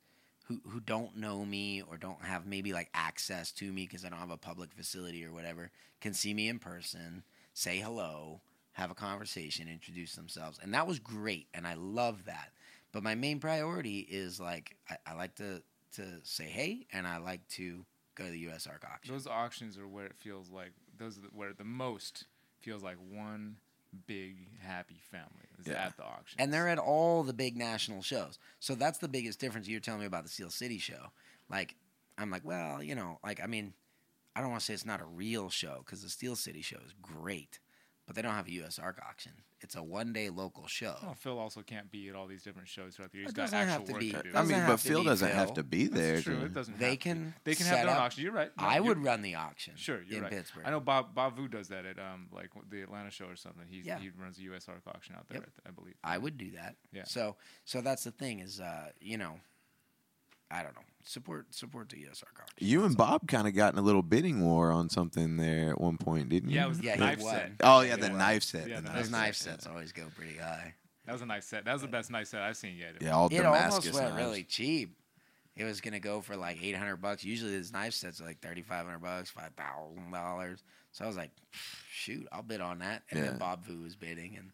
who 0.47 0.61
who 0.69 0.81
don't 0.81 1.17
know 1.17 1.45
me 1.45 1.83
or 1.83 1.97
don't 1.97 2.23
have 2.23 2.47
maybe 2.47 2.73
like 2.73 2.89
access 2.95 3.51
to 3.53 3.73
me 3.73 3.85
because 3.85 4.05
I 4.05 4.09
don't 4.09 4.21
have 4.21 4.31
a 4.31 4.37
public 4.37 4.73
facility 4.73 5.25
or 5.25 5.33
whatever 5.33 5.71
can 6.01 6.15
see 6.15 6.33
me 6.35 6.49
in 6.49 6.59
person, 6.59 7.25
say 7.53 7.79
hello, 7.79 8.41
have 8.77 8.91
a 8.91 8.95
conversation, 8.95 9.69
introduce 9.69 10.15
themselves, 10.15 10.59
and 10.63 10.75
that 10.75 10.87
was 10.87 10.99
great, 10.99 11.49
and 11.55 11.67
I 11.67 11.75
love 11.75 12.27
that. 12.27 12.51
But 12.93 13.03
my 13.03 13.15
main 13.15 13.41
priority 13.41 14.01
is 14.01 14.39
like 14.39 14.77
I, 14.91 14.97
I 15.07 15.15
like 15.15 15.35
to 15.37 15.63
to 15.95 16.03
say 16.25 16.45
hey, 16.45 16.87
and 16.93 17.07
I 17.07 17.17
like 17.19 17.47
to 17.51 17.85
go 18.15 18.25
to 18.25 18.31
the 18.31 18.45
USARK 18.47 18.85
auction. 18.85 19.15
Those 19.15 19.27
auctions 19.27 19.79
are 19.79 19.89
where 19.89 20.07
it 20.07 20.15
feels 20.17 20.51
like 20.51 20.73
those 20.99 21.17
are 21.19 21.23
the, 21.23 21.29
where 21.35 21.53
the 21.53 21.65
most 21.65 22.25
feels 22.61 22.83
like 22.83 22.97
one 23.11 23.57
big 24.07 24.37
happy 24.61 25.01
family 25.11 25.47
is 25.59 25.67
Yeah. 25.67 25.87
at 25.87 25.97
the 25.97 26.05
auction. 26.05 26.39
and 26.39 26.53
they're 26.53 26.69
at 26.69 26.79
all 26.79 27.23
the 27.23 27.33
big 27.33 27.57
national 27.57 28.03
shows. 28.03 28.39
So 28.61 28.75
that's 28.75 28.99
the 28.99 29.09
biggest 29.09 29.39
difference. 29.41 29.69
You're 29.69 29.81
telling 29.81 30.01
me 30.01 30.07
about 30.07 30.25
the 30.25 30.29
Steel 30.31 30.51
City 30.51 30.77
show. 30.79 31.13
Like, 31.49 31.77
I'm 32.19 32.31
like, 32.31 32.45
well, 32.45 32.83
you 32.83 32.95
know, 32.95 33.19
like 33.25 33.41
I 33.43 33.47
mean, 33.47 33.73
I 34.35 34.41
don't 34.43 34.51
want 34.51 34.61
to 34.61 34.67
say 34.67 34.75
it's 34.75 34.85
not 34.85 35.01
a 35.01 35.07
real 35.07 35.49
show 35.49 35.83
because 35.85 36.03
the 36.03 36.11
Steel 36.11 36.37
City 36.37 36.61
show 36.63 36.77
is 36.85 36.93
great, 37.01 37.59
but 38.07 38.15
they 38.17 38.23
don't 38.23 38.35
have 38.35 38.47
a 38.47 38.51
USARK 38.51 38.95
auction. 39.09 39.33
It's 39.61 39.75
a 39.75 39.83
one 39.83 40.13
day 40.13 40.29
local 40.29 40.67
show. 40.67 40.95
Well, 41.03 41.15
Phil 41.15 41.39
also 41.39 41.63
can't 41.63 41.91
be 41.91 42.09
at 42.11 42.15
all 42.15 42.27
these 42.27 42.43
different 42.43 42.69
shows 42.69 42.95
throughout 42.95 43.11
the 43.11 43.19
year. 43.19 43.25
It 43.25 43.29
He's 43.29 43.33
got 43.35 43.43
doesn't 43.45 43.59
actual 43.59 43.73
have 43.79 43.85
to 43.87 43.93
work 43.95 44.01
be- 44.01 44.13
to 44.13 44.23
do. 44.23 44.29
I 44.29 44.33
doesn't 44.33 44.49
mean, 44.49 44.59
have 44.59 44.69
but 44.69 44.77
to 44.81 44.89
Phil 44.89 45.01
be 45.01 45.07
doesn't 45.07 45.29
Phil. 45.29 45.37
have 45.39 45.55
to 45.55 45.63
be 45.63 45.87
there. 45.87 46.13
That's 46.13 46.25
true. 46.25 46.39
to- 46.41 46.45
It 46.45 46.53
doesn't. 46.55 46.79
They 46.79 46.85
have 46.91 46.93
to 46.95 46.99
can 46.99 47.25
be. 47.31 47.35
They 47.45 47.55
can 47.55 47.65
set 47.67 47.77
have 47.79 47.87
their 47.87 47.91
own 47.95 47.97
up- 47.97 48.03
auction. 48.05 48.23
You're 48.25 48.33
right. 48.33 48.51
No, 48.59 48.65
I 48.65 48.75
you're- 48.77 48.89
would 48.89 48.99
run 49.03 49.23
the 49.23 49.35
auction. 49.37 49.75
Sure, 49.77 50.03
you're 50.03 50.19
in 50.19 50.23
right. 50.25 50.33
Pittsburgh. 50.33 50.65
I 50.67 50.71
know 50.71 50.81
Bob 50.81 51.15
Bob 51.15 51.37
Vu 51.37 51.49
does 51.49 51.69
that 51.69 51.87
at 51.87 51.99
um 51.99 52.29
like 52.33 52.51
the 52.71 52.83
Atlanta 52.83 53.11
show 53.11 53.27
or 53.27 53.37
something. 53.37 53.65
He's, 53.69 53.87
Yeah. 53.87 53.99
he 53.99 54.11
runs 54.11 54.39
a 54.39 54.43
USARK 54.43 54.87
auction 54.87 55.15
out 55.17 55.27
there, 55.29 55.39
Yep. 55.41 55.51
I 55.67 55.71
believe. 55.71 55.95
I 56.05 56.19
would 56.19 56.37
do 56.37 56.51
that. 56.53 56.77
Yeah. 56.93 57.05
So 57.05 57.37
so 57.65 57.81
that's 57.81 58.05
the 58.05 58.13
thing 58.13 58.41
is 58.41 58.61
uh, 58.61 58.91
you 59.01 59.17
know, 59.19 59.41
I 60.51 60.63
don't 60.63 60.75
know. 60.75 60.83
Support 61.05 61.55
support 61.55 61.89
the 61.89 61.97
ESR 61.97 62.25
Arc 62.25 62.41
auction. 62.43 62.67
You 62.67 62.85
and 62.85 62.97
Bob 62.97 63.29
kind 63.29 63.47
of 63.47 63.55
got 63.55 63.73
in 63.73 63.79
a 63.79 63.83
little 63.83 64.03
bidding 64.03 64.45
war 64.45 64.73
on 64.73 64.89
something 64.89 65.37
there 65.37 65.71
at 65.71 65.81
one 65.81 65.99
point, 65.99 66.29
didn't 66.29 66.51
you? 66.51 66.57
Yeah, 66.57 66.67
it 66.67 66.69
was 66.69 66.81
Yeah, 66.81 66.97
the 66.97 67.05
he 67.05 67.11
knife 67.11 67.23
set. 67.23 67.53
Oh 67.63 67.81
yeah, 67.83 67.97
the 67.97 68.09
knife 68.11 68.43
set. 68.43 68.69
Yeah, 68.69 68.77
the 68.77 68.83
the 68.83 68.89
Those 68.95 69.11
knife 69.11 69.11
knife 69.11 69.37
set, 69.37 69.53
sets 69.53 69.67
always 69.67 69.93
go 69.93 70.05
pretty 70.17 70.37
high. 70.37 70.75
That 71.05 71.13
was 71.13 71.23
a 71.23 71.27
nice 71.27 71.47
set. 71.47 71.65
That 71.65 71.73
was 71.73 71.83
the 71.83 71.89
best 71.89 72.11
knife 72.11 72.27
set 72.27 72.43
I've 72.43 72.57
seen 72.57 72.77
yet. 72.77 72.95
Yeah, 73.01 73.13
all 73.13 73.27
It 73.29 73.37
Damascus 73.37 73.87
almost 73.87 73.95
went 73.95 74.15
knives. 74.17 74.27
really 74.27 74.43
cheap. 74.45 74.97
It 75.55 75.65
was 75.65 75.81
gonna 75.81 76.01
go 76.01 76.21
for 76.21 76.37
like 76.37 76.59
eight 76.63 76.75
hundred 76.77 76.97
bucks. 76.97 77.23
Usually 77.25 77.57
these 77.57 77.73
knife 77.73 77.95
sets 77.95 78.21
are 78.21 78.25
like 78.25 78.41
thirty 78.41 78.63
five 78.63 78.85
hundred 78.87 79.03
bucks, 79.03 79.31
five 79.31 79.53
thousand 79.57 80.11
dollars. 80.11 80.65
So 80.91 81.05
I 81.05 81.07
was 81.09 81.17
like, 81.17 81.31
shoot, 81.91 82.27
I'll 82.33 82.43
bid 82.43 82.61
on 82.61 82.81
that. 82.81 83.03
And 83.11 83.21
Yeah. 83.21 83.27
then 83.27 83.39
Bob 83.39 83.65
Vu 83.65 83.83
was 83.83 83.95
bidding, 83.97 84.37
and 84.37 84.51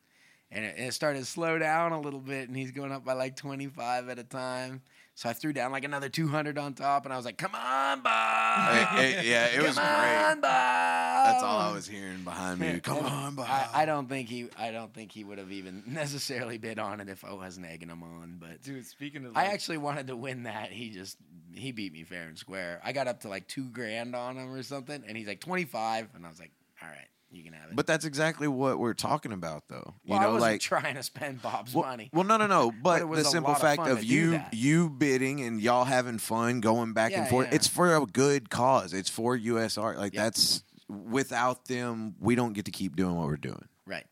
and 0.50 0.64
it, 0.66 0.74
and 0.76 0.86
it 0.88 0.92
started 0.92 1.20
to 1.20 1.24
slow 1.24 1.58
down 1.58 1.92
a 1.92 2.00
little 2.00 2.20
bit, 2.20 2.48
and 2.48 2.56
he's 2.56 2.72
going 2.72 2.92
up 2.92 3.04
by 3.04 3.14
like 3.14 3.36
twenty 3.36 3.68
five 3.68 4.08
at 4.10 4.18
a 4.18 4.24
time. 4.24 4.82
So 5.14 5.28
I 5.28 5.34
threw 5.34 5.52
down 5.52 5.72
like 5.72 5.84
another 5.84 6.08
two 6.08 6.26
hundred 6.28 6.56
on 6.56 6.72
top, 6.74 7.04
and 7.04 7.12
I 7.12 7.16
was 7.18 7.26
like, 7.26 7.36
"Come 7.36 7.54
on, 7.54 8.00
Bob! 8.00 8.98
It- 8.98 9.18
it- 9.18 9.24
yeah, 9.26 9.44
it 9.46 9.56
Come 9.56 9.66
was 9.66 9.76
great. 9.76 9.86
on, 9.86 10.40
Bob!" 10.40 11.26
That's 11.26 11.42
all 11.42 11.58
I 11.58 11.72
was 11.72 11.86
hearing 11.86 12.24
behind 12.24 12.58
me. 12.60 12.80
Come 12.80 12.98
on, 13.04 13.34
Bob. 13.34 13.46
I, 13.48 13.82
I 13.82 13.84
don't 13.84 14.08
think 14.08 14.28
he. 14.30 14.48
I 14.58 14.70
don't 14.70 14.92
think 14.94 15.12
he 15.12 15.22
would 15.22 15.36
have 15.38 15.52
even 15.52 15.82
necessarily 15.86 16.56
bid 16.58 16.78
on 16.78 17.00
it 17.00 17.08
if 17.10 17.24
I 17.24 17.34
wasn't 17.34 17.66
egging 17.66 17.90
him 17.90 18.02
on. 18.02 18.38
But 18.40 18.62
Dude, 18.62 18.86
speaking 18.86 19.26
of 19.26 19.36
I 19.36 19.44
actually 19.46 19.78
wanted 19.78 20.06
to 20.06 20.16
win 20.16 20.44
that. 20.44 20.70
He 20.72 20.90
just 20.90 21.18
he 21.52 21.72
beat 21.72 21.92
me 21.92 22.04
fair 22.04 22.22
and 22.28 22.38
square. 22.38 22.80
I 22.82 22.92
got 22.92 23.06
up 23.06 23.20
to 23.20 23.28
like 23.28 23.46
two 23.46 23.68
grand 23.68 24.16
on 24.16 24.36
him 24.38 24.50
or 24.50 24.62
something, 24.62 25.04
and 25.06 25.16
he's 25.16 25.26
like 25.28 25.40
twenty 25.40 25.64
five, 25.66 26.08
and 26.14 26.24
I 26.24 26.30
was 26.30 26.40
like, 26.40 26.52
"All 26.82 26.88
right, 26.88 27.08
you 27.32 27.44
can 27.44 27.52
have 27.52 27.70
it." 27.70 27.76
But 27.76 27.86
that's 27.86 28.04
exactly 28.04 28.48
what 28.48 28.78
we're 28.78 28.94
talking 28.94 29.32
about, 29.32 29.68
though. 29.68 29.94
You 30.04 30.12
well, 30.12 30.18
I 30.18 30.22
know, 30.22 30.32
wasn't 30.32 30.52
like 30.52 30.60
trying 30.60 30.94
to 30.94 31.02
spend 31.02 31.42
Bob's 31.42 31.74
well, 31.74 31.84
money. 31.84 32.10
well, 32.12 32.24
no, 32.24 32.36
no, 32.36 32.46
no. 32.46 32.72
But, 32.82 33.00
it 33.00 33.08
was 33.08 33.24
the 33.24 33.30
simple 33.30 33.52
lot 33.52 33.56
of 33.56 33.62
fact 33.62 33.88
of 33.88 34.04
you 34.04 34.40
you 34.52 34.90
bidding 34.90 35.40
and 35.40 35.60
y'all 35.60 35.84
having 35.84 36.18
fun 36.18 36.60
going 36.60 36.92
back 36.92 37.12
and 37.12 37.28
forth. 37.28 37.48
yeah. 37.48 37.54
It's 37.54 37.68
for 37.68 37.94
a 37.94 38.04
good 38.06 38.50
cause. 38.50 38.92
It's 38.92 39.10
for 39.10 39.36
USARK. 39.36 39.96
Like 39.96 40.14
Yep. 40.14 40.22
that's 40.22 40.64
without 40.88 41.66
them, 41.66 42.14
we 42.20 42.34
don't 42.34 42.52
get 42.52 42.66
to 42.66 42.70
keep 42.70 42.96
doing 42.96 43.16
what 43.16 43.26
we're 43.26 43.36
doing. 43.36 43.66
Right. 43.86 44.04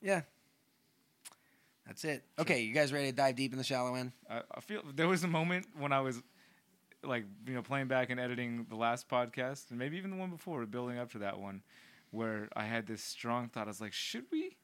Yeah. 0.00 0.22
That's 1.86 2.04
it. 2.04 2.24
Okay, 2.38 2.62
you 2.62 2.72
guys 2.72 2.92
ready 2.92 3.10
to 3.10 3.12
dive 3.16 3.36
deep 3.36 3.52
in 3.52 3.58
the 3.58 3.64
shallow 3.64 3.94
end? 3.96 4.12
I, 4.30 4.42
I 4.54 4.60
feel 4.60 4.82
there 4.94 5.08
was 5.08 5.24
a 5.24 5.28
moment 5.28 5.66
when 5.78 5.92
I 5.92 6.00
was 6.00 6.22
like 7.04 7.24
you 7.46 7.54
know 7.54 7.62
playing 7.62 7.88
back 7.88 8.10
and 8.10 8.20
editing 8.20 8.66
the 8.68 8.76
last 8.76 9.08
podcast 9.08 9.70
and 9.70 9.78
maybe 9.78 9.96
even 9.96 10.10
the 10.10 10.16
one 10.16 10.30
before 10.30 10.64
building 10.66 10.98
up 10.98 11.10
to 11.12 11.18
that 11.18 11.38
one 11.38 11.62
where 12.12 12.48
I 12.54 12.64
had 12.66 12.86
this 12.86 13.02
strong 13.02 13.48
thought. 13.48 13.64
I 13.64 13.70
was 13.70 13.80
like 13.80 13.92
should 13.92 14.26
we 14.30 14.56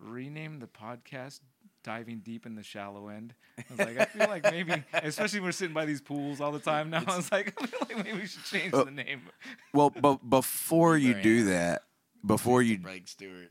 rename 0.00 0.58
the 0.58 0.66
podcast 0.66 1.40
diving 1.84 2.18
deep 2.18 2.44
in 2.46 2.54
the 2.56 2.62
shallow 2.64 3.06
end? 3.08 3.32
I 3.58 3.62
was 3.70 3.78
like 3.78 3.98
I 4.00 4.04
feel 4.06 4.28
like 4.28 4.42
maybe 4.50 4.82
especially 4.92 5.40
we're 5.40 5.52
sitting 5.52 5.72
by 5.74 5.84
these 5.84 6.00
pools 6.00 6.40
all 6.40 6.50
the 6.52 6.58
time 6.58 6.90
now. 6.90 7.04
I 7.06 7.16
was 7.16 7.30
like 7.30 7.54
I 7.62 7.66
feel 7.66 7.78
like 7.88 8.04
maybe 8.04 8.18
we 8.18 8.26
should 8.26 8.44
change 8.44 8.74
Oh. 8.74 8.84
the 8.84 8.90
name. 8.90 9.22
Well, 9.72 9.90
but 9.90 10.28
before 10.28 10.96
you 10.98 11.14
do 11.14 11.44
that, 11.44 11.82
before 12.24 12.60
you 12.62 12.78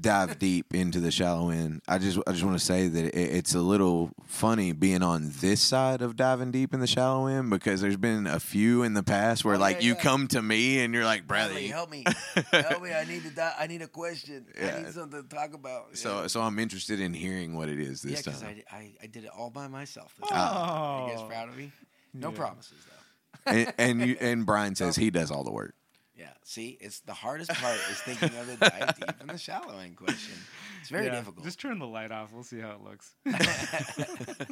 dive 0.02 0.38
deep 0.40 0.74
into 0.74 1.00
the 1.00 1.12
shallow 1.12 1.50
end, 1.50 1.82
I 1.88 1.98
just 1.98 2.20
I 2.28 2.32
just 2.32 2.44
want 2.44 2.58
to 2.60 2.64
say 2.66 2.88
that 2.88 3.06
it, 3.06 3.16
it's 3.18 3.56
a 3.56 3.60
little 3.62 4.12
funny 4.26 4.72
being 4.74 5.02
on 5.04 5.32
this 5.40 5.62
side 5.62 6.02
of 6.02 6.16
diving 6.16 6.52
deep 6.52 6.74
in 6.74 6.80
the 6.80 6.88
shallow 6.88 7.28
end 7.28 7.50
because 7.50 7.82
there's 7.82 7.98
been 7.98 8.28
a 8.28 8.40
few 8.40 8.84
in 8.84 8.94
the 8.94 9.04
past 9.04 9.46
where 9.46 9.56
Oh, 9.56 9.60
like 9.60 9.78
yeah, 9.78 9.84
you 9.84 9.94
yeah. 9.96 10.02
come 10.02 10.28
to 10.30 10.42
me 10.42 10.80
and 10.82 10.94
you're 10.94 11.06
like, 11.06 11.26
brother, 11.28 11.54
Bradley, 11.54 11.68
you- 11.68 11.74
help 11.74 11.90
me. 11.90 12.04
help 12.52 12.82
me. 12.84 12.94
I 12.94 13.06
need 13.06 13.24
to 13.24 13.30
di- 13.30 13.56
I 13.60 13.68
need 13.68 13.82
a 13.82 13.88
question. 13.88 14.46
I 14.62 14.82
need 14.84 14.94
something 14.94 15.24
to 15.24 15.28
talk 15.30 15.54
about. 15.54 15.96
so 15.98 16.22
yeah. 16.22 16.28
so 16.28 16.42
I'm 16.42 16.60
interested 16.60 17.00
in 17.00 17.14
hearing 17.14 17.56
what 17.56 17.70
it 17.70 17.80
is 17.80 18.02
this 18.02 18.22
because 18.24 18.42
time. 18.42 18.62
I, 18.72 18.76
I, 18.76 18.94
I 19.04 19.08
did 19.08 19.24
it 19.26 19.30
all 19.38 19.50
by 19.50 19.68
myself. 19.68 20.14
This 20.20 20.30
Oh. 20.32 20.36
time. 20.36 21.10
You 21.10 21.16
guys 21.16 21.28
proud 21.28 21.50
of 21.50 21.58
me? 21.58 21.72
No 22.14 22.30
Yeah. 22.32 22.38
promises 22.38 22.78
though. 22.88 23.52
and 23.52 23.74
and, 23.78 24.02
you, 24.10 24.18
and 24.22 24.46
Brian 24.46 24.76
says 24.76 24.96
he 24.96 25.10
does 25.12 25.32
all 25.32 25.44
the 25.44 25.52
work. 25.52 25.76
Yeah. 26.18 26.30
See, 26.44 26.78
it's 26.80 27.02
the 27.02 27.14
hardest 27.14 27.52
part 27.52 27.76
is 27.92 28.00
thinking 28.00 28.38
of 28.40 28.48
the 28.48 28.56
dive 28.58 28.96
deep 29.00 29.22
in 29.22 29.28
the 29.28 29.38
shallow 29.38 29.78
end 29.80 29.98
question. 29.98 30.36
It's 30.80 30.90
very 30.90 31.06
Yeah, 31.08 31.16
difficult. 31.16 31.44
just 31.46 31.60
turn 31.60 31.78
the 31.80 31.88
light 31.88 32.12
off 32.12 32.32
we'll 32.32 32.44
see 32.44 32.60
how 32.60 32.72
it 32.72 32.82
looks 32.82 33.12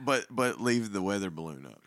but 0.00 0.26
but 0.30 0.60
leave 0.60 0.92
the 0.92 1.02
weather 1.02 1.30
balloon 1.30 1.66
up. 1.66 1.82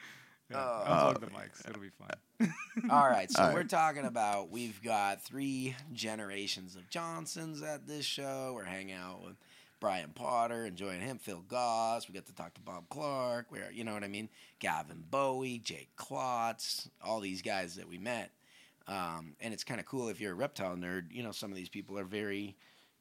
yeah, 0.50 0.58
Oh. 0.58 1.14
unplug 1.14 1.20
the 1.22 1.28
mics 1.28 1.68
it'll 1.68 1.82
be 1.82 1.90
fine 1.90 2.54
All 2.90 3.10
right, 3.10 3.30
so 3.30 3.44
All 3.44 3.50
we're 3.52 3.58
right. 3.58 3.70
talking 3.70 4.06
about 4.06 4.50
we've 4.50 4.82
got 4.82 5.22
three 5.22 5.76
generations 5.92 6.78
of 6.78 6.90
Johnsons 6.90 7.62
at 7.62 7.86
this 7.86 8.06
show. 8.06 8.54
We're 8.56 8.64
hanging 8.64 8.96
out 8.96 9.22
with 9.26 9.36
Brian 9.80 10.12
Potter, 10.14 10.66
enjoying 10.66 11.02
him, 11.02 11.18
Phil 11.18 11.44
Goss. 11.48 12.08
We 12.08 12.14
got 12.14 12.26
to 12.26 12.36
talk 12.36 12.54
to 12.56 12.62
Bob 12.62 12.90
Clark. 12.90 13.48
We're, 13.52 13.72
you 13.72 13.84
know 13.84 13.94
what 13.94 14.04
I 14.04 14.08
mean? 14.08 14.30
Gavin 14.60 15.04
Bowie, 15.10 15.60
Jake 15.60 15.90
Klotz, 15.96 16.90
all 17.04 17.20
these 17.20 17.42
guys 17.42 17.76
that 17.76 17.88
we 17.88 17.98
met. 17.98 18.32
Um, 18.88 19.36
and 19.40 19.54
it's 19.54 19.64
kind 19.64 19.80
of 19.80 19.86
cool 19.86 20.10
if 20.10 20.20
you're 20.20 20.32
a 20.32 20.36
reptile 20.36 20.76
nerd. 20.76 21.12
You 21.12 21.24
know, 21.24 21.32
some 21.32 21.52
of 21.52 21.56
these 21.56 21.70
people 21.70 21.98
are 21.98 22.04
very 22.04 22.56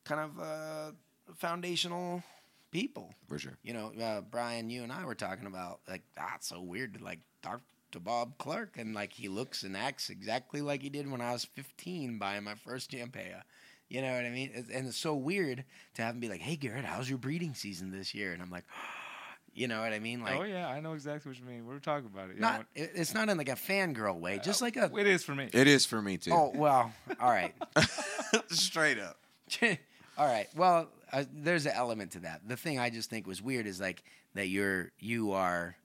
kind 0.05 0.21
of 0.21 0.41
uh, 0.41 0.93
foundational 1.35 2.23
people. 2.71 3.15
for 3.27 3.39
sure. 3.39 3.57
You 3.63 3.73
know, 3.73 3.93
uh, 4.01 4.21
Brian, 4.21 4.71
you 4.71 4.83
and 4.83 4.93
I 4.93 5.05
were 5.05 5.15
talking 5.15 5.47
about 5.47 5.81
like 5.89 6.03
ah, 6.19 6.37
so 6.41 6.61
weird 6.61 6.95
to 6.95 7.05
like 7.05 7.21
talk 7.43 7.63
to 7.93 8.01
Bob 8.01 8.37
Clark 8.39 8.77
and 8.77 8.95
like 8.95 9.13
he 9.13 9.29
looks 9.29 9.63
and 9.63 9.77
acts 9.77 10.11
exactly 10.11 10.61
like 10.61 10.83
he 10.83 10.91
did 10.91 11.11
when 11.11 11.23
I 11.23 11.33
was 11.33 11.45
15 11.45 12.19
buying 12.19 12.45
my 12.45 12.55
first 12.55 12.91
Jampea. 12.91 13.43
You 13.89 14.03
know 14.03 14.13
what 14.15 14.25
I 14.25 14.31
mean? 14.31 14.67
And 14.73 14.87
it's 14.87 14.99
so 14.99 15.15
weird 15.15 15.65
to 15.95 16.03
have 16.03 16.15
him 16.15 16.21
be 16.21 16.29
like, 16.29 16.41
"Hey 16.41 16.57
Garrett, 16.57 16.85
how's 16.85 17.09
your 17.09 17.19
breeding 17.19 17.55
season 17.55 17.91
this 17.91 18.15
year?" 18.15 18.33
And 18.33 18.43
I'm 18.43 18.51
like, 18.51 18.65
you 19.55 19.67
know 19.67 19.81
what 19.81 19.93
I 19.95 19.99
mean? 19.99 20.23
Like, 20.23 20.39
oh 20.39 20.43
yeah, 20.45 20.69
I 20.69 20.81
know 20.81 20.93
exactly 20.93 21.31
what 21.31 21.39
you 21.39 21.45
mean. 21.47 21.67
We 21.67 21.73
were 21.73 21.81
talking 21.81 22.07
about 22.13 22.29
it. 22.31 22.37
Yeah, 22.37 22.41
not 22.43 22.67
it- 22.75 22.93
it's 22.95 23.15
not 23.15 23.29
in 23.31 23.39
like 23.39 23.49
a 23.49 23.53
fangirl 23.57 24.21
way, 24.21 24.41
just 24.45 24.61
like 24.61 24.77
a 24.77 24.91
it 24.97 25.07
is 25.07 25.25
for 25.25 25.35
me. 25.35 25.49
It 25.53 25.67
is 25.67 25.87
for 25.87 26.03
me 26.03 26.19
too. 26.19 26.33
oh 26.33 26.53
well, 26.55 26.93
all 27.21 27.31
right. 27.31 27.55
straight 28.49 28.99
up. 28.99 29.17
All 30.19 30.27
right. 30.27 30.49
Well, 30.57 30.89
uh, 31.13 31.25
there's 31.33 31.65
an 31.65 31.73
element 31.77 32.11
to 32.13 32.19
that. 32.21 32.41
The 32.49 32.57
thing 32.57 32.81
I 32.81 32.91
just 32.91 33.09
think 33.09 33.25
was 33.27 33.41
weird 33.41 33.67
is 33.69 33.81
like 33.81 34.03
that 34.35 34.49
you're 34.49 34.91
you 34.99 35.31
are 35.33 35.77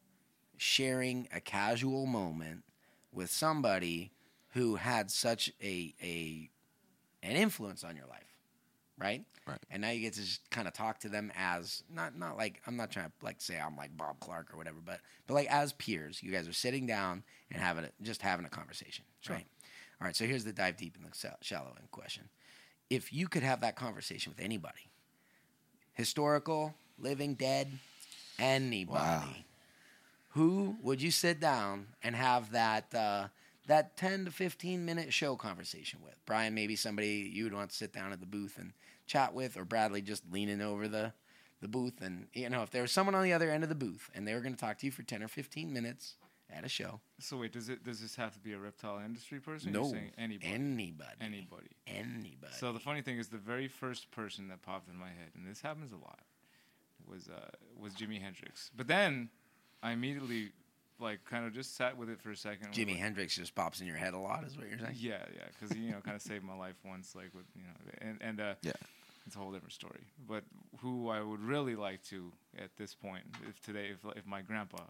sharing 0.57 1.27
a 1.33 1.39
casual 1.39 2.05
moment 2.07 2.63
with 3.11 3.29
somebody 3.29 4.11
who 4.53 4.75
had 4.75 5.11
such 5.11 5.51
a 5.61 5.93
a 6.01 6.49
an 7.24 7.36
influence 7.36 7.84
on 7.84 7.95
your 7.95 8.05
life, 8.05 8.28
right? 8.99 9.24
Right. 9.47 9.57
And 9.71 9.82
now 9.82 9.89
you 9.89 10.01
get 10.01 10.13
to 10.13 10.21
just 10.21 10.47
kind 10.51 10.67
of 10.67 10.74
talk 10.74 10.99
to 10.99 11.09
them 11.09 11.32
as 11.36 11.84
not 11.93 12.15
not 12.17 12.38
like 12.38 12.61
I'm 12.67 12.78
not 12.78 12.91
trying 12.91 13.07
to 13.07 13.11
like 13.26 13.41
say 13.41 13.59
I'm 13.59 13.76
like 13.76 13.95
Bob 13.97 14.19
Clark 14.19 14.53
or 14.53 14.57
whatever, 14.57 14.78
but 14.86 14.99
but 15.28 15.34
like 15.34 15.47
as 15.51 15.74
peers, 15.74 16.21
you 16.21 16.32
guys 16.32 16.47
are 16.47 16.53
sitting 16.53 16.86
down 16.86 17.24
and 17.51 17.61
having 17.61 17.86
a, 17.86 17.89
just 18.03 18.21
having 18.21 18.45
a 18.45 18.49
conversation, 18.49 19.03
right? 19.30 19.45
All 19.99 20.05
right. 20.05 20.15
So 20.15 20.26
here's 20.26 20.43
the 20.43 20.53
dive 20.53 20.78
deep 20.78 20.95
in 20.95 21.03
the 21.03 21.32
shallow 21.41 21.74
end 21.80 21.89
question 21.91 22.30
if 22.89 23.11
you 23.11 23.28
could 23.28 23.43
have 23.43 23.61
that 23.61 23.76
conversation 23.76 24.32
with 24.36 24.43
anybody, 24.43 24.89
historical, 25.93 26.74
living, 26.99 27.34
dead, 27.36 27.67
anybody, 28.39 28.99
Wow. 28.99 29.28
who 30.30 30.76
would 30.82 31.01
you 31.01 31.11
sit 31.11 31.39
down 31.39 31.88
and 32.03 32.15
have 32.15 32.51
that 32.51 32.93
uh, 32.93 33.28
that 33.68 33.95
ten 33.97 34.26
to 34.26 34.32
fifteen 34.32 34.86
minute 34.86 35.14
show 35.14 35.36
conversation 35.36 35.99
with? 36.03 36.16
Brian, 36.26 36.53
maybe 36.53 36.76
somebody 36.76 37.30
you 37.34 37.43
would 37.45 37.53
want 37.53 37.70
to 37.70 37.76
sit 37.76 37.93
down 37.93 38.11
at 38.11 38.20
the 38.20 38.26
booth 38.26 38.57
and 38.57 38.74
chat 39.07 39.34
with, 39.34 39.57
or 39.57 39.66
Bradley 39.66 40.01
just 40.01 40.24
leaning 40.32 40.61
over 40.61 40.88
the 40.88 41.14
the 41.61 41.68
booth, 41.70 42.01
and 42.01 42.28
you 42.34 42.49
know 42.49 42.61
if 42.64 42.72
there 42.72 42.82
was 42.82 42.91
someone 42.91 43.16
on 43.16 43.24
the 43.24 43.34
other 43.34 43.49
end 43.49 43.64
of 43.64 43.70
the 43.70 43.76
booth 43.76 44.09
and 44.14 44.28
they 44.28 44.34
were 44.34 44.41
going 44.41 44.53
to 44.53 44.59
talk 44.59 44.78
to 44.80 44.86
you 44.86 44.91
for 44.91 45.03
ten 45.03 45.24
or 45.24 45.28
fifteen 45.28 45.72
minutes 45.72 46.16
at 46.53 46.64
a 46.66 46.70
show, 46.70 46.99
So 47.20 47.38
wait, 47.38 47.53
does 47.53 47.70
it 47.70 47.84
does 47.84 47.99
this 48.01 48.16
have 48.18 48.34
to 48.34 48.39
be 48.39 48.53
a 48.53 48.59
reptile 48.59 48.99
industry 48.99 49.39
person? 49.39 49.72
no, 49.72 49.93
anybody. 50.18 50.51
anybody, 50.51 51.09
anybody. 51.22 51.70
anybody. 51.88 52.53
So 52.53 52.74
the 52.74 52.80
funny 52.80 53.01
thing 53.01 53.18
is, 53.18 53.30
the 53.30 53.38
very 53.38 53.68
first 53.68 54.11
person 54.11 54.49
that 54.49 54.61
popped 54.61 54.89
in 54.89 54.95
my 54.97 55.07
head, 55.07 55.32
and 55.36 55.47
this 55.47 55.61
happens 55.61 55.93
a 55.93 55.95
lot, 55.95 56.20
was 57.09 57.30
uh, 57.30 57.49
was 57.80 57.93
Jimi 57.93 58.22
Hendrix. 58.22 58.70
But 58.76 58.88
then 58.88 59.30
I 59.82 59.93
immediately 59.93 60.51
like 61.03 61.23
kind 61.25 61.45
of 61.45 61.53
just 61.53 61.75
sat 61.77 61.95
with 61.97 62.09
it 62.09 62.19
for 62.21 62.31
a 62.31 62.35
second. 62.37 62.69
Jimi 62.73 62.91
like, 62.91 62.97
Hendrix 62.97 63.35
just 63.35 63.53
pops 63.53 63.79
in 63.81 63.85
your 63.87 63.97
head 63.97 64.13
a 64.15 64.17
lot, 64.19 64.43
is 64.43 64.57
what 64.57 64.67
you're 64.69 64.79
saying? 64.79 64.95
Yeah, 64.97 65.23
yeah, 65.35 65.43
because 65.59 65.77
you 65.77 65.91
know, 65.91 65.99
kind 66.01 66.15
of 66.15 66.21
saved 66.21 66.43
my 66.43 66.55
life 66.55 66.75
once, 66.83 67.15
like 67.15 67.29
with 67.35 67.45
you 67.55 67.63
know, 67.63 67.91
and 68.01 68.17
and 68.21 68.39
uh, 68.41 68.55
Yeah. 68.63 68.71
it's 69.27 69.35
a 69.35 69.39
whole 69.39 69.51
different 69.51 69.73
story. 69.73 70.01
But 70.27 70.43
who 70.81 71.09
I 71.09 71.21
would 71.21 71.41
really 71.41 71.75
like 71.75 72.01
to 72.05 72.31
at 72.57 72.75
this 72.77 72.95
point, 72.95 73.23
if 73.47 73.61
today, 73.61 73.89
if 73.91 73.99
if 74.17 74.25
my 74.25 74.41
grandpa 74.41 74.81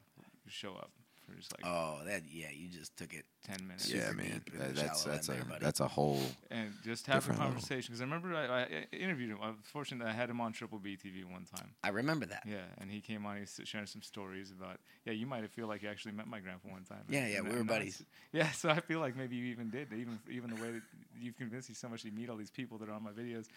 would 0.46 0.54
show 0.54 0.74
up 0.76 0.92
for 1.26 1.36
just 1.36 1.52
like 1.54 1.66
Oh, 1.72 2.00
that 2.06 2.24
yeah, 2.32 2.48
you 2.54 2.68
just 2.70 2.96
took 2.98 3.14
it. 3.14 3.26
ten 3.44 3.58
minutes, 3.68 3.92
Yeah, 3.92 4.12
man. 4.12 4.42
deep 4.46 4.58
That, 4.58 4.76
that's 4.76 5.04
that's 5.04 5.28
a 5.30 5.32
there, 5.34 5.44
that's 5.60 5.80
a 5.82 5.88
whole. 5.88 6.22
and 6.52 6.72
just 6.84 7.08
have 7.08 7.30
a 7.30 7.34
conversation. 7.34 7.92
Because 7.94 8.02
I 8.02 8.06
remember 8.06 8.34
I, 8.36 8.64
I 8.64 8.86
interviewed 8.96 9.32
him. 9.32 9.38
I 9.42 9.48
was 9.48 9.58
fortunate 9.64 10.04
that 10.06 10.12
I 10.12 10.14
had 10.14 10.30
him 10.30 10.40
on 10.40 10.54
Triple 10.54 10.80
B 10.80 10.96
TV 10.98 11.26
one 11.26 11.46
time. 11.46 11.70
I 11.84 11.90
remember 11.90 12.26
that. 12.28 12.44
Yeah, 12.48 12.58
and 12.80 12.90
he 12.90 13.02
came 13.02 13.26
on. 13.26 13.38
He's 13.38 13.60
sharing 13.66 13.88
some 13.88 14.02
stories 14.02 14.52
about. 14.52 14.78
Yeah, 15.06 15.14
you 15.14 15.26
might 15.26 15.50
feel 15.52 15.68
like 15.68 15.84
you 15.84 15.90
actually 15.90 16.14
met 16.14 16.28
my 16.28 16.40
grandpa 16.40 16.70
one 16.70 16.84
time. 16.84 17.04
Yeah, 17.10 17.20
And- 17.22 17.32
yeah, 17.32 17.38
and- 17.40 17.48
we 17.48 17.54
were 17.54 17.60
and 17.62 17.70
that's- 17.70 17.80
buddies. 17.98 18.04
Yeah, 18.32 18.52
so 18.52 18.70
I 18.70 18.80
feel 18.80 19.00
like 19.00 19.16
maybe 19.18 19.36
you 19.36 19.46
even 19.48 19.70
did. 19.70 19.92
Even 19.94 20.20
even 20.30 20.50
the 20.56 20.62
way 20.62 20.72
that 20.72 20.82
you've 21.20 21.36
convinced 21.38 21.70
me 21.70 21.76
so 21.76 21.90
much. 21.90 22.04
You 22.06 22.12
meet 22.12 22.30
all 22.30 22.38
these 22.38 22.52
people 22.52 22.78
that 22.80 22.90
are 22.90 22.94
on 22.94 23.04
my 23.04 23.12
videos. 23.12 23.48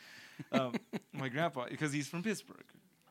Um, 0.53 0.75
my 1.13 1.29
grandpa, 1.29 1.67
because 1.71 1.93
he's 1.93 2.09
from 2.09 2.23
Pittsburgh. 2.23 2.65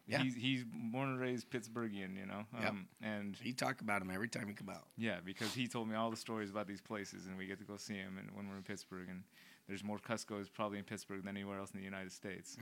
Yeah. 0.08 0.22
He's, 0.22 0.36
he's 0.36 0.64
born 0.64 1.10
and 1.10 1.20
raised 1.20 1.50
Pittsburghian, 1.50 2.16
you 2.16 2.28
know. 2.28 2.46
Yep. 2.60 2.70
Um, 2.70 2.88
and 3.02 3.36
he 3.42 3.54
talk 3.54 3.82
about 3.82 4.02
him 4.02 4.12
every 4.12 4.28
time 4.28 4.48
you 4.48 4.54
come 4.54 4.70
out. 4.70 4.86
yeah, 4.98 5.18
because 5.26 5.54
he 5.54 5.68
told 5.68 5.90
me 5.90 5.96
all 5.96 6.12
the 6.12 6.18
stories 6.18 6.52
about 6.52 6.68
these 6.68 6.82
places, 6.82 7.26
and 7.26 7.38
we 7.38 7.48
get 7.48 7.58
to 7.60 7.66
go 7.66 7.76
see 7.76 7.96
him. 7.96 8.18
And 8.20 8.30
when 8.36 8.48
we're 8.48 8.58
in 8.58 8.64
Pittsburgh, 8.64 9.08
and 9.10 9.24
there's 9.68 9.84
more 9.84 9.98
Cusco's 9.98 10.48
probably 10.48 10.78
in 10.78 10.84
Pittsburgh 10.84 11.24
than 11.24 11.36
anywhere 11.36 11.60
else 11.60 11.72
in 11.72 11.80
the 11.80 11.86
United 11.86 12.12
States. 12.12 12.56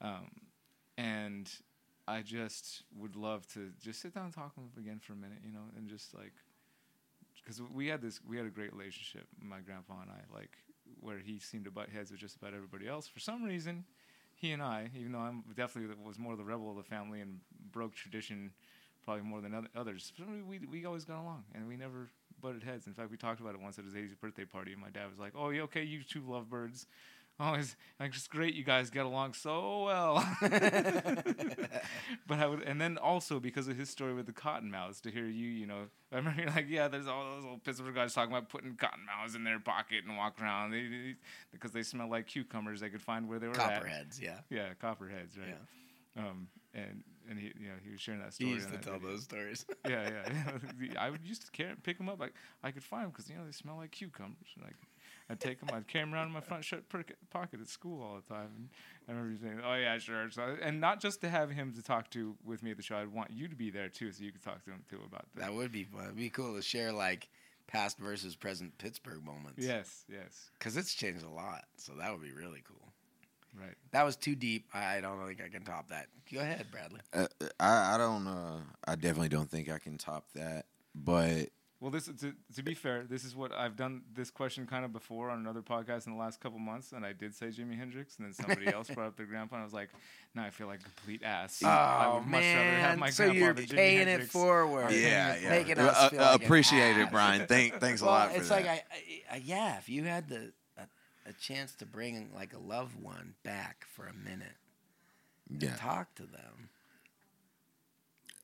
Um, 0.00 0.30
and 0.96 1.50
I 2.06 2.22
just 2.22 2.84
would 2.96 3.16
love 3.16 3.46
to 3.54 3.70
just 3.82 4.00
sit 4.00 4.14
down 4.14 4.26
and 4.26 4.34
talk 4.34 4.52
with 4.56 4.66
him 4.66 4.82
again 4.84 5.00
for 5.00 5.14
a 5.14 5.16
minute, 5.16 5.38
you 5.44 5.52
know, 5.52 5.64
and 5.76 5.88
just 5.88 6.14
like, 6.14 6.32
because 7.42 7.60
we 7.74 7.88
had 7.88 8.00
this, 8.00 8.20
we 8.28 8.36
had 8.36 8.46
a 8.46 8.50
great 8.50 8.72
relationship, 8.72 9.26
my 9.42 9.60
grandpa 9.60 9.94
and 10.02 10.10
I, 10.10 10.34
like 10.34 10.56
where 11.00 11.18
he 11.18 11.38
seemed 11.38 11.64
to 11.64 11.70
butt 11.70 11.88
heads 11.90 12.10
with 12.10 12.20
just 12.20 12.36
about 12.36 12.54
everybody 12.54 12.88
else. 12.88 13.06
For 13.08 13.20
some 13.20 13.42
reason, 13.44 13.84
he 14.38 14.52
and 14.52 14.62
I, 14.62 14.90
even 14.96 15.12
though 15.12 15.18
I'm 15.18 15.42
definitely 15.56 15.94
was 16.02 16.18
more 16.18 16.36
the 16.36 16.44
rebel 16.44 16.70
of 16.70 16.76
the 16.76 16.82
family 16.82 17.20
and 17.20 17.40
broke 17.72 17.94
tradition 17.94 18.52
probably 19.04 19.22
more 19.22 19.40
than 19.40 19.54
oth- 19.54 19.68
others, 19.76 20.12
we 20.48 20.58
we 20.60 20.84
always 20.84 21.04
got 21.04 21.20
along 21.20 21.44
and 21.54 21.66
we 21.66 21.76
never 21.76 22.08
butted 22.40 22.62
heads. 22.62 22.86
In 22.86 22.94
fact, 22.94 23.10
we 23.10 23.16
talked 23.16 23.40
about 23.40 23.54
it 23.54 23.60
once 23.60 23.78
at 23.78 23.84
his 23.84 23.96
80th 23.96 24.20
birthday 24.20 24.44
party, 24.44 24.72
and 24.72 24.80
my 24.80 24.90
dad 24.90 25.08
was 25.10 25.18
like, 25.18 25.32
"Oh, 25.34 25.50
yeah, 25.50 25.62
okay, 25.62 25.82
you 25.82 26.02
two 26.02 26.22
lovebirds." 26.22 26.86
Oh, 27.40 27.54
it's 27.54 27.76
like 28.00 28.10
it's 28.14 28.26
great. 28.26 28.54
You 28.54 28.64
guys 28.64 28.90
get 28.90 29.06
along 29.06 29.34
so 29.34 29.84
well. 29.84 30.26
but 32.26 32.38
I 32.40 32.46
would, 32.46 32.62
and 32.62 32.80
then 32.80 32.98
also 32.98 33.38
because 33.38 33.68
of 33.68 33.76
his 33.76 33.88
story 33.88 34.12
with 34.12 34.26
the 34.26 34.32
cottonmouths, 34.32 35.00
to 35.02 35.10
hear 35.12 35.26
you, 35.26 35.48
you 35.48 35.66
know, 35.66 35.86
I 36.12 36.16
remember 36.16 36.42
you're 36.42 36.50
like, 36.50 36.66
yeah, 36.68 36.88
there's 36.88 37.06
all 37.06 37.36
those 37.36 37.44
old 37.44 37.62
Pittsburgh 37.62 37.94
guys 37.94 38.12
talking 38.12 38.32
about 38.32 38.48
putting 38.48 38.72
cottonmouths 38.74 39.36
in 39.36 39.44
their 39.44 39.60
pocket 39.60 40.04
and 40.06 40.16
walk 40.16 40.40
around 40.42 40.72
they, 40.72 40.88
they- 40.88 41.14
because 41.52 41.70
they 41.70 41.84
smell 41.84 42.10
like 42.10 42.26
cucumbers. 42.26 42.80
They 42.80 42.88
could 42.90 43.02
find 43.02 43.28
where 43.28 43.38
they 43.38 43.46
were 43.46 43.60
at. 43.60 43.82
Copperheads, 43.82 44.20
yeah. 44.20 44.40
Yeah, 44.50 44.74
copperheads, 44.80 45.38
right? 45.38 45.56
Um, 46.16 46.48
and 46.74 47.04
and 47.30 47.38
he, 47.38 47.52
you 47.60 47.68
know, 47.68 47.74
he 47.84 47.90
was 47.90 48.00
sharing 48.00 48.20
that 48.20 48.34
story. 48.34 48.50
He 48.50 48.56
used 48.56 48.70
to 48.70 48.78
tell 48.78 48.94
video. 48.94 49.10
those 49.10 49.24
stories. 49.24 49.64
Yeah, 49.88 50.08
yeah. 50.10 50.94
I 50.98 51.10
would 51.10 51.24
used 51.24 51.44
to 51.44 51.50
carry, 51.52 51.74
pick 51.82 51.98
them 51.98 52.08
up. 52.08 52.18
Like 52.18 52.34
I 52.64 52.70
could 52.70 52.82
find 52.82 53.04
them 53.04 53.10
because 53.10 53.28
you 53.30 53.36
know 53.36 53.44
they 53.46 53.52
smell 53.52 53.76
like 53.76 53.92
cucumbers. 53.92 54.48
And 54.56 54.64
I 54.64 54.68
could, 54.68 54.87
I'd 55.30 55.40
take 55.40 55.60
them. 55.60 55.68
I'd 55.72 55.86
carry 55.86 56.04
them 56.04 56.14
around 56.14 56.28
in 56.28 56.32
my 56.32 56.40
front 56.40 56.64
shirt 56.64 56.84
pocket 56.88 57.60
at 57.60 57.68
school 57.68 58.02
all 58.02 58.16
the 58.16 58.34
time. 58.34 58.48
And 58.56 58.68
I 59.08 59.12
remember 59.20 59.38
saying, 59.42 59.60
"Oh 59.64 59.74
yeah, 59.74 59.98
sure." 59.98 60.30
So, 60.30 60.56
and 60.62 60.80
not 60.80 61.00
just 61.00 61.20
to 61.20 61.28
have 61.28 61.50
him 61.50 61.72
to 61.74 61.82
talk 61.82 62.10
to 62.10 62.34
with 62.44 62.62
me 62.62 62.70
at 62.70 62.76
the 62.76 62.82
show. 62.82 62.96
I'd 62.96 63.12
want 63.12 63.30
you 63.30 63.46
to 63.48 63.56
be 63.56 63.70
there 63.70 63.88
too, 63.88 64.10
so 64.12 64.24
you 64.24 64.32
could 64.32 64.42
talk 64.42 64.64
to 64.64 64.70
him 64.70 64.82
too 64.88 65.00
about 65.06 65.26
that. 65.34 65.40
that 65.42 65.54
would 65.54 65.70
be 65.72 65.84
fun. 65.84 66.04
It'd 66.04 66.16
be 66.16 66.30
cool 66.30 66.56
to 66.56 66.62
share 66.62 66.92
like 66.92 67.28
past 67.66 67.98
versus 67.98 68.34
present 68.36 68.76
Pittsburgh 68.78 69.22
moments. 69.22 69.58
Yes, 69.64 70.04
yes, 70.10 70.50
Because 70.58 70.76
it's 70.78 70.94
changed 70.94 71.22
a 71.24 71.28
lot. 71.28 71.64
So 71.76 71.92
that 71.98 72.10
would 72.10 72.22
be 72.22 72.32
really 72.32 72.62
cool. 72.66 72.88
right. 73.54 73.74
That 73.90 74.04
was 74.04 74.16
too 74.16 74.34
deep. 74.34 74.64
I 74.72 75.00
don't 75.02 75.22
think 75.26 75.42
I 75.44 75.48
can 75.48 75.62
top 75.64 75.88
that. 75.90 76.06
Go 76.32 76.40
ahead, 76.40 76.66
Bradley. 76.70 77.00
Uh, 77.12 77.26
I 77.60 77.94
I 77.94 77.98
don't. 77.98 78.26
Uh, 78.26 78.60
I 78.86 78.94
definitely 78.94 79.28
don't 79.28 79.50
think 79.50 79.70
I 79.70 79.78
can 79.78 79.98
top 79.98 80.24
that. 80.34 80.64
But 80.94 81.50
Well, 81.80 81.92
this 81.92 82.06
to, 82.06 82.32
to 82.56 82.62
be 82.64 82.74
fair, 82.74 83.04
this 83.08 83.24
is 83.24 83.36
what 83.36 83.52
I've 83.52 83.76
done 83.76 84.02
this 84.12 84.30
question 84.32 84.66
kind 84.66 84.84
of 84.84 84.92
before 84.92 85.30
on 85.30 85.38
another 85.38 85.62
podcast 85.62 86.08
in 86.08 86.12
the 86.12 86.18
last 86.18 86.40
couple 86.40 86.58
months, 86.58 86.90
and 86.90 87.06
I 87.06 87.12
did 87.12 87.34
say 87.36 87.46
Jimi 87.48 87.78
Hendrix, 87.78 88.16
and 88.16 88.26
then 88.26 88.32
somebody 88.34 88.66
else 88.74 88.88
brought 88.90 89.06
up 89.06 89.16
their 89.16 89.26
grandpa, 89.26 89.56
and 89.56 89.62
I 89.62 89.64
was 89.64 89.72
like, 89.72 89.90
now 90.34 90.42
I 90.42 90.50
feel 90.50 90.66
like 90.66 90.80
a 90.80 90.84
complete 90.84 91.22
ass. 91.22 91.62
I 91.62 92.06
Oh 92.06 92.14
would 92.16 92.26
much 92.26 92.42
rather 92.42 92.70
have 92.70 92.90
man! 92.90 92.98
my 92.98 93.10
So 93.10 93.24
grandpa 93.26 93.38
you're 93.38 93.52
than 93.54 93.64
Jimi 93.66 93.76
paying 93.76 94.08
it 94.08 94.08
Hendrix. 94.08 94.32
forward. 94.32 94.84
I'm 94.86 94.88
paying 94.90 95.02
yeah, 95.04 95.34
it 95.34 95.42
yeah. 95.44 95.50
Making 95.50 95.78
Uh, 95.78 95.82
us 95.84 96.10
feel 96.10 96.20
uh, 96.20 96.22
like 96.32 96.40
an 96.40 96.46
appreciate 96.46 96.96
it, 96.96 97.02
ass. 97.02 97.12
Brian. 97.12 97.46
Thank, 97.46 97.74
thanks 97.80 98.02
well, 98.02 98.10
a 98.10 98.12
lot 98.12 98.30
for 98.32 98.36
it's 98.38 98.48
that. 98.48 98.54
like 98.56 98.66
I, 98.66 98.72
I, 99.30 99.34
I, 99.34 99.36
yeah. 99.44 99.78
If 99.78 99.88
you 99.88 100.02
had 100.04 100.28
the 100.28 100.52
a, 100.76 100.82
a 101.28 101.32
chance 101.34 101.74
to 101.76 101.86
bring 101.86 102.30
like 102.34 102.54
a 102.54 102.58
loved 102.58 103.00
one 103.00 103.34
back 103.44 103.86
for 103.88 104.06
a 104.08 104.12
minute, 104.14 104.56
yeah. 105.48 105.76
talk 105.76 106.14
to 106.16 106.22
them. 106.24 106.70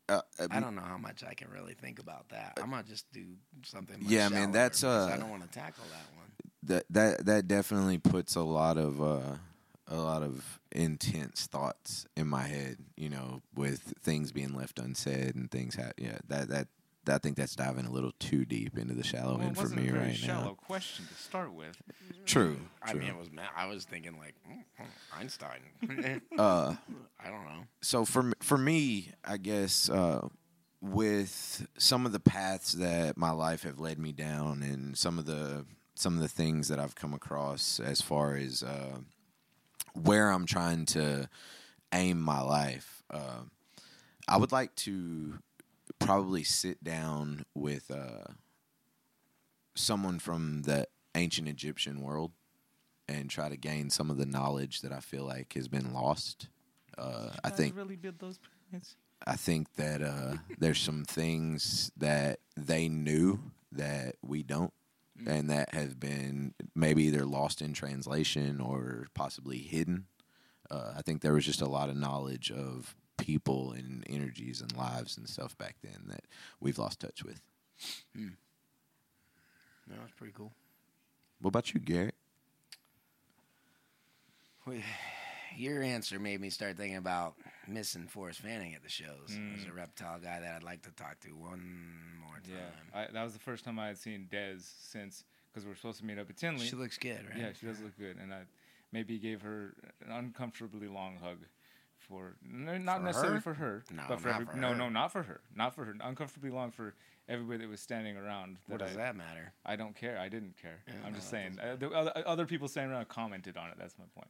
Uh, 0.08 0.20
uh, 0.38 0.48
I 0.50 0.60
don't 0.60 0.74
know 0.74 0.82
how 0.82 0.98
much 0.98 1.24
I 1.24 1.34
can 1.34 1.50
really 1.50 1.74
think 1.74 1.98
about 1.98 2.28
that. 2.28 2.58
I'm 2.62 2.70
gonna 2.70 2.82
just 2.82 3.10
do 3.12 3.24
something. 3.64 4.02
Much 4.02 4.12
Yeah, 4.12 4.28
man, 4.28 4.52
that's, 4.52 4.84
uh, 4.84 5.10
I 5.12 5.16
don't 5.16 5.30
want 5.30 5.42
to 5.42 5.48
tackle 5.48 5.84
that 5.90 6.06
one. 6.16 6.26
that 6.64 6.84
that 6.90 7.26
that 7.26 7.48
definitely 7.48 7.98
puts 7.98 8.34
a 8.36 8.42
lot 8.42 8.76
of 8.76 9.00
uh, 9.02 9.36
a 9.88 9.96
lot 9.96 10.22
of 10.22 10.60
intense 10.72 11.46
thoughts 11.46 12.06
in 12.16 12.26
my 12.26 12.42
head. 12.42 12.76
You 12.96 13.08
know, 13.10 13.40
with 13.54 13.94
things 14.02 14.30
being 14.32 14.54
left 14.54 14.78
unsaid 14.78 15.34
and 15.36 15.50
things. 15.50 15.76
Ha- 15.76 15.92
yeah, 15.96 16.18
that 16.28 16.48
that. 16.48 16.68
I 17.08 17.18
think 17.18 17.36
that's 17.36 17.54
diving 17.56 17.86
a 17.86 17.90
little 17.90 18.12
too 18.18 18.44
deep 18.44 18.78
into 18.78 18.94
the 18.94 19.04
shallow 19.04 19.36
Well, 19.38 19.46
end 19.48 19.56
for 19.58 19.68
me 19.68 19.88
a 19.88 19.92
very 19.92 20.06
right 20.08 20.16
shallow 20.16 20.44
now. 20.44 20.54
question 20.66 21.06
to 21.06 21.14
start 21.14 21.52
with. 21.52 21.76
True. 22.26 22.58
I 22.82 22.92
true. 22.92 23.00
mean, 23.00 23.08
it 23.10 23.16
was. 23.16 23.28
I 23.56 23.66
was 23.66 23.84
thinking 23.84 24.16
like 24.18 24.34
mm, 24.48 24.62
mm, 24.80 25.18
Einstein. 25.18 25.60
uh, 26.38 26.74
I 27.22 27.28
don't 27.28 27.44
know. 27.44 27.64
so 27.82 28.04
for 28.04 28.32
for 28.40 28.56
me, 28.58 29.10
I 29.24 29.36
guess 29.36 29.88
uh, 29.90 30.26
with 30.80 31.66
some 31.78 32.06
of 32.06 32.12
the 32.12 32.20
paths 32.20 32.72
that 32.72 33.16
my 33.16 33.30
life 33.30 33.62
have 33.64 33.78
led 33.80 33.98
me 33.98 34.12
down, 34.12 34.62
and 34.62 34.96
some 34.96 35.18
of 35.18 35.26
the 35.26 35.64
some 35.94 36.14
of 36.14 36.20
the 36.20 36.28
things 36.28 36.68
that 36.68 36.78
I've 36.78 36.94
come 36.94 37.14
across 37.14 37.78
as 37.80 38.00
far 38.00 38.36
as 38.36 38.62
uh, 38.62 38.98
where 39.94 40.30
I'm 40.30 40.46
trying 40.46 40.86
to 40.86 41.28
aim 41.92 42.20
my 42.20 42.40
life, 42.40 43.02
Uh, 43.10 43.42
I 44.26 44.36
would 44.38 44.50
like 44.52 44.74
to 44.76 45.38
probably 45.98 46.44
sit 46.44 46.82
down 46.84 47.44
with 47.54 47.90
uh, 47.90 48.32
someone 49.74 50.18
from 50.18 50.62
the 50.62 50.86
ancient 51.14 51.48
Egyptian 51.48 52.00
world 52.02 52.32
and 53.08 53.28
try 53.28 53.48
to 53.48 53.56
gain 53.56 53.90
some 53.90 54.10
of 54.10 54.16
the 54.16 54.26
knowledge 54.26 54.80
that 54.80 54.92
I 54.92 55.00
feel 55.00 55.24
like 55.24 55.52
has 55.54 55.68
been 55.68 55.92
lost. 55.92 56.48
Uh, 56.96 57.30
I 57.42 57.50
think 57.50 57.76
really 57.76 57.96
build 57.96 58.18
those 58.18 58.38
pyramids. 58.38 58.96
I 59.26 59.36
think 59.36 59.74
that 59.74 60.02
uh, 60.02 60.36
there's 60.58 60.80
some 60.80 61.04
things 61.04 61.90
that 61.96 62.40
they 62.56 62.88
knew 62.88 63.40
that 63.72 64.16
we 64.22 64.42
don't, 64.42 64.72
and 65.26 65.50
that 65.50 65.74
have 65.74 65.98
been 65.98 66.54
maybe 66.74 67.04
either 67.04 67.24
lost 67.24 67.62
in 67.62 67.72
translation 67.72 68.60
or 68.60 69.06
possibly 69.14 69.58
hidden. 69.58 70.06
Uh, 70.70 70.92
I 70.96 71.02
think 71.02 71.20
there 71.20 71.34
was 71.34 71.44
just 71.44 71.60
a 71.60 71.68
lot 71.68 71.88
of 71.88 71.96
knowledge 71.96 72.50
of 72.50 72.94
people 73.24 73.72
and 73.72 74.04
energies 74.06 74.60
and 74.60 74.76
lives 74.76 75.16
and 75.16 75.26
stuff 75.26 75.56
back 75.56 75.76
then 75.82 75.98
that 76.08 76.24
we've 76.60 76.78
lost 76.78 77.00
touch 77.00 77.24
with. 77.24 77.40
Hmm. 78.14 78.28
No, 79.88 79.96
that's 79.98 80.12
pretty 80.12 80.34
cool. 80.36 80.52
What 81.40 81.48
about 81.48 81.72
you, 81.72 81.80
Garrett? 81.80 82.14
Well, 84.66 84.76
Your 85.56 85.82
answer 85.84 86.18
made 86.18 86.40
me 86.40 86.50
start 86.50 86.76
thinking 86.76 86.96
about 86.96 87.34
missing 87.68 88.08
Forrest 88.08 88.40
Fanning 88.40 88.74
at 88.74 88.82
the 88.82 88.88
shows. 88.88 89.28
There's 89.28 89.64
a 89.64 89.68
hmm. 89.68 89.76
reptile 89.76 90.18
guy 90.18 90.40
that 90.40 90.52
I'd 90.56 90.64
like 90.64 90.82
to 90.82 90.90
talk 90.90 91.20
to 91.20 91.28
one 91.28 91.62
more 92.20 92.40
time. 92.42 92.56
Yeah, 92.92 93.00
I, 93.00 93.06
that 93.12 93.22
was 93.22 93.34
the 93.34 93.38
first 93.38 93.64
time 93.64 93.78
I 93.78 93.86
had 93.86 93.96
seen 93.96 94.26
Dez 94.32 94.68
since 94.80 95.22
because 95.52 95.64
we 95.64 95.70
are 95.70 95.76
supposed 95.76 96.00
to 96.00 96.04
meet 96.04 96.18
up 96.18 96.28
at 96.28 96.36
Tinley. 96.36 96.66
She 96.66 96.74
looks 96.74 96.98
good, 96.98 97.20
right? 97.30 97.38
Yeah, 97.38 97.48
she 97.58 97.66
does 97.66 97.80
look 97.80 97.96
good, 97.96 98.16
and 98.20 98.34
I 98.34 98.40
maybe 98.90 99.16
gave 99.20 99.42
her 99.42 99.74
an 100.04 100.10
uncomfortably 100.10 100.88
long 100.88 101.18
hug 101.22 101.38
for 102.04 102.36
no, 102.48 102.76
not 102.78 102.98
For 102.98 103.04
necessarily 103.04 103.34
her? 103.36 103.40
for 103.40 103.54
her, 103.54 103.84
No, 103.94 104.02
but 104.08 104.20
for, 104.20 104.28
not 104.28 104.34
every, 104.42 104.46
for 104.52 104.56
no, 104.58 104.68
her. 104.68 104.74
no, 104.76 104.88
not 104.88 105.12
for 105.12 105.22
her, 105.22 105.40
not 105.54 105.74
for 105.74 105.84
her, 105.84 105.94
uncomfortably 106.00 106.50
long 106.50 106.70
for 106.70 106.94
everybody 107.28 107.58
that 107.60 107.68
was 107.68 107.80
standing 107.80 108.16
around. 108.16 108.58
What 108.66 108.80
does 108.80 108.92
I, 108.94 108.96
that 108.98 109.16
matter? 109.16 109.52
I 109.64 109.76
don't 109.76 109.94
care. 109.96 110.18
I 110.18 110.28
didn't 110.28 110.56
care. 110.60 110.80
Yeah, 110.86 110.94
I'm 111.04 111.12
no, 111.12 111.18
just 111.18 111.30
saying. 111.30 111.58
Uh, 111.62 111.76
the 111.76 111.90
other, 111.90 112.12
other 112.26 112.46
people 112.46 112.68
standing 112.68 112.92
around 112.92 113.08
commented 113.08 113.56
on 113.56 113.68
it. 113.70 113.76
That's 113.78 113.96
my 113.98 114.04
point. 114.14 114.28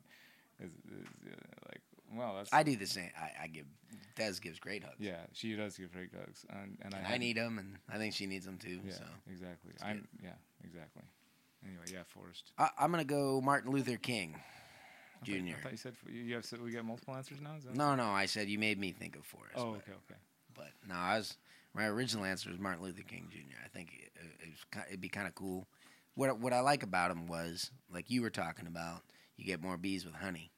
Is, 0.61 0.71
is, 0.71 1.07
uh, 1.27 1.35
like, 1.69 1.81
well, 2.17 2.37
that's 2.37 2.53
I 2.53 2.63
do 2.63 2.77
the 2.77 2.87
same. 2.87 3.11
I, 3.21 3.45
I 3.45 3.47
give 3.49 3.67
Des 4.15 4.35
gives 4.41 4.61
great 4.61 4.85
hugs. 4.85 4.95
yeah. 5.01 5.17
She 5.33 5.57
does 5.57 5.77
give 5.77 5.93
great 5.93 6.11
hugs, 6.17 6.47
and, 6.51 6.79
and 6.83 6.95
I, 6.95 6.99
And 6.99 7.07
I 7.07 7.11
had- 7.11 7.21
need 7.21 7.37
them, 7.37 7.59
and 7.59 7.77
I 7.93 7.99
think 7.99 8.15
she 8.15 8.27
needs 8.27 8.45
them 8.47 8.59
too. 8.59 8.81
Yeah, 8.87 8.93
So 8.93 9.05
exactly. 9.31 9.73
I'm 9.83 10.07
yeah, 10.23 10.31
exactly. 10.65 11.03
Anyway, 11.67 11.85
yeah, 11.93 12.03
Forrest. 12.07 12.53
I, 12.59 12.69
I'm 12.79 12.91
gonna 12.93 13.05
go 13.05 13.41
Martin 13.41 13.73
Luther 13.73 13.97
King 13.97 14.37
I 15.33 15.37
thought- 15.39 15.47
Jr. 15.47 15.57
I 15.57 15.61
thought 15.63 15.73
you 15.73 15.79
said 15.79 15.95
you 16.09 16.21
you 16.23 16.35
have 16.35 16.45
so 16.45 16.57
we 16.63 16.71
get 16.71 16.85
multiple 16.85 17.15
answers 17.15 17.41
now. 17.41 17.55
Is 17.57 17.65
that 17.65 17.75
No, 17.75 17.95
no, 17.95 18.05
I 18.11 18.27
said 18.27 18.49
you 18.49 18.59
made 18.59 18.79
me 18.79 18.93
think 18.93 19.17
of 19.17 19.25
Forrest. 19.25 19.55
Oh, 19.57 19.73
but, 19.73 19.83
okay, 19.83 19.93
okay. 19.93 20.21
but 20.55 20.69
no, 20.89 20.95
I 20.95 21.19
was 21.19 21.37
my 21.75 21.87
original 21.87 22.25
answer 22.25 22.51
was 22.51 22.59
Martin 22.61 22.83
Luther 22.85 23.03
King 23.03 23.29
Jr. 23.31 23.57
I 23.65 23.69
think 23.69 23.93
it, 23.95 24.13
it 24.43 24.49
was, 24.51 24.85
it'd 24.89 25.01
be 25.01 25.09
kind 25.09 25.27
of 25.27 25.35
cool. 25.35 25.67
What 26.15 26.39
what 26.39 26.53
I 26.53 26.61
like 26.61 26.83
about 26.83 27.11
him 27.11 27.27
was 27.27 27.71
like 27.93 28.11
you 28.11 28.23
were 28.23 28.31
talking 28.31 28.67
about. 28.67 29.03
You 29.37 29.45
get 29.45 29.61
more 29.61 29.77
bees 29.77 30.05
with 30.05 30.15
honey. 30.15 30.53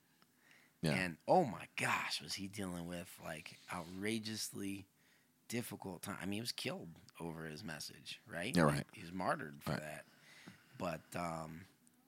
Yeah. 0.83 0.91
And 0.93 1.17
oh 1.27 1.45
my 1.45 1.65
gosh, 1.81 2.21
was 2.23 2.35
he 2.35 2.47
dealing 2.47 2.87
with 2.87 3.09
like 3.25 3.57
outrageously 3.73 4.87
difficult 5.49 6.03
time? 6.03 6.19
I 6.21 6.27
mean, 6.27 6.35
he 6.35 6.41
was 6.41 6.53
killed 6.53 6.89
over 7.19 7.47
his 7.47 7.65
message, 7.65 8.21
right? 8.31 8.55
Yeah, 8.55 8.65
right. 8.65 8.85
He 8.93 9.01
was 9.01 9.13
martyred 9.13 9.57
for 9.63 9.71
Right. 9.73 9.81
that. 9.81 10.05
But 10.79 11.01
um, 11.19 11.63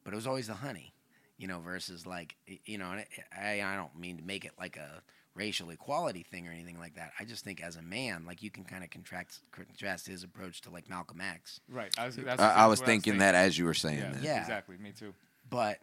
but 0.05 0.13
it 0.13 0.17
was 0.17 0.27
always 0.27 0.47
the 0.49 0.55
honey, 0.55 0.93
you 1.39 1.47
know, 1.49 1.61
versus 1.61 2.07
like 2.07 2.37
you 2.65 2.77
know, 2.79 2.91
and 2.93 3.05
I 3.37 3.63
I 3.63 3.77
don't 3.77 3.97
mean 3.99 4.19
to 4.19 4.23
make 4.23 4.45
it 4.45 4.53
like 4.59 4.77
a 4.77 5.03
racial 5.35 5.71
equality 5.71 6.25
thing 6.25 6.49
or 6.49 6.51
anything 6.51 6.79
like 6.79 6.97
that. 6.97 7.13
I 7.21 7.25
just 7.25 7.45
think 7.45 7.63
as 7.63 7.77
a 7.77 7.83
man, 7.83 8.25
like 8.27 8.43
you 8.43 8.51
can 8.51 8.65
kind 8.65 8.83
of 8.85 8.91
contrast 8.91 9.41
contrast 9.53 10.07
his 10.07 10.25
approach 10.25 10.61
to 10.63 10.71
like 10.71 10.91
Malcolm 10.91 11.21
X. 11.21 11.61
Right. 11.71 11.95
I 11.97 12.07
was. 12.07 12.17
That's 12.17 12.41
I, 12.41 12.45
I 12.45 12.49
exactly 12.49 12.71
was 12.71 12.81
what 12.81 12.87
thinking 12.87 13.19
that 13.19 13.35
as 13.35 13.57
you 13.57 13.65
were 13.65 13.75
saying 13.75 13.99
Yeah, 13.99 14.13
that. 14.13 14.23
Yeah. 14.23 14.41
Exactly. 14.41 14.77
Me 14.79 14.93
too. 14.93 15.15
but 15.49 15.79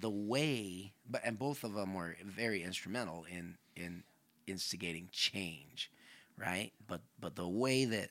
the 0.00 0.08
way 0.10 0.92
but 1.10 1.20
and 1.24 1.36
both 1.36 1.64
of 1.64 1.74
them 1.74 1.94
were 1.94 2.16
very 2.24 2.62
instrumental 2.62 3.26
in 3.28 3.56
in 3.74 4.04
instigating 4.46 5.08
change 5.10 5.90
right 6.38 6.70
but 6.86 7.00
but 7.18 7.34
the 7.34 7.48
way 7.48 7.84
that 7.84 8.10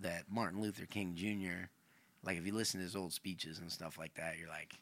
that 0.00 0.22
martin 0.30 0.62
luther 0.62 0.86
king 0.86 1.14
jr 1.14 1.66
like 2.24 2.38
if 2.38 2.46
you 2.46 2.54
listen 2.54 2.80
to 2.80 2.84
his 2.84 2.96
old 2.96 3.12
speeches 3.12 3.58
and 3.58 3.70
stuff 3.70 3.98
like 3.98 4.14
that 4.14 4.38
you're 4.38 4.48
like 4.48 4.72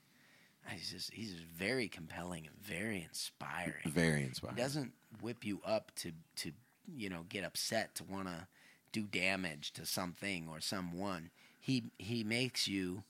Ah, 0.67 0.71
he's 0.75 0.91
just 0.91 1.13
he's 1.13 1.33
just 1.33 1.45
very 1.45 1.89
compelling 1.89 2.47
and 2.47 2.57
very 2.61 3.03
inspiring 3.03 3.75
Very 3.87 4.23
inspiring. 4.25 4.57
he 4.57 4.63
doesn't 4.63 4.93
whip 5.21 5.45
you 5.45 5.61
up 5.67 5.93
to 5.97 6.13
to 6.37 6.53
you 6.97 7.09
know 7.09 7.25
get 7.29 7.45
upset 7.45 7.95
to 7.97 8.05
want 8.05 8.29
to 8.29 8.47
do 8.93 9.03
damage 9.03 9.73
to 9.73 9.87
something 9.87 10.49
or 10.49 10.61
someone 10.61 11.31
he 11.59 11.85
he 11.99 12.23
makes 12.25 12.69
you 12.69 13.03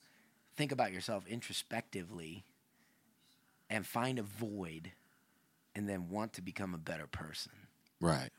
think 0.57 0.73
about 0.73 0.93
yourself 0.93 1.27
introspectively 1.27 2.45
and 3.71 3.87
find 3.87 4.19
a 4.19 4.23
void 4.23 4.93
and 5.75 5.89
then 5.89 6.09
want 6.11 6.33
to 6.35 6.43
become 6.43 6.75
a 6.75 6.79
better 6.79 7.07
person 7.07 7.53
Right. 8.01 8.31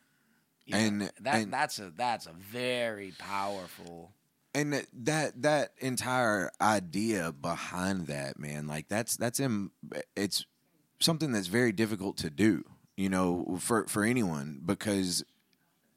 You 0.65 0.73
know, 0.73 0.79
And- 0.79 1.01
that 1.21 1.35
and- 1.41 1.53
that's 1.53 1.79
a 1.79 1.89
that's 1.91 2.25
a 2.25 2.33
very 2.33 3.11
powerful 3.17 4.11
and 4.55 4.73
that- 4.93 5.41
that 5.41 5.73
entire 5.79 6.51
idea 6.61 7.31
behind 7.31 8.07
that 8.07 8.39
man 8.39 8.67
like 8.67 8.87
that's 8.87 9.17
that's 9.17 9.39
in 9.39 9.71
it's 10.15 10.45
something 10.99 11.31
that's 11.31 11.47
very 11.47 11.71
difficult 11.71 12.17
to 12.17 12.29
do 12.29 12.63
you 12.95 13.09
know 13.09 13.57
for 13.59 13.87
for 13.87 14.03
anyone 14.03 14.61
because 14.65 15.23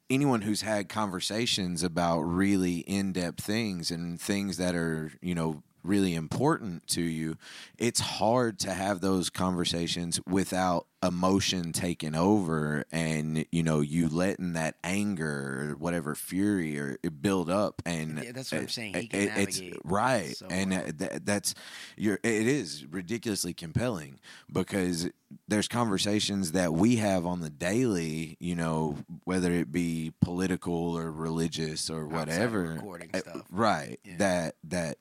anyone 0.09 0.41
who's 0.41 0.61
had 0.61 0.89
conversations 0.89 1.83
about 1.83 2.21
really 2.21 2.77
in-depth 2.79 3.43
things 3.43 3.91
and 3.91 4.19
things 4.19 4.57
that 4.57 4.75
are 4.75 5.11
you 5.21 5.35
know 5.35 5.61
really 5.83 6.13
important 6.15 6.85
to 6.87 7.01
you 7.01 7.37
it's 7.77 7.99
hard 7.99 8.59
to 8.59 8.73
have 8.73 8.99
those 9.01 9.29
conversations 9.29 10.19
without 10.27 10.85
emotion 11.03 11.71
taking 11.71 12.15
over 12.15 12.83
and 12.91 13.45
you 13.51 13.61
know 13.61 13.79
you 13.81 14.09
letting 14.09 14.53
that 14.53 14.75
anger 14.83 15.69
or 15.71 15.75
whatever 15.77 16.15
fury 16.15 16.77
or 16.79 16.97
it 17.03 17.21
build 17.21 17.49
up 17.49 17.81
and 17.85 18.21
Yeah, 18.23 18.31
that's 18.33 18.51
what 18.51 18.61
I'm 18.61 18.67
saying. 18.69 18.95
It- 18.95 19.09
it's 19.13 19.61
right 19.83 20.35
so 20.35 20.47
and 20.49 20.71
well. 20.71 20.85
uh, 20.87 20.91
th- 20.97 21.21
that's 21.23 21.53
you're 21.95 22.19
it 22.23 22.47
is 22.47 22.85
ridiculously 22.89 23.53
compelling 23.53 24.19
because 24.51 25.09
there's 25.47 25.67
conversations 25.67 26.53
that 26.53 26.73
we 26.73 26.95
have 26.95 27.25
on 27.27 27.41
the 27.41 27.49
daily 27.51 28.35
you 28.39 28.55
know 28.55 28.97
whether 29.25 29.51
it 29.51 29.71
be 29.71 30.11
political 30.21 30.97
or 30.97 31.11
religious 31.11 31.89
or 31.91 32.07
whatever 32.07 32.73
recording 32.75 33.11
stuff. 33.15 33.43
right 33.51 33.99
Yeah. 34.03 34.17
that 34.17 34.55
that 34.63 34.97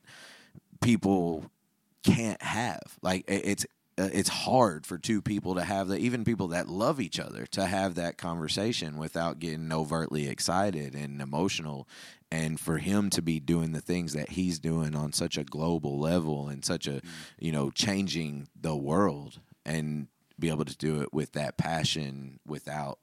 people 0.81 1.51
can't 2.03 2.41
have. 2.43 2.99
Like 3.03 3.25
it's 3.29 3.67
uh, 3.99 4.09
it's 4.13 4.29
hard 4.29 4.87
for 4.87 4.99
two 4.99 5.23
people 5.23 5.55
to 5.55 5.65
have 5.65 5.89
that 5.89 6.01
even 6.01 6.25
people 6.25 6.49
that 6.49 6.69
love 6.69 7.01
each 7.01 7.19
other 7.19 7.47
to 7.47 7.65
have 7.65 7.95
that 7.95 8.19
conversation 8.19 8.99
without 8.99 9.39
getting 9.39 9.73
overtly 9.73 10.29
excited 10.29 10.95
and 10.95 11.23
emotional 11.23 11.89
and 12.31 12.61
for 12.61 12.79
him 12.79 13.09
to 13.09 13.23
be 13.23 13.41
doing 13.41 13.73
the 13.73 13.81
things 13.81 14.13
that 14.13 14.31
he's 14.31 14.59
doing 14.59 14.95
on 14.95 15.13
such 15.13 15.39
a 15.39 15.45
global 15.45 15.99
level 15.99 16.49
and 16.49 16.65
such 16.65 16.87
a 16.87 17.01
you 17.39 17.51
know 17.51 17.71
changing 17.71 18.47
the 18.61 18.77
world 18.77 19.41
and 19.65 20.09
be 20.39 20.51
able 20.51 20.65
to 20.67 20.77
do 20.77 21.01
it 21.01 21.13
with 21.15 21.33
that 21.33 21.57
passion 21.57 22.39
without 22.47 22.99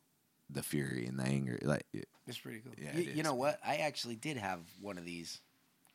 the 0.48 0.62
fury 0.62 1.08
and 1.08 1.20
the 1.20 1.24
anger 1.24 1.58
like 1.64 1.86
it's 2.28 2.38
pretty 2.38 2.60
cool. 2.60 2.74
Yeah, 2.78 2.96
you, 2.96 3.12
you 3.16 3.24
know 3.24 3.34
what? 3.34 3.60
I 3.66 3.78
actually 3.78 4.16
did 4.16 4.38
have 4.38 4.60
one 4.80 4.98
of 4.98 5.06
these 5.06 5.42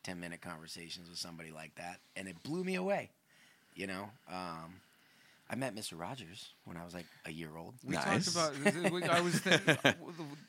10 0.09 0.19
minute 0.19 0.41
conversations 0.41 1.07
with 1.07 1.19
somebody 1.19 1.51
like 1.51 1.75
that 1.75 1.99
and 2.15 2.27
it 2.27 2.41
blew 2.41 2.63
me 2.63 2.73
away 2.75 3.11
you 3.75 3.85
know 3.85 4.09
um, 4.27 4.81
i 5.51 5.55
met 5.55 5.75
mr 5.75 5.99
rogers 5.99 6.49
when 6.65 6.77
i 6.77 6.83
was 6.83 6.95
like 6.95 7.05
a 7.25 7.31
year 7.31 7.55
old 7.55 7.75
We 7.83 7.93
Nice. 7.95 8.33
talked 8.33 8.55
about. 8.63 8.91
we- 8.91 9.03
I 9.03 9.21
was 9.21 9.35
thinking, 9.39 9.77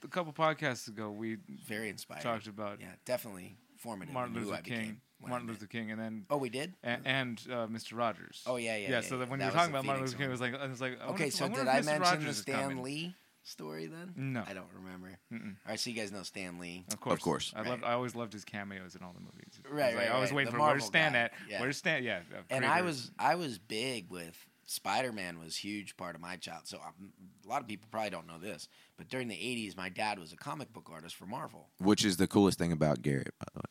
a 0.05 0.09
couple 0.09 0.33
podcasts 0.33 0.89
ago. 0.89 1.11
We 1.11 1.37
very 1.67 1.91
inspired 1.91 2.23
talked 2.23 2.47
about 2.47 2.81
yeah 2.81 2.87
definitely 3.05 3.55
formative 3.77 4.15
Martin 4.15 4.35
in 4.35 4.41
who 4.43 4.47
Luther 4.49 4.59
I 4.59 4.63
became 4.63 4.79
King, 4.85 5.01
when 5.21 5.31
Martin 5.31 5.49
Luther 5.49 5.67
King, 5.67 5.91
and 5.91 6.01
then 6.01 6.25
oh 6.31 6.39
we 6.39 6.49
did 6.49 6.73
and, 6.83 7.03
and 7.05 7.43
uh, 7.51 7.67
Mr. 7.67 7.97
Rogers. 7.99 8.43
Oh, 8.47 8.57
yeah, 8.57 8.77
yeah, 8.77 8.83
yeah. 8.83 8.91
yeah, 8.93 9.01
so 9.03 9.19
yeah. 9.19 9.25
when 9.27 9.39
That 9.41 9.47
you 9.47 9.51
were 9.53 9.57
talking 9.59 9.73
the 9.73 9.79
about 9.79 9.85
Martin 9.87 10.05
Luther 10.05 10.17
King, 10.17 10.27
it 10.27 10.31
was 10.31 10.41
like 10.41 10.55
I 10.55 10.67
was 10.67 10.81
like, 10.81 10.99
I 11.03 11.07
okay 11.13 11.27
if- 11.29 11.35
so 11.35 11.45
wonder 11.45 11.59
did 11.65 11.69
if 11.69 11.75
i 11.75 11.81
Mr. 11.81 11.85
mention 11.85 12.01
Rogers 12.03 12.37
stan 12.39 12.83
lee 12.83 13.15
story 13.43 13.87
then 13.87 14.13
No. 14.17 14.45
i 14.47 14.53
don't 14.53 14.69
remember 14.75 15.19
Mm-mm. 15.33 15.57
all 15.67 15.71
right 15.71 15.81
so 15.81 15.91
you 15.91 15.97
guys 15.97 16.13
know 16.13 16.23
stan 16.23 16.59
lee 16.59 16.85
Of 16.93 17.01
course, 17.01 17.15
Of 17.15 17.21
course. 17.23 17.53
I 17.57 17.61
Right. 17.61 17.71
loved. 17.71 17.85
I 17.85 17.93
always 17.93 18.15
loved 18.15 18.33
his 18.33 18.45
cameos 18.45 18.95
in 18.95 19.03
all 19.03 19.13
the 19.13 19.21
movies. 19.21 19.61
I 19.65 19.69
was 19.69 19.77
Right, 19.79 19.95
like, 19.95 20.05
right, 20.09 20.15
I 20.15 20.21
was 20.21 20.31
right. 20.31 20.37
waiting 20.37 20.53
The 20.53 20.59
for 20.59 20.63
where's 20.63 20.69
Marvel 20.83 20.87
Stan 20.87 21.13
guy. 21.13 21.19
at? 21.21 21.33
Yeah. 21.49 21.61
Where's 21.61 21.77
Stan? 21.79 22.03
Yeah. 22.05 22.21
uh, 22.33 22.43
and 22.51 22.65
Krager. 22.65 22.69
I 22.69 22.83
was 22.83 23.11
I 23.19 23.35
was 23.37 23.59
big 23.59 24.11
with 24.11 24.47
Spider 24.67 25.13
Man 25.13 25.39
was 25.39 25.57
a 25.57 25.61
huge 25.61 25.97
part 25.97 26.15
of 26.15 26.21
my 26.21 26.37
child. 26.37 26.63
So 26.69 26.79
um, 26.79 27.13
a 27.45 27.49
lot 27.49 27.61
of 27.61 27.67
people 27.67 27.89
probably 27.91 28.11
don't 28.11 28.27
know 28.27 28.39
this, 28.39 28.69
but 28.97 29.09
during 29.09 29.27
the 29.29 29.35
'80s, 29.35 29.77
my 29.77 29.89
dad 29.89 30.19
was 30.19 30.33
a 30.33 30.37
comic 30.37 30.73
book 30.73 30.89
artist 30.93 31.17
for 31.17 31.27
Marvel. 31.27 31.69
which 31.79 32.05
is 32.05 32.19
the 32.19 32.27
coolest 32.29 32.59
thing 32.59 32.71
about 32.73 33.03
Garrett 33.03 33.35
by 33.39 33.47
the 33.55 33.59
way 33.61 33.65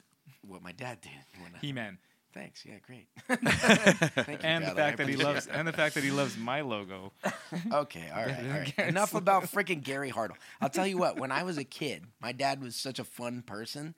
What 0.53 0.61
my 0.63 0.71
dad 0.73 0.99
did 1.01 1.11
when 1.41 1.53
I, 1.55 1.59
He-Man. 1.59 1.99
Thanks. 2.33 2.63
Yeah, 2.65 2.75
great. 2.85 3.07
Thank 3.27 4.43
you, 4.43 4.49
and 4.49 4.63
the 4.63 4.71
brother. 4.73 4.81
I 4.81 4.85
fact 4.85 4.97
that 4.97 5.07
he 5.09 5.15
loves 5.15 5.45
that. 5.47 5.55
and 5.55 5.67
the 5.67 5.73
fact 5.73 5.95
that 5.95 6.03
he 6.03 6.11
loves 6.11 6.37
my 6.37 6.61
logo. 6.61 7.11
Okay, 7.73 8.03
all 8.15 8.25
right. 8.25 8.37
All 8.37 8.59
right. 8.59 8.79
Enough 8.89 9.15
about 9.15 9.43
freaking 9.43 9.83
Gary 9.83 10.11
Hartle. 10.11 10.35
I'll 10.61 10.69
tell 10.69 10.85
you 10.85 10.99
what. 10.99 11.19
When 11.19 11.31
I 11.31 11.41
was 11.41 11.57
a 11.57 11.63
kid, 11.63 12.03
my 12.21 12.31
dad 12.31 12.61
was 12.61 12.75
such 12.75 12.99
a 12.99 13.03
fun 13.03 13.41
person. 13.41 13.95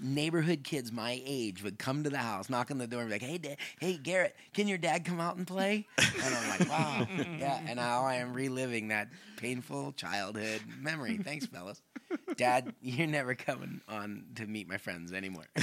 Neighborhood 0.00 0.64
kids 0.64 0.92
my 0.92 1.20
age 1.24 1.62
would 1.62 1.78
come 1.78 2.04
to 2.04 2.10
the 2.10 2.18
house, 2.18 2.48
knock 2.48 2.70
on 2.70 2.78
the 2.78 2.86
door, 2.86 3.00
and 3.00 3.08
be 3.10 3.14
like, 3.14 3.22
"Hey, 3.22 3.38
Dad, 3.38 3.56
hey 3.80 3.96
Garrett, 3.96 4.36
can 4.54 4.68
your 4.68 4.78
dad 4.78 5.04
come 5.04 5.20
out 5.20 5.36
and 5.36 5.46
play?" 5.46 5.86
And 5.98 6.34
I'm 6.34 6.48
like, 6.58 6.68
"Wow, 6.68 7.06
yeah." 7.38 7.60
And 7.66 7.76
now 7.76 8.02
I 8.04 8.16
am 8.16 8.32
reliving 8.32 8.88
that 8.88 9.08
painful 9.36 9.92
childhood 9.92 10.60
memory. 10.80 11.18
Thanks, 11.18 11.46
fellas. 11.46 11.80
Dad, 12.36 12.74
you're 12.80 13.06
never 13.06 13.34
coming 13.34 13.80
on 13.88 14.24
to 14.36 14.46
meet 14.46 14.68
my 14.68 14.78
friends 14.78 15.12
anymore. 15.12 15.44
I 15.56 15.62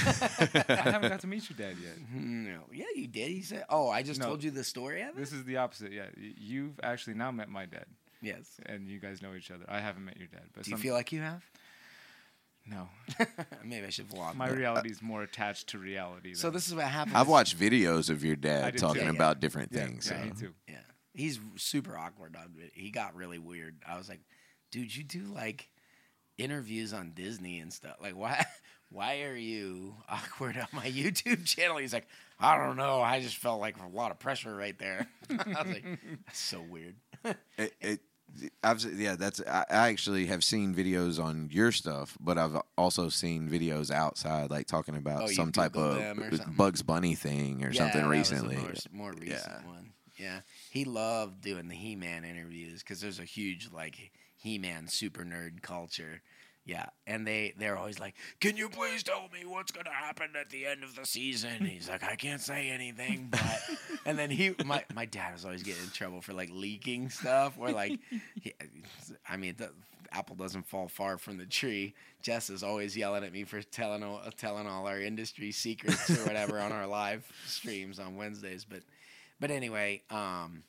haven't 0.68 1.08
got 1.10 1.20
to 1.20 1.26
meet 1.26 1.48
your 1.50 1.56
dad 1.56 1.76
yet. 1.82 1.94
no, 2.14 2.60
yeah, 2.72 2.84
you 2.94 3.06
did. 3.08 3.30
He 3.30 3.42
said, 3.42 3.64
"Oh, 3.68 3.88
I 3.88 4.02
just 4.02 4.20
No. 4.20 4.26
told 4.26 4.44
you 4.44 4.50
the 4.50 4.64
story 4.64 5.02
of 5.02 5.08
it." 5.10 5.16
This 5.16 5.32
is 5.32 5.44
the 5.44 5.56
opposite. 5.56 5.92
Yeah, 5.92 6.06
Y- 6.16 6.34
you've 6.36 6.78
actually 6.82 7.14
now 7.14 7.30
met 7.30 7.48
my 7.48 7.66
dad, 7.66 7.86
yes. 8.22 8.60
and 8.66 8.88
you 8.88 8.98
guys 9.00 9.22
know 9.22 9.34
each 9.34 9.50
other. 9.50 9.64
I 9.68 9.80
haven't 9.80 10.04
met 10.04 10.18
your 10.18 10.28
dad, 10.28 10.42
but 10.54 10.64
Do 10.64 10.70
you 10.70 10.76
some- 10.76 10.82
feel 10.82 10.94
like 10.94 11.10
you 11.12 11.20
have? 11.20 11.42
No. 12.68 12.88
Maybe 13.64 13.86
I 13.86 13.90
should 13.90 14.08
vlog. 14.08 14.34
My 14.34 14.48
that. 14.48 14.56
reality 14.56 14.90
is 14.90 15.00
more 15.02 15.22
attached 15.22 15.68
to 15.68 15.78
reality. 15.78 16.34
So 16.34 16.48
than- 16.48 16.54
this 16.54 16.68
is 16.68 16.74
what 16.74 16.84
happens. 16.84 17.16
I've 17.16 17.28
watched 17.28 17.58
videos 17.58 18.10
of 18.10 18.24
your 18.24 18.34
I 18.34 18.40
dad 18.40 18.72
did 18.72 18.80
talking 18.80 19.02
too. 19.02 19.06
Yeah, 19.08 19.14
about 19.14 19.40
different 19.40 19.70
yeah, 19.72 19.86
things. 19.86 20.10
yeah, 20.10 20.20
so. 20.20 20.24
me 20.26 20.32
too. 20.38 20.54
Yeah, 20.68 20.74
he's 21.14 21.40
super 21.56 21.96
awkward 21.96 22.36
on 22.36 22.54
it. 22.58 22.72
He 22.74 22.90
got 22.90 23.14
really 23.14 23.38
weird. 23.38 23.76
I 23.86 23.96
was 23.96 24.08
like, 24.08 24.20
dude, 24.70 24.94
you 24.94 25.04
do 25.04 25.22
like 25.34 25.68
interviews 26.38 26.92
on 26.92 27.12
Disney 27.14 27.60
and 27.60 27.72
stuff. 27.72 27.96
Like, 28.00 28.16
why? 28.16 28.44
Why 28.88 29.22
are 29.22 29.34
you 29.34 29.96
awkward 30.08 30.56
on 30.56 30.68
my 30.72 30.86
YouTube 30.90 31.44
channel? 31.44 31.78
He's 31.78 31.92
like, 31.92 32.06
I 32.38 32.56
don't 32.56 32.76
know. 32.76 33.02
I 33.02 33.20
just 33.20 33.36
felt 33.36 33.60
like 33.60 33.74
a 33.82 33.88
lot 33.88 34.12
of 34.12 34.20
pressure 34.20 34.54
right 34.54 34.78
there. 34.78 35.08
I 35.28 35.62
was 35.62 35.72
like, 35.72 35.84
that's 36.24 36.38
so 36.38 36.60
weird. 36.62 36.94
It, 37.58 37.74
it, 37.80 38.00
I've 38.62 38.84
yeah, 38.98 39.16
that's 39.16 39.40
I, 39.46 39.64
I 39.70 39.88
actually 39.88 40.26
have 40.26 40.44
seen 40.44 40.74
videos 40.74 41.22
on 41.22 41.48
your 41.52 41.72
stuff, 41.72 42.16
but 42.20 42.36
I've 42.38 42.56
also 42.76 43.08
seen 43.08 43.48
videos 43.48 43.90
outside, 43.90 44.50
like 44.50 44.66
talking 44.66 44.96
about 44.96 45.22
Oh, 45.22 45.28
you 45.28 45.34
some 45.34 45.52
type 45.52 45.72
Googled 45.72 45.90
of 45.90 45.94
them 45.96 46.22
or 46.22 46.36
something? 46.36 46.54
Bugs 46.54 46.82
Bunny 46.82 47.14
thing 47.14 47.64
or 47.64 47.72
something 47.72 48.02
that 48.02 48.08
was 48.08 48.30
the 48.30 48.36
recently. 48.36 48.56
more, 48.56 48.74
more 48.92 49.12
recent 49.12 49.30
Yeah. 49.62 49.66
one. 49.66 49.92
Yeah, 50.18 50.40
he 50.70 50.84
loved 50.84 51.42
doing 51.42 51.68
the 51.68 51.74
He-Man 51.74 52.24
interviews 52.24 52.82
because 52.82 53.00
there's 53.00 53.20
a 53.20 53.24
huge 53.24 53.70
like 53.72 54.12
He-Man 54.36 54.88
super 54.88 55.24
nerd 55.24 55.62
culture. 55.62 56.22
Yeah, 56.66 56.86
and 57.06 57.24
they 57.24 57.54
they're 57.56 57.78
always 57.78 58.00
like, 58.00 58.16
"Can 58.40 58.56
you 58.56 58.68
please 58.68 59.04
tell 59.04 59.28
me 59.32 59.44
what's 59.44 59.70
gonna 59.70 59.92
happen 59.92 60.30
at 60.38 60.50
the 60.50 60.66
end 60.66 60.82
of 60.82 60.96
the 60.96 61.06
season?" 61.06 61.64
He's 61.64 61.88
like, 61.88 62.02
"I 62.02 62.16
can't 62.16 62.40
say 62.40 62.70
anything," 62.70 63.28
but 63.30 63.62
and 64.04 64.18
then 64.18 64.30
he 64.30 64.52
my 64.64 64.84
my 64.92 65.04
dad 65.04 65.32
was 65.32 65.44
always 65.44 65.62
getting 65.62 65.84
in 65.84 65.90
trouble 65.90 66.20
for 66.20 66.32
like 66.32 66.50
leaking 66.52 67.08
stuff 67.10 67.54
or 67.56 67.70
like, 67.70 68.00
he, 68.42 68.52
I 69.28 69.36
mean, 69.36 69.54
the 69.56 69.70
apple 70.10 70.34
doesn't 70.34 70.66
fall 70.66 70.88
far 70.88 71.18
from 71.18 71.38
the 71.38 71.46
tree. 71.46 71.94
Jess 72.20 72.50
is 72.50 72.64
always 72.64 72.96
yelling 72.96 73.22
at 73.22 73.32
me 73.32 73.44
for 73.44 73.62
telling 73.62 74.02
all, 74.02 74.20
telling 74.36 74.66
all 74.66 74.88
our 74.88 75.00
industry 75.00 75.52
secrets 75.52 76.10
or 76.10 76.26
whatever 76.26 76.58
on 76.58 76.72
our 76.72 76.88
live 76.88 77.30
streams 77.46 78.00
on 78.00 78.16
Wednesdays, 78.16 78.64
but 78.64 78.80
but 79.38 79.52
anyway, 79.52 80.02
um, 80.10 80.64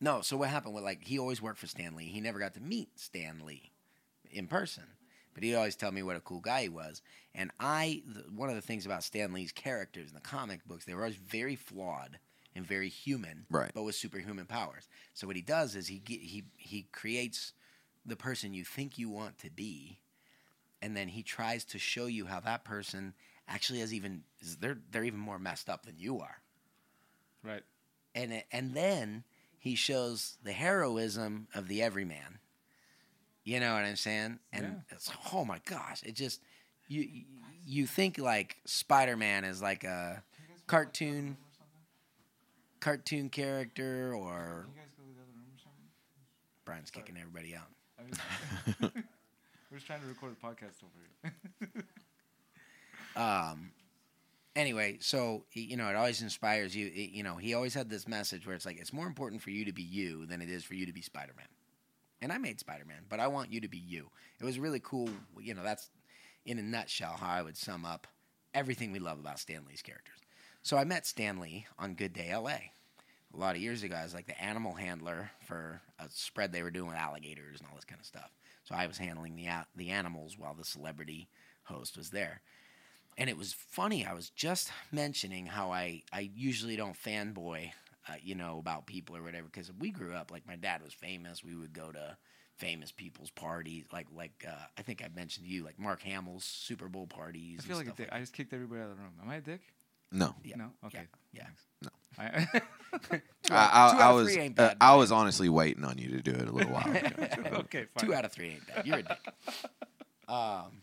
no. 0.00 0.20
So 0.22 0.36
what 0.36 0.48
happened 0.48 0.74
with 0.74 0.82
like 0.82 1.04
he 1.04 1.20
always 1.20 1.40
worked 1.40 1.58
for 1.58 1.68
Stan 1.68 1.94
Lee. 1.94 2.06
He 2.06 2.20
never 2.20 2.40
got 2.40 2.54
to 2.54 2.60
meet 2.60 2.98
Stan 2.98 3.42
Lee 3.46 3.70
in 4.32 4.46
person, 4.48 4.84
but 5.34 5.42
he'd 5.42 5.54
always 5.54 5.76
tell 5.76 5.92
me 5.92 6.02
what 6.02 6.16
a 6.16 6.20
cool 6.20 6.40
guy 6.40 6.62
he 6.62 6.68
was. 6.68 7.02
And 7.34 7.50
I, 7.58 8.02
the, 8.06 8.20
one 8.34 8.48
of 8.50 8.54
the 8.54 8.60
things 8.62 8.84
about 8.86 9.04
Stan 9.04 9.32
Lee's 9.32 9.52
characters 9.52 10.08
in 10.08 10.14
the 10.14 10.20
comic 10.20 10.64
books, 10.66 10.84
they 10.84 10.94
were 10.94 11.02
always 11.02 11.16
very 11.16 11.56
flawed 11.56 12.18
and 12.54 12.66
very 12.66 12.88
human, 12.90 13.46
Right. 13.50 13.70
But 13.74 13.84
with 13.84 13.94
superhuman 13.94 14.44
powers. 14.46 14.88
So 15.14 15.26
what 15.26 15.36
he 15.36 15.42
does 15.42 15.74
is 15.74 15.86
he 15.88 15.98
ge- 16.00 16.20
he 16.20 16.44
he 16.56 16.86
creates 16.92 17.54
the 18.04 18.16
person 18.16 18.52
you 18.52 18.64
think 18.64 18.98
you 18.98 19.08
want 19.08 19.38
to 19.38 19.48
be, 19.50 20.00
and 20.82 20.94
then 20.94 21.08
he 21.08 21.22
tries 21.22 21.64
to 21.66 21.78
show 21.78 22.04
you 22.06 22.26
how 22.26 22.40
that 22.40 22.64
person 22.64 23.14
actually 23.48 23.78
has 23.80 23.94
even 23.94 24.24
is- 24.40 24.56
they're 24.58 24.76
they're 24.90 25.04
even 25.04 25.18
more 25.20 25.38
messed 25.38 25.70
up 25.70 25.86
than 25.86 25.94
you 25.98 26.20
are 26.20 26.42
Right. 27.42 27.62
and 28.14 28.32
it- 28.34 28.46
and 28.52 28.74
then 28.74 29.24
he 29.58 29.74
shows 29.74 30.36
the 30.42 30.52
heroism 30.52 31.48
of 31.54 31.68
the 31.68 31.80
everyman. 31.82 32.38
You 33.44 33.58
know 33.60 33.74
what 33.74 33.84
I'm 33.84 33.96
saying? 33.96 34.38
And 34.52 34.64
Yeah. 34.64 34.94
it's 34.96 35.10
oh 35.32 35.44
my 35.44 35.60
gosh, 35.64 36.02
it 36.04 36.14
just 36.14 36.40
you 36.88 37.08
you 37.66 37.86
think 37.86 38.18
like 38.18 38.56
Spider 38.66 39.16
Man 39.16 39.44
is 39.44 39.60
like 39.62 39.84
a 39.84 40.22
cartoon 40.66 41.36
cartoon 42.80 43.28
character 43.30 44.14
or 44.14 44.66
Brian's 46.64 46.90
kicking 46.90 47.16
everybody 47.16 47.54
out. 47.56 47.68
We're 49.70 49.78
just 49.78 49.86
trying 49.86 50.00
to 50.02 50.06
record 50.06 50.32
a 50.40 50.46
podcast 50.46 50.82
over 50.82 51.32
here. 51.72 51.84
um 53.16 53.70
anyway 54.56 54.96
so 55.00 55.44
you 55.52 55.76
know 55.76 55.88
it 55.88 55.96
always 55.96 56.22
inspires 56.22 56.74
you 56.74 56.86
it- 56.86 57.10
you 57.10 57.22
know 57.22 57.36
he 57.36 57.52
always 57.54 57.74
had 57.74 57.90
this 57.90 58.08
message 58.08 58.46
where 58.46 58.54
it's 58.56 58.64
like 58.66 58.78
it's 58.80 58.92
more 58.92 59.06
important 59.06 59.42
for 59.42 59.50
you 59.50 59.64
to 59.66 59.72
be 59.72 59.82
you 59.82 60.24
than 60.26 60.40
it 60.40 60.48
is 60.48 60.64
for 60.64 60.74
you 60.74 60.86
to 60.86 60.92
be 60.92 61.02
spider-man 61.02 61.46
and 62.22 62.32
i 62.32 62.38
made 62.38 62.58
spider-man 62.58 63.02
but 63.08 63.20
i 63.20 63.26
want 63.26 63.52
you 63.52 63.60
to 63.60 63.68
be 63.68 63.78
you. 63.78 64.08
It 64.40 64.44
was 64.44 64.58
really 64.58 64.80
cool 64.80 65.10
you 65.40 65.54
know 65.54 65.62
that's 65.62 65.90
in 66.46 66.58
a 66.58 66.62
nutshell 66.62 67.16
how 67.18 67.30
i 67.30 67.42
would 67.42 67.56
sum 67.56 67.84
up 67.84 68.06
everything 68.54 68.92
we 68.92 68.98
love 68.98 69.18
about 69.18 69.38
stan 69.38 69.64
lee's 69.68 69.82
characters. 69.82 70.16
So 70.62 70.76
i 70.78 70.84
met 70.84 71.06
stan 71.06 71.40
lee 71.40 71.66
on 71.78 71.94
good 71.94 72.14
day 72.14 72.34
la 72.34 72.48
a. 72.48 72.72
Lot 73.34 73.56
of 73.56 73.62
years 73.62 73.82
ago 73.82 73.96
i 73.96 74.04
was 74.04 74.14
like 74.14 74.26
the 74.26 74.42
animal 74.42 74.74
handler 74.74 75.30
for 75.46 75.82
a 75.98 76.06
spread 76.08 76.52
they 76.52 76.62
were 76.62 76.70
doing 76.70 76.88
with 76.88 76.96
alligators 76.96 77.60
and 77.60 77.68
all 77.68 77.76
this 77.76 77.84
kind 77.84 78.00
of 78.00 78.06
stuff. 78.06 78.30
So 78.64 78.74
i 78.74 78.86
was 78.86 78.98
handling 78.98 79.36
the, 79.36 79.48
the 79.76 79.90
animals 79.90 80.38
while 80.38 80.54
the 80.54 80.64
celebrity 80.64 81.28
host 81.64 81.96
was 81.96 82.10
there. 82.10 82.40
And 83.18 83.28
it 83.28 83.36
was 83.36 83.52
funny. 83.52 84.06
I 84.06 84.14
was 84.14 84.30
just 84.30 84.70
mentioning 84.90 85.46
how 85.46 85.70
I, 85.70 86.02
I 86.12 86.30
usually 86.34 86.76
don't 86.76 86.96
fanboy, 86.96 87.72
uh, 88.08 88.14
you 88.22 88.34
know, 88.34 88.58
about 88.58 88.86
people 88.86 89.16
or 89.16 89.22
whatever. 89.22 89.46
Because 89.46 89.72
we 89.78 89.90
grew 89.90 90.14
up 90.14 90.30
like 90.30 90.46
my 90.46 90.56
dad 90.56 90.82
was 90.82 90.92
famous. 90.92 91.42
We 91.44 91.54
would 91.54 91.72
go 91.72 91.92
to 91.92 92.16
famous 92.56 92.92
people's 92.92 93.30
parties, 93.30 93.84
like 93.92 94.06
like 94.14 94.44
uh, 94.46 94.52
I 94.78 94.82
think 94.82 95.02
I 95.02 95.08
mentioned 95.14 95.46
to 95.46 95.52
you, 95.52 95.64
like 95.64 95.78
Mark 95.78 96.02
Hamill's 96.02 96.44
Super 96.44 96.88
Bowl 96.88 97.06
parties. 97.06 97.60
I 97.62 97.66
feel 97.66 97.76
like 97.76 97.86
a 97.86 97.88
stuff 97.90 97.96
dick. 97.98 98.08
I 98.12 98.20
just 98.20 98.32
kicked 98.32 98.52
everybody 98.52 98.80
out 98.82 98.90
of 98.90 98.96
the 98.96 99.02
room. 99.02 99.12
Am 99.22 99.30
I 99.30 99.36
a 99.36 99.40
dick? 99.40 99.60
No, 100.12 100.34
Yeah. 100.44 100.56
No. 100.56 100.70
Okay. 100.86 101.08
Yeah. 101.32 101.44
thanks. 101.44 101.64
I, 102.18 102.60
I, 103.50 103.56
I, 103.56 103.96
I 104.08 104.12
was 104.12 104.36
uh, 104.36 104.74
I 104.80 104.94
was 104.94 105.10
honestly 105.10 105.48
waiting 105.48 105.84
on 105.84 105.96
you 105.96 106.10
to 106.10 106.20
do 106.20 106.32
it 106.32 106.46
a 106.46 106.52
little 106.52 106.72
while 106.72 106.90
ago. 106.90 107.08
okay. 107.60 107.86
Fine. 107.94 108.06
Two 108.06 108.14
out 108.14 108.26
of 108.26 108.32
three 108.32 108.50
ain't 108.50 108.66
bad. 108.66 108.86
You're 108.86 108.98
a 108.98 109.02
dick. 109.02 109.18
um, 110.28 110.72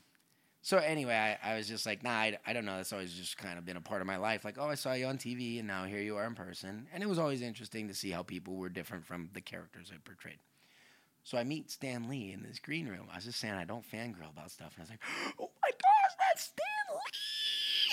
so 0.70 0.78
anyway, 0.78 1.16
I, 1.44 1.54
I 1.54 1.56
was 1.56 1.68
just 1.68 1.88
like, 1.88 2.04
nah, 2.04 2.12
I, 2.12 2.38
I 2.46 2.54
don't 2.54 2.64
know. 2.64 2.78
That's 2.78 2.94
always 2.94 3.12
just 3.12 3.40
kind 3.40 3.58
of 3.58 3.66
been 3.66 3.76
a 3.76 3.82
part 3.82 4.02
of 4.02 4.08
my 4.08 4.18
life. 4.18 4.46
Like, 4.46 4.60
oh, 4.60 4.70
I 4.70 4.76
saw 4.76 4.94
you 4.94 5.08
on 5.08 5.18
TV, 5.18 5.58
and 5.58 5.68
now 5.68 5.86
here 5.86 6.00
you 6.00 6.16
are 6.16 6.28
in 6.28 6.36
person. 6.36 6.86
And 6.94 7.02
it 7.02 7.10
was 7.10 7.18
always 7.18 7.42
interesting 7.42 7.88
to 7.88 7.96
see 7.96 8.12
how 8.12 8.22
people 8.22 8.54
were 8.54 8.70
different 8.70 9.04
from 9.04 9.32
the 9.34 9.42
characters 9.42 9.92
I 9.92 9.98
portrayed. 10.06 10.38
So 11.24 11.40
I 11.40 11.44
meet 11.44 11.72
Stan 11.72 12.08
Lee 12.08 12.32
in 12.32 12.44
this 12.44 12.60
green 12.60 12.88
room. 12.88 13.08
I 13.12 13.16
was 13.16 13.26
just 13.26 13.40
saying 13.40 13.56
I 13.56 13.64
don't 13.64 13.84
fangirl 13.84 14.30
about 14.32 14.52
stuff, 14.52 14.74
and 14.76 14.82
I 14.82 14.82
was 14.82 14.90
like, 14.92 15.02
oh 15.40 15.50
my 15.64 15.72
gosh, 15.72 16.16
that's 16.30 16.54
Stan 16.54 16.86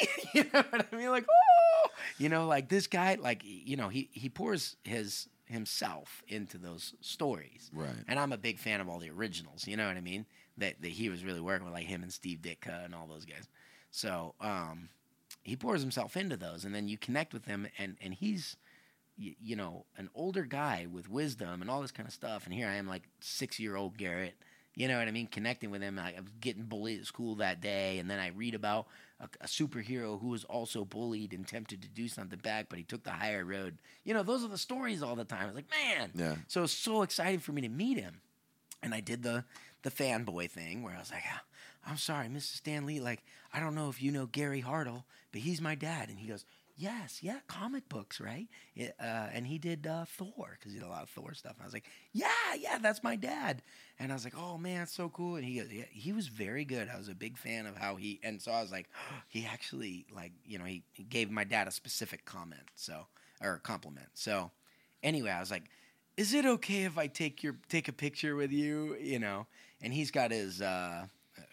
Lee. 0.02 0.30
you 0.34 0.50
know 0.52 0.64
what 0.68 0.86
I 0.92 0.96
mean? 0.96 1.10
Like, 1.10 1.24
oh, 1.30 1.88
you 2.18 2.28
know, 2.28 2.46
like 2.46 2.68
this 2.68 2.86
guy, 2.86 3.16
like 3.18 3.40
you 3.42 3.78
know, 3.78 3.88
he 3.88 4.10
he 4.12 4.28
pours 4.28 4.76
his 4.84 5.28
himself 5.46 6.22
into 6.28 6.58
those 6.58 6.92
stories. 7.00 7.70
Right. 7.72 7.88
And 8.06 8.18
I'm 8.18 8.32
a 8.32 8.36
big 8.36 8.58
fan 8.58 8.82
of 8.82 8.88
all 8.90 8.98
the 8.98 9.08
originals. 9.08 9.66
You 9.66 9.78
know 9.78 9.86
what 9.86 9.96
I 9.96 10.02
mean? 10.02 10.26
That 10.58 10.80
that 10.82 10.90
he 10.92 11.08
was 11.08 11.24
really 11.24 11.40
working 11.40 11.64
with, 11.66 11.74
like 11.74 11.86
him 11.86 12.02
and 12.02 12.12
Steve 12.12 12.38
Ditko 12.40 12.84
and 12.84 12.94
all 12.94 13.06
those 13.06 13.24
guys. 13.24 13.48
So 13.90 14.34
um, 14.40 14.88
he 15.42 15.56
pours 15.56 15.80
himself 15.82 16.16
into 16.16 16.36
those, 16.36 16.64
and 16.64 16.74
then 16.74 16.88
you 16.88 16.96
connect 16.98 17.32
with 17.32 17.44
him, 17.44 17.66
and 17.78 17.96
and 18.02 18.14
he's 18.14 18.56
y- 19.18 19.36
you 19.42 19.56
know 19.56 19.84
an 19.96 20.08
older 20.14 20.44
guy 20.44 20.86
with 20.90 21.10
wisdom 21.10 21.60
and 21.60 21.70
all 21.70 21.82
this 21.82 21.90
kind 21.92 22.06
of 22.08 22.12
stuff. 22.14 22.44
And 22.46 22.54
here 22.54 22.68
I 22.68 22.76
am, 22.76 22.86
like 22.88 23.02
six 23.20 23.58
year 23.60 23.76
old 23.76 23.96
Garrett. 23.98 24.34
You 24.74 24.88
know 24.88 24.98
what 24.98 25.08
I 25.08 25.10
mean? 25.10 25.26
Connecting 25.26 25.70
with 25.70 25.80
him. 25.82 25.98
I 25.98 26.14
I 26.16 26.20
was 26.20 26.30
getting 26.40 26.64
bullied 26.64 27.00
at 27.00 27.06
school 27.06 27.34
that 27.36 27.60
day, 27.60 27.98
and 27.98 28.10
then 28.10 28.18
I 28.18 28.28
read 28.28 28.54
about 28.54 28.86
a, 29.20 29.28
a 29.42 29.46
superhero 29.46 30.20
who 30.20 30.28
was 30.28 30.44
also 30.44 30.84
bullied 30.84 31.32
and 31.32 31.46
tempted 31.48 31.80
to 31.82 31.88
do 31.88 32.08
something 32.08 32.38
back, 32.38 32.66
but 32.68 32.78
he 32.78 32.84
took 32.84 33.02
the 33.02 33.10
higher 33.10 33.44
road. 33.44 33.78
You 34.04 34.12
know, 34.14 34.22
those 34.22 34.44
are 34.44 34.48
the 34.48 34.58
stories 34.58 35.02
all 35.02 35.16
the 35.16 35.24
time. 35.24 35.44
I 35.44 35.46
was 35.46 35.54
like, 35.54 35.70
man, 35.70 36.10
Yeah. 36.14 36.36
so 36.46 36.60
it 36.60 36.62
was 36.62 36.72
so 36.72 37.00
exciting 37.02 37.40
for 37.40 37.52
me 37.52 37.62
to 37.62 37.68
meet 37.70 37.98
him. 37.98 38.20
And 38.82 38.92
I 38.92 39.00
did 39.00 39.22
the 39.22 39.44
the 39.82 39.90
fanboy 39.90 40.50
thing 40.50 40.82
where 40.82 40.94
I 40.94 40.98
was 40.98 41.10
like, 41.10 41.24
"Ah, 41.32 41.42
I'm 41.86 41.96
sorry, 41.96 42.28
Mrs. 42.28 42.56
Stan 42.56 42.86
Lee, 42.86 43.00
like, 43.00 43.22
I 43.52 43.60
don't 43.60 43.74
know 43.74 43.88
if 43.88 44.02
you 44.02 44.10
know 44.10 44.26
Gary 44.26 44.62
Hartle, 44.62 45.04
but 45.32 45.40
he's 45.40 45.60
my 45.60 45.74
dad. 45.74 46.08
And 46.08 46.18
he 46.18 46.28
goes, 46.28 46.44
yes, 46.76 47.20
yeah, 47.22 47.38
comic 47.46 47.88
books, 47.88 48.20
right? 48.20 48.48
Uh, 48.78 49.28
and 49.32 49.46
he 49.46 49.58
did 49.58 49.86
uh, 49.86 50.04
Thor 50.04 50.56
because 50.58 50.72
he 50.72 50.78
did 50.78 50.86
a 50.86 50.90
lot 50.90 51.02
of 51.02 51.08
Thor 51.08 51.34
stuff. 51.34 51.54
And 51.54 51.62
I 51.62 51.64
was 51.64 51.72
like, 51.72 51.86
yeah, 52.12 52.26
yeah, 52.58 52.78
that's 52.78 53.02
my 53.02 53.16
dad. 53.16 53.62
And 53.98 54.12
I 54.12 54.14
was 54.14 54.24
like, 54.24 54.34
oh 54.38 54.58
man, 54.58 54.80
that's 54.80 54.92
so 54.92 55.08
cool. 55.08 55.36
And 55.36 55.44
he 55.44 55.58
goes, 55.58 55.72
yeah, 55.72 55.84
he 55.90 56.12
was 56.12 56.28
very 56.28 56.64
good. 56.64 56.88
I 56.92 56.98
was 56.98 57.08
a 57.08 57.14
big 57.14 57.36
fan 57.38 57.66
of 57.66 57.76
how 57.76 57.96
he. 57.96 58.20
And 58.22 58.40
so 58.40 58.52
I 58.52 58.60
was 58.60 58.70
like, 58.70 58.88
he 59.28 59.46
actually 59.46 60.06
like 60.14 60.32
you 60.44 60.58
know 60.58 60.64
he, 60.64 60.82
he 60.92 61.02
gave 61.02 61.30
my 61.30 61.44
dad 61.44 61.66
a 61.66 61.72
specific 61.72 62.24
comment, 62.24 62.62
so 62.74 63.06
or 63.42 63.58
compliment. 63.58 64.08
So 64.14 64.50
anyway, 65.02 65.30
I 65.30 65.40
was 65.40 65.50
like, 65.50 65.64
is 66.16 66.32
it 66.34 66.46
okay 66.46 66.84
if 66.84 66.98
I 66.98 67.06
take 67.06 67.42
your 67.42 67.56
take 67.68 67.88
a 67.88 67.92
picture 67.92 68.36
with 68.36 68.52
you? 68.52 68.96
You 69.00 69.18
know, 69.18 69.46
and 69.82 69.92
he's 69.92 70.10
got 70.10 70.30
his 70.30 70.60
uh, 70.62 71.06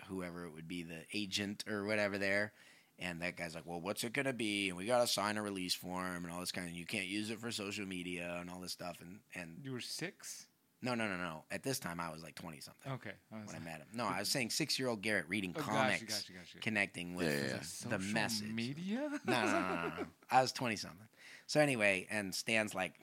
whoever 0.07 0.45
it 0.45 0.53
would 0.53 0.67
be, 0.67 0.83
the 0.83 1.01
agent 1.13 1.63
or 1.69 1.85
whatever 1.85 2.17
there. 2.17 2.53
And 2.99 3.21
that 3.23 3.35
guy's 3.35 3.55
like, 3.55 3.65
well, 3.65 3.81
what's 3.81 4.03
it 4.03 4.13
gonna 4.13 4.33
be? 4.33 4.69
And 4.69 4.77
we 4.77 4.85
gotta 4.85 5.07
sign 5.07 5.37
a 5.37 5.41
release 5.41 5.73
form 5.73 6.23
and 6.23 6.31
all 6.31 6.39
this 6.39 6.51
kind 6.51 6.67
of. 6.69 6.75
You 6.75 6.85
can't 6.85 7.07
use 7.07 7.31
it 7.31 7.39
for 7.39 7.51
social 7.51 7.85
media 7.85 8.37
and 8.39 8.49
all 8.49 8.59
this 8.59 8.71
stuff. 8.71 8.97
And 9.01 9.19
and 9.35 9.57
You 9.63 9.71
were 9.73 9.79
six. 9.81 10.45
no, 10.81 10.93
no, 10.93 11.07
no, 11.07 11.17
no. 11.17 11.43
At 11.51 11.63
this 11.63 11.79
time, 11.79 11.99
I 11.99 12.11
was 12.11 12.21
like 12.21 12.35
twenty 12.35 12.59
something 12.59 12.91
Okay. 12.93 13.13
I 13.31 13.37
was 13.39 13.47
when 13.47 13.55
I 13.55 13.59
met 13.59 13.77
him. 13.79 13.87
No, 13.93 14.05
I 14.05 14.19
was 14.19 14.29
saying 14.29 14.51
six 14.51 14.77
year 14.77 14.89
old 14.89 15.01
Garrett 15.01 15.25
reading 15.27 15.53
Oh, 15.57 15.59
gotcha, 15.61 15.71
comics, 15.71 16.01
gotcha, 16.03 16.33
gotcha. 16.33 16.59
connecting 16.61 17.15
with 17.15 17.27
Yeah, 17.27 17.33
yeah, 17.33 17.47
yeah. 17.47 17.57
the 17.57 17.65
social 17.65 18.13
message. 18.13 18.51
media. 18.51 19.09
No, 19.25 19.33
no, 19.33 19.41
no, 19.45 19.51
no, 19.51 19.59
no, 19.59 19.87
no. 20.01 20.05
I 20.29 20.41
was 20.41 20.51
twenty 20.51 20.75
something. 20.75 21.07
So 21.47 21.59
anyway, 21.59 22.07
and 22.11 22.33
Stan's 22.33 22.75
like, 22.75 22.93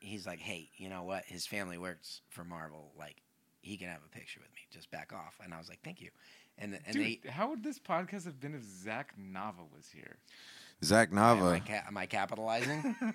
he's 0.00 0.26
like, 0.26 0.38
hey, 0.40 0.70
you 0.76 0.88
know 0.88 1.02
what? 1.04 1.24
His 1.26 1.46
family 1.46 1.76
works 1.78 2.22
for 2.30 2.42
Marvel. 2.42 2.90
Like, 2.98 3.16
he 3.60 3.76
can 3.76 3.88
have 3.88 4.00
a 4.04 4.08
picture 4.08 4.40
with 4.40 4.50
me. 4.54 4.62
Just 4.70 4.90
back 4.90 5.12
off. 5.12 5.38
And 5.42 5.52
I 5.54 5.58
was 5.58 5.68
like, 5.68 5.80
thank 5.82 6.00
you. 6.00 6.10
And 6.58 6.78
and 6.86 6.94
Dude, 6.96 7.18
they. 7.24 7.30
how 7.30 7.50
would 7.50 7.62
this 7.62 7.78
podcast 7.78 8.24
have 8.24 8.40
been 8.40 8.54
if 8.54 8.62
Zach 8.64 9.14
Nava 9.18 9.70
was 9.74 9.88
here? 9.92 10.16
Zach 10.84 11.10
Am 11.12 11.18
I, 11.18 11.20
Nava. 11.34 11.66
ca- 11.66 11.84
am 11.86 11.96
I 11.96 12.06
capitalizing? 12.06 12.94
I'm 13.02 13.14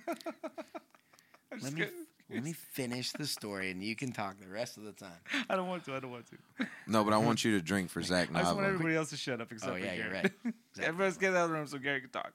let 1.52 1.62
just 1.62 1.74
me 1.74 1.80
kidding. 1.82 2.06
let 2.30 2.44
me 2.44 2.54
finish 2.54 3.12
the 3.12 3.26
story, 3.28 3.70
and 3.72 3.84
you 3.84 3.96
can 3.96 4.12
talk 4.12 4.40
the 4.40 4.48
rest 4.48 4.78
of 4.78 4.84
the 4.84 4.92
time. 4.94 5.20
I 5.50 5.56
don't 5.56 5.68
want 5.68 5.84
to. 5.86 5.94
I 5.96 6.00
don't 6.00 6.12
want 6.12 6.26
to. 6.28 6.68
No, 6.88 7.04
but 7.04 7.14
I 7.14 7.18
want 7.18 7.44
you 7.44 7.58
to 7.58 7.62
drink 7.64 7.90
for 7.90 8.02
Zach 8.02 8.30
Nava. 8.30 8.36
I 8.38 8.42
just 8.44 8.56
want 8.56 8.68
everybody 8.68 8.96
else 8.96 9.10
to 9.12 9.18
shut 9.18 9.40
up 9.42 9.52
except 9.52 9.72
Oh, 9.72 9.76
yeah, 9.76 9.90
for 9.92 9.96
you're 9.96 10.10
Garrett. 10.10 10.34
right. 10.46 10.54
Zach 10.76 10.86
Everybody's 10.88 11.18
Nava. 11.18 11.20
get 11.22 11.36
out 11.36 11.44
of 11.46 11.50
the 11.50 11.56
room 11.56 11.68
so 11.68 11.78
Gary 11.78 12.02
can 12.02 12.10
talk. 12.10 12.34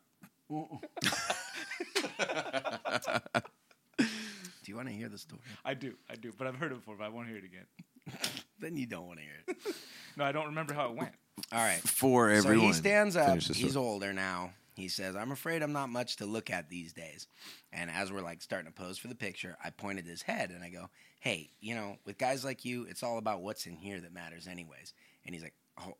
Do 4.68 4.72
you 4.72 4.76
want 4.76 4.88
to 4.88 4.94
hear 4.94 5.08
the 5.08 5.16
story? 5.16 5.40
I 5.64 5.72
do, 5.72 5.94
I 6.10 6.16
do, 6.16 6.30
but 6.36 6.46
I've 6.46 6.56
heard 6.56 6.72
it 6.72 6.74
before, 6.74 6.94
but 6.98 7.04
I 7.04 7.08
won't 7.08 7.26
hear 7.26 7.38
it 7.38 7.44
again. 7.44 7.64
Then 8.60 8.76
you 8.76 8.84
don't 8.84 9.06
want 9.06 9.18
to 9.18 9.24
hear 9.24 9.32
it. 9.46 9.56
No, 10.18 10.24
I 10.24 10.32
don't 10.32 10.44
remember 10.44 10.74
how 10.74 10.90
it 10.90 10.96
went. 10.96 11.12
All 11.50 11.58
right. 11.58 11.78
For 11.78 12.28
everyone. 12.28 12.60
So 12.60 12.66
he 12.66 12.72
stands 12.74 13.16
up. 13.16 13.38
He's 13.40 13.78
older 13.78 14.12
now. 14.12 14.52
He 14.74 14.88
says, 14.88 15.16
I'm 15.16 15.32
afraid 15.32 15.62
I'm 15.62 15.72
not 15.72 15.88
much 15.88 16.16
to 16.16 16.26
look 16.26 16.50
at 16.50 16.68
these 16.68 16.92
days. 16.92 17.28
And 17.72 17.90
as 17.90 18.12
we're 18.12 18.20
like 18.20 18.42
starting 18.42 18.70
to 18.70 18.74
pose 18.74 18.98
for 18.98 19.08
the 19.08 19.14
picture, 19.14 19.56
I 19.64 19.70
pointed 19.70 20.04
his 20.04 20.20
head 20.20 20.50
and 20.50 20.62
I 20.62 20.68
go, 20.68 20.90
Hey, 21.20 21.48
you 21.60 21.74
know, 21.74 21.96
with 22.04 22.18
guys 22.18 22.44
like 22.44 22.66
you, 22.66 22.84
it's 22.90 23.02
all 23.02 23.16
about 23.16 23.40
what's 23.40 23.64
in 23.64 23.76
here 23.76 24.02
that 24.02 24.12
matters, 24.12 24.46
anyways. 24.46 24.92
And 25.24 25.34
he's 25.34 25.44
like, 25.44 25.54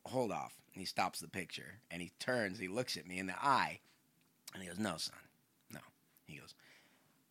Hold 0.05 0.31
off. 0.31 0.53
And 0.75 0.81
he 0.81 0.85
stops 0.87 1.21
the 1.21 1.29
picture 1.29 1.81
and 1.91 2.03
he 2.03 2.13
turns, 2.21 2.59
he 2.59 2.69
looks 2.69 2.99
at 2.99 3.07
me 3.07 3.19
in 3.19 3.29
the 3.29 3.43
eye, 3.43 3.81
and 4.53 4.63
he 4.63 4.69
goes, 4.69 4.79
No, 4.79 4.99
son, 4.99 5.17
no. 5.73 5.81
He 6.27 6.37
goes, 6.37 6.55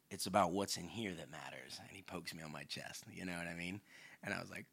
It's 0.10 0.26
about 0.26 0.52
what's 0.52 0.78
in 0.78 0.88
here 0.88 1.14
that 1.14 1.30
matters. 1.32 1.80
And 1.82 1.90
he 1.92 2.02
pokes 2.02 2.34
me 2.34 2.44
on 2.44 2.52
my 2.52 2.64
chest. 2.64 3.04
You 3.12 3.26
know 3.26 3.34
what 3.34 3.48
I 3.48 3.56
mean? 3.56 3.82
And 4.24 4.34
I 4.34 4.40
was 4.40 4.50
like, 4.50 4.66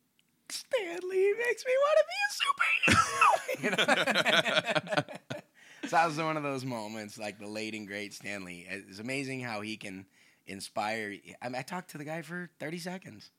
Stan 0.49 1.01
Lee 1.09 1.35
makes 1.39 1.64
me 1.64 1.72
want 1.80 1.99
to 1.99 2.05
be 2.11 2.18
a 2.28 2.95
superhero. 2.95 3.64
you 3.64 3.70
know? 5.41 5.45
so 5.85 5.97
that 5.97 6.07
was 6.07 6.18
one 6.18 6.37
of 6.37 6.43
those 6.43 6.64
moments, 6.64 7.18
like 7.18 7.39
the 7.39 7.49
late 7.49 7.74
and 7.74 7.87
great 7.87 8.14
Stan 8.14 8.45
Lee. 8.45 8.66
It's 8.68 8.99
amazing 8.99 9.41
how 9.41 9.61
he 9.62 9.76
can 9.76 10.07
inspire. 10.47 11.14
I, 11.43 11.49
mean, 11.49 11.57
I 11.57 11.62
talked 11.62 11.91
to 11.91 11.99
the 11.99 12.05
guy 12.05 12.22
for 12.22 12.51
thirty 12.61 12.78
seconds, 12.78 13.30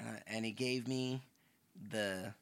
uh, 0.00 0.18
and 0.26 0.44
he 0.44 0.50
gave 0.50 0.88
me 0.88 1.22
the 1.90 2.34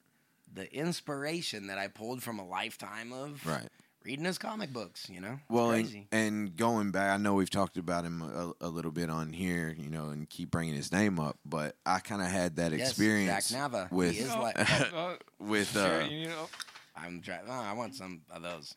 the 0.53 0.75
inspiration 0.75 1.67
that 1.67 1.79
I 1.79 1.89
pulled 1.89 2.23
from 2.23 2.39
a 2.39 2.47
lifetime 2.47 3.13
of 3.13 3.45
Right. 3.47 3.69
Reading 4.09 4.25
his 4.25 4.39
comic 4.39 4.73
books. 4.73 5.09
You 5.11 5.21
know, 5.21 5.33
It's 5.35 5.43
Well, 5.51 5.71
and, 5.71 5.85
crazy. 5.85 6.07
and 6.11 6.57
going 6.57 6.91
back, 6.93 7.13
I 7.13 7.19
know 7.19 7.35
we've 7.35 7.51
talked 7.51 7.77
about 7.77 8.05
him 8.05 8.23
a, 8.23 8.53
a 8.63 8.69
little 8.69 8.91
bit 8.91 9.11
on 9.11 9.35
here, 9.35 9.75
you 9.79 9.91
know, 9.91 10.09
and 10.09 10.27
keep 10.31 10.51
bringing 10.51 10.75
his 10.75 10.91
name 10.91 11.21
up, 11.21 11.39
but 11.45 11.77
I 11.85 11.99
kind 11.99 12.23
of 12.23 12.29
had 12.29 12.57
that 12.57 12.73
Yes, 12.73 12.89
experience 12.91 13.49
Zach 13.49 13.71
Nava. 13.71 13.93
with 13.93 14.13
He 14.15 14.21
is 14.21 14.31
Oh, 14.35 14.41
like- 14.41 14.57
oh, 14.59 14.89
oh, 14.95 15.17
with 15.39 15.73
sure, 15.73 16.03
uh, 16.03 16.07
you 16.09 16.29
know, 16.29 16.49
I'm 16.97 17.21
trying. 17.21 17.41
Oh, 17.47 17.53
I 17.53 17.75
want 17.75 17.95
some 17.95 18.23
of 18.31 18.41
those. 18.43 18.75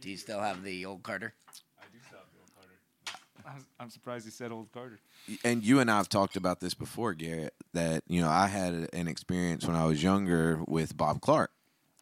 Do 0.00 0.08
you 0.08 0.16
still 0.16 0.38
have 0.40 0.62
the 0.62 0.86
old 0.86 1.02
Carter? 1.02 1.34
I 1.80 1.84
do 1.92 1.98
stop 2.08 2.28
the 2.32 2.38
old 2.38 2.50
Carter. 2.54 3.18
I'm, 3.44 3.66
I'm 3.80 3.90
surprised 3.90 4.24
he 4.24 4.30
said 4.30 4.52
old 4.52 4.70
Carter. 4.72 5.00
and 5.44 5.64
you 5.64 5.80
and 5.80 5.90
I 5.90 5.96
have 5.96 6.08
talked 6.08 6.36
about 6.36 6.60
this 6.60 6.74
before, 6.74 7.12
Garrett. 7.14 7.54
That 7.74 8.04
you 8.06 8.20
know, 8.20 8.28
I 8.30 8.46
had 8.46 8.88
an 8.92 9.08
experience 9.08 9.66
when 9.66 9.74
I 9.76 9.84
was 9.84 10.00
younger 10.00 10.60
with 10.68 10.96
Bob 10.96 11.20
Clark, 11.20 11.50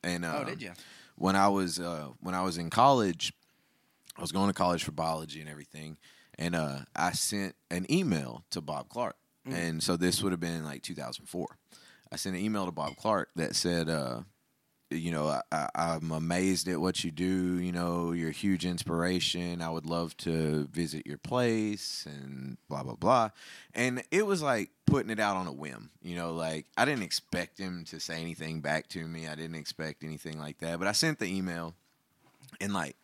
and 0.04 0.24
uh, 0.26 0.40
oh, 0.42 0.44
did 0.44 0.60
you? 0.62 0.72
When 1.18 1.36
I 1.36 1.48
was 1.48 1.78
uh, 1.78 2.08
when 2.20 2.34
I 2.34 2.42
was 2.42 2.58
in 2.58 2.70
college, 2.70 3.32
I 4.16 4.20
was 4.20 4.32
going 4.32 4.48
to 4.48 4.54
college 4.54 4.84
for 4.84 4.92
biology 4.92 5.40
and 5.40 5.48
everything, 5.48 5.98
and 6.38 6.54
uh, 6.54 6.78
I 6.96 7.12
sent 7.12 7.54
an 7.70 7.86
email 7.90 8.44
to 8.50 8.60
Bob 8.60 8.88
Clark, 8.88 9.16
and 9.46 9.82
so 9.82 9.96
this 9.96 10.22
would 10.22 10.32
have 10.32 10.40
been 10.40 10.64
like 10.64 10.82
2004. 10.82 11.46
I 12.10 12.16
sent 12.16 12.36
an 12.36 12.42
email 12.42 12.64
to 12.66 12.72
Bob 12.72 12.96
Clark 12.96 13.30
that 13.36 13.54
said, 13.54 13.88
uh, 13.90 14.20
you 14.90 15.12
know, 15.12 15.40
I, 15.52 15.68
I'm 15.74 16.10
amazed 16.12 16.68
at 16.68 16.80
what 16.80 17.04
you 17.04 17.10
do. 17.10 17.58
You 17.58 17.72
know, 17.72 18.12
you're 18.12 18.30
a 18.30 18.32
huge 18.32 18.64
inspiration. 18.64 19.60
I 19.60 19.70
would 19.70 19.86
love 19.86 20.16
to 20.18 20.66
visit 20.72 21.06
your 21.06 21.18
place 21.18 22.06
and 22.06 22.56
blah 22.68 22.82
blah 22.82 22.94
blah. 22.94 23.30
And 23.74 24.02
it 24.10 24.26
was 24.26 24.42
like 24.42 24.70
putting 24.86 25.10
it 25.10 25.20
out 25.20 25.36
on 25.36 25.46
a 25.46 25.52
whim. 25.52 25.90
You 26.02 26.16
know, 26.16 26.32
like 26.32 26.66
I 26.76 26.84
didn't 26.84 27.02
expect 27.02 27.58
him 27.58 27.84
to 27.86 28.00
say 28.00 28.20
anything 28.20 28.60
back 28.60 28.88
to 28.88 29.06
me. 29.06 29.26
I 29.28 29.34
didn't 29.34 29.56
expect 29.56 30.04
anything 30.04 30.38
like 30.38 30.58
that. 30.58 30.78
But 30.78 30.88
I 30.88 30.92
sent 30.92 31.18
the 31.18 31.26
email, 31.26 31.74
and 32.60 32.72
like 32.72 32.96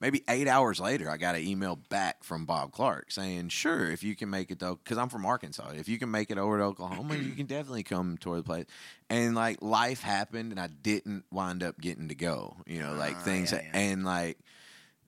maybe 0.00 0.22
eight 0.28 0.48
hours 0.48 0.80
later, 0.80 1.10
I 1.10 1.16
got 1.16 1.34
an 1.34 1.42
email 1.46 1.76
back 1.76 2.24
from 2.24 2.44
Bob 2.46 2.72
Clark 2.72 3.10
saying, 3.10 3.48
"Sure, 3.50 3.90
if 3.90 4.02
you 4.02 4.16
can 4.16 4.30
make 4.30 4.50
it 4.50 4.58
though, 4.58 4.76
because 4.76 4.98
I'm 4.98 5.08
from 5.08 5.24
Arkansas. 5.26 5.70
If 5.76 5.88
you 5.88 5.98
can 5.98 6.10
make 6.10 6.30
it 6.30 6.38
over 6.38 6.58
to 6.58 6.64
Oklahoma, 6.64 7.16
you 7.16 7.32
can 7.32 7.46
definitely 7.46 7.82
come 7.82 8.16
toward 8.18 8.40
the 8.40 8.44
place." 8.44 8.66
And 9.08 9.34
like 9.34 9.62
life 9.62 10.00
happened, 10.02 10.52
and 10.52 10.60
I 10.60 10.68
didn't 10.68 11.24
wind 11.30 11.62
up 11.62 11.78
getting 11.80 12.08
to 12.08 12.14
go. 12.14 12.56
You 12.66 12.80
know, 12.80 12.94
like 12.94 13.16
Ah, 13.16 13.20
things, 13.22 13.52
yeah, 13.52 13.62
yeah. 13.62 13.78
and 13.78 14.04
like 14.04 14.38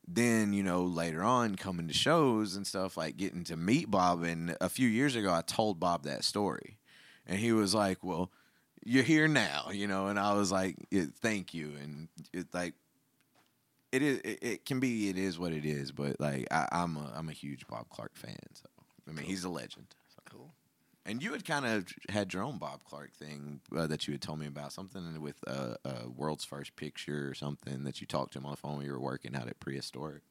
then 0.09 0.53
you 0.53 0.63
know 0.63 0.83
later 0.85 1.23
on 1.23 1.55
coming 1.57 1.89
to 1.89 1.95
shows 1.95 2.57
and 2.57 2.67
stuff 2.67 2.97
like 2.97 3.17
getting 3.17 3.45
to 3.45 3.57
meet 3.57 3.91
Bob. 3.91 4.23
And 4.23 4.57
a 4.61 4.69
few 4.69 4.89
years 4.89 5.15
ago, 5.17 5.33
I 5.33 5.43
told 5.43 5.79
Bob 5.81 6.05
that 6.05 6.25
story, 6.25 6.79
and 7.27 7.39
he 7.39 7.53
was 7.53 7.75
like, 7.75 8.03
"Well." 8.05 8.31
You're 8.85 9.05
here 9.05 9.29
now, 9.29 9.71
you 9.73 9.87
know, 9.87 10.09
and 10.09 10.19
I 10.19 10.35
was 10.35 10.51
like, 10.51 10.75
yeah, 10.91 11.05
"Thank 11.21 11.55
you," 11.55 11.71
and 11.81 12.09
it 12.33 12.53
like 12.53 12.75
it 13.93 14.03
is 14.03 14.19
it, 14.19 14.39
it 14.43 14.67
can 14.67 14.81
be 14.81 15.09
it 15.09 15.19
is 15.19 15.39
what 15.39 15.53
it 15.53 15.65
is 15.65 15.93
but 15.93 16.19
like 16.19 16.47
I, 16.51 16.67
i'm 16.73 16.97
a 16.97 17.13
i'm 17.15 17.29
a 17.29 17.33
huge 17.33 17.67
bob 17.67 17.89
clark 17.91 18.17
fan 18.17 18.37
so 18.55 18.67
i 19.09 19.13
mean 19.13 19.27
he's 19.27 19.45
a 19.45 19.49
legend 19.51 19.87
so. 20.15 20.23
Cool. 20.31 20.51
and 21.05 21.23
you 21.23 21.33
had 21.33 21.45
kind 21.45 21.67
of 21.67 21.87
had 22.09 22.33
your 22.33 22.43
own 22.43 22.59
bob 22.59 22.83
clark 22.85 23.13
thing 23.13 23.61
uh, 23.77 23.87
that 23.87 24.09
you 24.09 24.13
had 24.15 24.23
told 24.23 24.39
me 24.39 24.47
about 24.47 24.73
something 24.73 25.21
with 25.21 25.37
uh, 25.47 25.75
uh 25.85 26.09
world's 26.17 26.45
first 26.45 26.75
picture 26.75 27.29
or 27.29 27.35
something 27.35 27.85
that 27.85 28.01
you 28.01 28.07
talked 28.07 28.33
to 28.33 28.39
him 28.39 28.47
on 28.47 28.53
the 28.53 28.57
phone 28.57 28.79
when 28.79 28.87
you 28.87 28.93
were 28.93 29.01
working 29.01 29.37
out 29.37 29.47
at 29.47 29.61
prehistoric 29.61 30.23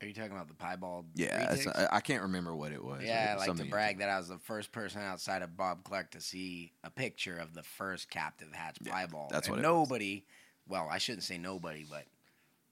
Are 0.00 0.06
you 0.06 0.14
talking 0.14 0.32
about 0.32 0.48
the 0.48 0.54
piebald? 0.54 1.06
yeah 1.14 1.52
it's- 1.52 1.66
retics? 1.66 1.88
I, 1.92 1.96
I 1.96 2.00
can't 2.00 2.22
remember 2.22 2.56
what 2.56 2.72
it 2.72 2.82
was 2.82 3.02
Yeah, 3.04 3.34
I 3.36 3.46
like 3.46 3.56
to 3.56 3.64
brag 3.66 3.98
that 3.98 4.08
I 4.08 4.16
was 4.16 4.28
the 4.28 4.38
first 4.38 4.72
person 4.72 5.02
outside 5.02 5.42
of 5.42 5.56
Bob 5.56 5.84
Clark 5.84 6.12
to 6.12 6.20
see 6.20 6.72
a 6.82 6.90
picture 6.90 7.36
of 7.36 7.52
the 7.52 7.62
first 7.62 8.08
captive 8.10 8.48
hatch 8.52 8.78
Yeah, 8.82 8.94
piebald. 8.94 9.30
that's 9.30 9.48
And 9.48 9.56
what 9.58 9.64
it 9.64 9.68
was. 9.68 9.88
nobody, 9.88 10.24
well, 10.66 10.88
I 10.90 10.98
shouldn't 10.98 11.24
say 11.24 11.36
nobody, 11.38 11.84
but 11.88 12.04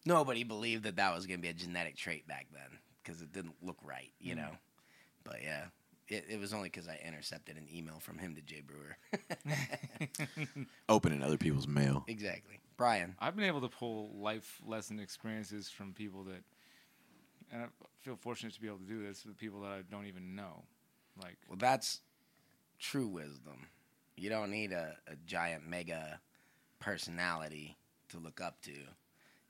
nobody 0.05 0.45
believed 0.45 0.85
that 0.85 0.97
that 0.97 1.15
was 1.15 1.27
going 1.27 1.39
to 1.39 1.43
be 1.43 1.49
a 1.49 1.53
genetic 1.55 1.97
trait 1.97 2.27
back 2.27 2.47
then 2.53 2.79
because 3.03 3.23
it 3.23 3.33
didn't 3.33 3.55
look 3.63 3.77
right, 3.83 4.13
you 4.21 4.35
Mm. 4.35 4.39
know. 4.39 4.51
But 5.25 5.43
yeah, 5.43 5.65
it, 6.09 6.25
it 6.31 6.41
was 6.41 6.53
only 6.55 6.69
because 6.69 6.89
I 6.89 6.99
intercepted 7.07 7.57
an 7.57 7.69
email 7.73 7.99
from 8.01 8.19
him 8.19 8.35
to 8.35 8.43
Jay 8.43 8.63
Brewer. 8.63 8.97
opening 10.89 11.23
other 11.23 11.37
people's 11.39 11.69
mail 11.69 12.05
exactly. 12.09 12.61
Brian. 12.77 13.15
I've 13.19 13.37
been 13.37 13.45
able 13.45 13.61
to 13.61 13.69
pull 13.69 14.11
life 14.17 14.61
lesson 14.67 14.99
experiences 14.99 15.69
from 15.69 15.93
people 15.93 16.25
that, 16.25 16.43
and 17.53 17.63
I 17.65 17.67
feel 18.01 18.17
fortunate 18.17 18.55
to 18.55 18.61
be 18.61 18.69
able 18.69 18.79
to 18.79 18.85
do 18.85 19.03
this 19.07 19.25
with 19.27 19.37
people 19.37 19.61
that 19.63 19.71
I 19.73 19.83
don't 19.91 20.07
even 20.07 20.35
know. 20.35 20.65
Like, 21.23 21.37
Well, 21.49 21.59
that's 21.59 22.01
true 22.79 23.07
wisdom. 23.09 23.67
You 24.17 24.31
don't 24.31 24.51
need 24.51 24.73
a, 24.73 24.97
a 25.07 25.17
giant 25.27 25.67
mega 25.69 26.21
personality 26.79 27.77
to 28.09 28.19
look 28.19 28.41
up 28.41 28.61
to 28.63 28.73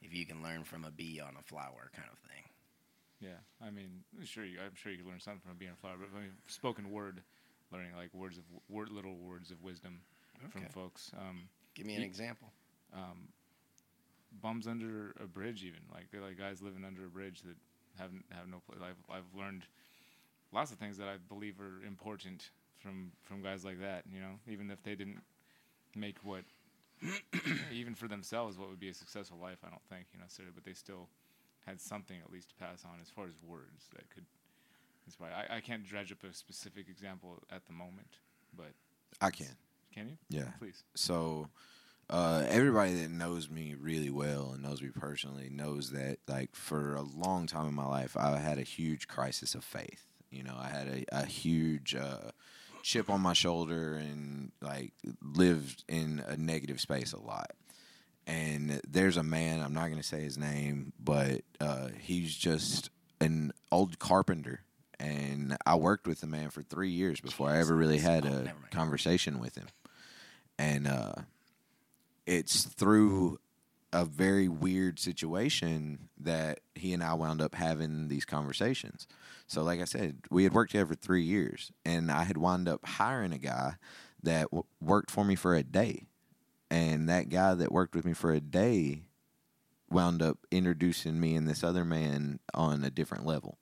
if 0.03 0.14
you 0.14 0.24
can 0.26 0.42
learn 0.42 0.64
from 0.64 0.84
a 0.84 0.90
bee 0.90 1.20
on 1.20 1.34
a 1.38 1.42
flower 1.42 1.90
kind 1.94 2.09
of 2.12 2.18
thing. 2.18 2.44
yeah, 3.20 3.38
I 3.66 3.70
mean, 3.70 4.03
sure, 4.24 4.44
you, 4.44 4.59
I'm 4.64 4.74
sure 4.74 4.90
you 4.92 4.98
can 4.98 5.09
learn 5.09 5.20
something 5.20 5.40
from 5.42 5.53
a 5.53 5.55
bee 5.55 5.66
on 5.66 5.72
a 5.74 5.76
flower, 5.76 5.96
but 5.98 6.16
I 6.16 6.20
mean, 6.22 6.32
spoken 6.46 6.90
word, 6.90 7.22
learning 7.72 7.92
like 7.96 8.12
words 8.14 8.38
of 8.38 8.44
word, 8.68 8.90
little 8.90 9.16
words 9.16 9.51
of 9.51 9.62
wisdom 9.62 10.01
from 10.51 10.62
folks. 10.72 11.12
Um, 11.18 11.48
Give 11.74 11.86
me 11.86 11.94
an 11.94 12.01
Ye- 12.01 12.07
example. 12.07 12.48
um, 12.94 13.28
bums 14.42 14.66
under 14.66 15.14
a 15.22 15.26
bridge, 15.26 15.64
even 15.64 15.80
like 15.92 16.11
they're 16.11 16.20
like 16.22 16.38
guys 16.38 16.62
living 16.62 16.84
under 16.84 17.05
a 17.05 17.09
bridge 17.09 17.42
that 17.42 17.57
haven't 17.98 18.24
have 18.30 18.48
no 18.48 18.61
place. 18.66 18.80
I've 18.82 19.14
I've 19.14 19.38
learned 19.38 19.64
lots 20.53 20.72
of 20.72 20.78
things 20.78 20.96
that 20.98 21.09
I 21.09 21.16
believe 21.28 21.61
are 21.61 21.84
important 21.86 22.51
from 22.78 23.12
from 23.22 23.42
guys 23.42 23.64
like 23.64 23.80
that. 23.80 24.05
You 24.12 24.20
know, 24.20 24.38
even 24.48 24.70
if 24.70 24.82
they 24.82 24.94
didn't 24.94 25.20
make 25.94 26.16
what 26.24 26.44
even 27.72 27.94
for 27.94 28.09
themselves 28.09 28.59
what 28.59 28.68
would 28.68 28.80
be 28.80 28.88
a 28.88 28.94
successful 28.94 29.38
life, 29.40 29.59
I 29.64 29.70
don't 29.70 29.82
think 29.88 30.07
you 30.12 30.18
know 30.18 30.24
necessarily, 30.24 30.53
but 30.55 30.64
they 30.64 30.74
still 30.74 31.09
had 31.66 31.80
something 31.80 32.18
at 32.24 32.32
least 32.32 32.51
to 32.51 32.55
pass 32.55 32.84
on 32.84 32.98
as 33.03 33.11
far 33.11 33.24
as 33.26 33.34
words 33.46 33.88
that 33.94 34.09
could 34.11 34.24
inspire. 35.07 35.32
I, 35.32 35.57
I 35.57 35.61
can't 35.61 35.84
dredge 35.84 36.12
up 36.12 36.24
a 36.24 36.34
specific 36.34 36.88
example 36.88 37.42
at 37.51 37.66
the 37.66 37.72
moment, 37.72 38.18
but 38.57 38.72
I 39.20 39.30
can. 39.30 39.57
can 39.94 40.09
you? 40.09 40.16
Yeah. 40.28 40.51
Please. 40.59 40.84
So 40.94 41.48
uh, 42.09 42.44
everybody 42.48 42.94
that 42.94 43.11
knows 43.11 43.48
me 43.48 43.74
really 43.78 44.11
well 44.11 44.51
and 44.53 44.62
knows 44.62 44.82
me 44.82 44.88
personally 44.88 45.48
knows 45.51 45.90
that 45.90 46.18
like 46.28 46.55
for 46.55 46.94
a 46.94 47.03
long 47.03 47.46
time 47.46 47.68
in 47.68 47.74
my 47.74 47.86
life 47.86 48.16
I 48.16 48.38
had 48.38 48.59
a 48.59 48.62
huge 48.62 49.09
crisis 49.09 49.55
of 49.55 49.64
faith. 49.64 50.07
You 50.30 50.44
know, 50.44 50.57
I 50.59 50.68
had 50.68 50.86
a, 50.86 51.05
a 51.12 51.26
huge 51.26 51.94
uh, 51.94 52.30
chip 52.82 53.10
on 53.10 53.20
my 53.20 53.32
shoulder 53.32 53.94
and 53.94 54.52
like 54.60 54.92
lived 55.22 55.84
in 55.88 56.22
a 56.26 56.36
negative 56.36 56.80
space 56.80 57.12
a 57.12 57.20
lot. 57.20 57.52
And 58.26 58.80
there's 58.86 59.16
a 59.16 59.22
man, 59.22 59.60
I'm 59.60 59.74
not 59.74 59.86
going 59.86 59.96
to 59.96 60.06
say 60.06 60.22
his 60.22 60.38
name, 60.38 60.92
but 61.02 61.42
uh, 61.60 61.88
he's 62.00 62.34
just 62.36 62.90
an 63.20 63.52
old 63.72 63.98
carpenter. 63.98 64.60
And 65.00 65.56
I 65.64 65.76
worked 65.76 66.06
with 66.06 66.20
the 66.20 66.26
man 66.26 66.50
for 66.50 66.62
three 66.62 66.90
years 66.90 67.20
before 67.20 67.48
I 67.48 67.58
ever 67.58 67.74
really 67.74 67.98
had 67.98 68.26
Oh, 68.26 68.28
a 68.28 68.42
never 68.42 68.68
conversation 68.70 69.40
with 69.40 69.56
him. 69.56 69.66
And 70.58 70.86
uh, 70.86 71.14
it's 72.26 72.64
through 72.64 73.40
a 73.93 74.05
very 74.05 74.49
weird 74.49 74.99
situation 74.99 76.09
that 76.18 76.61
he 76.74 76.93
and 76.93 77.03
I 77.03 77.14
wound 77.14 77.41
up 77.43 77.55
having 77.55 78.09
these 78.09 78.24
conversations. 78.24 79.07
So, 79.47 79.62
like 79.62 79.80
I 79.80 79.84
said, 79.84 80.18
we 80.30 80.45
had 80.45 80.53
worked 80.53 80.72
together 80.72 80.86
for 80.86 80.95
three 80.95 81.24
years, 81.24 81.72
and 81.84 82.11
I 82.11 82.24
had 82.24 82.36
wound 82.36 82.68
up 82.68 82.86
hiring 82.86 83.32
a 83.32 83.38
guy 83.38 83.74
that 84.22 84.45
w- 84.51 84.64
worked 84.80 85.11
for 85.11 85.24
me 85.24 85.34
for 85.34 85.55
a 85.55 85.62
day. 85.62 86.07
And 86.70 87.09
that 87.09 87.30
guy 87.30 87.55
that 87.55 87.72
worked 87.72 87.97
with 87.97 88.05
me 88.05 88.12
for 88.12 88.32
a 88.32 88.41
day 88.41 89.03
wound 89.91 90.22
up 90.22 90.38
introducing 90.53 91.18
me 91.18 91.34
and 91.34 91.49
this 91.49 91.64
other 91.64 91.84
man 91.84 92.38
on 92.55 92.84
a 92.84 92.91
different 92.91 93.26
level. 93.26 93.59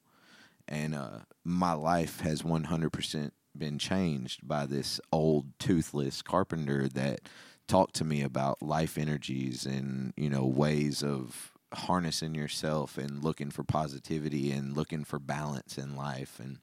And 0.67 0.95
uh, 0.95 1.21
my 1.43 1.73
life 1.73 2.21
has 2.21 2.43
100% 2.43 3.31
been 3.57 3.79
changed 3.79 4.47
by 4.47 4.67
this 4.67 5.01
old 5.11 5.59
toothless 5.59 6.21
carpenter 6.21 6.89
that 6.89 7.21
talked 7.69 7.95
to 7.97 8.05
me 8.05 8.23
about 8.23 8.63
life 8.63 8.99
energies 8.99 9.67
and, 9.67 10.13
you 10.17 10.29
know, 10.29 10.45
ways 10.45 11.03
of 11.03 11.53
harnessing 11.73 12.35
yourself 12.35 12.97
and 12.97 13.23
looking 13.23 13.51
for 13.51 13.63
positivity 13.63 14.51
and 14.51 14.77
looking 14.77 15.05
for 15.05 15.19
balance 15.19 15.77
in 15.77 15.95
life 15.95 16.41
and 16.41 16.59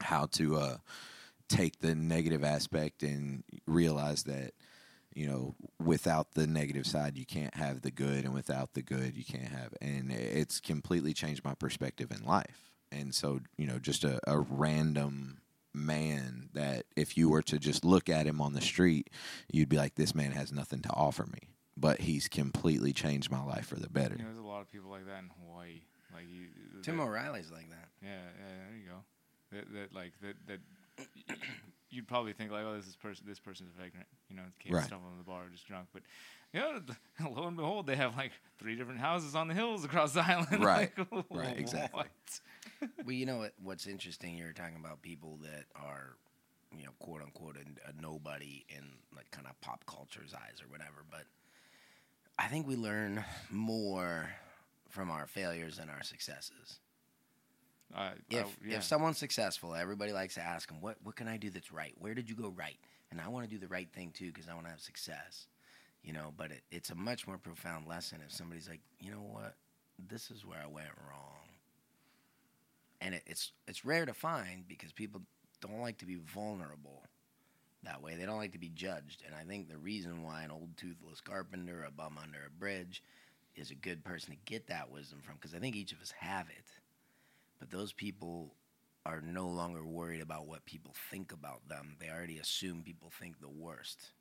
how 0.00 0.26
to 0.26 0.56
uh, 0.56 0.76
take 1.48 1.80
the 1.80 1.94
negative 1.94 2.44
aspect 2.44 3.02
and 3.02 3.42
realize 3.66 4.24
that 4.24 4.52
you 5.14 5.26
know 5.26 5.54
without 5.82 6.32
the 6.32 6.46
negative 6.46 6.86
side 6.86 7.16
you 7.16 7.24
can't 7.24 7.54
have 7.54 7.82
the 7.82 7.90
good 7.90 8.24
and 8.24 8.34
without 8.34 8.74
the 8.74 8.82
good 8.82 9.16
you 9.16 9.24
can't 9.24 9.48
have 9.48 9.72
and 9.80 10.10
it's 10.10 10.60
completely 10.60 11.12
changed 11.12 11.44
my 11.44 11.54
perspective 11.54 12.10
in 12.10 12.24
life. 12.24 12.72
And 12.92 13.14
so 13.14 13.40
you 13.56 13.66
know 13.66 13.78
just 13.78 14.04
a, 14.04 14.20
a 14.26 14.38
random 14.38 15.38
man 15.74 16.48
that 16.54 16.84
if 16.96 17.16
you 17.16 17.28
were 17.28 17.42
to 17.42 17.58
just 17.58 17.84
look 17.84 18.08
at 18.08 18.26
him 18.26 18.40
on 18.40 18.52
the 18.54 18.60
street 18.60 19.10
you'd 19.52 19.68
be 19.68 19.76
like 19.76 19.96
this 19.96 20.14
man 20.14 20.30
has 20.32 20.52
nothing 20.52 20.80
to 20.80 20.90
offer 20.90 21.26
me 21.26 21.48
but 21.76 22.00
he's 22.02 22.28
completely 22.28 22.92
changed 22.92 23.30
my 23.30 23.42
life 23.42 23.66
for 23.66 23.74
the 23.76 23.88
better 23.90 24.14
You 24.14 24.22
know, 24.22 24.26
there's 24.26 24.38
a 24.38 24.42
lot 24.46 24.60
of 24.60 24.70
people 24.70 24.90
like 24.90 25.06
that 25.06 25.18
in 25.18 25.30
Hawaii. 25.44 25.80
Like 26.14 26.26
you, 26.30 26.46
Tim 26.82 26.98
that- 26.98 27.02
O'Reilly's 27.02 27.50
like 27.50 27.68
that. 27.70 27.88
Yeah, 28.00 28.10
yeah, 28.10 28.66
there 28.68 28.76
you 28.78 28.88
go. 28.88 28.98
That, 29.50 29.72
that 29.74 29.92
like 29.94 30.12
that 30.22 30.36
that 30.46 31.38
you'd 31.94 32.08
probably 32.08 32.32
think 32.32 32.50
like, 32.50 32.64
oh, 32.64 32.74
this 32.76 32.86
is 32.86 32.96
person, 32.96 33.24
this 33.26 33.38
person's 33.38 33.70
a 33.78 33.82
vagrant. 33.82 34.06
You 34.28 34.36
know, 34.36 34.42
can't 34.58 34.74
Right. 34.74 34.84
stumble 34.84 35.08
in 35.12 35.18
the 35.18 35.24
bar 35.24 35.42
just 35.52 35.66
drunk. 35.66 35.88
But 35.92 36.02
you 36.52 36.60
know, 36.60 36.80
lo 37.30 37.46
and 37.46 37.56
behold, 37.56 37.86
they 37.86 37.96
have 37.96 38.16
like 38.16 38.32
three 38.58 38.76
different 38.76 39.00
houses 39.00 39.34
on 39.34 39.48
the 39.48 39.54
hills 39.54 39.84
across 39.84 40.12
the 40.12 40.20
island. 40.26 40.64
Right. 40.64 40.92
Like, 41.10 41.24
Right, 41.30 41.54
exactly. 41.58 42.02
what? 42.80 42.90
Well, 43.04 43.12
you 43.12 43.26
know 43.26 43.38
what? 43.38 43.52
What's 43.62 43.86
interesting? 43.86 44.36
You're 44.36 44.52
talking 44.52 44.76
about 44.78 45.02
people 45.02 45.38
that 45.42 45.64
are, 45.76 46.16
you 46.76 46.84
know, 46.84 46.92
quote 46.98 47.22
unquote, 47.22 47.56
a, 47.56 47.88
a 47.90 47.92
nobody 48.00 48.64
in 48.68 48.82
like 49.14 49.30
kind 49.30 49.46
of 49.46 49.60
pop 49.60 49.84
culture's 49.86 50.34
eyes 50.34 50.60
or 50.62 50.68
whatever. 50.70 51.04
But 51.10 51.24
I 52.38 52.46
think 52.48 52.66
we 52.66 52.76
learn 52.76 53.24
more 53.50 54.30
from 54.88 55.10
our 55.10 55.26
failures 55.26 55.76
than 55.76 55.88
our 55.88 56.02
successes. 56.02 56.78
Uh, 57.94 58.10
If 58.30 58.44
uh, 58.44 58.48
yeah. 58.64 58.76
if 58.76 58.84
someone's 58.84 59.18
successful, 59.18 59.74
everybody 59.74 60.12
likes 60.12 60.34
to 60.34 60.42
ask 60.42 60.68
them, 60.68 60.80
"What 60.80 60.96
what 61.02 61.16
can 61.16 61.28
I 61.28 61.36
do 61.36 61.50
that's 61.50 61.72
right? 61.72 61.94
Where 61.98 62.14
did 62.14 62.28
you 62.28 62.34
go 62.34 62.48
right?" 62.48 62.78
And 63.10 63.20
I 63.20 63.28
want 63.28 63.48
to 63.48 63.50
do 63.50 63.58
the 63.58 63.68
right 63.68 63.88
thing 63.92 64.10
too 64.12 64.26
because 64.32 64.48
I 64.48 64.54
want 64.54 64.66
to 64.66 64.70
have 64.70 64.80
success. 64.80 65.46
You 66.02 66.12
know, 66.12 66.32
but 66.36 66.50
it, 66.50 66.62
it's 66.70 66.90
a 66.90 66.94
much 66.94 67.26
more 67.26 67.38
profound 67.38 67.86
lesson 67.86 68.20
if 68.24 68.32
somebody's 68.32 68.68
like, 68.68 68.80
"You 69.00 69.10
know 69.12 69.22
what? 69.22 69.54
This 70.08 70.30
is 70.30 70.44
where 70.44 70.58
I 70.62 70.66
went 70.66 70.88
wrong." 71.08 71.48
And 73.00 73.14
it, 73.14 73.22
it's 73.26 73.52
it's 73.68 73.84
rare 73.84 74.06
to 74.06 74.14
find 74.14 74.66
because 74.66 74.92
people 74.92 75.22
don't 75.60 75.80
like 75.80 75.98
to 75.98 76.06
be 76.06 76.16
vulnerable 76.16 77.04
that 77.84 78.02
way. 78.02 78.16
They 78.16 78.26
don't 78.26 78.38
like 78.38 78.52
to 78.52 78.58
be 78.58 78.70
judged. 78.70 79.22
And 79.26 79.34
I 79.34 79.44
think 79.44 79.68
the 79.68 79.78
reason 79.78 80.22
why 80.22 80.42
an 80.42 80.50
old 80.50 80.76
toothless 80.76 81.20
carpenter, 81.20 81.84
a 81.84 81.90
bum 81.90 82.18
under 82.20 82.38
a 82.46 82.50
bridge, 82.50 83.02
is 83.56 83.70
a 83.70 83.74
good 83.74 84.04
person 84.04 84.30
to 84.32 84.38
get 84.44 84.66
that 84.68 84.90
wisdom 84.90 85.20
from 85.22 85.36
because 85.36 85.54
I 85.54 85.58
think 85.58 85.76
each 85.76 85.92
of 85.92 86.00
us 86.00 86.12
have 86.18 86.48
it. 86.48 86.64
But 87.58 87.70
those 87.70 87.92
people 87.92 88.54
are 89.06 89.20
no 89.20 89.48
longer 89.48 89.84
worried 89.84 90.22
about 90.22 90.46
what 90.46 90.64
people 90.64 90.94
think 91.10 91.32
about 91.32 91.68
them. 91.68 91.96
They 92.00 92.08
already 92.08 92.38
assume 92.38 92.82
people 92.82 93.10
think 93.10 93.40
the 93.40 93.48
worst. 93.48 94.12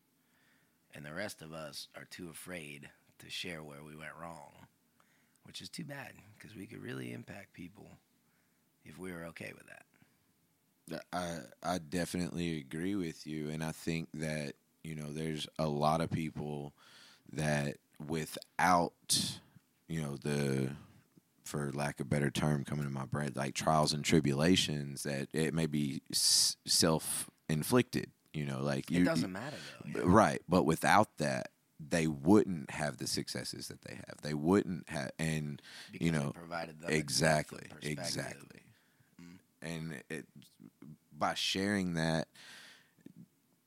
And 0.94 1.06
the 1.06 1.14
rest 1.14 1.42
of 1.42 1.54
us 1.54 1.88
are 1.96 2.06
too 2.06 2.30
afraid 2.30 2.90
to 3.20 3.30
share 3.30 3.64
where 3.64 3.84
we 3.84 3.96
went 3.96 4.12
wrong, 4.20 4.52
which 5.44 5.62
is 5.62 5.70
too 5.70 5.86
bad 5.86 6.14
because 6.38 6.56
we 6.56 6.68
could 6.68 6.84
really 6.84 7.12
impact 7.14 7.54
people 7.54 7.98
if 8.86 8.98
we 8.98 9.12
were 9.12 9.26
okay 9.26 9.54
with 9.56 9.68
that. 9.68 9.86
I 11.12 11.40
I 11.64 11.78
definitely 11.78 12.60
agree 12.60 12.96
with 12.96 13.26
you, 13.26 13.50
and 13.50 13.64
I 13.64 13.72
think 13.72 14.10
that 14.16 14.54
you 14.84 14.96
know 14.96 15.14
there's 15.14 15.48
a 15.58 15.68
lot 15.68 16.02
of 16.02 16.12
people 16.12 16.74
that 17.32 17.78
without 18.06 19.40
you 19.88 20.02
know 20.02 20.18
the 20.18 20.72
for 21.44 21.72
lack 21.74 22.00
of 22.00 22.08
a 22.08 22.10
better 22.10 22.30
term 22.32 22.64
coming 22.64 22.86
to 22.86 22.92
my 22.92 23.06
brain 23.06 23.32
like 23.36 23.54
trials 23.54 23.94
and 23.94 24.04
tribulations 24.04 25.04
that 25.04 25.28
it 25.34 25.54
may 25.54 25.66
be 25.66 26.02
s- 26.12 26.58
self 26.66 27.30
inflicted. 27.50 28.12
You 28.34 28.46
know, 28.46 28.62
like 28.62 28.90
you 28.90 29.02
it 29.02 29.06
doesn't 29.06 29.32
matter 29.32 29.58
though. 29.58 30.00
yeah. 30.00 30.06
right, 30.06 30.42
but 30.48 30.64
without 30.66 31.18
that. 31.18 31.50
They 31.86 32.08
wouldn't 32.08 32.70
have 32.72 32.96
the 32.96 33.08
successes 33.08 33.68
that 33.68 33.82
they 33.82 33.96
have. 33.96 34.22
They 34.22 34.34
wouldn't 34.34 34.88
have, 34.90 35.12
and 35.20 35.62
Because 35.92 36.06
you 36.06 36.14
know, 36.14 36.32
provided 36.32 36.80
them 36.80 36.88
a 36.88 36.92
depth 36.92 36.94
of 36.94 36.98
exactly 37.02 37.64
exactly 37.82 38.62
and 39.62 40.02
it 40.10 40.26
by 41.12 41.34
sharing 41.34 41.96
that 41.96 42.28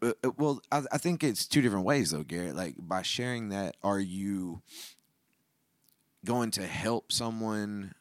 uh, 0.02 0.12
uh, 0.24 0.30
well 0.36 0.60
I, 0.70 0.82
I 0.92 0.98
think 0.98 1.24
it's 1.24 1.46
two 1.46 1.62
different 1.62 1.84
ways 1.84 2.10
though 2.10 2.22
garrett 2.22 2.56
like 2.56 2.74
by 2.78 3.02
sharing 3.02 3.48
that 3.50 3.76
are 3.82 4.00
you 4.00 4.62
going 6.26 6.50
to 6.50 6.66
help 6.66 7.10
someone 7.10 7.94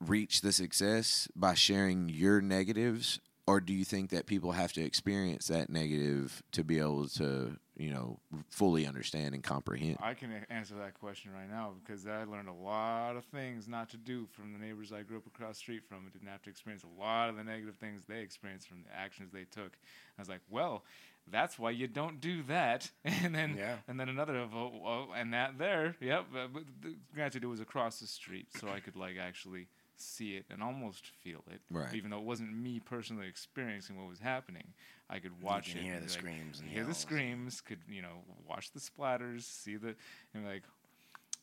reach 0.00 0.40
the 0.40 0.52
success 0.52 1.28
by 1.36 1.54
sharing 1.54 2.08
your 2.08 2.40
negatives 2.40 3.20
or 3.46 3.60
do 3.60 3.72
you 3.72 3.84
think 3.84 4.10
that 4.10 4.26
people 4.26 4.52
have 4.52 4.72
to 4.72 4.82
experience 4.82 5.48
that 5.48 5.68
negative 5.68 6.42
to 6.52 6.64
be 6.64 6.78
able 6.78 7.08
to 7.08 7.56
you 7.76 7.90
know 7.90 8.18
fully 8.50 8.86
understand 8.86 9.34
and 9.34 9.42
comprehend 9.42 9.96
I 10.00 10.14
can 10.14 10.30
answer 10.48 10.74
that 10.76 10.94
question 10.94 11.32
right 11.32 11.50
now 11.50 11.74
because 11.84 12.06
I 12.06 12.24
learned 12.24 12.48
a 12.48 12.52
lot 12.52 13.16
of 13.16 13.24
things 13.26 13.68
not 13.68 13.90
to 13.90 13.96
do 13.96 14.26
from 14.32 14.52
the 14.52 14.58
neighbors 14.58 14.92
I 14.92 15.02
grew 15.02 15.16
up 15.18 15.26
across 15.26 15.56
the 15.56 15.60
street 15.60 15.82
from. 15.88 15.98
I 16.06 16.10
didn't 16.10 16.28
have 16.28 16.42
to 16.42 16.50
experience 16.50 16.84
a 16.84 17.00
lot 17.00 17.28
of 17.30 17.36
the 17.36 17.44
negative 17.44 17.76
things 17.76 18.04
they 18.06 18.20
experienced 18.20 18.68
from 18.68 18.82
the 18.82 18.96
actions 18.96 19.32
they 19.32 19.44
took. 19.44 19.72
I 20.18 20.20
was 20.20 20.28
like, 20.28 20.40
well, 20.50 20.84
that's 21.30 21.58
why 21.58 21.70
you 21.70 21.86
don't 21.86 22.20
do 22.20 22.42
that. 22.44 22.90
And 23.04 23.34
then, 23.34 23.56
Yeah. 23.56 23.76
and 23.88 23.98
then 23.98 24.08
another 24.08 24.36
of, 24.38 24.54
oh, 24.54 24.72
oh, 24.84 25.06
and 25.16 25.32
that 25.32 25.58
there, 25.58 25.96
yep. 26.00 26.26
But, 26.32 26.52
but 26.52 26.62
the, 26.82 26.96
granted, 27.14 27.44
it 27.44 27.46
was 27.46 27.60
across 27.60 28.00
the 28.00 28.06
street, 28.06 28.48
so 28.58 28.68
I 28.68 28.80
could 28.80 28.96
like 28.96 29.16
actually 29.18 29.68
see 29.96 30.34
it 30.36 30.46
and 30.50 30.62
almost 30.62 31.06
feel 31.22 31.44
it. 31.50 31.60
Right. 31.70 31.94
Even 31.94 32.10
though 32.10 32.18
it 32.18 32.24
wasn't 32.24 32.52
me 32.56 32.80
personally 32.80 33.28
experiencing 33.28 33.96
what 33.96 34.08
was 34.08 34.18
happening, 34.18 34.72
I 35.08 35.18
could 35.20 35.40
watch 35.42 35.74
it. 35.76 35.82
hear 35.82 35.94
the 35.96 36.00
like, 36.02 36.10
screams 36.10 36.60
and 36.60 36.68
hear 36.68 36.84
the 36.84 36.94
screams. 36.94 37.60
Could 37.60 37.78
you 37.88 38.02
know 38.02 38.24
watch 38.48 38.72
the 38.72 38.80
splatters, 38.80 39.42
see 39.42 39.76
the, 39.76 39.94
and 40.34 40.42
be 40.44 40.48
like, 40.48 40.62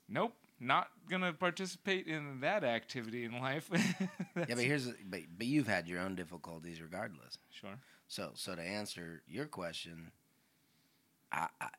nope, 0.09 0.33
not 0.59 0.89
gonna 1.09 1.31
participate 1.31 2.07
in 2.07 2.41
that 2.41 2.63
activity 2.63 3.23
in 3.23 3.39
life. 3.39 3.69
Yeah, 4.35 4.45
but 4.55 4.59
here's 4.59 4.87
but 4.87 5.21
but 5.37 5.47
you've 5.47 5.67
had 5.67 5.87
your 5.87 5.99
own 5.99 6.15
difficulties 6.15 6.81
regardless. 6.81 7.37
sure. 7.51 7.77
So 8.09 8.31
so 8.33 8.55
to 8.55 8.61
answer 8.61 9.21
your 9.27 9.45
question, 9.45 10.11
I, 11.31 11.47
I 11.61 11.69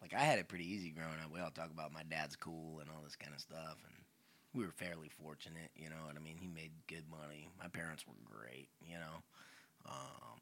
like 0.00 0.12
I 0.14 0.20
had 0.20 0.38
it 0.38 0.48
pretty 0.48 0.70
easy 0.70 0.90
growing 0.90 1.20
up. 1.24 1.32
We 1.32 1.40
all 1.40 1.50
talk 1.50 1.70
about 1.72 1.92
my 1.92 2.02
dad's 2.02 2.36
cool 2.36 2.80
and 2.80 2.90
all 2.90 3.02
this 3.04 3.16
kind 3.16 3.32
of 3.32 3.40
stuff, 3.40 3.78
and 3.84 3.94
we 4.52 4.64
were 4.64 4.72
fairly 4.72 5.08
fortunate. 5.22 5.70
You 5.76 5.88
know 5.88 6.02
what 6.04 6.16
I 6.16 6.20
mean? 6.20 6.36
He 6.36 6.48
made 6.48 6.72
good 6.88 7.04
money. 7.08 7.48
My 7.60 7.68
parents 7.68 8.04
were 8.06 8.14
great. 8.24 8.68
You 8.84 8.96
know, 8.96 9.22
um, 9.88 10.40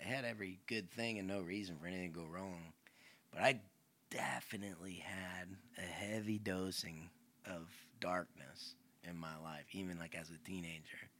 had 0.00 0.24
every 0.24 0.60
good 0.66 0.90
thing 0.90 1.18
and 1.18 1.28
no 1.28 1.40
reason 1.40 1.76
for 1.78 1.86
anything 1.86 2.12
to 2.12 2.20
go 2.20 2.26
wrong. 2.26 2.72
But 3.32 3.42
I 3.42 3.60
definitely 4.10 5.04
had 5.04 5.48
a 5.76 5.82
heavy 5.82 6.38
dosing 6.38 7.10
of 7.46 7.68
darkness 8.00 8.74
in 9.08 9.16
my 9.16 9.36
life, 9.44 9.66
even 9.72 9.98
like 9.98 10.14
as 10.14 10.30
a 10.30 10.48
teenager. 10.48 11.10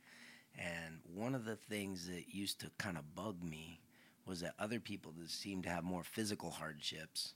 And 0.58 1.00
one 1.14 1.34
of 1.34 1.44
the 1.44 1.56
things 1.56 2.08
that 2.08 2.34
used 2.34 2.60
to 2.60 2.70
kind 2.78 2.98
of 2.98 3.14
bug 3.14 3.42
me 3.42 3.80
was 4.26 4.40
that 4.40 4.54
other 4.58 4.80
people 4.80 5.12
that 5.18 5.30
seemed 5.30 5.62
to 5.64 5.70
have 5.70 5.84
more 5.84 6.02
physical 6.02 6.50
hardships, 6.50 7.34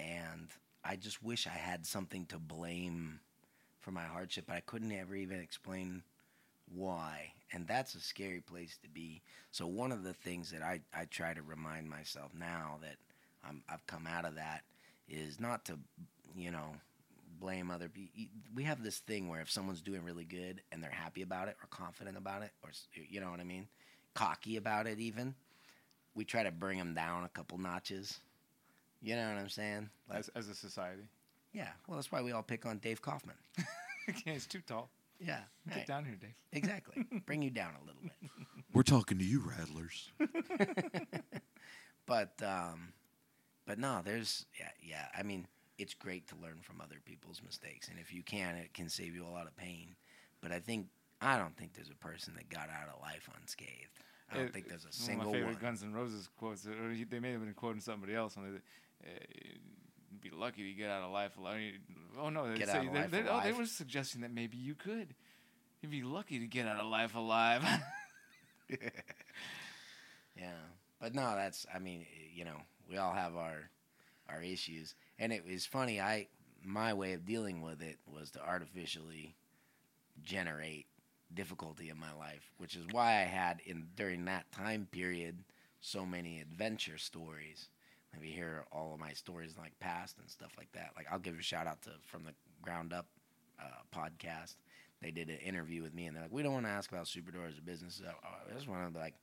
and 0.00 0.48
I 0.84 0.96
just 0.96 1.22
wish 1.22 1.46
I 1.46 1.50
had 1.50 1.86
something 1.86 2.26
to 2.26 2.38
blame 2.38 3.20
for 3.80 3.90
my 3.90 4.02
hardship, 4.02 4.44
but 4.48 4.56
I 4.56 4.60
couldn't 4.60 4.92
ever 4.92 5.14
even 5.14 5.40
explain 5.40 6.02
why. 6.74 7.32
And 7.52 7.66
that's 7.66 7.94
a 7.94 8.00
scary 8.00 8.40
place 8.40 8.78
to 8.82 8.88
be. 8.88 9.22
So 9.50 9.66
one 9.66 9.92
of 9.92 10.02
the 10.02 10.12
things 10.12 10.50
that 10.50 10.62
I, 10.62 10.80
I 10.94 11.04
try 11.04 11.34
to 11.34 11.42
remind 11.42 11.88
myself 11.88 12.32
now 12.38 12.78
that 12.82 12.96
I'm, 13.46 13.62
I've 13.68 13.86
come 13.86 14.06
out 14.06 14.24
of 14.24 14.34
that 14.34 14.62
is 15.08 15.38
not 15.38 15.64
to, 15.66 15.78
you 16.36 16.50
know, 16.50 16.72
blame 17.44 17.70
other 17.70 17.90
people. 17.90 18.24
We 18.54 18.62
have 18.62 18.82
this 18.82 19.00
thing 19.00 19.28
where 19.28 19.42
if 19.42 19.50
someone's 19.50 19.82
doing 19.82 20.02
really 20.02 20.24
good 20.24 20.62
and 20.72 20.82
they're 20.82 20.90
happy 20.90 21.20
about 21.20 21.48
it 21.48 21.56
or 21.62 21.68
confident 21.68 22.16
about 22.16 22.42
it, 22.42 22.52
or 22.62 22.70
you 22.94 23.20
know 23.20 23.30
what 23.30 23.38
I 23.38 23.44
mean, 23.44 23.68
cocky 24.14 24.56
about 24.56 24.86
it, 24.86 24.98
even, 24.98 25.34
we 26.14 26.24
try 26.24 26.42
to 26.42 26.50
bring 26.50 26.78
them 26.78 26.94
down 26.94 27.24
a 27.24 27.28
couple 27.28 27.58
notches. 27.58 28.18
You 29.02 29.16
know 29.16 29.28
what 29.28 29.38
I'm 29.38 29.50
saying? 29.50 29.90
Like, 30.08 30.20
as, 30.20 30.30
as 30.34 30.48
a 30.48 30.54
society. 30.54 31.02
yeah. 31.52 31.68
Well, 31.86 31.96
that's 31.96 32.10
why 32.10 32.22
we 32.22 32.32
all 32.32 32.42
pick 32.42 32.64
on 32.64 32.78
Dave 32.78 33.02
Kaufman. 33.02 33.36
yeah, 33.58 34.32
it's 34.32 34.46
too 34.46 34.62
tall. 34.66 34.88
Yeah. 35.20 35.40
Get 35.68 35.76
right. 35.76 35.86
down 35.86 36.06
here, 36.06 36.16
Dave. 36.18 36.34
Exactly. 36.52 37.04
bring 37.26 37.42
you 37.42 37.50
down 37.50 37.72
a 37.82 37.86
little 37.86 38.02
bit. 38.02 38.30
We're 38.72 38.82
talking 38.82 39.18
to 39.18 39.24
you, 39.24 39.42
Rattlers. 39.46 40.10
but 42.06 42.42
um, 42.42 42.94
but 43.66 43.78
no, 43.78 44.00
there's 44.02 44.46
yeah, 44.58 44.70
yeah. 44.82 45.06
I 45.16 45.22
mean, 45.22 45.46
it's 45.78 45.94
great 45.94 46.28
to 46.28 46.36
learn 46.36 46.58
from 46.62 46.80
other 46.80 46.96
people's 47.04 47.42
mistakes, 47.44 47.88
and 47.88 47.98
if 47.98 48.12
you 48.12 48.22
can, 48.22 48.54
it 48.56 48.72
can 48.74 48.88
save 48.88 49.14
you 49.14 49.24
a 49.26 49.28
lot 49.30 49.46
of 49.46 49.56
pain. 49.56 49.96
But 50.40 50.52
I 50.52 50.58
think 50.60 50.86
I 51.20 51.38
don't 51.38 51.56
think 51.56 51.74
there's 51.74 51.90
a 51.90 51.94
person 51.96 52.34
that 52.36 52.48
got 52.48 52.68
out 52.68 52.88
of 52.94 53.00
life 53.00 53.28
unscathed. 53.40 53.90
I 54.30 54.36
don't 54.36 54.46
It- 54.46 54.52
think 54.52 54.68
there's 54.68 54.84
a 54.84 54.88
one 54.88 54.92
single 54.92 55.26
of 55.28 55.32
my 55.32 55.38
favorite 55.38 55.52
one. 55.54 55.62
Guns 55.62 55.82
N' 55.82 55.92
Roses 55.92 56.28
quotes, 56.36 56.66
or 56.66 56.90
he- 56.92 57.04
they 57.04 57.20
may 57.20 57.32
have 57.32 57.40
been 57.40 57.54
quoting 57.54 57.80
somebody 57.80 58.14
else. 58.14 58.36
And 58.36 58.60
they, 59.02 59.10
uh, 59.10 59.18
be 60.20 60.30
lucky 60.30 60.62
to 60.70 60.74
get 60.74 60.90
out 60.90 61.02
of 61.02 61.10
life 61.10 61.36
alive. 61.36 61.74
Oh 62.18 62.30
no, 62.30 62.52
they 62.52 62.64
say, 62.64 62.72
out 62.72 62.86
of 62.86 62.92
they, 62.92 62.98
life 63.00 63.10
they- 63.10 63.28
oh, 63.28 63.40
they 63.42 63.52
were 63.52 63.66
suggesting 63.66 64.20
that 64.22 64.30
maybe 64.32 64.56
you 64.56 64.74
could. 64.74 65.14
You'd 65.82 65.90
be 65.90 66.02
lucky 66.02 66.38
to 66.38 66.46
get 66.46 66.66
out 66.66 66.78
of 66.80 66.86
life 66.86 67.14
alive. 67.14 67.62
Yeah, 70.36 70.50
but 71.00 71.14
no, 71.14 71.34
that's 71.36 71.66
I 71.72 71.78
mean, 71.78 72.06
you 72.34 72.44
know, 72.44 72.56
we 72.90 72.96
all 72.96 73.12
have 73.12 73.36
our 73.36 73.70
our 74.28 74.42
issues, 74.42 74.94
and 75.18 75.32
it 75.32 75.44
was 75.46 75.66
funny. 75.66 76.00
I 76.00 76.28
my 76.62 76.94
way 76.94 77.12
of 77.12 77.26
dealing 77.26 77.60
with 77.62 77.82
it 77.82 77.98
was 78.06 78.30
to 78.32 78.40
artificially 78.42 79.34
generate 80.22 80.86
difficulty 81.34 81.90
in 81.90 81.98
my 81.98 82.12
life, 82.14 82.52
which 82.58 82.76
is 82.76 82.86
why 82.92 83.20
I 83.20 83.24
had 83.24 83.60
in 83.66 83.86
during 83.96 84.24
that 84.26 84.50
time 84.52 84.88
period 84.90 85.44
so 85.80 86.06
many 86.06 86.40
adventure 86.40 86.98
stories. 86.98 87.68
Maybe 88.12 88.30
hear 88.30 88.64
all 88.72 88.94
of 88.94 89.00
my 89.00 89.12
stories 89.12 89.56
like 89.58 89.78
past 89.80 90.18
and 90.18 90.30
stuff 90.30 90.52
like 90.56 90.70
that. 90.72 90.92
Like 90.96 91.06
I'll 91.10 91.18
give 91.18 91.38
a 91.38 91.42
shout 91.42 91.66
out 91.66 91.82
to 91.82 91.90
from 92.06 92.24
the 92.24 92.32
ground 92.62 92.92
up 92.92 93.06
uh, 93.60 93.82
podcast. 93.94 94.56
They 95.02 95.10
did 95.10 95.28
an 95.28 95.38
interview 95.38 95.82
with 95.82 95.94
me, 95.94 96.06
and 96.06 96.16
they're 96.16 96.22
like, 96.22 96.32
"We 96.32 96.42
don't 96.42 96.54
want 96.54 96.66
to 96.66 96.70
ask 96.72 96.90
about 96.90 97.06
Superdore 97.06 97.48
as 97.48 97.58
a 97.58 97.62
business. 97.62 97.96
So, 97.96 98.06
uh, 98.06 98.50
I 98.50 98.54
just 98.54 98.68
want 98.68 98.94
to 98.94 98.98
like, 98.98 99.14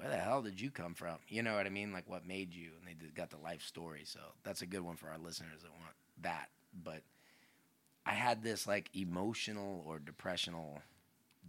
where 0.00 0.08
the 0.08 0.16
hell 0.16 0.40
did 0.40 0.58
you 0.58 0.70
come 0.70 0.94
from? 0.94 1.16
You 1.28 1.42
know 1.42 1.54
what 1.54 1.66
I 1.66 1.68
mean? 1.70 1.92
Like 1.92 2.08
what 2.08 2.26
made 2.26 2.54
you? 2.54 2.70
And 2.78 2.88
they 2.88 2.94
did, 2.94 3.14
got 3.14 3.28
the 3.28 3.36
life 3.36 3.62
story. 3.62 4.02
So 4.04 4.20
that's 4.44 4.62
a 4.62 4.66
good 4.66 4.80
one 4.80 4.96
for 4.96 5.08
our 5.08 5.18
listeners 5.18 5.62
that 5.62 5.70
want 5.70 5.94
that. 6.22 6.48
But 6.82 7.02
I 8.06 8.12
had 8.12 8.42
this 8.42 8.66
like 8.66 8.88
emotional 8.94 9.84
or 9.86 9.98
depressional 9.98 10.80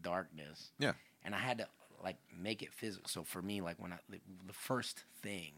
darkness. 0.02 0.72
Yeah. 0.80 0.94
And 1.24 1.34
I 1.34 1.38
had 1.38 1.60
to 1.60 1.68
like 2.04 2.18
make 2.38 2.62
it 2.62 2.74
physical. 2.74 3.08
So 3.08 3.24
for 3.24 3.42
me, 3.42 3.62
like 3.62 3.78
when 3.80 3.94
I 3.94 4.00
the, 4.10 4.20
the 4.46 4.54
first 4.54 5.04
thing 5.22 5.54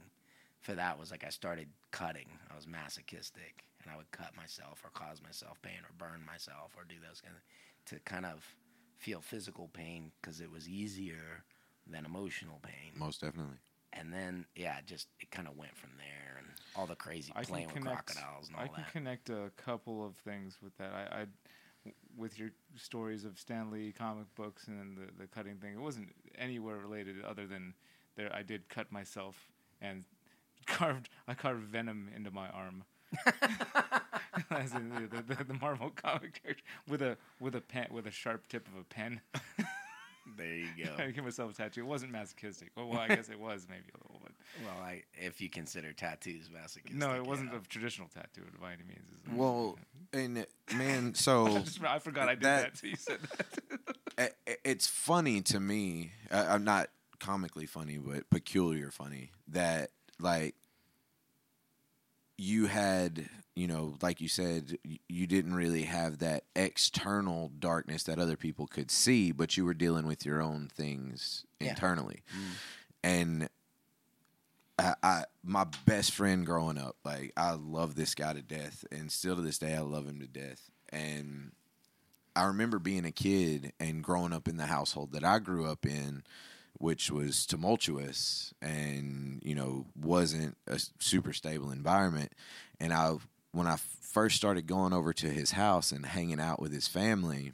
for 0.62 0.74
that 0.76 1.00
was 1.00 1.10
like 1.10 1.24
I 1.26 1.30
started 1.30 1.70
cutting. 1.90 2.28
I 2.52 2.56
was 2.56 2.68
masochistic, 2.68 3.64
and 3.82 3.92
I 3.92 3.98
would 3.98 4.12
cut 4.12 4.36
myself 4.38 4.84
or 4.84 4.92
cause 4.92 5.20
myself 5.24 5.60
pain 5.64 5.80
or 5.84 5.92
burn 5.98 6.22
myself 6.26 6.72
or 6.78 6.84
do 6.88 6.96
those 7.08 7.22
kind 7.22 7.36
of 7.36 7.42
to 7.86 8.00
kind 8.06 8.26
of 8.26 8.46
feel 9.00 9.20
physical 9.20 9.70
pain 9.74 10.12
because 10.22 10.40
it 10.40 10.52
was 10.52 10.70
easier 10.70 11.44
than 11.88 12.06
emotional 12.06 12.60
pain. 12.64 12.92
Most 12.96 13.22
definitely. 13.22 13.58
And 13.94 14.12
then 14.12 14.46
yeah, 14.56 14.78
it 14.80 14.86
just 14.88 15.08
it 15.20 15.30
kind 15.32 15.48
of 15.48 15.56
went 15.56 15.76
from 15.78 15.92
there 15.98 16.38
and 16.40 16.48
all 16.76 16.88
the 16.88 16.96
crazy 16.96 17.32
I 17.36 17.44
can 17.44 17.50
playing 17.52 17.68
with 17.68 17.76
connect. 17.76 18.08
crocodiles 18.08 18.48
and 18.48 18.56
all 18.58 18.64
that. 18.64 18.72
I 18.72 18.74
can 18.74 18.84
that. 18.84 18.92
connect 18.92 19.30
a 19.30 19.52
couple 19.58 20.06
of 20.06 20.16
things 20.18 20.58
with 20.64 20.76
that. 20.78 20.92
I, 20.94 21.22
I 21.22 21.26
with 22.18 22.40
your 22.40 22.50
stories 22.76 23.26
of 23.26 23.38
Stan 23.38 23.70
Lee 23.72 23.92
comic 23.92 24.34
books 24.36 24.68
and 24.68 24.98
the 24.98 25.08
the 25.22 25.28
cutting 25.28 25.58
thing. 25.58 25.74
It 25.74 25.82
wasn't 25.82 26.10
anywhere 26.38 26.78
related 26.78 27.24
other 27.24 27.46
than 27.46 27.74
there. 28.16 28.32
I 28.34 28.42
did 28.42 28.68
cut 28.70 28.92
myself 28.92 29.52
and 29.82 30.06
carved. 30.66 31.10
I 31.28 31.34
carved 31.36 31.64
venom 31.64 32.10
into 32.16 32.32
my 32.32 32.48
arm. 32.50 32.84
As 34.50 34.74
in 34.74 34.90
the, 34.90 35.02
the, 35.02 35.36
the, 35.36 35.44
the 35.44 35.54
Marvel 35.54 35.90
comic 35.96 36.42
character 36.42 36.64
with 36.88 37.02
a 37.04 37.18
with 37.40 37.54
a 37.56 37.62
pen 37.62 37.88
with 37.92 38.08
a 38.08 38.12
sharp 38.12 38.48
tip 38.48 38.68
of 38.68 38.82
a 38.82 38.84
pen. 38.84 39.22
There 40.38 40.54
you 40.56 40.68
go. 40.86 40.92
I 41.04 41.12
give 41.12 41.24
myself 41.24 41.52
a 41.54 41.56
tattoo. 41.56 41.82
It 41.82 41.88
wasn't 41.88 42.12
masochistic. 42.12 42.72
Well, 42.76 42.88
well, 42.88 43.00
I 43.00 43.08
guess 43.08 43.30
it 43.30 43.40
was 43.40 43.68
maybe 43.70 43.86
a 43.94 43.98
little, 44.08 44.22
bit. 44.24 44.34
well, 44.66 44.84
I 44.84 45.04
if 45.16 45.42
you 45.42 45.50
consider 45.50 45.94
tattoos 45.94 46.50
masochistic. 46.52 46.96
no, 46.96 47.14
it 47.16 47.26
wasn't 47.26 47.52
yeah. 47.52 47.60
a 47.60 47.68
traditional 47.68 48.08
tattoo 48.08 48.42
by 48.62 48.74
any 48.74 48.84
means. 48.84 49.08
It's- 49.12 49.36
Well, 49.38 49.78
and 50.12 50.46
man, 50.76 51.14
so 51.16 51.48
I, 51.48 51.60
just, 51.60 51.84
I 51.84 52.00
forgot 52.00 52.30
I 52.30 52.36
did 52.36 52.44
that- 52.44 52.74
that. 52.76 52.84
You 52.88 52.96
said 52.96 53.20
that. 53.22 53.96
i- 54.18 54.52
i- 54.52 54.58
it's 54.64 54.88
funny 54.88 55.42
to 55.44 55.60
me. 55.60 56.12
Uh, 56.32 56.46
I'm 56.50 56.64
not 56.64 56.90
comically 57.20 57.66
funny, 57.66 57.98
but 57.98 58.30
peculiar 58.30 58.92
funny 58.92 59.32
that 59.48 59.90
like 60.20 60.56
you 62.38 62.66
had, 62.66 63.30
you 63.56 63.68
know, 63.68 63.96
like 64.02 64.20
you 64.20 64.28
said, 64.28 64.78
you 65.08 65.28
didn't 65.28 65.54
really 65.54 65.84
have 65.84 66.20
that 66.20 66.44
external 66.56 67.52
darkness 67.60 68.04
that 68.04 68.18
other 68.20 68.36
people 68.36 68.66
could 68.68 68.90
see, 68.90 69.32
but 69.32 69.56
you 69.58 69.64
were 69.66 69.74
dealing 69.76 70.08
with 70.08 70.26
your 70.26 70.42
own 70.42 70.70
things 70.74 71.46
Yeah. 71.60 71.70
internally, 71.70 72.22
Mm. 72.36 72.52
and. 73.04 73.50
I, 74.80 74.96
I 75.04 75.24
my 75.44 75.66
best 75.86 76.14
friend 76.14 76.48
growing 76.48 76.80
up, 76.80 76.96
like 77.06 77.32
I 77.38 77.52
love 77.52 77.94
this 77.94 78.16
guy 78.16 78.34
to 78.34 78.42
death, 78.42 78.84
and 78.92 79.12
still 79.12 79.36
to 79.36 79.42
this 79.44 79.60
day 79.60 79.76
I 79.76 79.82
love 79.82 80.08
him 80.08 80.20
to 80.20 80.26
death. 80.28 80.72
And 80.90 81.52
I 82.36 82.46
remember 82.46 82.80
being 82.80 83.06
a 83.06 83.12
kid 83.12 83.72
and 83.80 84.04
growing 84.04 84.34
up 84.34 84.48
in 84.48 84.58
the 84.58 84.66
household 84.66 85.12
that 85.12 85.24
I 85.24 85.38
grew 85.38 85.68
up 85.68 85.86
in, 85.86 86.24
which 86.80 87.12
was 87.12 87.46
tumultuous 87.46 88.52
and 88.64 89.42
you 89.46 89.54
know 89.54 89.86
wasn't 89.96 90.58
a 90.66 90.80
super 90.98 91.34
stable 91.34 91.70
environment. 91.70 92.32
And 92.80 92.92
I, 92.94 93.14
when 93.54 93.68
I 93.68 93.78
first 94.02 94.36
started 94.36 94.68
going 94.68 94.94
over 94.94 95.14
to 95.14 95.30
his 95.30 95.52
house 95.52 95.92
and 95.92 96.06
hanging 96.06 96.40
out 96.40 96.60
with 96.60 96.74
his 96.74 96.88
family, 96.88 97.54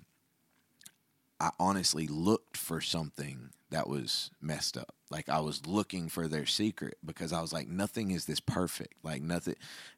I 1.39 1.51
honestly 1.59 2.07
looked 2.07 2.57
for 2.57 2.81
something 2.81 3.51
that 3.69 3.87
was 3.87 4.31
messed 4.41 4.77
up. 4.77 4.95
Like 5.11 5.29
I 5.29 5.39
was 5.41 5.65
looking 5.67 6.09
for 6.09 6.27
their 6.27 6.45
secret 6.45 6.97
because 7.05 7.33
I 7.33 7.41
was 7.41 7.53
like, 7.53 7.67
nothing 7.67 8.11
is 8.11 8.25
this 8.25 8.39
perfect. 8.39 8.95
Like 9.03 9.21
nothing. 9.21 9.55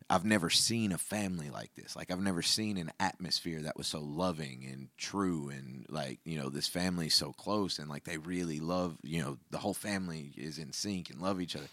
I've 0.10 0.26
never 0.26 0.50
seen 0.50 0.92
a 0.92 0.98
family 0.98 1.50
like 1.50 1.74
this. 1.76 1.96
Like 1.96 2.12
I've 2.12 2.20
never 2.20 2.42
seen 2.42 2.78
an 2.78 2.92
atmosphere 3.00 3.62
that 3.62 3.78
was 3.78 3.88
so 3.88 4.00
loving 4.02 4.68
and 4.70 4.90
true 4.98 5.50
and 5.50 5.86
like 5.90 6.20
you 6.26 6.38
know 6.38 6.50
this 6.50 6.68
family's 6.68 7.16
so 7.16 7.32
close 7.32 7.80
and 7.80 7.90
like 7.90 8.04
they 8.04 8.18
really 8.18 8.60
love 8.60 8.98
you 9.04 9.22
know 9.22 9.38
the 9.52 9.58
whole 9.58 9.74
family 9.74 10.34
is 10.38 10.58
in 10.58 10.74
sync 10.74 11.10
and 11.10 11.22
love 11.22 11.42
each 11.42 11.56
other, 11.56 11.70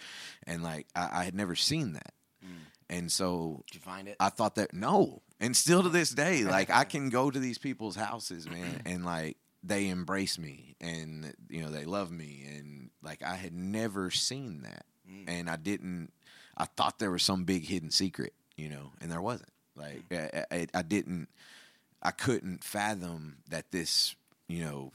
and 0.47 0.62
like 0.62 0.87
I, 0.95 1.09
I 1.12 1.24
had 1.24 1.35
never 1.35 1.57
seen 1.57 1.95
that. 1.95 2.12
Mm. 2.45 2.66
And 2.91 3.11
so 3.12 3.64
Did 3.70 3.74
you 3.76 3.80
find 3.80 4.09
it? 4.09 4.16
I 4.18 4.30
thought 4.30 4.55
that 4.57 4.72
no, 4.72 5.22
and 5.41 5.57
still 5.57 5.82
to 5.82 5.89
this 5.91 6.11
day, 6.11 6.45
like 6.45 6.70
I 6.70 6.84
can 6.84 7.11
go 7.11 7.30
to 7.30 7.39
these 7.39 7.59
people's 7.59 7.97
houses, 7.97 8.49
man, 8.49 8.82
and 8.86 9.05
like 9.05 9.36
they 9.62 9.89
embrace 9.89 10.39
me, 10.39 10.74
and 10.80 11.34
you 11.51 11.62
know 11.62 11.70
they 11.70 11.84
love 11.84 12.11
me, 12.11 12.47
and 12.57 12.91
like 13.03 13.22
I 13.22 13.34
had 13.34 13.53
never 13.55 14.11
seen 14.11 14.62
that, 14.62 14.84
Mm. 15.11 15.24
and 15.28 15.51
I 15.51 15.57
didn't. 15.57 16.12
I 16.57 16.64
thought 16.66 16.99
there 16.99 17.11
was 17.11 17.22
some 17.22 17.45
big 17.45 17.64
hidden 17.64 17.91
secret, 17.91 18.34
you 18.57 18.68
know, 18.68 18.93
and 19.01 19.11
there 19.11 19.22
wasn't. 19.22 19.53
Like 19.76 20.03
I, 20.11 20.45
I, 20.51 20.66
I 20.74 20.82
didn't. 20.82 21.28
I 22.03 22.11
couldn't 22.11 22.62
fathom 22.64 23.39
that 23.49 23.70
this, 23.70 24.14
you 24.49 24.64
know, 24.64 24.93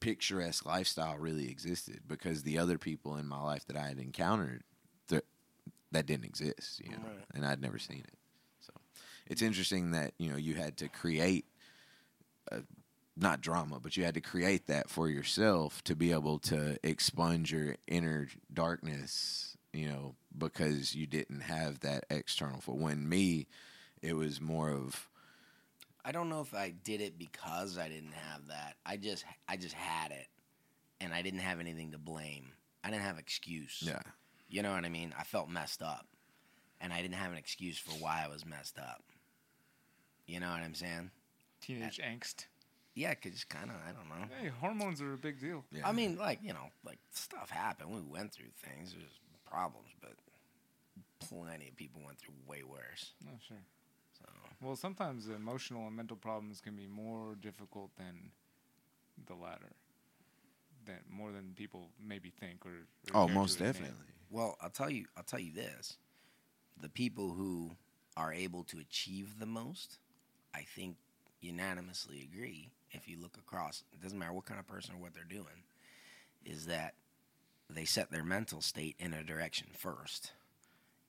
picturesque 0.00 0.66
lifestyle 0.66 1.16
really 1.18 1.48
existed 1.50 2.00
because 2.06 2.42
the 2.42 2.58
other 2.58 2.78
people 2.78 3.16
in 3.16 3.26
my 3.26 3.40
life 3.40 3.66
that 3.66 3.76
I 3.76 3.86
had 3.88 3.98
encountered, 3.98 4.62
that 5.92 6.06
didn't 6.06 6.24
exist, 6.24 6.80
you 6.84 6.90
know, 6.90 6.98
Right. 7.04 7.24
and 7.34 7.44
I'd 7.46 7.60
never 7.60 7.78
seen 7.78 7.98
it. 8.00 8.18
So 8.60 8.72
it's 9.26 9.42
interesting 9.42 9.92
that 9.92 10.12
you 10.18 10.30
know 10.30 10.36
you 10.36 10.54
had 10.54 10.76
to 10.78 10.88
create, 10.88 11.46
a, 12.50 12.62
not 13.16 13.40
drama, 13.40 13.78
but 13.80 13.96
you 13.96 14.04
had 14.04 14.14
to 14.14 14.20
create 14.20 14.66
that 14.66 14.88
for 14.90 15.08
yourself 15.08 15.82
to 15.84 15.94
be 15.94 16.12
able 16.12 16.38
to 16.40 16.78
expunge 16.82 17.52
your 17.52 17.76
inner 17.86 18.28
darkness, 18.52 19.56
you 19.72 19.88
know, 19.88 20.14
because 20.36 20.94
you 20.94 21.06
didn't 21.06 21.40
have 21.40 21.80
that 21.80 22.04
external. 22.10 22.60
For 22.60 22.74
when 22.74 23.08
me, 23.08 23.46
it 24.00 24.14
was 24.14 24.40
more 24.40 24.70
of 24.70 25.08
I 26.04 26.10
don't 26.10 26.28
know 26.28 26.40
if 26.40 26.52
I 26.54 26.70
did 26.70 27.00
it 27.00 27.16
because 27.18 27.78
I 27.78 27.88
didn't 27.88 28.14
have 28.14 28.48
that. 28.48 28.74
I 28.84 28.96
just 28.96 29.24
I 29.48 29.56
just 29.56 29.74
had 29.74 30.10
it, 30.10 30.26
and 31.00 31.12
I 31.14 31.22
didn't 31.22 31.40
have 31.40 31.60
anything 31.60 31.92
to 31.92 31.98
blame. 31.98 32.52
I 32.82 32.90
didn't 32.90 33.04
have 33.04 33.18
excuse. 33.18 33.84
yeah, 33.86 34.00
You 34.52 34.62
know 34.62 34.72
what 34.72 34.84
I 34.84 34.90
mean? 34.90 35.14
I 35.18 35.24
felt 35.24 35.48
messed 35.48 35.80
up, 35.80 36.06
and 36.78 36.92
I 36.92 37.00
didn't 37.00 37.14
have 37.14 37.32
an 37.32 37.38
excuse 37.38 37.78
for 37.78 37.92
why 37.92 38.22
I 38.22 38.28
was 38.28 38.44
messed 38.44 38.78
up. 38.78 39.02
You 40.26 40.40
know 40.40 40.50
what 40.50 40.60
I'm 40.60 40.74
saying? 40.74 41.10
Teenage 41.62 41.98
angst. 41.98 42.46
Yeah, 42.94 43.14
cause 43.14 43.32
it's 43.32 43.44
kind 43.44 43.70
of 43.70 43.76
I 43.76 43.92
don't 43.92 44.10
know. 44.10 44.26
Hey, 44.38 44.50
hormones 44.60 45.00
are 45.00 45.14
a 45.14 45.16
big 45.16 45.40
deal. 45.40 45.64
yeah. 45.72 45.88
I 45.88 45.92
mean, 45.92 46.18
like 46.18 46.40
you 46.42 46.52
know, 46.52 46.68
like 46.84 46.98
stuff 47.12 47.48
happened. 47.48 47.94
We 47.94 48.02
went 48.02 48.34
through 48.34 48.52
things. 48.62 48.92
There's 48.92 49.20
problems, 49.50 49.88
but 50.02 50.12
plenty 51.18 51.68
of 51.68 51.76
people 51.76 52.02
went 52.04 52.18
through 52.18 52.34
way 52.46 52.62
worse. 52.62 53.12
Oh, 53.26 53.38
sure. 53.48 53.56
So 54.18 54.26
Well, 54.60 54.76
sometimes 54.76 55.28
emotional 55.28 55.86
and 55.86 55.96
mental 55.96 56.18
problems 56.18 56.60
can 56.60 56.76
be 56.76 56.86
more 56.86 57.36
difficult 57.40 57.90
than 57.96 58.32
the 59.26 59.34
latter. 59.34 59.72
Than 60.84 60.98
more 61.10 61.32
than 61.32 61.54
people 61.56 61.88
maybe 62.06 62.28
think 62.38 62.66
or. 62.66 62.86
or 63.14 63.22
oh, 63.22 63.28
most 63.28 63.58
definitely. 63.58 63.88
admit. 63.88 64.12
Well, 64.32 64.56
I'll 64.62 64.70
tell 64.70 64.90
you. 64.90 65.04
I'll 65.16 65.22
tell 65.22 65.38
you 65.38 65.52
this: 65.52 65.98
the 66.80 66.88
people 66.88 67.32
who 67.32 67.72
are 68.16 68.32
able 68.32 68.64
to 68.64 68.78
achieve 68.78 69.38
the 69.38 69.46
most, 69.46 69.98
I 70.54 70.62
think, 70.62 70.96
unanimously 71.40 72.28
agree. 72.32 72.70
If 72.90 73.08
you 73.08 73.18
look 73.20 73.36
across, 73.36 73.84
it 73.92 74.02
doesn't 74.02 74.18
matter 74.18 74.32
what 74.32 74.46
kind 74.46 74.58
of 74.58 74.66
person 74.66 74.94
or 74.94 74.98
what 74.98 75.14
they're 75.14 75.24
doing, 75.24 75.64
is 76.44 76.66
that 76.66 76.94
they 77.68 77.84
set 77.84 78.10
their 78.10 78.24
mental 78.24 78.62
state 78.62 78.96
in 78.98 79.12
a 79.12 79.22
direction 79.22 79.68
first, 79.76 80.32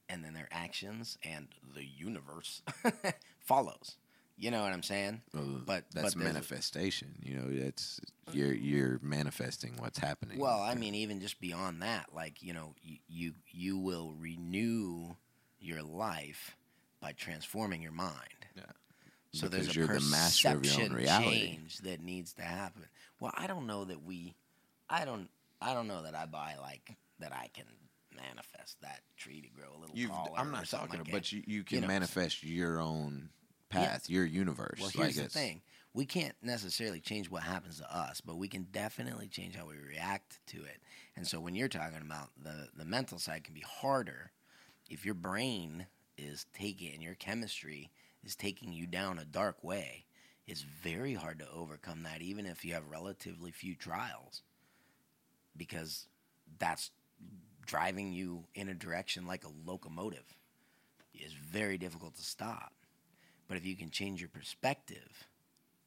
and 0.10 0.24
then 0.24 0.34
their 0.34 0.50
actions 0.52 1.18
and 1.24 1.48
the 1.76 1.86
universe 1.86 2.62
follows. 3.40 3.96
You 4.36 4.50
know 4.52 4.62
what 4.64 4.74
I'm 4.74 4.84
saying? 4.84 5.22
Well, 5.34 5.62
But- 5.66 5.86
that's 5.92 6.16
but 6.16 6.24
manifestation. 6.24 7.16
You 7.22 7.36
know, 7.38 7.64
that's 7.64 8.00
you're 8.32 8.54
you're 8.54 9.00
manifesting 9.02 9.76
what's 9.78 10.00
happening. 10.00 10.40
Well, 10.40 10.60
I 10.62 10.76
mean, 10.76 10.96
even 10.96 11.20
just 11.22 11.40
beyond 11.40 11.82
that, 11.82 12.08
like 12.14 12.42
you 12.42 12.54
know, 12.54 12.74
you 12.82 12.98
you, 13.08 13.34
you 13.52 13.78
will 13.78 14.14
renew 14.18 15.16
your 15.60 15.84
life 15.84 16.58
by 17.00 17.12
transforming 17.14 17.82
your 17.82 17.92
mind. 17.92 18.18
Yeah. 18.56 18.64
So 19.34 19.48
there's 19.48 19.70
a 19.70 19.74
you're 19.74 19.88
the 19.88 20.00
master 20.12 20.50
of 20.50 20.66
your 20.66 20.74
own 20.74 20.90
perception 20.90 20.94
reality. 20.96 21.30
change 21.40 21.78
that 21.80 22.02
needs 22.04 22.34
to 22.34 22.44
happen. 22.44 22.86
Well, 23.20 23.34
I 23.36 23.48
don't 23.48 23.66
know 23.68 23.86
that 23.86 24.04
we, 24.04 24.36
I 24.90 25.06
don't, 25.06 25.30
I 25.62 25.74
don't 25.74 25.88
know 25.88 26.04
that 26.04 26.16
I 26.16 26.26
buy 26.26 26.56
like 26.62 26.96
that. 27.20 27.34
I 27.34 27.50
can 27.54 27.66
manifest 28.16 28.80
that 28.82 29.00
tree 29.18 29.42
to 29.42 29.48
grow 29.50 29.70
a 29.76 29.80
little 29.80 29.96
You've, 29.96 30.12
taller. 30.12 30.38
I'm 30.38 30.52
not 30.52 30.68
talking, 30.70 31.00
like 31.00 31.12
but 31.12 31.32
you, 31.32 31.42
you 31.48 31.64
can 31.64 31.82
know. 31.82 31.88
manifest 31.88 32.44
your 32.44 32.80
own 32.80 33.30
path, 33.74 34.10
your 34.10 34.26
universe. 34.26 34.80
Well, 34.80 34.88
like 34.88 34.96
here's 34.96 35.16
the 35.16 35.28
thing: 35.28 35.62
we 35.94 36.06
can't 36.06 36.36
necessarily 36.42 37.00
change 37.00 37.30
what 37.30 37.44
happens 37.44 37.80
to 37.80 37.96
us, 37.96 38.22
but 38.22 38.38
we 38.38 38.48
can 38.48 38.68
definitely 38.72 39.28
change 39.28 39.56
how 39.56 39.66
we 39.68 39.76
react 39.78 40.40
to 40.48 40.58
it. 40.58 40.82
And 41.16 41.28
so, 41.28 41.40
when 41.40 41.56
you're 41.56 41.68
talking 41.68 42.02
about 42.02 42.30
the 42.42 42.70
the 42.76 42.86
mental 42.86 43.20
side, 43.20 43.44
can 43.44 43.54
be 43.54 43.64
harder 43.66 44.32
if 44.90 45.06
your 45.06 45.16
brain 45.16 45.88
is 46.18 46.46
taking 46.54 46.94
and 46.94 47.04
your 47.04 47.16
chemistry 47.16 47.92
is 48.24 48.36
taking 48.36 48.72
you 48.72 48.88
down 48.88 49.20
a 49.20 49.26
dark 49.26 49.64
way. 49.64 50.06
It's 50.46 50.62
very 50.62 51.14
hard 51.14 51.40
to 51.40 51.50
overcome 51.50 52.04
that, 52.04 52.22
even 52.22 52.46
if 52.46 52.66
you 52.66 52.74
have 52.74 52.90
relatively 52.90 53.52
few 53.52 53.76
trials, 53.76 54.44
because 55.56 56.08
that's 56.60 56.92
driving 57.66 58.12
you 58.12 58.46
in 58.54 58.68
a 58.68 58.74
direction 58.74 59.26
like 59.26 59.46
a 59.46 59.52
locomotive. 59.66 60.36
It's 61.14 61.34
very 61.34 61.78
difficult 61.78 62.16
to 62.16 62.24
stop. 62.24 62.74
But 63.48 63.58
if 63.58 63.66
you 63.66 63.76
can 63.76 63.90
change 63.90 64.20
your 64.22 64.30
perspective, 64.30 65.28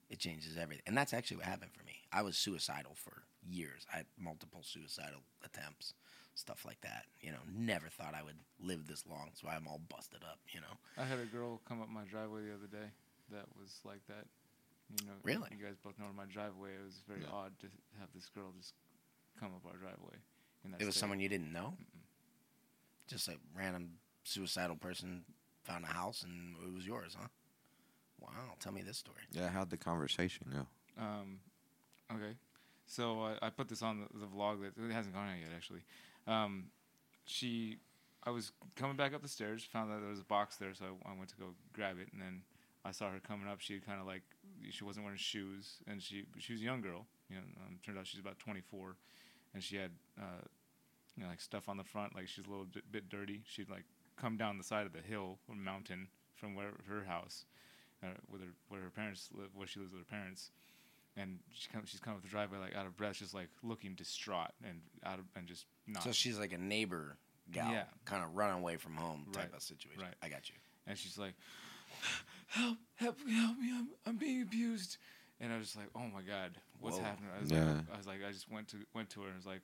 it 0.08 0.18
changes 0.18 0.56
everything. 0.56 0.82
And 0.86 0.96
that's 0.96 1.12
actually 1.14 1.38
what 1.38 1.46
happened 1.46 1.72
for 1.76 1.84
me. 1.84 2.02
I 2.12 2.22
was 2.22 2.36
suicidal 2.36 2.92
for 2.94 3.22
years. 3.48 3.86
I 3.92 3.98
had 3.98 4.06
multiple 4.18 4.60
suicidal 4.62 5.20
attempts, 5.44 5.94
stuff 6.34 6.64
like 6.64 6.80
that. 6.82 7.04
You 7.20 7.32
know, 7.32 7.38
never 7.52 7.88
thought 7.88 8.14
I 8.14 8.22
would 8.22 8.38
live 8.60 8.86
this 8.86 9.04
long, 9.08 9.30
so 9.34 9.48
I'm 9.48 9.66
all 9.66 9.80
busted 9.88 10.22
up, 10.22 10.38
you 10.52 10.60
know. 10.60 10.76
I 10.98 11.04
had 11.04 11.18
a 11.18 11.24
girl 11.26 11.60
come 11.68 11.80
up 11.82 11.88
my 11.88 12.04
driveway 12.04 12.42
the 12.42 12.54
other 12.54 12.68
day 12.70 12.90
that 13.32 13.46
was 13.58 13.80
like 13.84 14.06
that. 14.08 14.26
You 15.00 15.06
know, 15.06 15.14
Really? 15.24 15.48
You 15.58 15.64
guys 15.64 15.74
both 15.82 15.98
know 15.98 16.06
my 16.16 16.26
driveway. 16.26 16.70
It 16.70 16.84
was 16.84 17.02
very 17.08 17.22
odd 17.32 17.58
to 17.60 17.66
have 17.98 18.08
this 18.14 18.28
girl 18.28 18.52
just 18.56 18.74
come 19.40 19.48
up 19.48 19.66
our 19.66 19.76
driveway. 19.76 20.14
In 20.64 20.70
that 20.70 20.80
It 20.80 20.84
was 20.84 20.94
state. 20.94 21.00
someone 21.00 21.18
you 21.18 21.28
didn't 21.28 21.52
know. 21.52 21.74
Just 23.08 23.26
a 23.28 23.34
random 23.56 23.90
suicidal 24.24 24.76
person 24.76 25.24
found 25.64 25.84
a 25.84 25.88
house 25.88 26.22
and 26.22 26.54
it 26.64 26.72
was 26.74 26.86
yours, 26.86 27.16
huh? 27.18 27.26
Wow, 28.20 28.54
tell 28.60 28.72
me 28.72 28.82
this 28.82 28.98
story. 28.98 29.22
Yeah, 29.32 29.48
how'd 29.48 29.70
the 29.70 29.76
conversation 29.76 30.46
go? 30.52 31.02
Um, 31.02 31.38
okay, 32.12 32.36
so 32.86 33.22
I, 33.22 33.46
I 33.46 33.50
put 33.50 33.68
this 33.68 33.82
on 33.82 34.00
the, 34.00 34.18
the 34.18 34.26
vlog 34.26 34.62
that 34.62 34.82
it 34.82 34.92
hasn't 34.92 35.14
gone 35.14 35.28
out 35.28 35.38
yet. 35.38 35.50
Actually, 35.54 35.82
um, 36.26 36.66
she, 37.24 37.78
I 38.24 38.30
was 38.30 38.52
coming 38.74 38.96
back 38.96 39.14
up 39.14 39.22
the 39.22 39.28
stairs, 39.28 39.64
found 39.64 39.90
that 39.90 40.00
there 40.00 40.08
was 40.10 40.20
a 40.20 40.24
box 40.24 40.56
there, 40.56 40.72
so 40.74 40.84
I, 40.84 41.12
I 41.12 41.16
went 41.16 41.28
to 41.30 41.36
go 41.36 41.46
grab 41.72 41.98
it, 42.00 42.08
and 42.12 42.20
then 42.20 42.42
I 42.84 42.92
saw 42.92 43.10
her 43.10 43.20
coming 43.20 43.48
up. 43.48 43.60
She 43.60 43.80
kind 43.80 44.00
of 44.00 44.06
like 44.06 44.22
she 44.70 44.84
wasn't 44.84 45.04
wearing 45.04 45.18
shoes, 45.18 45.78
and 45.86 46.00
she 46.02 46.24
she 46.38 46.52
was 46.52 46.62
a 46.62 46.64
young 46.64 46.80
girl. 46.80 47.06
You 47.28 47.36
know, 47.36 47.42
um, 47.66 47.78
turned 47.84 47.98
out 47.98 48.06
she's 48.06 48.20
about 48.20 48.38
24, 48.38 48.96
and 49.54 49.62
she 49.62 49.76
had 49.76 49.90
uh, 50.18 50.44
you 51.16 51.24
know 51.24 51.28
like 51.28 51.40
stuff 51.40 51.68
on 51.68 51.76
the 51.76 51.84
front, 51.84 52.14
like 52.14 52.28
she's 52.28 52.46
a 52.46 52.48
little 52.48 52.66
bit, 52.66 52.90
bit 52.90 53.08
dirty. 53.08 53.42
She'd 53.46 53.68
like 53.68 53.84
come 54.16 54.36
down 54.36 54.56
the 54.56 54.64
side 54.64 54.86
of 54.86 54.92
the 54.92 55.00
hill 55.00 55.38
or 55.48 55.54
mountain 55.54 56.08
from 56.34 56.54
where 56.54 56.70
her 56.88 57.04
house, 57.04 57.44
uh, 58.06 58.14
with 58.30 58.40
her 58.40 58.48
where 58.68 58.80
her 58.82 58.90
parents 58.90 59.28
live, 59.32 59.48
where 59.54 59.66
she 59.66 59.80
lives 59.80 59.92
with 59.92 60.00
her 60.02 60.06
parents 60.10 60.50
and 61.16 61.38
she 61.50 61.68
come, 61.72 61.82
she's 61.86 62.00
coming 62.00 62.18
up 62.18 62.22
the 62.22 62.28
driveway 62.28 62.58
like 62.58 62.74
out 62.74 62.86
of 62.86 62.96
breath, 62.96 63.16
just 63.16 63.34
like 63.34 63.48
looking 63.62 63.94
distraught 63.94 64.50
and 64.62 64.80
out 65.04 65.18
of 65.18 65.24
and 65.34 65.46
just 65.46 65.66
not. 65.86 66.02
So 66.02 66.12
she's 66.12 66.38
like 66.38 66.52
a 66.52 66.58
neighbor 66.58 67.16
gal, 67.50 67.72
Yeah. 67.72 67.84
kind 68.04 68.22
of 68.22 68.36
run 68.36 68.50
away 68.52 68.76
from 68.76 68.96
home 68.96 69.26
type 69.32 69.44
Right, 69.44 69.54
of 69.54 69.62
situation. 69.62 70.02
right. 70.02 70.14
I 70.22 70.28
got 70.28 70.48
you. 70.48 70.54
and 70.86 70.96
she's 70.98 71.16
like, 71.18 71.34
"Help! 72.48 72.78
Help 72.96 73.18
me! 73.24 73.32
Help 73.34 73.58
me! 73.58 73.70
I'm 73.74 73.88
I'm 74.06 74.16
being 74.16 74.42
abused!" 74.42 74.98
And 75.40 75.52
I 75.52 75.56
was 75.58 75.66
just 75.66 75.76
like, 75.76 75.88
"Oh 75.94 76.06
my 76.12 76.22
god, 76.22 76.56
what's 76.80 76.96
Whoa. 76.98 77.04
happening?" 77.04 77.30
I 77.36 77.40
was, 77.40 77.50
Yeah. 77.50 77.64
like, 77.64 77.84
I 77.92 77.96
was 77.96 78.06
like, 78.06 78.20
I 78.26 78.32
just 78.32 78.50
went 78.50 78.68
to 78.68 78.78
went 78.94 79.10
to 79.10 79.20
her 79.22 79.26
and 79.28 79.36
was 79.36 79.46
like, 79.46 79.62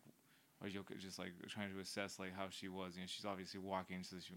"Are 0.63 0.69
you 0.69 0.81
okay?" 0.81 0.95
Just 0.99 1.19
like 1.19 1.33
trying 1.49 1.73
to 1.75 1.81
assess 1.81 2.19
like 2.19 2.35
how 2.35 2.47
she 2.51 2.69
was. 2.69 2.95
You 2.95 3.03
know, 3.03 3.07
she's 3.07 3.25
obviously 3.25 3.61
walking, 3.61 4.03
so 4.03 4.17
she, 4.21 4.35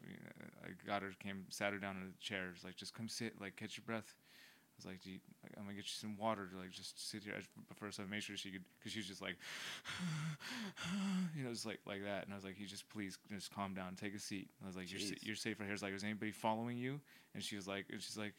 I 0.64 0.70
got 0.86 1.02
her, 1.02 1.12
came, 1.24 1.46
sat 1.50 1.74
her 1.74 1.80
down 1.80 1.98
in 1.98 2.04
a 2.04 2.24
chair. 2.24 2.50
Just 2.54 2.66
like, 2.66 2.76
just 2.76 2.94
come 2.94 3.08
sit, 3.08 3.40
like 3.40 3.56
catch 3.56 3.78
your 3.78 3.86
breath. 3.86 4.14
I 4.16 4.78
was 4.80 4.86
like, 4.88 5.02
Do 5.04 5.10
you, 5.10 5.20
like, 5.42 5.54
I'm 5.58 5.64
gonna 5.64 5.76
get 5.76 5.86
you 5.86 5.96
some 5.96 6.18
water 6.18 6.48
to 6.52 6.58
like 6.58 6.72
just 6.72 7.10
sit 7.10 7.24
here. 7.24 7.34
I 7.38 7.42
but 7.70 7.78
first, 7.78 8.00
I 8.00 8.04
made 8.04 8.24
sure 8.24 8.36
she 8.36 8.52
could, 8.52 8.64
because 8.78 8.92
she 8.92 9.00
was 9.00 9.08
just 9.08 9.22
like, 9.22 9.38
you 11.38 11.44
know, 11.44 11.52
just 11.52 11.66
like 11.66 11.80
like 11.86 12.04
that. 12.04 12.26
And 12.26 12.34
I 12.34 12.36
was 12.36 12.44
like, 12.44 12.60
you 12.60 12.68
just 12.68 12.90
please 12.90 13.18
just 13.32 13.54
calm 13.56 13.74
down, 13.74 13.96
take 13.96 14.14
a 14.16 14.20
seat. 14.20 14.50
I 14.64 14.68
was 14.68 14.76
like, 14.76 14.92
you're 14.92 15.00
sa- 15.00 15.16
you're 15.22 15.36
safe 15.38 15.60
right 15.60 15.66
here. 15.66 15.72
I 15.72 15.80
was 15.80 15.84
like, 15.84 15.94
is 15.94 16.04
anybody 16.04 16.32
following 16.32 16.78
you? 16.78 17.00
And 17.34 17.44
she 17.44 17.56
was 17.56 17.68
like, 17.68 17.86
and 17.90 18.02
she's 18.02 18.18
like, 18.18 18.34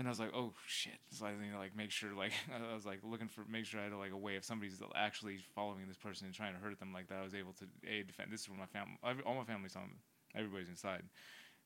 and 0.00 0.08
I 0.08 0.10
was 0.10 0.18
like, 0.18 0.32
oh 0.34 0.54
shit. 0.66 0.98
So 1.10 1.26
I 1.26 1.32
you 1.32 1.52
know, 1.52 1.58
like 1.58 1.76
make 1.76 1.90
sure 1.90 2.14
like 2.16 2.32
I 2.72 2.74
was 2.74 2.86
like 2.86 3.00
looking 3.04 3.28
for 3.28 3.44
make 3.48 3.66
sure 3.66 3.80
I 3.80 3.84
had 3.84 3.92
like 3.92 4.12
a 4.12 4.16
way 4.16 4.34
if 4.36 4.44
somebody's 4.44 4.80
actually 4.96 5.36
following 5.54 5.86
this 5.86 5.98
person 5.98 6.24
and 6.24 6.34
trying 6.34 6.54
to 6.54 6.58
hurt 6.58 6.80
them 6.80 6.92
like 6.94 7.08
that. 7.08 7.18
I 7.18 7.22
was 7.22 7.34
able 7.34 7.52
to 7.60 7.66
a 7.86 8.02
defend. 8.02 8.32
This 8.32 8.40
is 8.40 8.48
where 8.48 8.58
my 8.58 8.66
family, 8.66 8.96
all 9.26 9.34
my 9.34 9.44
family's 9.44 9.74
home. 9.74 9.96
Everybody's 10.34 10.70
inside. 10.70 11.02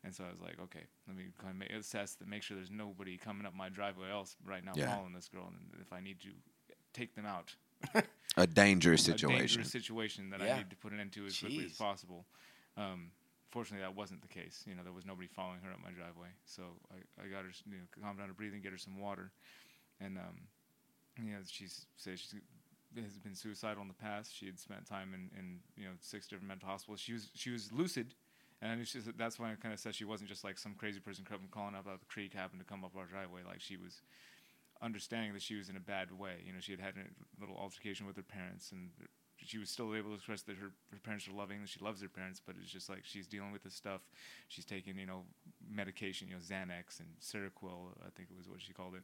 And 0.02 0.12
so 0.12 0.24
I 0.24 0.30
was 0.30 0.40
like, 0.40 0.58
okay, 0.64 0.82
let 1.06 1.16
me 1.16 1.24
kind 1.40 1.52
of 1.52 1.56
make, 1.56 1.70
assess 1.70 2.16
to 2.16 2.26
make 2.26 2.42
sure 2.42 2.56
there's 2.56 2.70
nobody 2.70 3.16
coming 3.16 3.46
up 3.46 3.54
my 3.54 3.68
driveway 3.68 4.10
else 4.10 4.36
right 4.44 4.64
now 4.64 4.72
Yeah. 4.74 4.94
following 4.96 5.14
this 5.14 5.28
girl, 5.28 5.46
and 5.46 5.80
if 5.80 5.92
I 5.92 6.00
need 6.00 6.20
to 6.22 6.30
take 6.92 7.14
them 7.14 7.24
out, 7.24 7.54
A 8.36 8.46
dangerous 8.48 9.04
situation. 9.04 9.34
a 9.36 9.38
dangerous 9.38 9.70
situation 9.70 10.30
that 10.30 10.40
Yeah. 10.40 10.54
I 10.54 10.58
need 10.58 10.70
to 10.70 10.76
put 10.76 10.92
an 10.92 10.98
end 11.00 11.12
to 11.12 11.24
as 11.24 11.38
quickly 11.38 11.64
as 11.66 11.72
possible. 11.72 12.26
Um, 12.76 13.12
fortunately, 13.54 13.86
that 13.86 13.94
wasn't 13.94 14.20
the 14.20 14.28
case. 14.28 14.64
You 14.66 14.74
know, 14.74 14.82
there 14.82 14.92
was 14.92 15.06
nobody 15.06 15.28
following 15.28 15.60
her 15.62 15.70
up 15.70 15.78
my 15.78 15.94
driveway, 15.94 16.34
so 16.44 16.74
I, 16.90 16.98
I 17.22 17.30
got 17.30 17.46
her, 17.46 17.54
you 17.70 17.78
know, 17.78 17.86
calm 18.02 18.18
down 18.18 18.26
her 18.26 18.34
breathing, 18.34 18.60
get 18.60 18.72
her 18.72 18.78
some 18.78 18.98
water, 18.98 19.30
and 20.00 20.18
um, 20.18 20.50
you 21.22 21.30
know, 21.32 21.38
she's 21.46 21.86
said 21.96 22.18
she's 22.18 22.34
has 23.02 23.18
been 23.18 23.34
suicidal 23.34 23.82
in 23.82 23.88
the 23.88 23.94
past. 23.94 24.34
She 24.34 24.46
had 24.46 24.58
spent 24.58 24.86
time 24.86 25.14
in, 25.14 25.30
in 25.38 25.60
you 25.76 25.84
know 25.84 25.94
six 26.00 26.26
different 26.26 26.48
mental 26.48 26.68
hospitals. 26.68 27.00
She 27.00 27.12
was 27.12 27.30
she 27.34 27.50
was 27.50 27.70
lucid. 27.72 28.14
And 28.62 28.72
I 28.72 28.76
knew 28.76 28.84
she, 28.84 29.00
that's 29.18 29.38
why 29.38 29.52
I 29.52 29.56
kind 29.56 29.74
of 29.74 29.80
said 29.80 29.94
she 29.94 30.06
wasn't 30.06 30.30
just 30.30 30.42
like 30.42 30.58
some 30.58 30.74
crazy 30.74 31.00
person 31.00 31.26
calling 31.50 31.74
up 31.74 31.86
out 31.86 32.00
the 32.00 32.06
creek, 32.06 32.32
happened 32.32 32.60
to 32.60 32.64
come 32.64 32.82
up 32.82 32.96
our 32.96 33.04
driveway. 33.04 33.42
Like 33.46 33.60
she 33.60 33.76
was 33.76 34.00
understanding 34.80 35.34
that 35.34 35.42
she 35.42 35.56
was 35.56 35.68
in 35.68 35.76
a 35.76 35.80
bad 35.80 36.16
way. 36.16 36.36
You 36.46 36.52
know, 36.52 36.60
she 36.60 36.72
had 36.72 36.80
had 36.80 36.94
a 36.96 37.40
little 37.40 37.56
altercation 37.56 38.06
with 38.06 38.16
her 38.16 38.22
parents, 38.22 38.72
and 38.72 38.90
she 39.38 39.58
was 39.58 39.68
still 39.70 39.94
able 39.94 40.10
to 40.10 40.14
express 40.16 40.42
that 40.42 40.56
her, 40.56 40.70
her 40.90 40.98
parents 41.02 41.28
are 41.28 41.32
loving 41.32 41.58
and 41.58 41.68
she 41.68 41.80
loves 41.80 42.00
her 42.02 42.08
parents, 42.08 42.40
but 42.44 42.56
it's 42.60 42.70
just 42.70 42.88
like 42.88 43.00
she's 43.04 43.26
dealing 43.26 43.52
with 43.52 43.62
this 43.62 43.74
stuff. 43.74 44.00
She's 44.48 44.64
taking 44.64 44.98
you 44.98 45.06
know 45.06 45.22
medication, 45.70 46.28
you 46.28 46.34
know 46.34 46.40
Xanax 46.40 47.00
and 47.00 47.08
Seroquel, 47.20 47.92
I 48.06 48.10
think 48.16 48.28
it 48.30 48.36
was 48.36 48.48
what 48.48 48.60
she 48.62 48.72
called 48.72 48.94
it, 48.94 49.02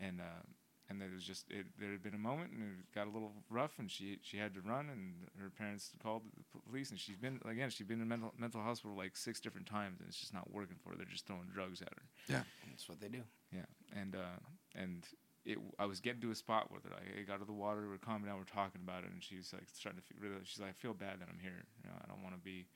and. 0.00 0.20
Uh, 0.20 0.42
and 0.90 1.00
there 1.00 1.08
was 1.14 1.24
just 1.24 1.50
it, 1.50 1.64
there 1.80 1.92
had 1.92 2.02
been 2.02 2.12
a 2.12 2.18
moment 2.18 2.50
and 2.52 2.60
it 2.62 2.94
got 2.94 3.06
a 3.06 3.10
little 3.10 3.32
rough 3.48 3.78
and 3.78 3.90
she 3.90 4.18
she 4.20 4.36
had 4.36 4.52
to 4.52 4.60
run 4.60 4.90
and 4.90 5.14
her 5.40 5.48
parents 5.48 5.92
called 6.02 6.20
the 6.36 6.60
police 6.70 6.90
and 6.90 7.00
she's 7.00 7.16
been 7.16 7.40
again 7.48 7.70
she's 7.70 7.86
been 7.86 8.02
in 8.02 8.06
mental 8.06 8.34
mental 8.38 8.60
hospital 8.60 8.94
like 8.94 9.16
six 9.16 9.40
different 9.40 9.66
times 9.66 9.98
and 10.00 10.08
it's 10.10 10.18
just 10.20 10.34
not 10.34 10.52
working 10.52 10.76
for 10.84 10.90
her 10.90 10.96
they're 10.96 11.06
just 11.06 11.26
throwing 11.26 11.48
drugs 11.54 11.80
at 11.80 11.88
her 11.88 12.02
Yeah. 12.28 12.42
That's 12.68 12.86
what 12.86 13.00
they 13.00 13.08
do. 13.08 13.22
yeah 13.50 13.64
and 13.98 14.14
uh 14.14 14.36
and 14.74 15.06
it 15.44 15.58
I 15.78 15.86
was 15.86 16.00
getting 16.00 16.20
to 16.22 16.30
a 16.30 16.34
spot 16.34 16.70
where 16.70 16.80
I, 16.92 17.20
I 17.20 17.22
got 17.22 17.40
to 17.40 17.44
the 17.46 17.52
water 17.52 17.86
we're 17.88 17.98
calming 17.98 18.28
down 18.28 18.38
we're 18.38 18.44
talking 18.44 18.80
about 18.82 19.04
it 19.04 19.10
and 19.12 19.22
she's 19.22 19.52
like 19.52 19.66
starting 19.72 20.00
to 20.00 20.06
feel 20.06 20.18
really 20.20 20.42
she's 20.44 20.60
like 20.60 20.70
I 20.70 20.72
feel 20.72 20.94
bad 20.94 21.20
that 21.20 21.28
I'm 21.30 21.40
here 21.40 21.64
you 21.82 21.88
know 21.90 21.96
I 22.02 22.08
don't 22.08 22.22
want 22.22 22.34
to 22.34 22.40
be 22.40 22.66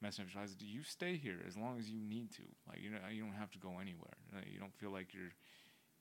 messing 0.00 0.24
up 0.24 0.34
like, 0.34 0.58
do 0.58 0.66
you 0.66 0.82
stay 0.82 1.16
here 1.16 1.38
as 1.46 1.56
long 1.56 1.78
as 1.78 1.90
you 1.90 2.00
need 2.00 2.30
to 2.36 2.42
like 2.68 2.80
you 2.80 2.90
know 2.90 2.98
you 3.10 3.22
don't 3.22 3.34
have 3.38 3.50
to 3.52 3.58
go 3.58 3.78
anywhere 3.80 4.16
Like, 4.34 4.46
you 4.52 4.58
don't 4.60 4.74
feel 4.74 4.90
like 4.90 5.14
you're 5.14 5.34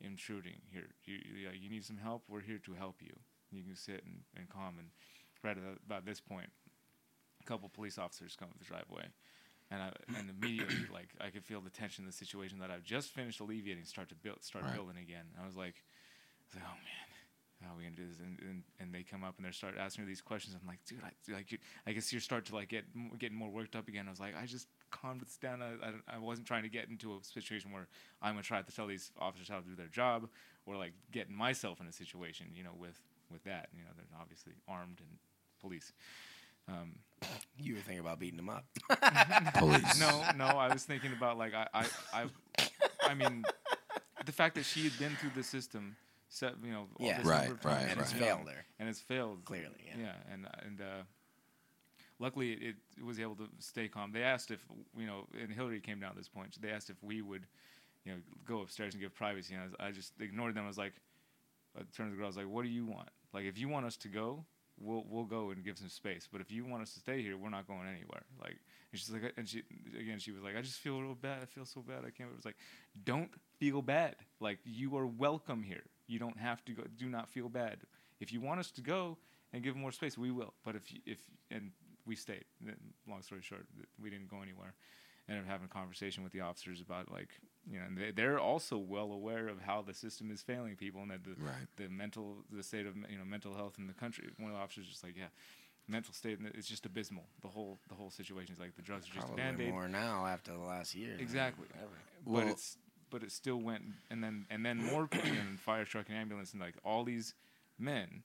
intruding 0.01 0.61
here. 0.71 0.89
You, 1.05 1.15
you, 1.15 1.49
you 1.59 1.69
need 1.69 1.85
some 1.85 1.97
help. 1.97 2.23
We're 2.27 2.41
here 2.41 2.59
to 2.65 2.73
help 2.73 3.01
you. 3.01 3.13
You 3.51 3.63
can 3.63 3.75
sit 3.75 4.03
and, 4.05 4.21
and 4.35 4.49
calm. 4.49 4.75
And 4.79 4.89
right 5.43 5.57
at 5.57 5.63
about 5.85 6.05
this 6.05 6.19
point, 6.19 6.49
a 7.41 7.45
couple 7.45 7.69
police 7.69 7.97
officers 7.97 8.35
come 8.37 8.49
up 8.49 8.57
the 8.59 8.65
driveway, 8.65 9.05
and 9.71 9.81
I, 9.81 9.91
and 10.17 10.29
immediately 10.29 10.85
like 10.91 11.09
I 11.19 11.29
could 11.29 11.45
feel 11.45 11.61
the 11.61 11.69
tension 11.69 12.03
in 12.03 12.07
the 12.07 12.13
situation 12.15 12.59
that 12.59 12.71
I've 12.71 12.83
just 12.83 13.09
finished 13.11 13.39
alleviating 13.39 13.85
start 13.85 14.09
to 14.09 14.15
build 14.15 14.43
start 14.43 14.65
Right. 14.65 14.71
building 14.71 14.97
again. 14.97 15.25
And 15.33 15.43
I 15.43 15.45
was 15.45 15.55
like, 15.55 15.83
I 16.47 16.55
was 16.55 16.63
like, 16.63 16.63
oh 16.65 16.75
man. 16.75 17.07
How 17.63 17.73
are 17.73 17.77
we 17.77 17.83
gonna 17.83 17.95
do 17.95 18.07
this? 18.07 18.19
And, 18.19 18.37
and 18.47 18.63
and 18.79 18.93
they 18.93 19.01
come 19.01 19.23
up 19.23 19.37
and 19.37 19.45
they 19.45 19.51
start 19.51 19.75
asking 19.79 20.05
me 20.05 20.07
these 20.07 20.21
questions. 20.21 20.55
I'm 20.55 20.67
like, 20.67 20.77
dude, 20.85 20.99
I 21.03 21.11
like 21.33 21.51
you, 21.51 21.57
I 21.87 21.91
guess 21.91 22.13
you 22.13 22.19
start 22.19 22.45
to 22.45 22.55
like 22.55 22.69
get 22.69 22.85
getting 23.17 23.35
more 23.35 23.49
worked 23.49 23.75
up 23.75 23.87
again. 23.87 24.05
I 24.07 24.11
was 24.11 24.19
like, 24.19 24.35
I 24.39 24.45
just 24.45 24.67
calmed 24.91 25.21
this 25.21 25.37
down. 25.37 25.63
I, 25.63 26.13
I, 26.13 26.17
I 26.17 26.19
wasn't 26.19 26.47
trying 26.47 26.63
to 26.63 26.69
get 26.69 26.87
into 26.87 27.13
a 27.13 27.23
situation 27.23 27.71
where 27.71 27.87
I'm 28.21 28.33
gonna 28.33 28.43
try 28.43 28.61
to 28.61 28.75
tell 28.75 28.85
these 28.85 29.11
officers 29.19 29.49
how 29.49 29.59
to 29.59 29.65
do 29.65 29.75
their 29.75 29.87
job, 29.87 30.29
or 30.67 30.77
like 30.77 30.93
getting 31.11 31.35
myself 31.35 31.81
in 31.81 31.87
a 31.87 31.91
situation, 31.91 32.45
you 32.53 32.63
know, 32.63 32.75
with 32.77 33.01
with 33.31 33.43
that. 33.45 33.69
You 33.73 33.79
know, 33.83 33.89
they're 33.95 34.05
obviously 34.21 34.53
armed 34.67 34.99
and 34.99 35.17
police. 35.59 35.93
Um, 36.67 36.99
You 37.59 37.73
were 37.73 37.81
thinking 37.81 38.01
about 38.01 38.19
beating 38.19 38.37
them 38.37 38.49
up. 38.49 38.65
Police. 39.55 39.99
no, 39.99 40.23
no, 40.35 40.45
I 40.45 40.71
was 40.71 40.83
thinking 40.83 41.11
about 41.11 41.39
like 41.39 41.55
I, 41.55 41.67
I, 41.73 41.85
I, 42.13 42.25
I 43.01 43.13
mean, 43.15 43.43
the 44.27 44.31
fact 44.31 44.53
that 44.55 44.63
she 44.65 44.83
had 44.83 44.95
been 44.99 45.15
through 45.15 45.31
the 45.35 45.41
system, 45.41 45.95
set, 46.29 46.53
you 46.63 46.71
know, 46.71 46.87
all 46.99 47.05
Yeah. 47.07 47.17
this 47.17 47.25
Right, 47.27 47.39
number 47.47 47.53
of 47.55 47.61
times, 47.61 47.75
right, 47.83 47.91
and 47.91 48.01
it's 48.01 48.11
failed 48.13 48.47
there. 48.47 48.65
and 48.79 48.89
it's 48.89 48.99
failed 49.01 49.45
Clearly, 49.45 49.83
yeah. 49.85 49.97
yeah, 49.97 50.33
and 50.33 50.47
and 50.65 50.81
uh, 50.81 51.03
luckily 52.19 52.53
it, 52.53 52.75
it 52.97 53.03
was 53.03 53.19
able 53.19 53.35
to 53.35 53.47
stay 53.59 53.87
calm. 53.87 54.11
They 54.11 54.23
asked 54.23 54.51
if 54.51 54.59
you 54.97 55.05
know, 55.05 55.27
and 55.39 55.51
Hillary 55.51 55.79
came 55.79 55.99
down 55.99 56.11
at 56.11 56.17
this 56.17 56.29
point. 56.29 56.59
They 56.61 56.71
asked 56.71 56.89
if 56.89 57.01
we 57.03 57.21
would, 57.21 57.45
you 58.05 58.13
know, 58.13 58.17
go 58.45 58.61
upstairs 58.61 58.93
and 58.93 59.01
give 59.01 59.13
privacy. 59.13 59.53
And 59.53 59.63
I, 59.63 59.65
was, 59.65 59.75
I 59.79 59.91
just 59.91 60.13
ignored 60.19 60.55
them. 60.55 60.65
I 60.65 60.67
was 60.67 60.77
like, 60.77 60.93
I 61.77 61.81
turned 61.95 62.09
to 62.09 62.11
the 62.11 62.17
girl. 62.17 62.25
I 62.25 62.27
was 62.27 62.37
like, 62.37 62.47
"What 62.49 62.63
do 62.63 62.69
you 62.69 62.85
want? 62.85 63.09
Like, 63.33 63.45
if 63.45 63.57
you 63.57 63.69
want 63.69 63.85
us 63.85 63.97
to 63.97 64.07
go, 64.07 64.45
we'll 64.79 65.05
we'll 65.07 65.25
go 65.25 65.51
and 65.51 65.63
give 65.63 65.77
some 65.77 65.89
space. 65.89 66.27
But 66.31 66.41
if 66.41 66.51
you 66.51 66.65
want 66.65 66.81
us 66.83 66.93
to 66.93 66.99
stay 66.99 67.21
here, 67.21 67.37
we're 67.37 67.49
not 67.49 67.67
going 67.67 67.87
anywhere." 67.87 68.23
Like, 68.41 68.57
and 68.91 68.99
she's 68.99 69.09
like, 69.11 69.33
and 69.37 69.47
she 69.47 69.63
again, 69.99 70.19
she 70.19 70.31
was 70.31 70.41
like, 70.43 70.55
"I 70.57 70.61
just 70.61 70.79
feel 70.79 71.01
real 71.01 71.15
bad. 71.15 71.41
I 71.41 71.45
feel 71.45 71.65
so 71.65 71.81
bad. 71.81 71.99
I 71.99 72.09
can't." 72.09 72.29
It 72.31 72.35
was 72.35 72.45
like, 72.45 72.57
"Don't 73.05 73.29
feel 73.59 73.81
bad. 73.81 74.15
Like, 74.39 74.59
you 74.65 74.97
are 74.97 75.05
welcome 75.07 75.61
here. 75.63 75.83
You 76.07 76.19
don't 76.19 76.37
have 76.37 76.63
to 76.65 76.71
go. 76.73 76.83
Do 76.97 77.07
not 77.09 77.29
feel 77.29 77.49
bad. 77.49 77.79
If 78.19 78.31
you 78.33 78.41
want 78.41 78.59
us 78.59 78.71
to 78.71 78.81
go." 78.81 79.17
and 79.53 79.63
give 79.63 79.77
more 79.77 79.93
space, 79.93 80.17
we 80.17 80.29
will. 80.29 80.53
But 80.65 80.75
if 80.75 80.91
you, 80.91 80.99
if 81.05 81.19
and 81.49 81.71
we 82.05 82.17
stayed. 82.17 82.43
Long 83.09 83.21
story 83.21 83.41
short, 83.41 83.65
we 83.97 84.09
didn't 84.09 84.29
go 84.29 84.41
anywhere. 84.41 84.73
Ended 85.29 85.45
up 85.45 85.49
having 85.49 85.65
a 85.65 85.69
conversation 85.73 86.21
with 86.21 86.33
the 86.33 86.41
officers 86.41 86.81
about 86.81 87.09
like 87.09 87.29
you 87.65 87.79
know 87.79 87.85
and 87.85 87.97
they, 87.97 88.11
they're 88.11 88.39
also 88.39 88.77
well 88.77 89.13
aware 89.13 89.47
of 89.47 89.61
how 89.61 89.81
the 89.81 89.93
system 89.93 90.31
is 90.31 90.41
failing 90.41 90.75
people 90.75 91.01
and 91.01 91.11
that 91.11 91.23
the 91.23 91.35
Right. 91.41 91.65
the 91.77 91.87
mental 91.87 92.43
the 92.51 92.61
state 92.61 92.85
of 92.85 92.97
you 93.09 93.17
know 93.17 93.23
mental 93.23 93.53
health 93.55 93.75
in 93.79 93.87
the 93.87 93.93
country. 93.93 94.27
One 94.37 94.51
of 94.51 94.57
the 94.57 94.61
officers 94.61 94.85
just 94.87 95.03
like 95.03 95.15
yeah. 95.17 95.27
Mental 95.89 96.13
state 96.13 96.37
it's 96.53 96.67
just 96.67 96.85
abysmal. 96.85 97.23
The 97.41 97.47
whole 97.47 97.79
the 97.87 97.95
whole 97.95 98.09
situation 98.11 98.53
is 98.53 98.59
like 98.59 98.75
the 98.75 98.81
drugs 98.81 99.07
are 99.09 99.13
just 99.13 99.31
a 99.31 99.35
band 99.35 99.61
aid. 99.61 99.71
more 99.71 99.87
now 99.87 100.25
after 100.25 100.51
the 100.51 100.59
last 100.59 100.93
year. 100.93 101.15
Exactly. 101.17 101.67
ever. 101.81 101.87
but 102.25 102.31
Well- 102.33 102.47
it's 102.49 102.77
but 103.09 103.23
it 103.23 103.31
still 103.31 103.57
went 103.57 103.83
and 104.09 104.23
then 104.23 104.45
and 104.49 104.65
then 104.65 104.83
more 104.83 105.07
people 105.07 105.31
and 105.31 105.59
fire 105.59 105.85
truck 105.85 106.07
and 106.09 106.17
ambulance 106.17 106.51
and 106.53 106.61
like 106.61 106.75
all 106.83 107.03
these 107.03 107.33
men 107.79 108.23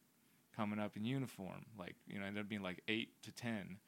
coming 0.57 0.79
up 0.79 0.97
in 0.97 1.05
uniform 1.05 1.65
like 1.79 1.95
you 2.07 2.19
know 2.19 2.27
ended 2.27 2.43
up 2.43 2.49
being 2.49 2.63
like 2.63 2.83
eight 2.89 3.11
to 3.23 3.33
ten. 3.33 3.79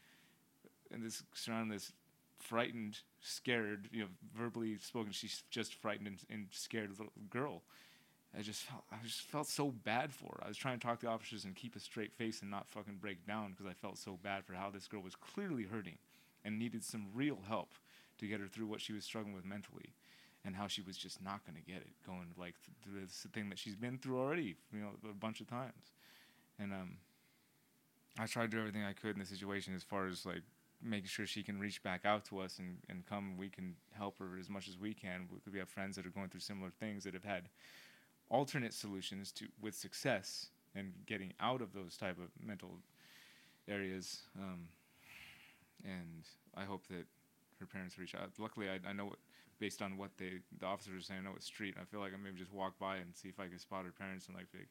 And 0.90 1.02
this 1.02 1.22
surrounding 1.34 1.70
this 1.70 1.92
frightened 2.38 2.98
scared 3.20 3.88
you 3.90 4.02
know 4.02 4.08
verbally 4.36 4.76
spoken 4.78 5.12
she's 5.12 5.42
just 5.50 5.74
frightened 5.74 6.06
and, 6.06 6.18
and 6.30 6.46
scared 6.50 6.90
little 6.90 7.12
girl. 7.30 7.62
I 8.36 8.42
just 8.42 8.62
felt 8.62 8.84
I 8.90 8.96
just 9.04 9.22
felt 9.22 9.46
so 9.46 9.70
bad 9.70 10.12
for 10.12 10.36
her. 10.36 10.44
I 10.44 10.48
was 10.48 10.56
trying 10.56 10.78
to 10.78 10.86
talk 10.86 11.00
to 11.00 11.06
the 11.06 11.12
officers 11.12 11.44
and 11.44 11.54
keep 11.54 11.76
a 11.76 11.80
straight 11.80 12.12
face 12.12 12.42
and 12.42 12.50
not 12.50 12.68
fucking 12.68 12.98
break 13.00 13.26
down 13.26 13.52
because 13.52 13.66
I 13.66 13.74
felt 13.74 13.98
so 13.98 14.18
bad 14.22 14.44
for 14.44 14.54
how 14.54 14.70
this 14.70 14.88
girl 14.88 15.02
was 15.02 15.14
clearly 15.14 15.64
hurting 15.64 15.98
and 16.44 16.58
needed 16.58 16.84
some 16.84 17.06
real 17.14 17.38
help 17.48 17.74
to 18.18 18.26
get 18.26 18.40
her 18.40 18.46
through 18.46 18.66
what 18.66 18.80
she 18.80 18.92
was 18.92 19.04
struggling 19.04 19.34
with 19.34 19.44
mentally 19.44 19.94
and 20.44 20.54
how 20.54 20.66
she 20.66 20.82
was 20.82 20.96
just 20.96 21.22
not 21.22 21.44
going 21.46 21.56
to 21.56 21.62
get 21.62 21.80
it 21.80 21.90
going 22.06 22.28
like 22.38 22.54
th- 22.64 22.76
through 22.82 23.00
this 23.00 23.26
thing 23.32 23.48
that 23.48 23.58
she's 23.58 23.76
been 23.76 23.98
through 23.98 24.18
already, 24.18 24.56
you 24.72 24.80
know, 24.80 24.90
a 25.08 25.14
bunch 25.14 25.40
of 25.40 25.48
times. 25.48 25.92
And 26.58 26.72
um 26.72 26.96
I 28.18 28.26
tried 28.26 28.50
to 28.50 28.56
do 28.56 28.58
everything 28.60 28.84
I 28.84 28.92
could 28.92 29.16
in 29.16 29.18
the 29.18 29.26
situation 29.26 29.74
as 29.74 29.82
far 29.82 30.06
as 30.06 30.24
like 30.24 30.42
making 30.82 31.08
sure 31.08 31.26
she 31.26 31.42
can 31.42 31.58
reach 31.58 31.82
back 31.82 32.04
out 32.04 32.24
to 32.26 32.40
us 32.40 32.58
and, 32.58 32.76
and 32.88 33.04
come 33.06 33.36
we 33.36 33.48
can 33.48 33.74
help 33.92 34.18
her 34.18 34.38
as 34.38 34.48
much 34.48 34.68
as 34.68 34.78
we 34.78 34.94
can. 34.94 35.26
We, 35.32 35.52
we 35.52 35.58
have 35.58 35.68
friends 35.68 35.96
that 35.96 36.06
are 36.06 36.10
going 36.10 36.28
through 36.28 36.40
similar 36.40 36.70
things 36.70 37.04
that 37.04 37.14
have 37.14 37.24
had 37.24 37.48
alternate 38.30 38.74
solutions 38.74 39.32
to 39.32 39.46
with 39.60 39.74
success 39.74 40.48
and 40.74 40.92
getting 41.06 41.32
out 41.40 41.60
of 41.62 41.72
those 41.72 41.96
type 41.96 42.18
of 42.18 42.30
mental 42.44 42.78
areas. 43.68 44.22
Um, 44.38 44.68
and 45.84 46.24
I 46.56 46.64
hope 46.64 46.86
that 46.88 47.06
her 47.60 47.66
parents 47.66 47.98
reach 47.98 48.14
out. 48.14 48.30
Luckily, 48.38 48.68
I, 48.68 48.78
I 48.88 48.92
know 48.92 49.06
what, 49.06 49.18
based 49.64 49.80
on 49.80 49.96
what 49.96 50.10
they 50.18 50.32
the 50.60 50.66
officers 50.66 51.00
are 51.00 51.00
saying, 51.06 51.20
I 51.20 51.24
know 51.24 51.30
what 51.30 51.42
street. 51.42 51.74
I 51.80 51.84
feel 51.86 52.00
like 52.00 52.12
I 52.12 52.18
maybe 52.22 52.36
just 52.38 52.52
walk 52.52 52.78
by 52.78 52.96
and 52.96 53.16
see 53.16 53.28
if 53.28 53.40
I 53.40 53.46
can 53.46 53.58
spot 53.58 53.86
her 53.86 53.92
parents 53.92 54.26
and 54.26 54.36
like, 54.36 54.46
like, 54.52 54.68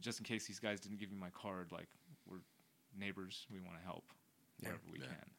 just 0.00 0.18
in 0.18 0.24
case 0.24 0.46
these 0.46 0.58
guys 0.58 0.80
didn't 0.80 0.98
give 0.98 1.10
me 1.12 1.18
my 1.20 1.28
card, 1.28 1.72
like 1.72 1.88
we're 2.26 2.38
neighbors, 2.98 3.46
we 3.52 3.60
want 3.60 3.76
to 3.76 3.84
help 3.84 4.04
Yeah. 4.60 4.68
wherever 4.70 4.82
we 4.90 4.98
Yeah. 5.00 5.08
can. 5.08 5.30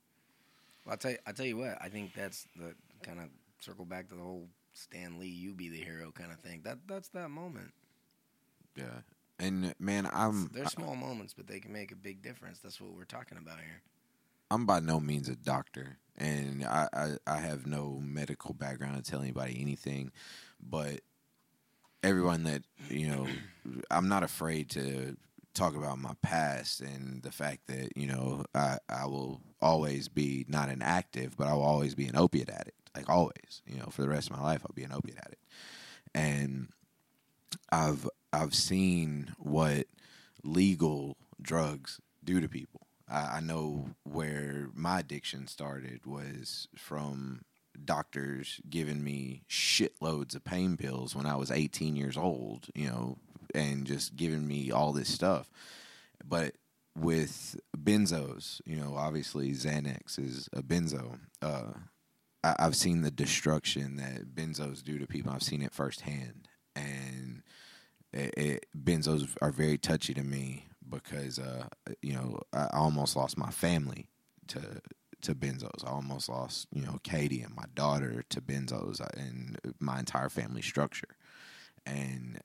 Well, 0.86 0.94
I 0.94 0.98
tell 0.98 1.12
you, 1.12 1.18
I 1.26 1.32
tell 1.32 1.48
you 1.48 1.58
what. 1.58 1.82
I 1.82 1.90
think 1.90 2.14
that's 2.14 2.46
the 2.56 2.76
kind 3.02 3.20
of 3.20 3.30
circle 3.60 3.86
back 3.86 4.08
to 4.10 4.16
the 4.16 4.22
whole 4.22 4.48
Stan 4.74 5.18
Lee, 5.18 5.30
you 5.30 5.56
be 5.56 5.70
the 5.70 5.84
hero 5.84 6.12
kind 6.12 6.32
of 6.32 6.40
thing. 6.40 6.62
That 6.62 6.88
that's 6.88 7.08
that 7.10 7.30
moment. 7.30 7.74
Yeah. 8.76 9.02
And 9.40 9.74
man, 9.80 10.08
I'm 10.14 10.48
They're 10.54 10.68
small 10.68 10.96
moments, 10.96 11.34
but 11.34 11.48
they 11.48 11.60
can 11.60 11.74
make 11.74 11.92
a 11.92 11.96
big 11.96 12.22
difference. 12.22 12.60
That's 12.60 12.80
what 12.80 12.94
we're 12.94 13.06
talking 13.06 13.40
about 13.40 13.58
here. 13.58 13.82
I'm 14.52 14.66
by 14.66 14.82
no 14.82 15.00
means 15.00 15.30
a 15.30 15.36
doctor, 15.38 15.98
and 16.18 16.66
I, 16.66 16.90
I, 16.94 17.12
I 17.26 17.38
have 17.38 17.66
no 17.66 18.02
medical 18.04 18.54
background 18.54 19.02
to 19.02 19.10
tell 19.10 19.22
anybody 19.22 19.58
anything, 19.62 20.12
but 20.62 21.00
everyone 22.04 22.44
that 22.44 22.64
you 22.90 23.08
know, 23.08 23.28
I'm 23.92 24.10
not 24.10 24.24
afraid 24.24 24.70
to 24.72 25.16
talk 25.54 25.78
about 25.78 26.00
my 26.00 26.12
past 26.22 26.82
and 26.82 27.24
the 27.24 27.32
fact 27.32 27.68
that 27.68 27.96
you 27.96 28.08
know 28.08 28.44
I 28.54 28.78
I 28.90 29.06
will 29.06 29.40
always 29.62 30.10
be 30.10 30.46
not 30.50 30.68
an 30.68 30.82
active, 30.82 31.38
but 31.38 31.48
I 31.48 31.54
will 31.54 31.64
always 31.64 31.96
be 31.96 32.08
an 32.08 32.18
opiate 32.18 32.50
addict, 32.50 32.90
like 32.94 33.08
always. 33.08 33.62
You 33.66 33.78
know, 33.78 33.88
for 33.90 34.02
the 34.02 34.10
rest 34.10 34.30
of 34.30 34.36
my 34.36 34.44
life, 34.44 34.64
I'll 34.66 34.76
be 34.76 34.84
an 34.84 34.92
opiate 34.92 35.18
addict, 35.18 35.46
and 36.14 36.68
I've 37.72 38.06
I've 38.34 38.54
seen 38.54 39.34
what 39.38 39.88
legal 40.44 41.16
drugs 41.42 42.02
do 42.22 42.42
to 42.42 42.50
people. 42.50 42.82
I, 43.12 43.38
I 43.38 43.40
know 43.42 43.90
where 44.04 44.70
my 44.74 45.00
addiction 45.00 45.48
started 45.48 46.06
was 46.06 46.68
from 46.76 47.42
doctors 47.86 48.60
giving 48.70 49.04
me 49.04 49.44
shitloads 49.50 50.36
of 50.36 50.44
pain 50.44 50.78
pills 50.78 51.16
when 51.16 51.26
I 51.26 51.36
was 51.36 51.52
18 51.52 51.96
years 51.96 52.18
old, 52.18 52.68
you 52.76 52.88
know, 52.88 53.18
and 53.54 53.86
just 53.86 54.16
giving 54.16 54.48
me 54.48 54.72
all 54.72 54.94
this 54.94 55.10
stuff. 55.10 55.50
But 56.26 56.56
with 56.98 57.60
benzos, 57.78 58.62
you 58.66 58.78
know, 58.78 58.96
obviously 58.96 59.52
Xanax 59.52 60.20
is 60.20 60.50
a 60.54 60.62
benzo. 60.62 61.20
Uh, 61.42 61.74
I, 62.44 62.56
I've 62.60 62.76
seen 62.76 63.02
the 63.02 63.12
destruction 63.12 63.98
that 63.98 64.36
benzos 64.36 64.84
do 64.84 65.00
to 65.00 65.08
people. 65.08 65.32
I've 65.32 65.44
seen 65.44 65.62
it 65.62 65.74
firsthand, 65.74 66.48
and 66.76 67.44
it, 68.14 68.34
it, 68.38 68.66
benzos 68.78 69.36
are 69.42 69.52
very 69.52 69.78
touchy 69.78 70.14
to 70.14 70.24
me 70.24 70.68
because 70.92 71.40
uh, 71.40 71.68
you 72.02 72.14
know 72.14 72.40
I 72.54 72.68
almost 72.74 73.16
lost 73.16 73.38
my 73.38 73.50
family 73.50 74.08
to 74.48 74.82
to 75.22 75.36
benzos. 75.36 75.86
I 75.86 75.90
almost 75.90 76.30
lost 76.30 76.68
you 76.74 76.82
know 76.86 76.98
Katie 77.04 77.42
and 77.42 77.56
my 77.56 77.66
daughter 77.76 78.24
to 78.30 78.42
benzos 78.42 79.02
uh, 79.02 79.08
and 79.18 79.58
my 79.80 80.00
entire 80.00 80.30
family 80.30 80.62
structure, 80.62 81.16
and 81.86 82.40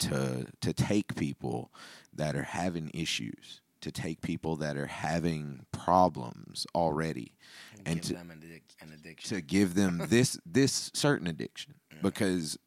to 0.00 0.46
to 0.60 0.72
take 0.72 1.14
people 1.14 1.70
that 2.12 2.36
are 2.36 2.42
having 2.42 2.90
issues 2.92 3.60
to 3.82 3.92
take 3.92 4.20
people 4.22 4.56
that 4.56 4.76
are 4.76 4.86
having 4.86 5.64
problems 5.70 6.66
already 6.74 7.34
And, 7.72 7.82
and 7.88 7.94
give 7.96 8.04
to- 8.08 8.14
them 8.14 8.30
an, 8.30 8.40
addic- 8.40 8.82
an 8.84 8.92
addiction. 8.92 9.36
to 9.36 9.42
give 9.42 9.74
them 9.74 10.02
this 10.08 10.38
this 10.44 10.90
certain 10.94 11.26
addiction 11.26 11.74
because 12.02 12.58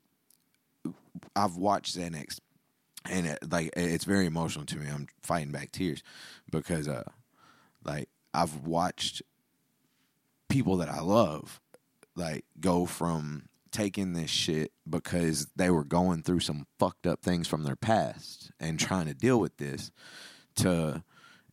I've 1.36 1.56
watched 1.58 1.98
Xanax 1.98 2.40
and 3.06 3.28
it, 3.28 3.40
like 3.50 3.72
it's 3.76 4.06
very 4.06 4.26
emotional 4.26 4.66
to 4.66 4.78
me. 4.78 4.88
I'm 4.88 5.08
fighting 5.22 5.52
back 5.52 5.72
tears 5.72 6.04
because 6.52 6.88
uh 6.88 7.04
like 7.84 8.10
I've 8.34 8.58
watched 8.66 9.22
people 10.50 10.78
that 10.78 10.90
I 10.90 11.02
love 11.02 11.62
like 12.16 12.46
go 12.60 12.86
from 12.86 13.48
taking 13.72 14.14
this 14.14 14.30
shit 14.30 14.72
because 14.90 15.48
they 15.56 15.70
were 15.70 15.84
going 15.84 16.24
through 16.24 16.40
some 16.40 16.66
fucked 16.80 17.06
up 17.06 17.22
things 17.22 17.48
from 17.48 17.64
their 17.64 17.76
past 17.76 18.52
and 18.60 18.80
trying 18.80 19.06
to 19.06 19.14
deal 19.14 19.40
with 19.40 19.58
this 19.58 19.92
to 20.56 21.04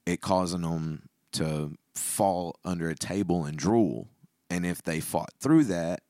it 0.07 0.21
causing 0.21 0.63
them 0.63 1.09
to 1.33 1.77
fall 1.95 2.59
under 2.65 2.89
a 2.89 2.95
table 2.95 3.45
and 3.45 3.59
drool. 3.59 4.09
And 4.49 4.65
if 4.65 4.83
they 4.83 5.01
fought 5.01 5.33
through 5.41 5.65
that 5.65 6.03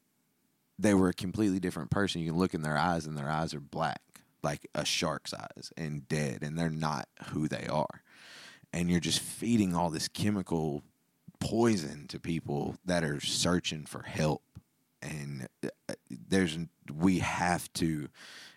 they 0.79 0.95
were 0.95 1.09
a 1.09 1.15
completely 1.15 1.59
different 1.59 1.91
person. 1.91 2.21
You 2.21 2.31
can 2.31 2.39
look 2.39 2.55
in 2.55 2.63
their 2.63 2.77
eyes 2.77 3.07
and 3.07 3.17
their 3.17 3.31
eyes 3.31 3.55
are 3.55 3.61
black 3.61 4.01
like 4.47 4.69
a 4.77 4.85
shark's 4.85 5.35
eyes 5.35 5.73
and 5.77 6.09
dead 6.09 6.39
and 6.43 6.57
they're 6.57 6.71
not 6.71 7.09
who 7.31 7.49
they 7.49 7.67
are. 7.67 8.03
And 8.73 8.89
you're 8.89 9.01
just 9.01 9.19
feeding 9.19 9.75
all 9.75 9.91
this 9.91 10.07
chemical 10.07 10.85
poison 11.41 12.07
to 12.09 12.21
people 12.21 12.77
that 12.85 13.03
are 13.03 13.21
searching 13.21 13.87
for 13.87 14.03
help. 14.03 14.43
And 15.03 15.49
uh, 15.65 15.95
there's 16.09 16.57
we 16.95 17.19
have 17.19 17.73
to 17.75 18.09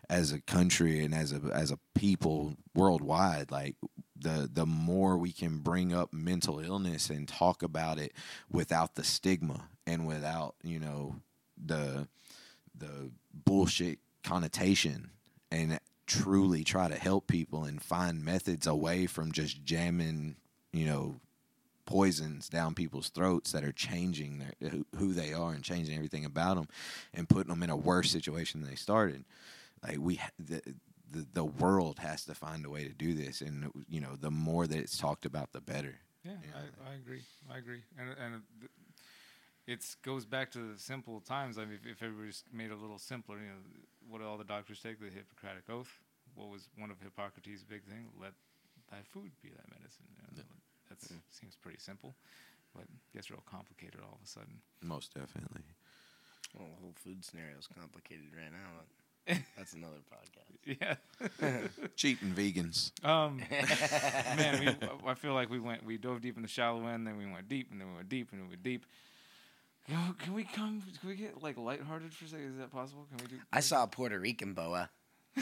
as 0.10 0.32
a 0.32 0.42
country 0.42 1.04
and 1.04 1.16
as 1.16 1.34
a 1.34 1.42
as 1.54 1.72
a 1.72 1.80
people 1.96 2.56
worldwide 2.74 3.52
like 3.52 3.76
the 4.16 4.50
the 4.52 4.66
more 4.66 5.18
we 5.18 5.32
can 5.32 5.60
bring 5.60 5.94
up 5.94 6.12
mental 6.12 6.60
illness 6.60 7.10
and 7.10 7.28
talk 7.28 7.62
about 7.62 8.00
it 8.00 8.14
without 8.52 8.96
the 8.96 9.04
stigma 9.04 9.70
and 9.86 10.08
without 10.08 10.56
you 10.64 10.80
know 10.80 11.16
the 11.64 12.08
the 12.76 13.12
bullshit 13.34 14.00
connotation 14.24 15.12
and 15.52 15.80
truly 16.08 16.64
try 16.64 16.88
to 16.88 16.96
help 16.96 17.28
people 17.28 17.64
and 17.64 17.82
find 17.82 18.24
methods 18.24 18.66
away 18.68 19.06
from 19.06 19.32
just 19.32 19.64
jamming 19.64 20.36
you 20.74 20.86
know 20.86 21.20
poisons 21.86 22.50
down 22.50 22.76
people's 22.76 23.10
throats 23.10 23.52
that 23.52 23.64
are 23.64 23.72
changing 23.72 24.38
their, 24.40 24.72
who- 24.98 25.14
they 25.14 25.34
are 25.34 25.52
and 25.54 25.64
changing 25.64 25.96
everything 25.96 26.24
about 26.26 26.56
them 26.56 26.68
and 27.14 27.28
putting 27.30 27.50
them 27.50 27.64
in 27.64 27.70
a 27.72 27.76
worse 27.76 28.12
situation 28.12 28.62
than 28.62 28.70
they 28.70 28.76
started. 28.76 29.26
Like 29.84 29.98
we 30.00 30.20
the, 30.38 30.62
the 31.12 31.26
the 31.34 31.46
world 31.46 32.00
has 32.00 32.26
to 32.26 32.36
find 32.36 32.66
a 32.66 32.70
way 32.70 32.84
to 32.84 32.94
do 32.94 33.14
this 33.14 33.42
and 33.42 33.72
you 33.88 34.00
know 34.02 34.16
the 34.20 34.30
more 34.32 34.68
that 34.68 34.78
it's 34.78 34.98
talked 34.98 35.26
about 35.26 35.52
the 35.52 35.62
better. 35.62 35.96
Yeah, 36.24 36.34
I, 36.54 36.92
I 36.92 36.94
agree. 36.96 37.24
I 37.52 37.58
agree, 37.58 37.82
and 37.98 38.10
and 38.10 38.42
it 39.70 39.86
goes 40.04 40.26
back 40.26 40.52
to 40.52 40.74
the 40.74 40.80
simple 40.80 41.22
times. 41.22 41.58
I 41.58 41.66
mean, 41.66 41.78
if, 41.84 41.86
if 41.86 42.02
everybody 42.04 42.30
just 42.30 42.46
made 42.52 42.72
it 42.72 42.78
a 42.78 42.82
little 42.82 42.98
simpler, 42.98 43.38
you 43.38 43.48
know, 43.54 43.62
what 44.10 44.20
do 44.20 44.28
all 44.28 44.38
the 44.38 44.44
doctors 44.44 44.80
take? 44.82 45.00
The 45.00 45.10
Hippocratic 45.14 45.70
oath. 45.70 45.92
What 46.36 46.50
was 46.50 46.68
one 46.78 46.90
of 46.92 46.98
Hippocrates' 47.02 47.64
big 47.64 47.84
thing? 47.84 48.08
Let 48.20 48.34
thy 48.90 49.02
food 49.04 49.32
be 49.44 49.50
thy 49.50 49.66
medicine. 49.78 50.06
You 50.10 50.38
know, 50.38 50.44
That 50.90 50.98
seems 51.30 51.56
pretty 51.56 51.80
simple, 51.80 52.16
but 52.76 52.86
gets 53.14 53.30
real 53.30 53.44
complicated 53.46 54.00
all 54.02 54.18
of 54.20 54.24
a 54.24 54.28
sudden. 54.28 54.62
most 54.82 55.14
definitely 55.14 55.62
Well, 56.58 56.68
the 56.76 56.82
whole 56.82 56.94
food 56.96 57.24
scenario 57.24 57.58
is 57.60 57.68
complicated 57.68 58.34
right 58.36 58.52
now. 58.52 59.38
That's 59.58 59.74
another 59.74 60.02
podcast. 60.10 60.48
Yeah. 60.82 60.96
cheating 61.96 62.34
vegans 62.34 62.92
Um, 63.04 63.42
man, 64.38 64.60
we, 64.60 64.88
I 65.08 65.14
feel 65.16 65.34
like 65.34 65.50
we 65.50 65.60
went, 65.60 65.84
we 65.84 65.98
dove 65.98 66.22
deep 66.22 66.36
in 66.36 66.42
the 66.42 66.48
shallow 66.48 66.86
end, 66.88 67.06
then 67.08 67.18
we 67.18 67.26
went 67.26 67.48
deep, 67.50 67.72
and 67.72 67.80
then 67.80 67.88
we 67.90 67.96
went 67.96 68.10
deep, 68.10 68.30
and 68.32 68.40
then 68.40 68.48
we 68.48 68.52
went 68.54 68.64
deep. 68.64 68.86
Yo, 69.88 69.98
can 70.20 70.34
we 70.34 70.44
come? 70.44 70.82
Can 71.00 71.10
we 71.10 71.16
get 71.16 71.42
like 71.42 71.58
lighthearted 71.58 72.14
for 72.14 72.26
a 72.26 72.28
second? 72.28 72.52
Is 72.54 72.58
that 72.60 72.72
possible? 72.72 73.08
Can 73.10 73.18
we 73.26 73.38
do? 73.38 73.42
I 73.52 73.60
saw 73.62 73.84
a 73.84 73.88
Puerto 73.88 74.20
Rican 74.20 74.54
boa. 74.54 74.90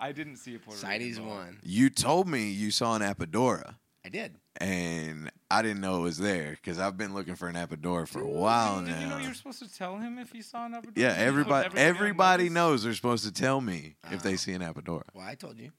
I 0.00 0.12
didn't 0.12 0.36
see 0.36 0.54
a 0.54 0.58
Puerto 0.58 0.80
CITES 0.80 1.16
Rican 1.18 1.24
boa. 1.24 1.34
one. 1.36 1.58
you 1.62 1.90
told 1.90 2.26
me 2.28 2.48
you 2.50 2.70
saw 2.70 2.94
an 2.94 3.02
apodora 3.02 3.74
I 4.04 4.08
did. 4.08 4.36
and 4.56 5.30
I 5.50 5.62
didn't 5.62 5.80
know 5.80 5.98
it 6.00 6.02
was 6.02 6.18
there 6.18 6.52
because 6.52 6.78
I've 6.78 6.96
been 6.96 7.12
looking 7.14 7.34
for 7.34 7.48
an 7.48 7.54
apodora 7.56 8.08
for 8.08 8.20
a 8.20 8.26
while 8.26 8.80
Did 8.82 8.96
you 9.00 9.06
know 9.08 9.18
you 9.18 9.28
were 9.28 9.34
supposed 9.34 9.58
to 9.60 9.72
tell 9.72 9.98
him 9.98 10.18
if 10.18 10.32
you 10.34 10.42
saw 10.42 10.64
an 10.66 10.72
apodora? 10.72 10.92
yeah, 10.96 11.08
Did 11.10 11.34
you 11.34 11.44
put 11.44 11.52
everybody 11.66 11.80
everybody 11.80 12.48
knows 12.48 12.82
they're 12.84 12.94
supposed 12.94 13.24
to 13.24 13.32
tell 13.32 13.60
me 13.60 13.96
if 14.10 14.20
Oh. 14.20 14.22
they 14.28 14.36
see 14.36 14.52
an 14.52 14.62
apodora. 14.62 15.02
Well, 15.12 15.26
I 15.26 15.34
told 15.34 15.58
you. 15.58 15.70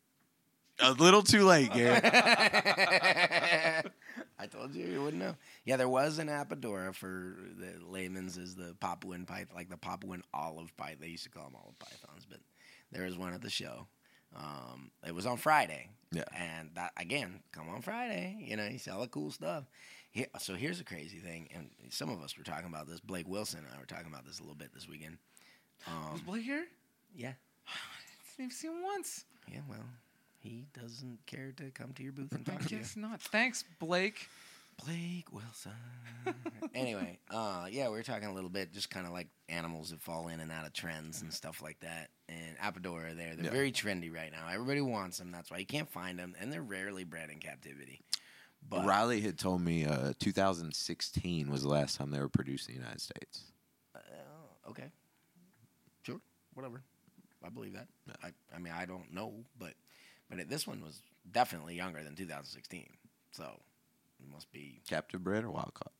A 0.79 0.91
little 0.91 1.21
too 1.23 1.45
late, 1.45 1.71
Garrett. 1.71 2.03
I 4.39 4.47
told 4.51 4.73
you 4.75 4.85
you 4.87 5.01
wouldn't 5.03 5.21
know. 5.21 5.35
Yeah, 5.65 5.77
there 5.77 5.87
was 5.89 6.17
an 6.19 6.27
apodora 6.27 6.93
for 6.93 7.37
the 7.57 7.73
layman's 7.87 8.37
is 8.37 8.55
the 8.55 8.75
Papuan 8.81 9.25
python, 9.25 9.55
like 9.55 9.69
the 9.69 9.77
Papuan 9.77 10.21
olive 10.33 10.75
python. 10.75 10.97
They 10.99 11.07
used 11.07 11.23
to 11.23 11.29
call 11.29 11.45
them 11.45 11.55
olive 11.61 11.79
pythons, 11.79 12.25
but 12.29 12.39
there 12.91 13.05
was 13.05 13.17
one 13.17 13.33
at 13.33 13.41
the 13.41 13.49
show. 13.49 13.87
Um, 14.35 14.91
it 15.07 15.13
was 15.15 15.25
on 15.25 15.37
Friday. 15.37 15.89
Yeah. 16.11 16.23
And 16.35 16.71
that 16.75 16.91
again, 16.97 17.39
come 17.51 17.69
on 17.69 17.81
Friday. 17.81 18.37
You 18.45 18.57
know, 18.57 18.65
you 18.65 18.77
sell 18.77 19.01
the 19.01 19.07
cool 19.07 19.31
stuff. 19.31 19.63
Here, 20.11 20.27
so 20.37 20.53
here's 20.53 20.79
a 20.79 20.83
crazy 20.83 21.17
thing, 21.19 21.47
and 21.55 21.69
some 21.89 22.09
of 22.09 22.21
us 22.21 22.37
were 22.37 22.43
talking 22.43 22.67
about 22.67 22.87
this. 22.87 22.99
Blake 22.99 23.27
Wilson 23.27 23.59
and 23.59 23.67
I 23.75 23.79
were 23.79 23.85
talking 23.87 24.07
about 24.11 24.25
this 24.25 24.39
a 24.39 24.43
little 24.43 24.55
bit 24.55 24.71
this 24.73 24.87
weekend. 24.87 25.17
Was 25.87 26.19
Um, 26.19 26.25
Blake 26.25 26.43
here? 26.43 26.65
yeah, 27.15 27.33
I 27.67 27.71
didn't 28.37 28.45
even 28.45 28.51
see 28.51 28.67
him 28.67 28.83
once. 28.83 29.25
yeah. 29.51 29.61
Well, 29.67 29.79
he 30.39 30.65
doesn't 30.79 31.19
care 31.25 31.51
to 31.57 31.71
come 31.71 31.93
to 31.93 32.03
your 32.03 32.11
booth 32.11 32.31
and 32.33 32.47
I 32.47 32.51
talk 32.51 32.61
to 32.63 32.69
you. 32.75 32.77
guess 32.81 32.95
not. 32.95 33.21
Thanks, 33.21 33.63
Blake. 33.79 34.27
Blake 34.85 35.31
Wilson. 35.31 35.71
anyway, 36.75 37.19
uh, 37.29 37.67
yeah, 37.69 37.85
we 37.89 37.95
were 37.95 38.03
talking 38.03 38.27
a 38.27 38.33
little 38.33 38.49
bit, 38.49 38.71
just 38.73 38.89
kind 38.89 39.05
of 39.05 39.13
like 39.13 39.27
animals 39.49 39.89
that 39.91 40.01
fall 40.01 40.27
in 40.29 40.39
and 40.39 40.51
out 40.51 40.65
of 40.65 40.73
trends 40.73 41.21
and 41.21 41.33
stuff 41.33 41.61
like 41.61 41.79
that. 41.81 42.09
And 42.29 42.57
Apodora, 42.57 43.15
there, 43.15 43.35
they're 43.35 43.45
Yeah. 43.45 43.51
very 43.51 43.71
trendy 43.71 44.13
right 44.13 44.31
now. 44.31 44.47
Everybody 44.51 44.81
wants 44.81 45.17
them. 45.17 45.31
That's 45.31 45.51
why 45.51 45.57
you 45.59 45.65
can't 45.65 45.89
find 45.91 46.17
them, 46.17 46.35
and 46.39 46.51
they're 46.51 46.61
rarely 46.63 47.03
bred 47.03 47.29
in 47.29 47.39
captivity. 47.39 48.01
But 48.69 48.85
Riley 48.85 49.19
had 49.21 49.37
told 49.37 49.61
me 49.61 49.85
uh, 49.85 50.13
2016 50.19 51.49
was 51.51 51.63
the 51.63 51.67
last 51.69 51.97
time 51.97 52.11
they 52.11 52.19
were 52.19 52.29
produced 52.29 52.69
in 52.69 52.75
the 52.75 52.79
United 52.81 53.01
States. 53.01 53.51
uh, 53.95 54.69
okay, 54.69 54.89
sure, 56.03 56.19
whatever. 56.53 56.81
I 57.45 57.49
believe 57.49 57.73
that. 57.73 57.87
I, 58.23 58.31
I 58.55 58.59
mean, 58.59 58.73
I 58.75 58.85
don't 58.85 59.13
know, 59.13 59.33
but 59.59 59.73
but 60.29 60.39
it, 60.39 60.49
this 60.49 60.65
one 60.65 60.81
was 60.81 61.01
definitely 61.29 61.75
younger 61.75 62.01
than 62.03 62.15
2016. 62.15 62.87
So 63.31 63.59
it 64.23 64.31
must 64.31 64.51
be 64.51 64.81
Captive 64.87 65.23
bred 65.23 65.43
or 65.43 65.51
wild 65.51 65.73
caught? 65.73 65.91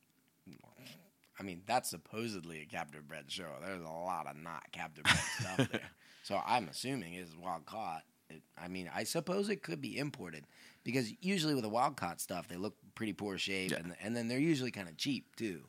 I 1.38 1.42
mean, 1.42 1.62
that's 1.66 1.90
supposedly 1.90 2.60
a 2.60 2.64
captive 2.64 3.08
bred 3.08 3.24
show. 3.30 3.48
There's 3.60 3.82
a 3.82 3.88
lot 3.88 4.28
of 4.28 4.36
not 4.36 4.62
captive 4.70 5.02
bred 5.04 5.16
stuff 5.40 5.68
there. 5.72 5.90
So 6.22 6.40
I'm 6.46 6.68
assuming 6.68 7.14
it's 7.14 7.34
wild 7.36 7.66
caught. 7.66 8.02
It, 8.30 8.42
I 8.56 8.68
mean, 8.68 8.88
I 8.94 9.02
suppose 9.02 9.48
it 9.48 9.62
could 9.62 9.80
be 9.80 9.98
imported 9.98 10.44
because 10.84 11.12
usually 11.20 11.54
with 11.54 11.64
the 11.64 11.68
wild 11.68 11.96
caught 11.96 12.20
stuff, 12.20 12.46
they 12.46 12.56
look 12.56 12.76
pretty 12.94 13.12
poor 13.14 13.36
shape, 13.36 13.72
Yeah. 13.72 13.78
and 13.78 13.96
and 14.00 14.16
then 14.16 14.28
they're 14.28 14.38
usually 14.38 14.70
kind 14.70 14.88
of 14.88 14.96
cheap 14.96 15.34
too. 15.36 15.64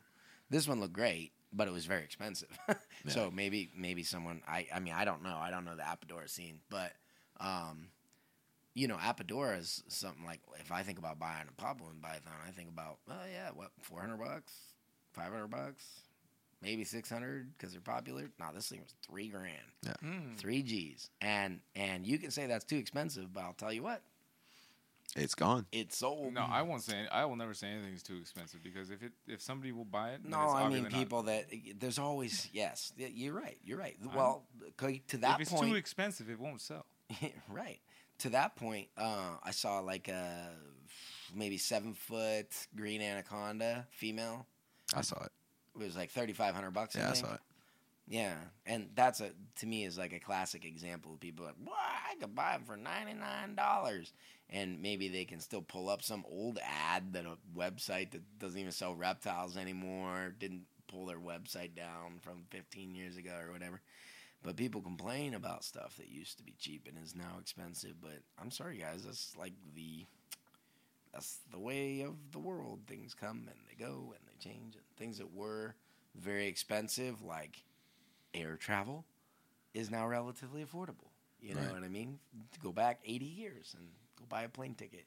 This 0.50 0.68
one 0.68 0.78
looked 0.80 0.92
great, 0.92 1.32
but 1.52 1.66
it 1.66 1.72
was 1.72 1.84
very 1.86 2.04
expensive. 2.04 2.56
So 3.08 3.30
maybe 3.30 3.70
maybe 3.76 4.02
someone 4.02 4.42
I 4.48 4.66
I 4.74 4.80
mean 4.80 4.94
I 4.94 5.04
don't 5.04 5.22
know 5.22 5.36
I 5.36 5.50
don't 5.50 5.64
know 5.64 5.76
the 5.76 5.82
Apodora 5.82 6.28
scene, 6.30 6.60
but 6.70 6.92
um, 7.40 7.88
you 8.76 8.86
know 8.86 8.96
Apodora 8.96 9.58
is 9.58 9.82
something 9.88 10.24
like 10.24 10.40
if 10.60 10.70
I 10.70 10.82
think 10.82 10.98
about 10.98 11.18
buying 11.18 11.46
a 11.48 11.60
Papuan 11.60 12.00
python, 12.00 12.32
I 12.46 12.50
think 12.52 12.68
about 12.68 12.98
oh 13.10 13.14
yeah 13.32 13.50
what 13.54 13.70
four 13.80 14.00
hundred 14.00 14.18
bucks, 14.18 14.52
five 15.12 15.32
hundred 15.32 15.48
bucks, 15.48 15.84
maybe 16.62 16.84
six 16.84 17.08
hundred 17.10 17.48
because 17.56 17.72
they're 17.72 17.80
popular. 17.80 18.30
No, 18.38 18.46
this 18.54 18.68
thing 18.68 18.80
was 18.82 18.94
three 19.08 19.28
grand, 19.28 19.98
Mm. 20.04 20.36
three 20.36 20.62
G's, 20.62 21.10
and 21.20 21.60
and 21.74 22.06
you 22.06 22.18
can 22.18 22.30
say 22.30 22.46
that's 22.46 22.64
too 22.66 22.76
expensive, 22.76 23.32
but 23.32 23.40
I'll 23.44 23.54
tell 23.54 23.72
you 23.72 23.82
what, 23.82 24.02
It's 25.16 25.34
gone. 25.34 25.64
it's 25.72 25.96
sold. 25.96 26.34
No, 26.34 26.42
I 26.42 26.60
won't 26.62 26.82
say. 26.82 27.06
I 27.10 27.24
will 27.24 27.36
never 27.36 27.54
say 27.54 27.68
anything's 27.68 28.02
too 28.02 28.16
expensive 28.20 28.62
because 28.62 28.90
if 28.90 29.02
it 29.02 29.12
if 29.26 29.40
somebody 29.40 29.72
will 29.72 29.86
buy 29.86 30.10
it, 30.10 30.20
No, 30.24 30.42
it's 30.44 30.52
I 30.52 30.56
mean 30.58 30.64
obviously 30.66 30.82
not- 30.90 30.92
people 30.98 31.22
that 31.22 31.44
there's 31.80 31.98
always 31.98 32.48
yes, 32.52 32.92
you're 32.98 33.32
right, 33.32 33.56
you're 33.64 33.78
right. 33.78 33.96
Well, 34.14 34.44
c- 34.78 35.02
to 35.08 35.16
that 35.18 35.36
if 35.36 35.42
it's 35.42 35.50
point, 35.50 35.70
too 35.70 35.76
expensive, 35.76 36.28
it 36.28 36.38
won't 36.38 36.60
sell. 36.60 36.84
right. 37.48 37.78
To 38.20 38.30
that 38.30 38.56
point, 38.56 38.88
uh, 38.96 39.36
I 39.42 39.50
saw 39.50 39.80
like 39.80 40.08
a 40.08 40.48
maybe 41.34 41.58
seven 41.58 41.94
foot 41.94 42.48
green 42.74 43.02
anaconda 43.02 43.86
female. 43.90 44.46
I 44.94 45.02
saw 45.02 45.22
it. 45.22 45.32
It 45.74 45.84
was 45.84 45.96
like 45.96 46.10
thirty 46.10 46.32
five 46.32 46.54
hundred 46.54 46.70
bucks. 46.72 46.94
Yeah, 46.94 47.08
I 47.08 47.12
think. 47.12 47.26
saw 47.26 47.34
it. 47.34 47.40
Yeah, 48.08 48.34
and 48.64 48.88
that's 48.94 49.20
a 49.20 49.30
to 49.56 49.66
me 49.66 49.84
is 49.84 49.98
like 49.98 50.12
a 50.12 50.20
classic 50.20 50.64
example 50.64 51.14
of 51.14 51.20
people 51.20 51.44
like, 51.44 51.56
"What? 51.62 51.76
I 51.76 52.14
could 52.20 52.34
buy 52.34 52.52
them 52.52 52.64
for 52.64 52.76
ninety 52.76 53.14
nine 53.14 53.54
dollars," 53.56 54.12
and 54.48 54.80
maybe 54.80 55.08
they 55.08 55.24
can 55.24 55.40
still 55.40 55.62
pull 55.62 55.88
up 55.90 56.02
some 56.02 56.24
old 56.30 56.58
ad 56.62 57.12
that 57.14 57.26
a 57.26 57.36
website 57.58 58.12
that 58.12 58.38
doesn't 58.38 58.58
even 58.58 58.72
sell 58.72 58.94
reptiles 58.94 59.56
anymore 59.56 60.34
didn't 60.38 60.66
pull 60.88 61.06
their 61.06 61.18
website 61.18 61.74
down 61.74 62.20
from 62.20 62.44
fifteen 62.50 62.94
years 62.94 63.16
ago 63.16 63.32
or 63.44 63.52
whatever. 63.52 63.80
But 64.42 64.56
people 64.56 64.80
complain 64.80 65.34
about 65.34 65.64
stuff 65.64 65.96
that 65.96 66.08
used 66.08 66.38
to 66.38 66.44
be 66.44 66.54
cheap 66.58 66.86
and 66.88 66.96
is 67.02 67.14
now 67.16 67.38
expensive. 67.40 67.94
But 68.00 68.20
I'm 68.40 68.50
sorry, 68.50 68.78
guys, 68.78 69.04
that's 69.04 69.34
like 69.36 69.54
the 69.74 70.06
that's 71.12 71.38
the 71.50 71.58
way 71.58 72.02
of 72.02 72.14
the 72.32 72.38
world. 72.38 72.80
Things 72.86 73.14
come 73.14 73.48
and 73.48 73.58
they 73.68 73.74
go 73.82 74.14
and 74.14 74.20
they 74.26 74.36
change. 74.50 74.74
And 74.76 74.84
things 74.96 75.18
that 75.18 75.32
were 75.34 75.74
very 76.14 76.46
expensive, 76.46 77.22
like 77.22 77.62
air 78.34 78.56
travel, 78.56 79.04
is 79.74 79.90
now 79.90 80.06
relatively 80.08 80.64
affordable. 80.64 81.10
You 81.40 81.54
know 81.54 81.62
Right. 81.62 81.72
what 81.72 81.84
I 81.84 81.88
mean? 81.88 82.18
To 82.52 82.60
go 82.60 82.72
back 82.72 83.00
80 83.04 83.26
years 83.26 83.74
and 83.78 83.88
go 84.18 84.24
buy 84.28 84.42
a 84.44 84.48
plane 84.48 84.74
ticket. 84.74 85.06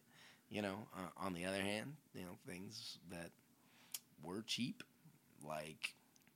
You 0.49 0.61
know, 0.61 0.88
uh, 0.95 1.10
on 1.18 1.34
the 1.34 1.45
other 1.45 1.61
hand, 1.61 1.95
you 2.14 2.23
know, 2.23 2.38
things 2.47 2.99
that 3.11 3.31
were 4.23 4.41
cheap, 4.43 4.84
like 5.43 5.95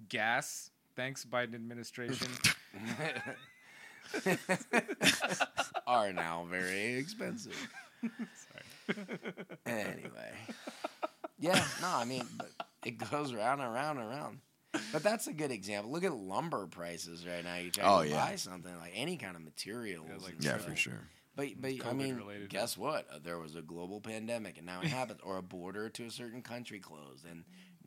Gas. 0.10 0.72
Thanks, 0.96 1.26
Biden 1.26 1.56
administration. 1.56 2.28
are 5.88 6.14
now 6.14 6.46
very 6.50 6.96
expensive. 6.96 7.56
Sorry. 8.02 9.08
anyway, 9.66 10.34
yeah, 11.40 11.64
no, 11.82 11.88
I 11.88 12.06
mean, 12.06 12.26
but 12.38 12.52
it 12.86 12.98
goes 13.10 13.34
round 13.34 13.62
and 13.62 13.74
round 13.74 14.00
and 14.00 14.10
round. 14.10 14.40
But 14.92 15.04
that's 15.04 15.28
a 15.28 15.34
good 15.34 15.52
example. 15.52 15.92
Look 15.92 16.04
at 16.04 16.14
lumber 16.14 16.66
prices 16.66 17.26
right 17.28 17.44
now. 17.44 17.56
You 17.58 17.70
try 17.70 17.84
Oh, 17.86 18.04
to 18.04 18.10
yeah. 18.10 18.16
buy 18.26 18.36
something 18.38 18.76
like 18.80 18.92
any 18.96 19.18
kind 19.18 19.36
of 19.36 19.44
materials. 19.44 20.08
Yeah, 20.10 20.24
like 20.24 20.36
Yeah, 20.40 20.58
for 20.58 20.76
sure. 20.76 21.08
But 21.36 21.48
but 21.60 21.72
I 21.86 21.94
mean, 21.94 22.16
related. 22.18 22.50
guess 22.50 22.78
what? 22.78 23.08
Uh, 23.12 23.20
There 23.24 23.40
was 23.40 23.56
a 23.56 23.62
global 23.62 24.02
pandemic, 24.02 24.58
and 24.58 24.66
now 24.66 24.82
it 24.82 24.88
happens, 24.88 25.20
or 25.24 25.38
a 25.38 25.42
border 25.44 25.90
to 25.90 26.06
a 26.06 26.12
certain 26.12 26.42
country 26.42 26.80
closed, 26.80 27.26
and 27.26 27.44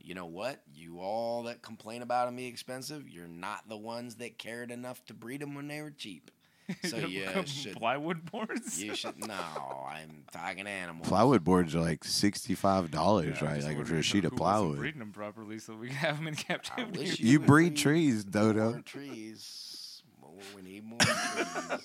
you 0.06 0.14
know 0.14 0.26
what? 0.26 0.62
You 0.72 1.00
all 1.00 1.42
that 1.44 1.60
complain 1.62 2.00
about 2.02 2.26
them 2.26 2.36
being 2.36 2.48
expensive, 2.52 3.08
you're 3.08 3.26
not 3.28 3.68
the 3.68 3.76
ones 3.76 4.14
that 4.16 4.38
cared 4.38 4.70
enough 4.70 5.04
to 5.06 5.14
breed 5.14 5.40
them 5.42 5.54
when 5.54 5.66
they 5.68 5.82
were 5.82 5.90
cheap. 5.90 6.30
So 6.84 6.96
you 6.96 7.28
should 7.46 7.76
Plywood 7.76 8.28
boards. 8.30 8.82
you 8.82 8.94
should 8.96 9.18
no. 9.28 9.86
I'm 9.88 10.24
talking 10.32 10.66
animals. 10.66 11.06
Plywood 11.08 11.44
boards 11.44 11.76
are 11.76 11.80
like 11.80 12.02
sixty-five 12.02 12.90
dollars, 12.90 13.36
Yeah, 13.40 13.40
I'm 13.42 13.46
right? 13.46 13.54
just 13.56 13.66
Like 13.68 13.74
for 13.76 13.82
wondering 13.82 14.00
a 14.00 14.02
sheet 14.02 14.24
of 14.24 14.32
who 14.32 14.36
wasn't 14.38 14.58
plywood. 14.60 14.78
breeding 14.78 14.98
them 14.98 15.12
properly 15.12 15.58
so 15.60 15.74
we 15.76 15.86
can 15.88 15.96
have 15.96 16.16
them 16.18 16.26
in 16.28 16.34
captivity. 16.48 16.98
wish 16.98 17.20
You 17.20 17.38
would 17.38 17.46
breed 17.46 17.76
trees, 17.76 18.24
Dodo. 18.24 18.70
More 18.72 18.80
trees. 18.80 20.02
More, 20.20 20.30
we 20.56 20.62
need 20.62 20.84
more 20.84 20.98
trees. 20.98 21.80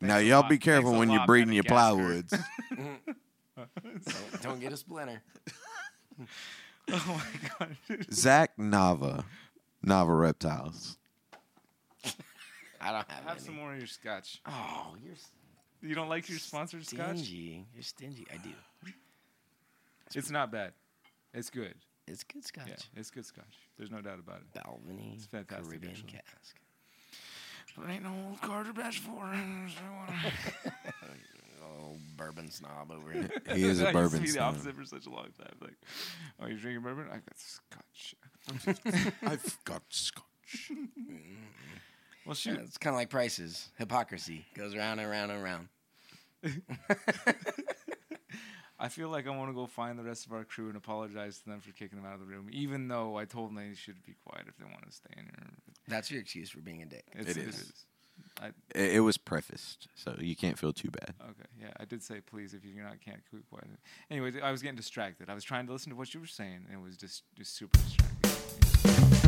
Now 0.00 0.18
a 0.18 0.22
y'all 0.22 0.40
lot. 0.42 0.48
be 0.48 0.54
Thanks 0.56 0.64
careful 0.66 0.94
a 0.94 0.98
when 0.98 1.08
you're 1.10 1.18
lot, 1.18 1.26
breeding 1.26 1.54
your 1.54 1.64
Madagascar. 1.68 2.38
plywoods. 2.76 3.04
don't, 3.56 4.42
don't 4.42 4.60
get 4.60 4.72
a 4.72 4.76
splinter. 4.76 5.22
oh 6.92 7.22
my 7.60 7.66
god. 7.66 7.76
Zach 8.12 8.56
Nava, 8.58 9.24
Nava 9.84 10.18
Reptiles. 10.20 10.98
I 12.80 12.92
don't 12.92 13.10
have, 13.10 13.24
Have 13.24 13.36
any. 13.38 13.40
some 13.40 13.56
more 13.56 13.72
of 13.72 13.78
your 13.78 13.86
scotch. 13.86 14.40
Oh, 14.46 14.94
you're 15.02 15.14
You 15.88 15.94
don't 15.94 16.08
like 16.10 16.28
your 16.28 16.38
sponsored 16.38 16.86
scotch? 16.86 17.16
stingy. 17.18 17.64
You're 17.74 17.82
stingy. 17.82 18.26
I 18.32 18.36
do. 18.36 18.50
It's 20.14 20.30
not 20.30 20.52
bad. 20.52 20.72
It's 21.32 21.48
good. 21.50 21.74
It's 22.06 22.22
good 22.22 22.44
scotch. 22.44 22.68
Yeah, 22.68 22.74
it's 22.96 23.10
good 23.10 23.24
scotch. 23.24 23.56
There's 23.78 23.90
no 23.90 24.02
doubt 24.02 24.18
about 24.18 24.40
it. 24.42 24.58
Balvenie 24.60 25.14
It's 25.16 25.24
fantastic, 25.26 25.66
Caribbean 25.66 25.92
actually. 25.92 26.12
cask. 26.12 26.56
But 27.76 27.90
ain't 27.90 28.02
no 28.04 28.12
old 28.28 28.40
Carter 28.42 28.72
Batch 28.74 28.98
4. 29.00 29.14
Oh, 31.94 31.98
bourbon 32.16 32.50
snob 32.50 32.90
over 32.90 33.12
here. 33.12 33.30
He 33.54 33.64
is 33.64 33.80
a 33.80 33.88
I 33.88 33.92
used 33.92 33.92
to 33.92 33.92
bourbon 33.92 34.20
be 34.20 34.26
the 34.26 34.32
snob. 34.32 34.54
opposite 34.54 34.76
for 34.76 34.84
such 34.84 35.06
a 35.06 35.10
long 35.10 35.28
time. 35.38 35.54
Like, 35.60 35.76
oh, 36.40 36.46
you're 36.46 36.58
drinking 36.58 36.82
bourbon? 36.82 37.06
I 37.10 37.16
got 37.16 37.36
scotch. 37.36 38.14
I've 39.22 39.58
got 39.64 39.82
scotch. 39.90 40.70
Well, 42.26 42.34
Yeah, 42.42 42.54
it's 42.54 42.78
kind 42.78 42.94
of 42.94 42.98
like 42.98 43.10
prices. 43.10 43.68
Hypocrisy 43.76 44.46
goes 44.54 44.74
around 44.74 44.98
and 44.98 45.10
around 45.10 45.30
and 45.30 45.44
around. 45.44 45.68
I 48.78 48.88
feel 48.88 49.08
like 49.10 49.26
I 49.26 49.30
want 49.30 49.50
to 49.50 49.54
go 49.54 49.66
find 49.66 49.98
the 49.98 50.02
rest 50.02 50.24
of 50.26 50.32
our 50.32 50.42
crew 50.44 50.68
and 50.68 50.76
apologize 50.76 51.38
to 51.40 51.44
them 51.50 51.60
for 51.60 51.70
kicking 51.72 51.96
them 52.00 52.06
out 52.06 52.14
of 52.14 52.20
the 52.20 52.26
room, 52.26 52.48
even 52.50 52.88
though 52.88 53.16
I 53.16 53.24
told 53.26 53.50
them 53.50 53.56
they 53.56 53.74
should 53.74 54.02
be 54.04 54.14
quiet 54.26 54.46
if 54.48 54.56
they 54.56 54.64
want 54.64 54.84
to 54.86 54.92
stay 54.92 55.10
in 55.18 55.24
here. 55.24 55.50
That's 55.86 56.10
your 56.10 56.20
excuse 56.20 56.48
for 56.50 56.60
being 56.60 56.82
a 56.82 56.86
dick. 56.86 57.04
It's, 57.12 57.30
It 57.30 57.36
it 57.36 57.48
is. 57.48 57.72
Is. 58.18 58.30
I, 58.40 58.46
It, 58.78 58.96
it 58.96 59.00
was 59.00 59.16
prefaced, 59.16 59.88
so 59.94 60.16
you 60.18 60.36
can't 60.36 60.58
feel 60.58 60.72
too 60.72 60.90
bad. 60.90 61.14
okay, 61.22 61.48
yeah, 61.60 61.72
I 61.78 61.84
did 61.84 62.02
say 62.02 62.20
please 62.20 62.54
if 62.54 62.64
you're 62.64 62.84
not 62.84 63.00
can't 63.04 63.20
keep 63.30 63.48
quiet. 63.48 63.66
Anyway, 64.10 64.40
I 64.42 64.50
was 64.50 64.62
getting 64.62 64.76
distracted. 64.76 65.28
I 65.30 65.34
was 65.34 65.44
trying 65.44 65.66
to 65.66 65.72
listen 65.72 65.90
to 65.90 65.96
what 65.96 66.12
you 66.14 66.20
were 66.20 66.26
saying, 66.26 66.66
and 66.68 66.74
it 66.78 66.82
was 66.82 66.96
just 66.96 67.22
just 67.36 67.56
super 67.56 67.78
distracting. 67.78 69.24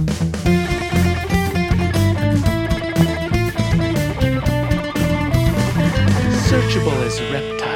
Searchable 6.48 6.92
as 7.04 7.20
reptiles. 7.32 7.75